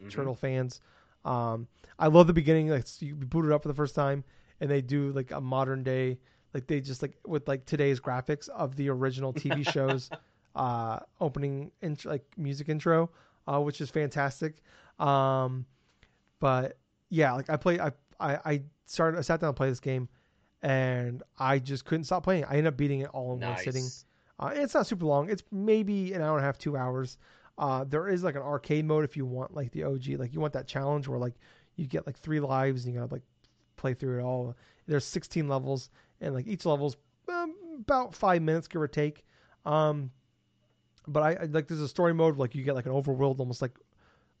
Mhm. 0.00 0.10
Turtle 0.10 0.34
fans. 0.34 0.80
Um, 1.24 1.66
I 1.98 2.08
love 2.08 2.26
the 2.26 2.32
beginning. 2.32 2.68
Like 2.68 2.84
you 3.00 3.14
boot 3.14 3.44
it 3.46 3.52
up 3.52 3.62
for 3.62 3.68
the 3.68 3.74
first 3.74 3.94
time, 3.94 4.24
and 4.60 4.70
they 4.70 4.80
do 4.80 5.12
like 5.12 5.30
a 5.30 5.40
modern 5.40 5.82
day, 5.82 6.18
like 6.54 6.66
they 6.66 6.80
just 6.80 7.02
like 7.02 7.16
with 7.26 7.46
like 7.48 7.66
today's 7.66 8.00
graphics 8.00 8.48
of 8.48 8.76
the 8.76 8.88
original 8.88 9.32
TV 9.32 9.68
shows, 9.72 10.10
uh, 10.54 11.00
opening 11.20 11.70
int- 11.82 12.04
like 12.04 12.24
music 12.36 12.68
intro, 12.68 13.10
uh, 13.46 13.60
which 13.60 13.80
is 13.80 13.90
fantastic. 13.90 14.62
Um, 14.98 15.66
but 16.40 16.78
yeah, 17.08 17.32
like 17.32 17.50
I 17.50 17.56
play, 17.56 17.78
I 17.80 17.92
I, 18.18 18.38
I 18.44 18.62
started, 18.86 19.18
I 19.18 19.22
sat 19.22 19.40
down 19.40 19.48
and 19.48 19.56
played 19.56 19.70
this 19.72 19.80
game, 19.80 20.08
and 20.62 21.22
I 21.38 21.58
just 21.58 21.84
couldn't 21.84 22.04
stop 22.04 22.24
playing. 22.24 22.44
I 22.44 22.50
ended 22.50 22.68
up 22.68 22.76
beating 22.76 23.00
it 23.00 23.10
all 23.12 23.32
in 23.34 23.40
one 23.40 23.56
sitting. 23.64 23.84
Uh, 24.38 24.52
it's 24.54 24.74
not 24.74 24.86
super 24.86 25.04
long. 25.06 25.28
It's 25.28 25.42
maybe 25.50 26.12
an 26.12 26.22
hour 26.22 26.36
and 26.36 26.42
a 26.42 26.46
half, 26.46 26.58
two 26.58 26.76
hours. 26.76 27.18
Uh, 27.58 27.84
there 27.84 28.08
is 28.08 28.24
like 28.24 28.36
an 28.36 28.42
arcade 28.42 28.86
mode 28.86 29.04
if 29.04 29.16
you 29.16 29.26
want 29.26 29.54
like 29.54 29.70
the 29.72 29.84
OG, 29.84 30.06
like 30.18 30.32
you 30.32 30.40
want 30.40 30.54
that 30.54 30.66
challenge 30.66 31.06
where 31.08 31.18
like 31.18 31.34
you 31.76 31.86
get 31.86 32.06
like 32.06 32.18
three 32.18 32.40
lives 32.40 32.84
and 32.84 32.94
you 32.94 33.00
gotta 33.00 33.12
like 33.12 33.22
play 33.76 33.92
through 33.92 34.18
it 34.18 34.22
all. 34.22 34.56
There's 34.86 35.04
16 35.04 35.46
levels 35.46 35.90
and 36.20 36.34
like 36.34 36.46
each 36.46 36.64
level's 36.66 36.96
um, 37.28 37.54
about 37.78 38.14
five 38.14 38.42
minutes 38.42 38.68
give 38.68 38.82
or 38.82 38.88
take. 38.88 39.24
Um, 39.64 40.10
but 41.06 41.22
I, 41.22 41.42
I 41.42 41.44
like 41.46 41.66
there's 41.68 41.80
a 41.80 41.88
story 41.88 42.14
mode 42.14 42.36
like 42.36 42.54
you 42.54 42.62
get 42.62 42.74
like 42.74 42.86
an 42.86 42.92
overworld 42.92 43.40
almost 43.40 43.62
like 43.62 43.72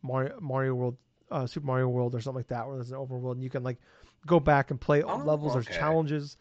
Mario 0.02 0.38
Mario 0.40 0.74
World, 0.74 0.96
uh, 1.30 1.46
Super 1.46 1.66
Mario 1.66 1.88
World 1.88 2.14
or 2.14 2.20
something 2.20 2.38
like 2.38 2.48
that 2.48 2.66
where 2.66 2.76
there's 2.76 2.90
an 2.90 2.98
overworld 2.98 3.32
and 3.32 3.42
you 3.42 3.50
can 3.50 3.62
like 3.62 3.78
go 4.26 4.38
back 4.40 4.70
and 4.70 4.80
play 4.80 5.02
all 5.02 5.20
Oh, 5.20 5.24
levels. 5.24 5.54
There's 5.54 5.66
challenges. 5.78 6.36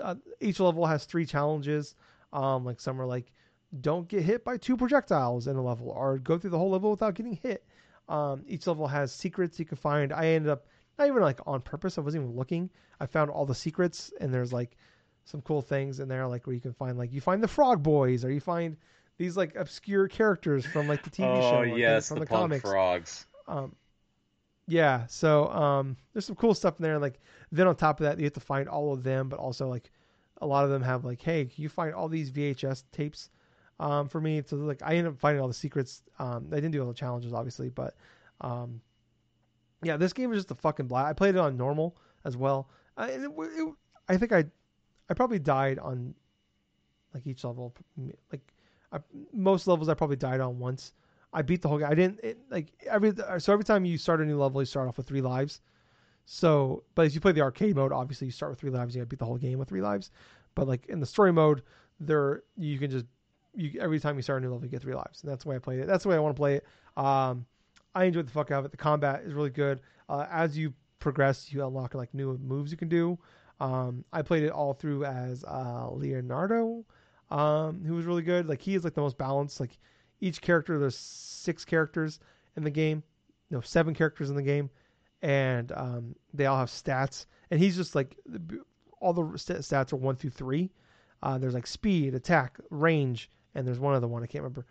Uh, 0.00 0.16
each 0.40 0.58
level 0.60 0.84
has 0.86 1.04
three 1.04 1.24
challenges. 1.24 1.94
Um, 2.32 2.64
like 2.64 2.80
some 2.80 3.00
are 3.00 3.06
like 3.06 3.32
don't 3.80 4.06
get 4.08 4.22
hit 4.22 4.44
by 4.44 4.56
two 4.56 4.76
projectiles 4.76 5.48
in 5.48 5.56
a 5.56 5.62
level, 5.62 5.88
or 5.88 6.18
go 6.18 6.38
through 6.38 6.50
the 6.50 6.58
whole 6.58 6.70
level 6.70 6.90
without 6.90 7.14
getting 7.14 7.38
hit. 7.42 7.64
Um, 8.08 8.44
each 8.46 8.66
level 8.66 8.86
has 8.86 9.12
secrets 9.12 9.58
you 9.58 9.64
can 9.64 9.76
find. 9.76 10.12
I 10.12 10.26
ended 10.28 10.50
up 10.50 10.66
not 10.98 11.08
even 11.08 11.22
like 11.22 11.40
on 11.46 11.60
purpose. 11.60 11.98
I 11.98 12.00
wasn't 12.00 12.24
even 12.24 12.36
looking. 12.36 12.70
I 13.00 13.06
found 13.06 13.30
all 13.30 13.46
the 13.46 13.54
secrets, 13.54 14.12
and 14.20 14.32
there's 14.32 14.52
like 14.52 14.76
some 15.24 15.40
cool 15.42 15.62
things 15.62 16.00
in 16.00 16.08
there, 16.08 16.26
like 16.26 16.46
where 16.46 16.54
you 16.54 16.60
can 16.60 16.72
find 16.72 16.98
like 16.98 17.12
you 17.12 17.20
find 17.20 17.42
the 17.42 17.48
Frog 17.48 17.82
Boys, 17.82 18.24
or 18.24 18.30
you 18.30 18.40
find 18.40 18.76
these 19.16 19.36
like 19.36 19.54
obscure 19.56 20.08
characters 20.08 20.66
from 20.66 20.88
like 20.88 21.02
the 21.02 21.10
TV 21.10 21.26
oh, 21.26 21.40
show. 21.40 21.56
Oh 21.58 21.62
yes, 21.62 22.08
from 22.08 22.18
the, 22.18 22.24
the, 22.24 22.26
comics. 22.26 22.62
frogs. 22.62 23.26
Um, 23.46 23.74
yeah, 24.66 25.06
so 25.06 25.48
um, 25.48 25.96
there's 26.12 26.24
some 26.24 26.36
cool 26.36 26.54
stuff 26.54 26.78
in 26.78 26.82
there. 26.82 26.98
Like 26.98 27.20
then 27.52 27.66
on 27.66 27.76
top 27.76 28.00
of 28.00 28.04
that, 28.04 28.18
you 28.18 28.24
have 28.24 28.32
to 28.34 28.40
find 28.40 28.68
all 28.68 28.92
of 28.92 29.02
them, 29.02 29.28
but 29.28 29.38
also 29.38 29.68
like 29.68 29.90
a 30.40 30.46
lot 30.46 30.64
of 30.64 30.70
them 30.70 30.82
have 30.82 31.04
like, 31.04 31.22
hey, 31.22 31.44
can 31.44 31.62
you 31.62 31.68
find 31.68 31.94
all 31.94 32.08
these 32.08 32.30
VHS 32.30 32.84
tapes 32.92 33.30
um, 33.78 34.08
for 34.08 34.20
me? 34.20 34.42
So 34.46 34.56
like 34.56 34.82
I 34.82 34.96
ended 34.96 35.12
up 35.12 35.18
finding 35.18 35.40
all 35.40 35.48
the 35.48 35.54
secrets. 35.54 36.02
Um, 36.18 36.48
I 36.50 36.56
didn't 36.56 36.72
do 36.72 36.80
all 36.80 36.88
the 36.88 36.94
challenges, 36.94 37.32
obviously, 37.32 37.68
but 37.68 37.94
um, 38.40 38.80
yeah, 39.84 39.96
this 39.96 40.12
game 40.12 40.32
is 40.32 40.38
just 40.38 40.50
a 40.50 40.54
fucking 40.54 40.86
blast. 40.86 41.08
I 41.08 41.12
played 41.12 41.34
it 41.34 41.38
on 41.38 41.56
normal 41.56 41.96
as 42.24 42.36
well. 42.36 42.68
I, 42.96 43.10
it, 43.10 43.22
it, 43.22 43.74
I 44.08 44.16
think 44.16 44.32
I 44.32 44.44
I 45.08 45.14
probably 45.14 45.38
died 45.38 45.78
on 45.78 46.14
like 47.12 47.26
each 47.26 47.44
level. 47.44 47.74
Like 48.32 48.52
I, 48.92 48.98
most 49.32 49.66
levels, 49.66 49.88
I 49.88 49.94
probably 49.94 50.16
died 50.16 50.40
on 50.40 50.58
once. 50.58 50.92
I 51.32 51.42
beat 51.42 51.62
the 51.62 51.68
whole 51.68 51.78
game. 51.78 51.88
I 51.90 51.94
didn't 51.94 52.20
it, 52.22 52.38
like 52.50 52.68
every 52.86 53.12
so 53.38 53.52
every 53.52 53.64
time 53.64 53.84
you 53.84 53.98
start 53.98 54.20
a 54.20 54.24
new 54.24 54.38
level, 54.38 54.60
you 54.62 54.66
start 54.66 54.88
off 54.88 54.96
with 54.96 55.06
three 55.06 55.20
lives. 55.20 55.60
So, 56.26 56.84
but 56.94 57.06
if 57.06 57.14
you 57.14 57.20
play 57.20 57.32
the 57.32 57.42
arcade 57.42 57.76
mode, 57.76 57.92
obviously 57.92 58.26
you 58.26 58.32
start 58.32 58.50
with 58.50 58.60
three 58.60 58.70
lives. 58.70 58.94
You 58.94 59.00
got 59.00 59.04
to 59.04 59.08
beat 59.08 59.18
the 59.18 59.26
whole 59.26 59.36
game 59.36 59.58
with 59.58 59.68
three 59.68 59.82
lives. 59.82 60.10
But 60.54 60.68
like 60.68 60.86
in 60.86 61.00
the 61.00 61.06
story 61.06 61.32
mode, 61.32 61.62
there 62.00 62.44
you 62.56 62.78
can 62.78 62.90
just 62.90 63.06
you 63.54 63.80
every 63.80 64.00
time 64.00 64.16
you 64.16 64.22
start 64.22 64.42
a 64.42 64.46
new 64.46 64.52
level, 64.52 64.64
you 64.64 64.70
get 64.70 64.82
three 64.82 64.94
lives, 64.94 65.22
and 65.22 65.30
that's 65.30 65.44
the 65.44 65.50
way 65.50 65.56
I 65.56 65.58
played 65.58 65.80
it. 65.80 65.86
That's 65.86 66.04
the 66.04 66.08
way 66.10 66.16
I 66.16 66.20
want 66.20 66.34
to 66.34 66.40
play 66.40 66.54
it. 66.56 66.66
Um, 66.96 67.46
I 67.94 68.04
enjoyed 68.04 68.26
the 68.26 68.32
fuck 68.32 68.50
out 68.50 68.60
of 68.60 68.64
it. 68.66 68.70
The 68.70 68.76
combat 68.76 69.22
is 69.24 69.34
really 69.34 69.50
good. 69.50 69.80
Uh, 70.08 70.26
as 70.30 70.56
you 70.56 70.74
progress, 70.98 71.52
you 71.52 71.64
unlock 71.64 71.94
like 71.94 72.12
new 72.12 72.36
moves 72.38 72.70
you 72.70 72.76
can 72.76 72.88
do. 72.88 73.18
Um, 73.60 74.04
I 74.12 74.22
played 74.22 74.42
it 74.42 74.50
all 74.50 74.74
through 74.74 75.04
as 75.04 75.44
uh, 75.44 75.88
Leonardo, 75.92 76.84
um, 77.30 77.84
who 77.84 77.94
was 77.94 78.04
really 78.04 78.22
good. 78.22 78.48
Like 78.48 78.60
he 78.60 78.74
is 78.74 78.84
like 78.84 78.94
the 78.94 79.00
most 79.00 79.16
balanced. 79.16 79.60
Like 79.60 79.78
each 80.20 80.40
character, 80.40 80.78
there's 80.78 80.96
six 80.96 81.64
characters 81.64 82.18
in 82.56 82.64
the 82.64 82.70
game, 82.70 83.02
no 83.50 83.60
seven 83.60 83.94
characters 83.94 84.30
in 84.30 84.36
the 84.36 84.42
game, 84.42 84.70
and 85.22 85.70
um, 85.72 86.16
they 86.32 86.46
all 86.46 86.58
have 86.58 86.68
stats. 86.68 87.26
And 87.50 87.60
he's 87.60 87.76
just 87.76 87.94
like 87.94 88.16
all 89.00 89.12
the 89.12 89.22
stats 89.22 89.92
are 89.92 89.96
one 89.96 90.16
through 90.16 90.30
three. 90.30 90.70
Uh, 91.22 91.38
there's 91.38 91.54
like 91.54 91.66
speed, 91.66 92.14
attack, 92.14 92.58
range, 92.70 93.30
and 93.54 93.66
there's 93.66 93.78
one 93.78 93.94
other 93.94 94.08
one 94.08 94.22
I 94.22 94.26
can't 94.26 94.42
remember. 94.42 94.66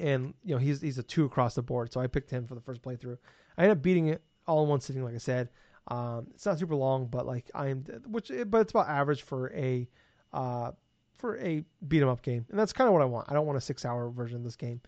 And 0.00 0.34
you 0.44 0.54
know 0.54 0.58
he's 0.58 0.80
he's 0.80 0.98
a 0.98 1.02
two 1.02 1.24
across 1.24 1.54
the 1.54 1.62
board, 1.62 1.92
so 1.92 2.00
I 2.00 2.06
picked 2.06 2.30
him 2.30 2.46
for 2.46 2.54
the 2.54 2.60
first 2.60 2.82
playthrough. 2.82 3.18
I 3.56 3.62
ended 3.62 3.78
up 3.78 3.82
beating 3.82 4.08
it 4.08 4.22
all 4.46 4.62
in 4.64 4.68
one 4.68 4.80
sitting, 4.80 5.04
like 5.04 5.14
I 5.14 5.18
said. 5.18 5.48
Um, 5.88 6.26
it's 6.34 6.46
not 6.46 6.58
super 6.58 6.74
long, 6.74 7.06
but 7.06 7.26
like 7.26 7.50
I'm, 7.54 7.84
which 8.08 8.30
but 8.46 8.62
it's 8.62 8.70
about 8.72 8.88
average 8.88 9.22
for 9.22 9.52
a 9.52 9.88
uh, 10.32 10.72
for 11.18 11.38
a 11.38 11.64
beat 11.88 12.02
'em 12.02 12.08
up 12.08 12.22
game, 12.22 12.44
and 12.50 12.58
that's 12.58 12.72
kind 12.72 12.88
of 12.88 12.94
what 12.94 13.02
I 13.02 13.06
want. 13.06 13.30
I 13.30 13.34
don't 13.34 13.46
want 13.46 13.58
a 13.58 13.60
six 13.60 13.84
hour 13.84 14.10
version 14.10 14.38
of 14.38 14.44
this 14.44 14.56
game, 14.56 14.80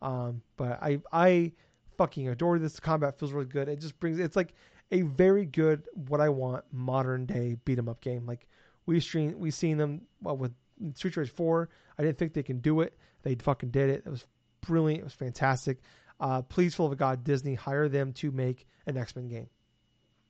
um, 0.00 0.40
but 0.56 0.82
I 0.82 1.00
I 1.12 1.52
fucking 1.98 2.28
adore 2.28 2.58
this. 2.58 2.78
Combat 2.80 3.18
feels 3.18 3.32
really 3.32 3.46
good. 3.46 3.68
It 3.68 3.80
just 3.80 3.98
brings 4.00 4.18
it's 4.18 4.36
like 4.36 4.54
a 4.92 5.02
very 5.02 5.44
good 5.44 5.82
what 6.08 6.20
I 6.20 6.28
want 6.28 6.64
modern 6.72 7.26
day 7.26 7.56
beat 7.64 7.78
'em 7.78 7.88
up 7.88 8.00
game. 8.00 8.24
Like 8.24 8.46
we 8.86 9.00
stream 9.00 9.38
we 9.38 9.50
seen 9.50 9.76
them 9.76 10.02
well, 10.22 10.36
with 10.36 10.52
Street 10.94 11.14
Fighter 11.14 11.26
4. 11.26 11.68
I 11.98 12.02
didn't 12.02 12.18
think 12.18 12.32
they 12.32 12.42
can 12.42 12.58
do 12.58 12.80
it. 12.80 12.96
They 13.22 13.34
fucking 13.36 13.70
did 13.70 13.90
it. 13.90 14.02
It 14.06 14.10
was 14.10 14.26
brilliant. 14.66 15.00
It 15.00 15.04
was 15.04 15.14
fantastic. 15.14 15.78
Uh, 16.20 16.42
please, 16.42 16.74
for 16.74 16.88
the 16.88 16.96
God, 16.96 17.24
Disney, 17.24 17.54
hire 17.54 17.88
them 17.88 18.12
to 18.14 18.30
make 18.30 18.66
an 18.86 18.96
X 18.96 19.14
Men 19.16 19.28
game. 19.28 19.48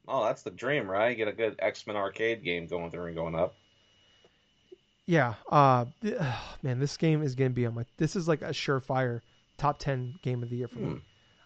Oh, 0.06 0.24
that's 0.24 0.42
the 0.42 0.50
dream, 0.50 0.90
right? 0.90 1.10
You 1.10 1.16
get 1.16 1.28
a 1.28 1.32
good 1.32 1.56
X 1.58 1.86
Men 1.86 1.96
arcade 1.96 2.42
game 2.42 2.66
going 2.66 2.90
through 2.90 3.06
and 3.06 3.14
going 3.14 3.34
up. 3.34 3.54
Yeah, 5.06 5.34
uh, 5.50 5.84
man, 6.62 6.78
this 6.78 6.96
game 6.96 7.22
is 7.22 7.34
gonna 7.34 7.50
be 7.50 7.66
on 7.66 7.74
my. 7.74 7.84
This 7.96 8.16
is 8.16 8.28
like 8.28 8.42
a 8.42 8.50
surefire 8.50 9.20
top 9.58 9.78
ten 9.78 10.14
game 10.22 10.42
of 10.42 10.50
the 10.50 10.56
year 10.56 10.68
for 10.68 10.78
me, 10.78 11.00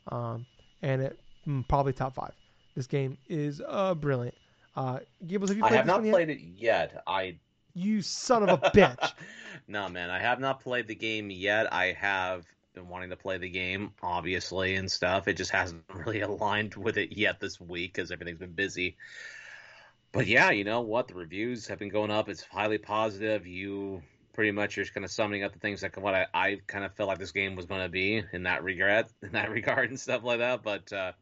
hmm. 0.09 0.15
um, 0.15 0.47
and 0.83 1.03
it 1.03 1.19
mm, 1.47 1.67
probably 1.69 1.93
top 1.93 2.15
five. 2.15 2.33
This 2.75 2.87
game 2.87 3.19
is 3.29 3.61
uh, 3.67 3.95
brilliant. 3.95 4.37
Uh, 4.77 5.01
Gables, 5.27 5.51
have 5.51 5.57
you 5.57 5.65
played 5.65 5.73
I 5.73 5.77
have 5.77 5.87
not 5.87 6.03
played 6.03 6.31
it 6.31 6.41
yet. 6.41 7.03
I 7.07 7.37
you 7.75 8.03
son 8.03 8.49
of 8.49 8.63
a 8.63 8.71
bitch. 8.71 9.13
no, 9.69 9.89
man, 9.89 10.11
I 10.11 10.21
have 10.21 10.39
not 10.39 10.61
played 10.61 10.87
the 10.87 10.95
game 10.95 11.31
yet. 11.31 11.73
I 11.73 11.93
have 11.93 12.47
been 12.79 12.89
wanting 12.89 13.11
to 13.11 13.17
play 13.17 13.39
the 13.39 13.49
game, 13.49 13.93
obviously, 14.03 14.77
and 14.77 14.91
stuff. 14.91 15.29
It 15.29 15.35
just 15.35 15.51
hasn't 15.51 15.85
really 15.95 16.21
aligned 16.21 16.75
with 16.75 16.97
it 16.97 17.17
yet 17.17 17.41
this 17.41 17.61
week 17.61 17.95
because 17.95 18.11
everything's 18.11 18.39
been 18.39 18.53
busy. 18.53 18.97
But 20.13 20.27
yeah, 20.27 20.51
you 20.51 20.65
know 20.65 20.81
what? 20.81 21.09
The 21.09 21.15
reviews 21.15 21.67
have 21.69 21.79
been 21.79 21.91
going 21.91 22.11
up. 22.11 22.29
It's 22.29 22.43
highly 22.43 22.79
positive. 22.79 23.47
You 23.47 24.03
pretty 24.33 24.53
much 24.53 24.77
you're 24.77 24.85
just 24.85 24.95
kind 24.95 25.05
of 25.05 25.11
summing 25.11 25.43
up 25.43 25.53
the 25.53 25.59
things 25.59 25.83
like 25.83 25.97
what 26.01 26.15
I, 26.15 26.27
I 26.33 26.59
kind 26.67 26.85
of 26.85 26.95
felt 26.95 27.09
like 27.09 27.19
this 27.19 27.33
game 27.33 27.57
was 27.57 27.67
going 27.67 27.83
to 27.83 27.89
be 27.89 28.23
in 28.33 28.45
that 28.45 28.63
regard, 28.63 29.07
in 29.23 29.33
that 29.33 29.51
regard, 29.51 29.91
and 29.91 29.99
stuff 29.99 30.23
like 30.23 30.39
that. 30.39 30.63
But 30.63 30.93
uh, 30.93 31.13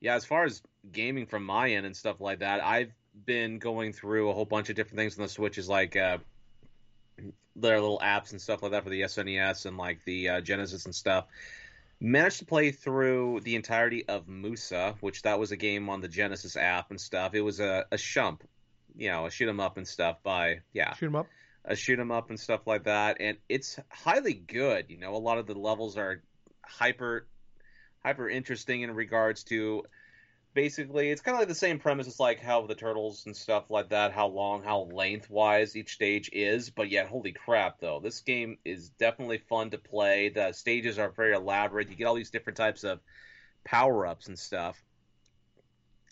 yeah, 0.00 0.14
as 0.14 0.24
far 0.24 0.44
as 0.44 0.62
gaming 0.92 1.26
from 1.26 1.44
my 1.44 1.70
end 1.70 1.86
and 1.86 1.96
stuff 1.96 2.20
like 2.20 2.40
that, 2.40 2.62
I've 2.62 2.92
been 3.24 3.58
going 3.58 3.92
through 3.92 4.30
a 4.30 4.34
whole 4.34 4.44
bunch 4.44 4.68
of 4.68 4.76
different 4.76 4.98
things 4.98 5.18
on 5.18 5.22
the 5.22 5.28
Switches, 5.28 5.68
like 5.68 5.96
uh, 5.96 6.18
their 7.56 7.80
little 7.80 8.00
apps 8.00 8.32
and 8.32 8.40
stuff 8.40 8.62
like 8.62 8.72
that 8.72 8.84
for 8.84 8.90
the 8.90 9.02
SNES 9.02 9.66
and 9.66 9.76
like 9.76 10.04
the 10.04 10.28
uh, 10.28 10.40
Genesis 10.40 10.84
and 10.84 10.94
stuff. 10.94 11.26
Managed 12.00 12.40
to 12.40 12.44
play 12.44 12.70
through 12.70 13.40
the 13.44 13.54
entirety 13.54 14.06
of 14.08 14.28
Musha, 14.28 14.96
which 15.00 15.22
that 15.22 15.38
was 15.38 15.52
a 15.52 15.56
game 15.56 15.88
on 15.88 16.00
the 16.00 16.08
Genesis 16.08 16.56
app 16.56 16.90
and 16.90 17.00
stuff. 17.00 17.34
It 17.34 17.40
was 17.40 17.60
a, 17.60 17.86
a 17.92 17.96
shmup, 17.96 18.40
you 18.96 19.10
know, 19.10 19.26
a 19.26 19.30
shoot 19.30 19.48
'em 19.48 19.60
up 19.60 19.76
and 19.76 19.86
stuff 19.86 20.22
by 20.22 20.60
yeah, 20.72 20.94
shoot 20.94 21.06
'em 21.06 21.16
up, 21.16 21.28
a 21.64 21.76
shoot 21.76 21.98
'em 21.98 22.10
up 22.10 22.30
and 22.30 22.38
stuff 22.38 22.66
like 22.66 22.84
that. 22.84 23.18
And 23.20 23.38
it's 23.48 23.78
highly 23.90 24.34
good. 24.34 24.86
You 24.88 24.98
know, 24.98 25.14
a 25.14 25.18
lot 25.18 25.38
of 25.38 25.46
the 25.46 25.54
levels 25.54 25.96
are 25.96 26.20
hyper 26.64 27.26
hyper 28.04 28.28
interesting 28.28 28.82
in 28.82 28.90
regards 28.94 29.44
to 29.44 29.84
basically 30.54 31.10
it's 31.10 31.20
kind 31.20 31.34
of 31.34 31.40
like 31.40 31.48
the 31.48 31.54
same 31.54 31.78
premise 31.78 32.06
as 32.06 32.20
like 32.20 32.40
how 32.40 32.64
the 32.66 32.74
turtles 32.74 33.26
and 33.26 33.36
stuff 33.36 33.70
like 33.70 33.88
that 33.88 34.12
how 34.12 34.28
long 34.28 34.62
how 34.62 34.88
lengthwise 34.92 35.76
each 35.76 35.94
stage 35.94 36.30
is 36.32 36.70
but 36.70 36.88
yet 36.88 37.08
holy 37.08 37.32
crap 37.32 37.80
though 37.80 38.00
this 38.00 38.20
game 38.20 38.56
is 38.64 38.90
definitely 38.90 39.38
fun 39.38 39.70
to 39.70 39.78
play. 39.78 40.28
The 40.28 40.52
stages 40.52 40.98
are 40.98 41.10
very 41.10 41.34
elaborate. 41.34 41.88
You 41.88 41.96
get 41.96 42.04
all 42.04 42.14
these 42.14 42.30
different 42.30 42.56
types 42.56 42.84
of 42.84 43.00
power-ups 43.64 44.28
and 44.28 44.38
stuff. 44.38 44.82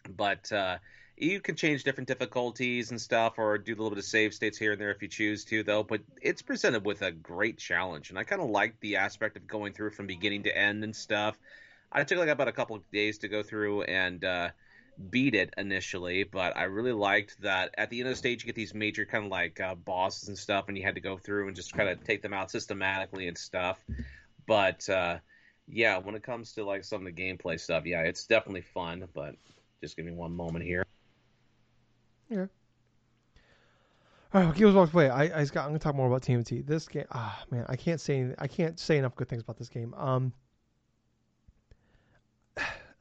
But 0.09 0.51
uh, 0.53 0.79
you 1.17 1.41
can 1.41 1.55
change 1.55 1.85
different 1.85 2.09
difficulties 2.09 2.91
and 2.91 3.01
stuff 3.01 3.39
or 3.39 3.59
do 3.59 3.73
a 3.73 3.77
little 3.77 3.91
bit 3.91 3.99
of 3.99 4.05
save 4.05 4.35
states 4.35 4.59
here 4.59 4.73
and 4.73 4.81
there 4.81 4.91
if 4.91 5.03
you 5.03 5.09
choose 5.09 5.45
to 5.45 5.63
though 5.63 5.85
but 5.85 6.01
it's 6.21 6.43
presented 6.43 6.85
with 6.85 7.03
a 7.03 7.13
great 7.13 7.59
challenge 7.59 8.09
and 8.09 8.19
i 8.19 8.25
kind 8.25 8.43
of 8.43 8.51
like 8.51 8.75
the 8.81 8.97
aspect 8.97 9.37
of 9.37 9.47
going 9.47 9.73
through 9.73 9.91
from 9.91 10.07
beginning 10.07 10.43
to 10.43 10.59
end 10.59 10.83
and 10.83 10.97
stuff 10.97 11.39
I 11.93 12.05
took 12.05 12.19
like 12.19 12.29
about 12.29 12.49
a 12.49 12.53
couple 12.53 12.77
of 12.77 12.91
days 12.91 13.19
to 13.19 13.29
go 13.29 13.43
through 13.43 13.83
and 13.83 14.25
uh, 14.25 14.51
beat 15.11 15.35
it 15.35 15.53
initially, 15.57 16.25
but 16.25 16.57
I 16.57 16.65
really 16.65 16.93
liked 16.93 17.41
that 17.43 17.75
at 17.77 17.91
the 17.91 18.01
end 18.01 18.09
of 18.09 18.13
the 18.13 18.19
stage 18.19 18.43
you 18.43 18.47
get 18.47 18.55
these 18.55 18.75
major 18.75 19.05
kind 19.05 19.27
of 19.27 19.31
like 19.31 19.61
uh, 19.61 19.75
bosses 19.75 20.29
and 20.29 20.39
stuff, 20.39 20.67
and 20.69 20.77
you 20.77 20.85
had 20.85 20.95
to 20.95 21.01
go 21.01 21.19
through 21.19 21.49
and 21.49 21.57
just 21.57 21.73
kind 21.73 21.89
of 21.89 22.03
take 22.05 22.23
them 22.23 22.33
out 22.33 22.51
systematically 22.51 23.29
and 23.29 23.37
stuff. 23.37 23.79
But 24.47 24.89
uh, 24.89 25.19
yeah, 25.69 25.99
when 25.99 26.15
it 26.15 26.23
comes 26.23 26.53
to 26.55 26.65
like 26.65 26.85
some 26.85 27.07
of 27.07 27.15
the 27.15 27.23
gameplay 27.23 27.61
stuff, 27.61 27.87
yeah, 27.87 28.01
it's 28.03 28.27
definitely 28.27 28.63
fun. 28.63 29.07
But 29.15 29.37
just 29.81 29.97
give 29.97 30.07
me 30.07 30.13
one 30.13 30.35
moment 30.35 30.65
here. 30.65 30.85
Yeah. 32.29 32.47
All 34.35 34.43
right, 34.43 34.55
Gears 34.55 34.75
Walk 34.75 34.95
Away. 34.95 35.11
I, 35.11 35.25
I 35.25 35.41
I'm 35.41 35.47
gonna 35.47 35.79
talk 35.79 35.95
more 35.95 36.07
about 36.07 36.23
TMT. 36.23 36.67
This 36.67 36.89
game, 36.89 37.05
ah 37.13 37.45
man, 37.51 37.67
I 37.69 37.77
can't 37.77 38.01
say 38.01 38.35
I 38.39 38.47
can't 38.47 38.79
say 38.79 38.97
enough 38.97 39.15
good 39.15 39.29
things 39.29 39.43
about 39.43 39.59
this 39.59 39.69
game. 39.69 39.93
Um, 39.95 40.33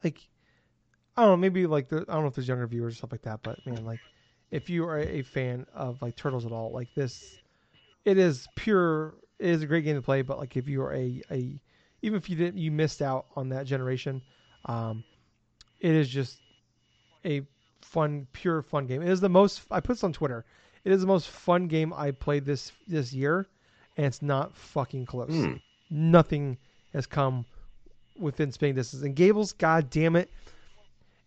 like 0.02 0.18
I 1.16 1.22
don't 1.22 1.32
know, 1.32 1.36
maybe 1.36 1.66
like 1.66 1.88
the, 1.88 2.04
I 2.08 2.14
don't 2.14 2.22
know 2.22 2.28
if 2.28 2.34
there's 2.34 2.48
younger 2.48 2.66
viewers 2.66 2.94
or 2.94 2.96
stuff 2.96 3.12
like 3.12 3.22
that, 3.22 3.40
but 3.42 3.64
man, 3.66 3.84
like 3.84 4.00
if 4.50 4.70
you 4.70 4.84
are 4.86 4.98
a 4.98 5.22
fan 5.22 5.66
of 5.74 6.00
like 6.00 6.16
turtles 6.16 6.46
at 6.46 6.52
all, 6.52 6.72
like 6.72 6.88
this, 6.94 7.38
it 8.04 8.18
is 8.18 8.46
pure. 8.56 9.14
It 9.38 9.50
is 9.50 9.62
a 9.62 9.66
great 9.66 9.84
game 9.84 9.96
to 9.96 10.02
play, 10.02 10.22
but 10.22 10.38
like 10.38 10.56
if 10.56 10.68
you 10.68 10.82
are 10.82 10.94
a 10.94 11.22
a 11.30 11.60
even 12.02 12.16
if 12.16 12.30
you 12.30 12.36
didn't 12.36 12.58
you 12.58 12.70
missed 12.70 13.02
out 13.02 13.26
on 13.36 13.50
that 13.50 13.66
generation, 13.66 14.22
um, 14.66 15.04
it 15.80 15.92
is 15.92 16.08
just 16.08 16.38
a 17.24 17.42
fun, 17.82 18.26
pure 18.32 18.62
fun 18.62 18.86
game. 18.86 19.02
It 19.02 19.08
is 19.08 19.20
the 19.20 19.28
most. 19.28 19.62
I 19.70 19.80
put 19.80 19.94
this 19.94 20.04
on 20.04 20.12
Twitter. 20.12 20.44
It 20.84 20.92
is 20.92 21.00
the 21.00 21.06
most 21.06 21.28
fun 21.28 21.68
game 21.68 21.92
I 21.92 22.10
played 22.10 22.44
this 22.44 22.72
this 22.88 23.12
year, 23.12 23.46
and 23.96 24.06
it's 24.06 24.22
not 24.22 24.56
fucking 24.56 25.06
close. 25.06 25.30
Mm. 25.30 25.60
Nothing 25.90 26.58
has 26.92 27.06
come 27.06 27.44
within 28.18 28.52
spitting 28.52 28.74
distance. 28.74 29.02
And 29.02 29.14
Gables, 29.14 29.52
god 29.52 29.90
damn 29.90 30.16
it, 30.16 30.30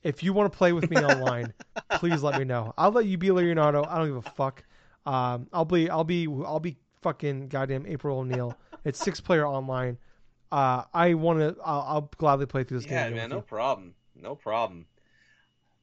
if 0.04 0.22
you 0.24 0.34
want 0.34 0.52
to 0.52 0.58
play 0.58 0.72
with 0.72 0.90
me 0.90 0.98
online, 1.04 1.54
please 1.96 2.22
let 2.24 2.38
me 2.38 2.46
know. 2.46 2.74
I'll 2.78 2.92
let 2.92 3.06
you 3.06 3.18
be 3.18 3.32
Leonardo. 3.32 3.84
I 3.84 3.98
don't 3.98 4.08
give 4.08 4.18
a 4.18 4.30
fuck. 4.32 4.64
Um, 5.06 5.48
I'll 5.52 5.66
be 5.66 5.90
I'll 5.90 6.04
be 6.04 6.28
I'll 6.28 6.60
be 6.60 6.78
fucking 7.02 7.48
goddamn 7.50 7.86
April 7.86 8.20
O'Neil. 8.20 8.56
it's 8.84 9.00
six 9.00 9.20
player 9.20 9.46
online. 9.46 9.98
Uh, 10.52 10.84
I 10.94 11.16
want 11.16 11.40
to. 11.40 11.56
I'll, 11.64 11.82
I'll, 11.82 12.12
gladly 12.18 12.46
play 12.46 12.64
through 12.64 12.80
this 12.80 12.90
yeah, 12.90 13.08
game. 13.08 13.18
man, 13.18 13.30
no 13.32 13.42
problem, 13.42 13.94
no 14.16 14.36
problem. 14.36 14.86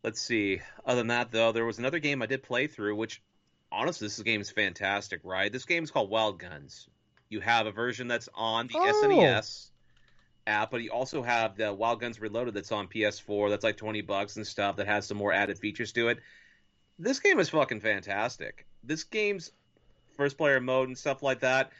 Let's 0.02 0.20
see. 0.20 0.60
Other 0.86 1.00
than 1.00 1.08
that, 1.08 1.30
though, 1.30 1.52
there 1.52 1.64
was 1.64 1.78
another 1.78 1.98
game 1.98 2.22
I 2.22 2.26
did 2.26 2.42
play 2.42 2.68
through, 2.68 2.96
which 2.96 3.22
honestly, 3.70 4.06
this 4.06 4.20
game 4.22 4.40
is 4.40 4.50
fantastic. 4.50 5.20
Right, 5.24 5.52
this 5.52 5.64
game 5.64 5.82
is 5.82 5.90
called 5.90 6.10
Wild 6.10 6.38
Guns. 6.38 6.88
You 7.28 7.40
have 7.40 7.66
a 7.66 7.72
version 7.72 8.08
that's 8.08 8.28
on 8.34 8.68
the 8.68 8.74
Oh. 8.76 9.02
SNES 9.04 9.71
app, 10.46 10.70
but 10.70 10.82
you 10.82 10.90
also 10.90 11.22
have 11.22 11.56
the 11.56 11.72
Wild 11.72 12.00
Guns 12.00 12.20
Reloaded 12.20 12.54
that's 12.54 12.72
on 12.72 12.88
PS4. 12.88 13.50
That's 13.50 13.64
like 13.64 13.76
twenty 13.76 14.00
bucks 14.00 14.36
and 14.36 14.46
stuff. 14.46 14.76
That 14.76 14.86
has 14.86 15.06
some 15.06 15.16
more 15.16 15.32
added 15.32 15.58
features 15.58 15.92
to 15.92 16.08
it. 16.08 16.18
This 16.98 17.20
game 17.20 17.38
is 17.38 17.48
fucking 17.48 17.80
fantastic. 17.80 18.66
This 18.84 19.04
game's 19.04 19.52
first 20.16 20.36
player 20.36 20.60
mode 20.60 20.88
and 20.88 20.98
stuff 20.98 21.22
like 21.22 21.40
that. 21.40 21.72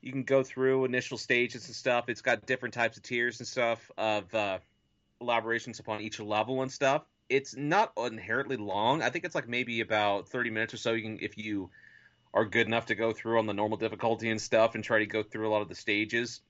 You 0.00 0.12
can 0.12 0.24
go 0.24 0.42
through 0.42 0.84
initial 0.84 1.16
stages 1.16 1.66
and 1.66 1.74
stuff. 1.74 2.08
It's 2.08 2.20
got 2.20 2.46
different 2.46 2.74
types 2.74 2.96
of 2.96 3.02
tiers 3.02 3.40
and 3.40 3.48
stuff 3.48 3.90
of 3.96 4.32
uh, 4.34 4.58
elaborations 5.20 5.80
upon 5.80 6.02
each 6.02 6.20
level 6.20 6.62
and 6.62 6.70
stuff. 6.70 7.04
It's 7.30 7.56
not 7.56 7.92
inherently 7.96 8.58
long. 8.58 9.02
I 9.02 9.08
think 9.08 9.24
it's 9.24 9.34
like 9.34 9.48
maybe 9.48 9.80
about 9.80 10.28
thirty 10.28 10.50
minutes 10.50 10.74
or 10.74 10.76
so. 10.76 10.92
You 10.92 11.02
can 11.02 11.18
if 11.22 11.38
you 11.38 11.70
are 12.34 12.44
good 12.44 12.66
enough 12.66 12.86
to 12.86 12.94
go 12.94 13.12
through 13.12 13.38
on 13.38 13.46
the 13.46 13.54
normal 13.54 13.78
difficulty 13.78 14.28
and 14.28 14.40
stuff 14.40 14.74
and 14.74 14.82
try 14.82 14.98
to 14.98 15.06
go 15.06 15.22
through 15.22 15.48
a 15.48 15.50
lot 15.50 15.62
of 15.62 15.68
the 15.68 15.74
stages. 15.74 16.42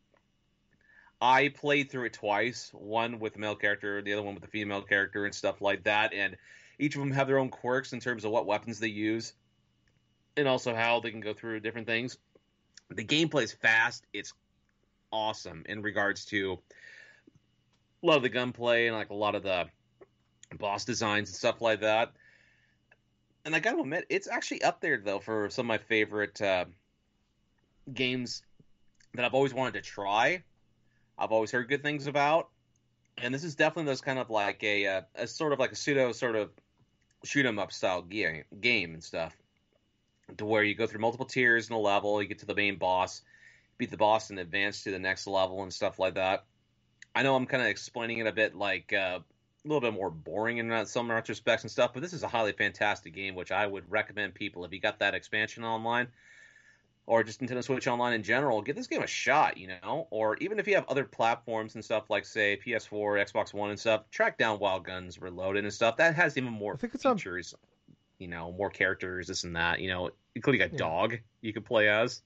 I 1.25 1.49
played 1.49 1.91
through 1.91 2.05
it 2.05 2.13
twice, 2.13 2.71
one 2.75 3.19
with 3.19 3.33
the 3.33 3.39
male 3.39 3.57
character, 3.57 4.03
the 4.03 4.13
other 4.13 4.23
one 4.23 4.35
with 4.35 4.43
the 4.43 4.51
female 4.51 4.83
character 4.83 5.25
and 5.25 5.35
stuff 5.35 5.63
like 5.63 5.85
that, 5.85 6.13
and 6.13 6.37
each 6.79 6.97
of 6.97 7.01
them 7.01 7.13
have 7.13 7.27
their 7.27 7.39
own 7.39 7.49
quirks 7.49 7.95
in 7.95 8.01
terms 8.01 8.27
of 8.27 8.31
what 8.31 8.45
weapons 8.45 8.79
they 8.79 8.89
use 8.89 9.33
and 10.37 10.47
also 10.47 10.75
how 10.75 11.01
they 11.01 11.11
can 11.11 11.21
go 11.21 11.33
through 11.33 11.61
different 11.61 11.87
things. 11.87 12.19
The 12.91 13.07
gameplay 13.07 13.45
is 13.45 13.55
fast. 13.55 14.05
It's 14.13 14.35
awesome 15.11 15.65
in 15.67 15.81
regards 15.81 16.27
to 16.27 16.59
a 18.03 18.07
lot 18.07 18.19
of 18.19 18.23
the 18.23 18.29
gunplay 18.29 18.89
and 18.89 18.95
like 18.95 19.09
a 19.09 19.15
lot 19.15 19.35
of 19.35 19.43
the 19.43 19.65
boss 20.59 20.85
designs 20.85 21.31
and 21.31 21.37
stuff 21.37 21.63
like 21.63 21.81
that. 21.81 22.13
And 23.47 23.57
I 23.57 23.61
gotta 23.61 23.81
admit, 23.81 24.05
it's 24.11 24.29
actually 24.29 24.63
up 24.63 24.83
there 24.83 25.01
though 25.03 25.21
for 25.21 25.49
some 25.49 25.65
of 25.65 25.69
my 25.69 25.79
favorite 25.79 26.43
uh, 26.43 26.67
games 27.95 28.43
that 29.15 29.25
I've 29.25 29.33
always 29.33 29.55
wanted 29.55 29.83
to 29.83 29.91
try. 29.91 30.43
I've 31.19 31.33
always 31.33 31.51
heard 31.51 31.69
good 31.69 31.83
things 31.83 32.07
about, 32.07 32.49
and 33.19 33.33
this 33.33 33.45
is 33.45 33.55
definitely 33.55 33.91
those 33.91 34.01
kind 34.01 34.19
of 34.19 34.31
like 34.31 34.63
a 34.63 34.87
uh, 34.87 35.03
a 35.15 35.27
sort 35.27 35.53
of 35.53 35.59
like 35.59 35.73
a 35.73 35.77
pseudo 35.77 36.13
sort 36.13 36.37
of 36.37 36.51
shoot 37.25 37.47
'em 37.47 37.59
up 37.59 37.73
style 37.73 38.03
game 38.03 38.45
game 38.61 38.95
and 38.95 39.03
stuff, 39.03 39.37
to 40.37 40.45
where 40.45 40.63
you 40.63 40.75
go 40.75 40.87
through 40.87 41.01
multiple 41.01 41.27
tiers 41.27 41.69
in 41.69 41.75
a 41.75 41.79
level, 41.79 42.21
you 42.21 42.29
get 42.29 42.41
to 42.41 42.47
the 42.47 42.55
main 42.55 42.77
boss, 42.77 43.23
beat 43.79 43.91
the 43.91 43.97
boss, 43.97 44.31
and 44.31 44.39
advance 44.39 44.85
to 44.85 44.91
the 44.91 44.99
next 44.99 45.27
level 45.27 45.63
and 45.63 45.73
stuff 45.73 45.99
like 45.99 46.15
that. 46.15 46.45
I 47.15 47.23
know 47.23 47.37
I'm 47.37 47.47
kind 47.47 47.63
of 47.63 47.69
explaining 47.69 48.19
it 48.19 48.27
a 48.27 48.33
bit 48.33 48.55
like 48.57 48.93
uh, 48.93 49.21
a 49.21 49.69
little 49.69 49.81
bit 49.81 49.95
more 49.95 50.11
boring 50.11 50.59
in 50.59 50.87
some 50.87 51.09
retrospects 51.09 51.63
and 51.63 51.71
stuff, 51.71 51.93
but 51.95 52.03
this 52.03 52.13
is 52.13 52.25
a 52.25 52.29
highly 52.29 52.53
fantastic 52.53 53.15
game, 53.15 53.35
which 53.35 53.53
I 53.53 53.67
would 53.67 53.91
recommend 53.91 54.35
people 54.35 54.65
if 54.65 54.73
you 54.73 54.81
got 54.81 54.99
that 54.99 55.15
expansion 55.15 55.65
online 55.65 56.09
or 57.07 57.23
just 57.23 57.41
Nintendo 57.41 57.63
Switch 57.63 57.87
Online 57.87 58.15
in 58.15 58.23
general, 58.23 58.63
give 58.63 58.77
this 58.77 58.87
game 58.87 59.03
a 59.03 59.07
shot, 59.07 59.59
you 59.59 59.69
know? 59.69 60.09
Or 60.11 60.37
even 60.39 60.59
if 60.59 60.67
you 60.67 60.75
have 60.77 60.87
other 60.89 61.05
platforms 61.05 61.75
and 61.75 61.85
stuff 61.85 62.09
like, 62.09 62.25
say, 62.25 62.59
PS4, 62.65 63.23
Xbox 63.31 63.53
One 63.53 63.71
and 63.71 63.79
stuff, 63.79 64.09
track 64.11 64.39
down 64.39 64.59
Wild 64.59 64.85
Guns 64.85 65.21
Reloaded 65.21 65.65
and 65.65 65.73
stuff. 65.73 65.97
That 65.99 66.15
has 66.15 66.37
even 66.39 66.51
more 66.53 66.75
I 66.75 66.77
think 66.79 66.95
it's 66.95 67.05
on- 67.05 67.19
features, 67.19 67.55
you 68.19 68.29
know, 68.29 68.53
more 68.53 68.71
characters, 68.71 69.29
this 69.29 69.45
and 69.45 69.55
that, 69.57 69.81
you 69.81 69.89
know, 69.89 70.11
including 70.35 70.63
a 70.63 70.67
Yeah. 70.69 70.79
dog 70.79 71.19
you 71.43 71.53
could 71.53 71.65
play 71.67 71.89
as. 71.89 72.23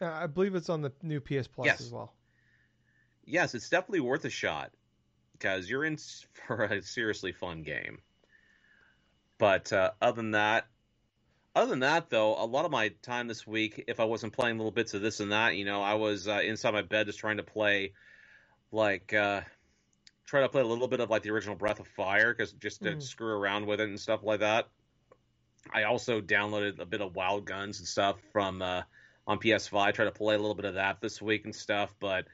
Uh, 0.00 0.06
I 0.06 0.26
believe 0.26 0.54
it's 0.54 0.70
on 0.70 0.80
the 0.80 0.92
new 1.02 1.20
PS 1.20 1.46
Plus 1.48 1.66
Yes. 1.66 1.80
as 1.80 1.92
well. 1.92 2.14
Yes, 3.24 3.54
it's 3.54 3.68
definitely 3.68 4.00
worth 4.00 4.24
a 4.24 4.30
shot 4.30 4.72
because 5.32 5.68
you're 5.68 5.84
in 5.84 5.96
for 6.46 6.64
a 6.64 6.82
seriously 6.82 7.32
fun 7.32 7.62
game. 7.62 8.00
But 9.38 9.72
uh, 9.72 9.92
other 10.00 10.16
than 10.16 10.30
that, 10.32 10.66
other 11.54 11.70
than 11.70 11.80
that, 11.80 12.10
though, 12.10 12.34
a 12.42 12.46
lot 12.46 12.64
of 12.64 12.70
my 12.70 12.88
time 13.02 13.28
this 13.28 13.46
week, 13.46 13.84
if 13.88 14.00
I 14.00 14.04
wasn't 14.04 14.32
playing 14.32 14.58
little 14.58 14.70
bits 14.72 14.94
of 14.94 15.02
this 15.02 15.20
and 15.20 15.32
that, 15.32 15.56
you 15.56 15.64
know, 15.64 15.82
I 15.82 15.94
was 15.94 16.28
uh, 16.28 16.40
inside 16.42 16.72
my 16.72 16.82
bed 16.82 17.06
just 17.06 17.18
trying 17.18 17.36
to 17.38 17.42
play, 17.42 17.92
like, 18.70 19.12
uh, 19.12 19.42
try 20.26 20.40
to 20.40 20.48
play 20.48 20.62
a 20.62 20.66
little 20.66 20.88
bit 20.88 21.00
of 21.00 21.10
like 21.10 21.22
the 21.22 21.30
original 21.30 21.56
Breath 21.56 21.80
of 21.80 21.88
Fire, 21.88 22.32
because 22.32 22.52
just 22.52 22.82
to 22.82 22.96
Mhm. 22.96 23.02
screw 23.02 23.34
around 23.34 23.66
with 23.66 23.80
it 23.80 23.88
and 23.88 24.00
stuff 24.00 24.22
like 24.22 24.40
that. 24.40 24.68
I 25.72 25.84
also 25.84 26.20
downloaded 26.20 26.80
a 26.80 26.86
bit 26.86 27.00
of 27.00 27.14
Wild 27.14 27.44
Guns 27.44 27.78
and 27.78 27.86
stuff 27.86 28.20
from 28.32 28.62
uh, 28.62 28.82
on 29.26 29.38
PS5. 29.38 29.94
Try 29.94 30.06
to 30.06 30.10
play 30.12 30.34
a 30.34 30.38
little 30.38 30.54
bit 30.54 30.64
of 30.64 30.74
that 30.74 31.00
this 31.00 31.22
week 31.22 31.44
and 31.44 31.54
stuff, 31.54 31.94
but 32.00 32.26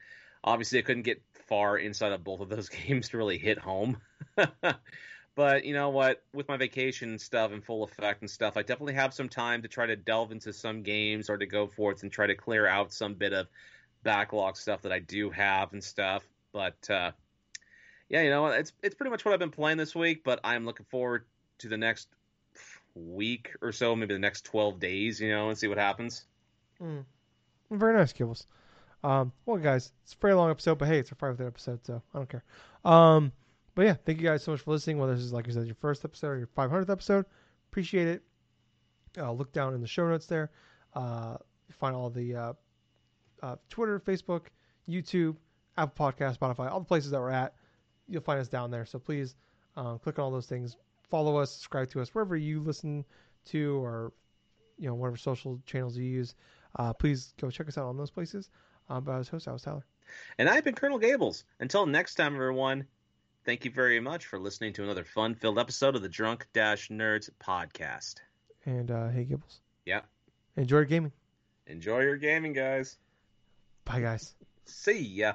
obviously 0.43 0.79
I 0.79 0.81
couldn't 0.81 1.03
get 1.03 1.21
far 1.47 1.77
inside 1.77 2.11
of 2.11 2.23
both 2.23 2.39
of 2.39 2.49
those 2.49 2.69
games 2.87 3.09
to 3.09 3.17
really 3.17 3.37
hit 3.37 3.59
home. 3.59 4.01
but 5.35 5.65
you 5.65 5.73
know 5.73 5.89
what? 5.89 6.23
With 6.33 6.47
my 6.47 6.57
vacation 6.57 7.19
stuff 7.19 7.51
in 7.51 7.61
full 7.61 7.83
effect 7.83 8.21
and 8.21 8.29
stuff, 8.29 8.57
I 8.57 8.61
definitely 8.61 8.95
have 8.95 9.13
some 9.13 9.29
time 9.29 9.61
to 9.61 9.67
try 9.67 9.85
to 9.85 9.95
delve 9.95 10.31
into 10.31 10.53
some 10.53 10.83
games 10.83 11.29
or 11.29 11.37
to 11.37 11.45
go 11.45 11.67
forth 11.67 12.03
and 12.03 12.11
try 12.11 12.27
to 12.27 12.35
clear 12.35 12.67
out 12.67 12.93
some 12.93 13.13
bit 13.13 13.33
of 13.33 13.47
backlog 14.03 14.57
stuff 14.57 14.81
that 14.83 14.91
I 14.91 14.99
do 14.99 15.29
have 15.29 15.73
and 15.73 15.83
stuff. 15.83 16.23
But 16.51 16.89
uh, 16.89 17.11
yeah, 18.09 18.21
you 18.21 18.29
know, 18.29 18.47
it's 18.47 18.73
it's 18.83 18.95
pretty 18.95 19.11
much 19.11 19.25
what 19.25 19.33
I've 19.33 19.39
been 19.39 19.51
playing 19.51 19.77
this 19.77 19.95
week. 19.95 20.23
But 20.23 20.39
I'm 20.43 20.65
looking 20.65 20.85
forward 20.89 21.25
to 21.59 21.69
the 21.69 21.77
next 21.77 22.07
week 22.95 23.51
or 23.61 23.71
so, 23.71 23.95
maybe 23.95 24.13
the 24.13 24.19
next 24.19 24.45
12 24.45 24.79
days, 24.79 25.19
you 25.19 25.29
know, 25.29 25.49
and 25.49 25.57
see 25.57 25.67
what 25.67 25.77
happens. 25.77 26.25
Mm. 26.81 27.05
Very 27.71 27.95
nice, 27.95 28.13
Kibbles. 28.13 28.45
Um, 29.03 29.31
well, 29.45 29.57
guys, 29.57 29.91
it's 30.03 30.13
a 30.13 30.17
very 30.17 30.33
long 30.33 30.49
episode, 30.49 30.77
but 30.77 30.87
hey, 30.87 30.99
it's 30.99 31.11
a 31.11 31.15
five 31.15 31.39
episode, 31.39 31.85
so 31.85 32.01
I 32.13 32.17
don't 32.17 32.29
care. 32.29 32.43
Um, 32.83 33.31
but 33.79 33.85
yeah, 33.85 33.93
thank 34.05 34.19
you 34.19 34.27
guys 34.27 34.43
so 34.43 34.51
much 34.51 34.59
for 34.59 34.71
listening. 34.71 34.97
Whether 34.97 35.15
this 35.15 35.23
is 35.23 35.31
like 35.31 35.47
I 35.47 35.53
said, 35.53 35.65
your 35.65 35.73
first 35.73 36.03
episode 36.03 36.27
or 36.27 36.37
your 36.37 36.47
500th 36.47 36.89
episode, 36.89 37.23
appreciate 37.71 38.09
it. 38.09 38.23
Uh, 39.17 39.31
look 39.31 39.53
down 39.53 39.73
in 39.73 39.79
the 39.79 39.87
show 39.87 40.05
notes 40.05 40.25
there. 40.25 40.51
Uh, 40.93 41.37
find 41.71 41.95
all 41.95 42.09
the 42.09 42.35
uh, 42.35 42.53
uh, 43.41 43.55
Twitter, 43.69 43.97
Facebook, 44.01 44.47
YouTube, 44.89 45.37
Apple 45.77 46.11
Podcast, 46.11 46.39
Spotify, 46.39 46.69
all 46.69 46.79
the 46.79 46.85
places 46.85 47.11
that 47.11 47.21
we're 47.21 47.29
at. 47.29 47.53
You'll 48.09 48.21
find 48.21 48.41
us 48.41 48.49
down 48.49 48.69
there. 48.69 48.85
So 48.85 48.99
please 48.99 49.37
um, 49.77 49.97
click 49.99 50.19
on 50.19 50.25
all 50.25 50.31
those 50.31 50.47
things. 50.47 50.75
Follow 51.09 51.37
us, 51.37 51.49
subscribe 51.49 51.89
to 51.91 52.01
us 52.01 52.13
wherever 52.13 52.35
you 52.35 52.59
listen 52.59 53.05
to, 53.45 53.81
or 53.81 54.11
you 54.77 54.89
know 54.89 54.95
whatever 54.95 55.15
social 55.15 55.57
channels 55.65 55.95
you 55.95 56.03
use. 56.03 56.35
Uh, 56.75 56.91
please 56.91 57.33
go 57.39 57.49
check 57.49 57.69
us 57.69 57.77
out 57.77 57.85
on 57.85 57.95
those 57.95 58.11
places. 58.11 58.49
Um, 58.89 59.05
but 59.05 59.13
I 59.13 59.19
was 59.19 59.29
host, 59.29 59.47
I 59.47 59.53
was 59.53 59.61
Tyler. 59.61 59.85
And 60.37 60.49
I've 60.49 60.65
been 60.65 60.75
Colonel 60.75 60.99
Gables. 60.99 61.45
Until 61.61 61.85
next 61.85 62.15
time, 62.15 62.33
everyone, 62.33 62.85
thank 63.49 63.65
you 63.65 63.71
very 63.71 63.99
much 63.99 64.27
for 64.27 64.37
listening 64.37 64.71
to 64.71 64.83
another 64.83 65.03
fun 65.03 65.33
filled 65.33 65.57
episode 65.57 65.95
of 65.95 66.03
the 66.03 66.07
Drunk 66.07 66.45
Dash 66.53 66.89
Nerds 66.89 67.31
podcast. 67.43 68.17
And 68.67 68.91
uh, 68.91 69.07
hey, 69.09 69.25
Gibbles. 69.25 69.61
Yeah. 69.87 70.01
Enjoy 70.55 70.75
your 70.75 70.85
gaming. 70.85 71.11
Enjoy 71.65 72.01
your 72.01 72.17
gaming, 72.17 72.53
guys. 72.53 72.97
Bye, 73.85 74.01
guys. 74.01 74.35
See 74.65 74.99
ya. 74.99 75.33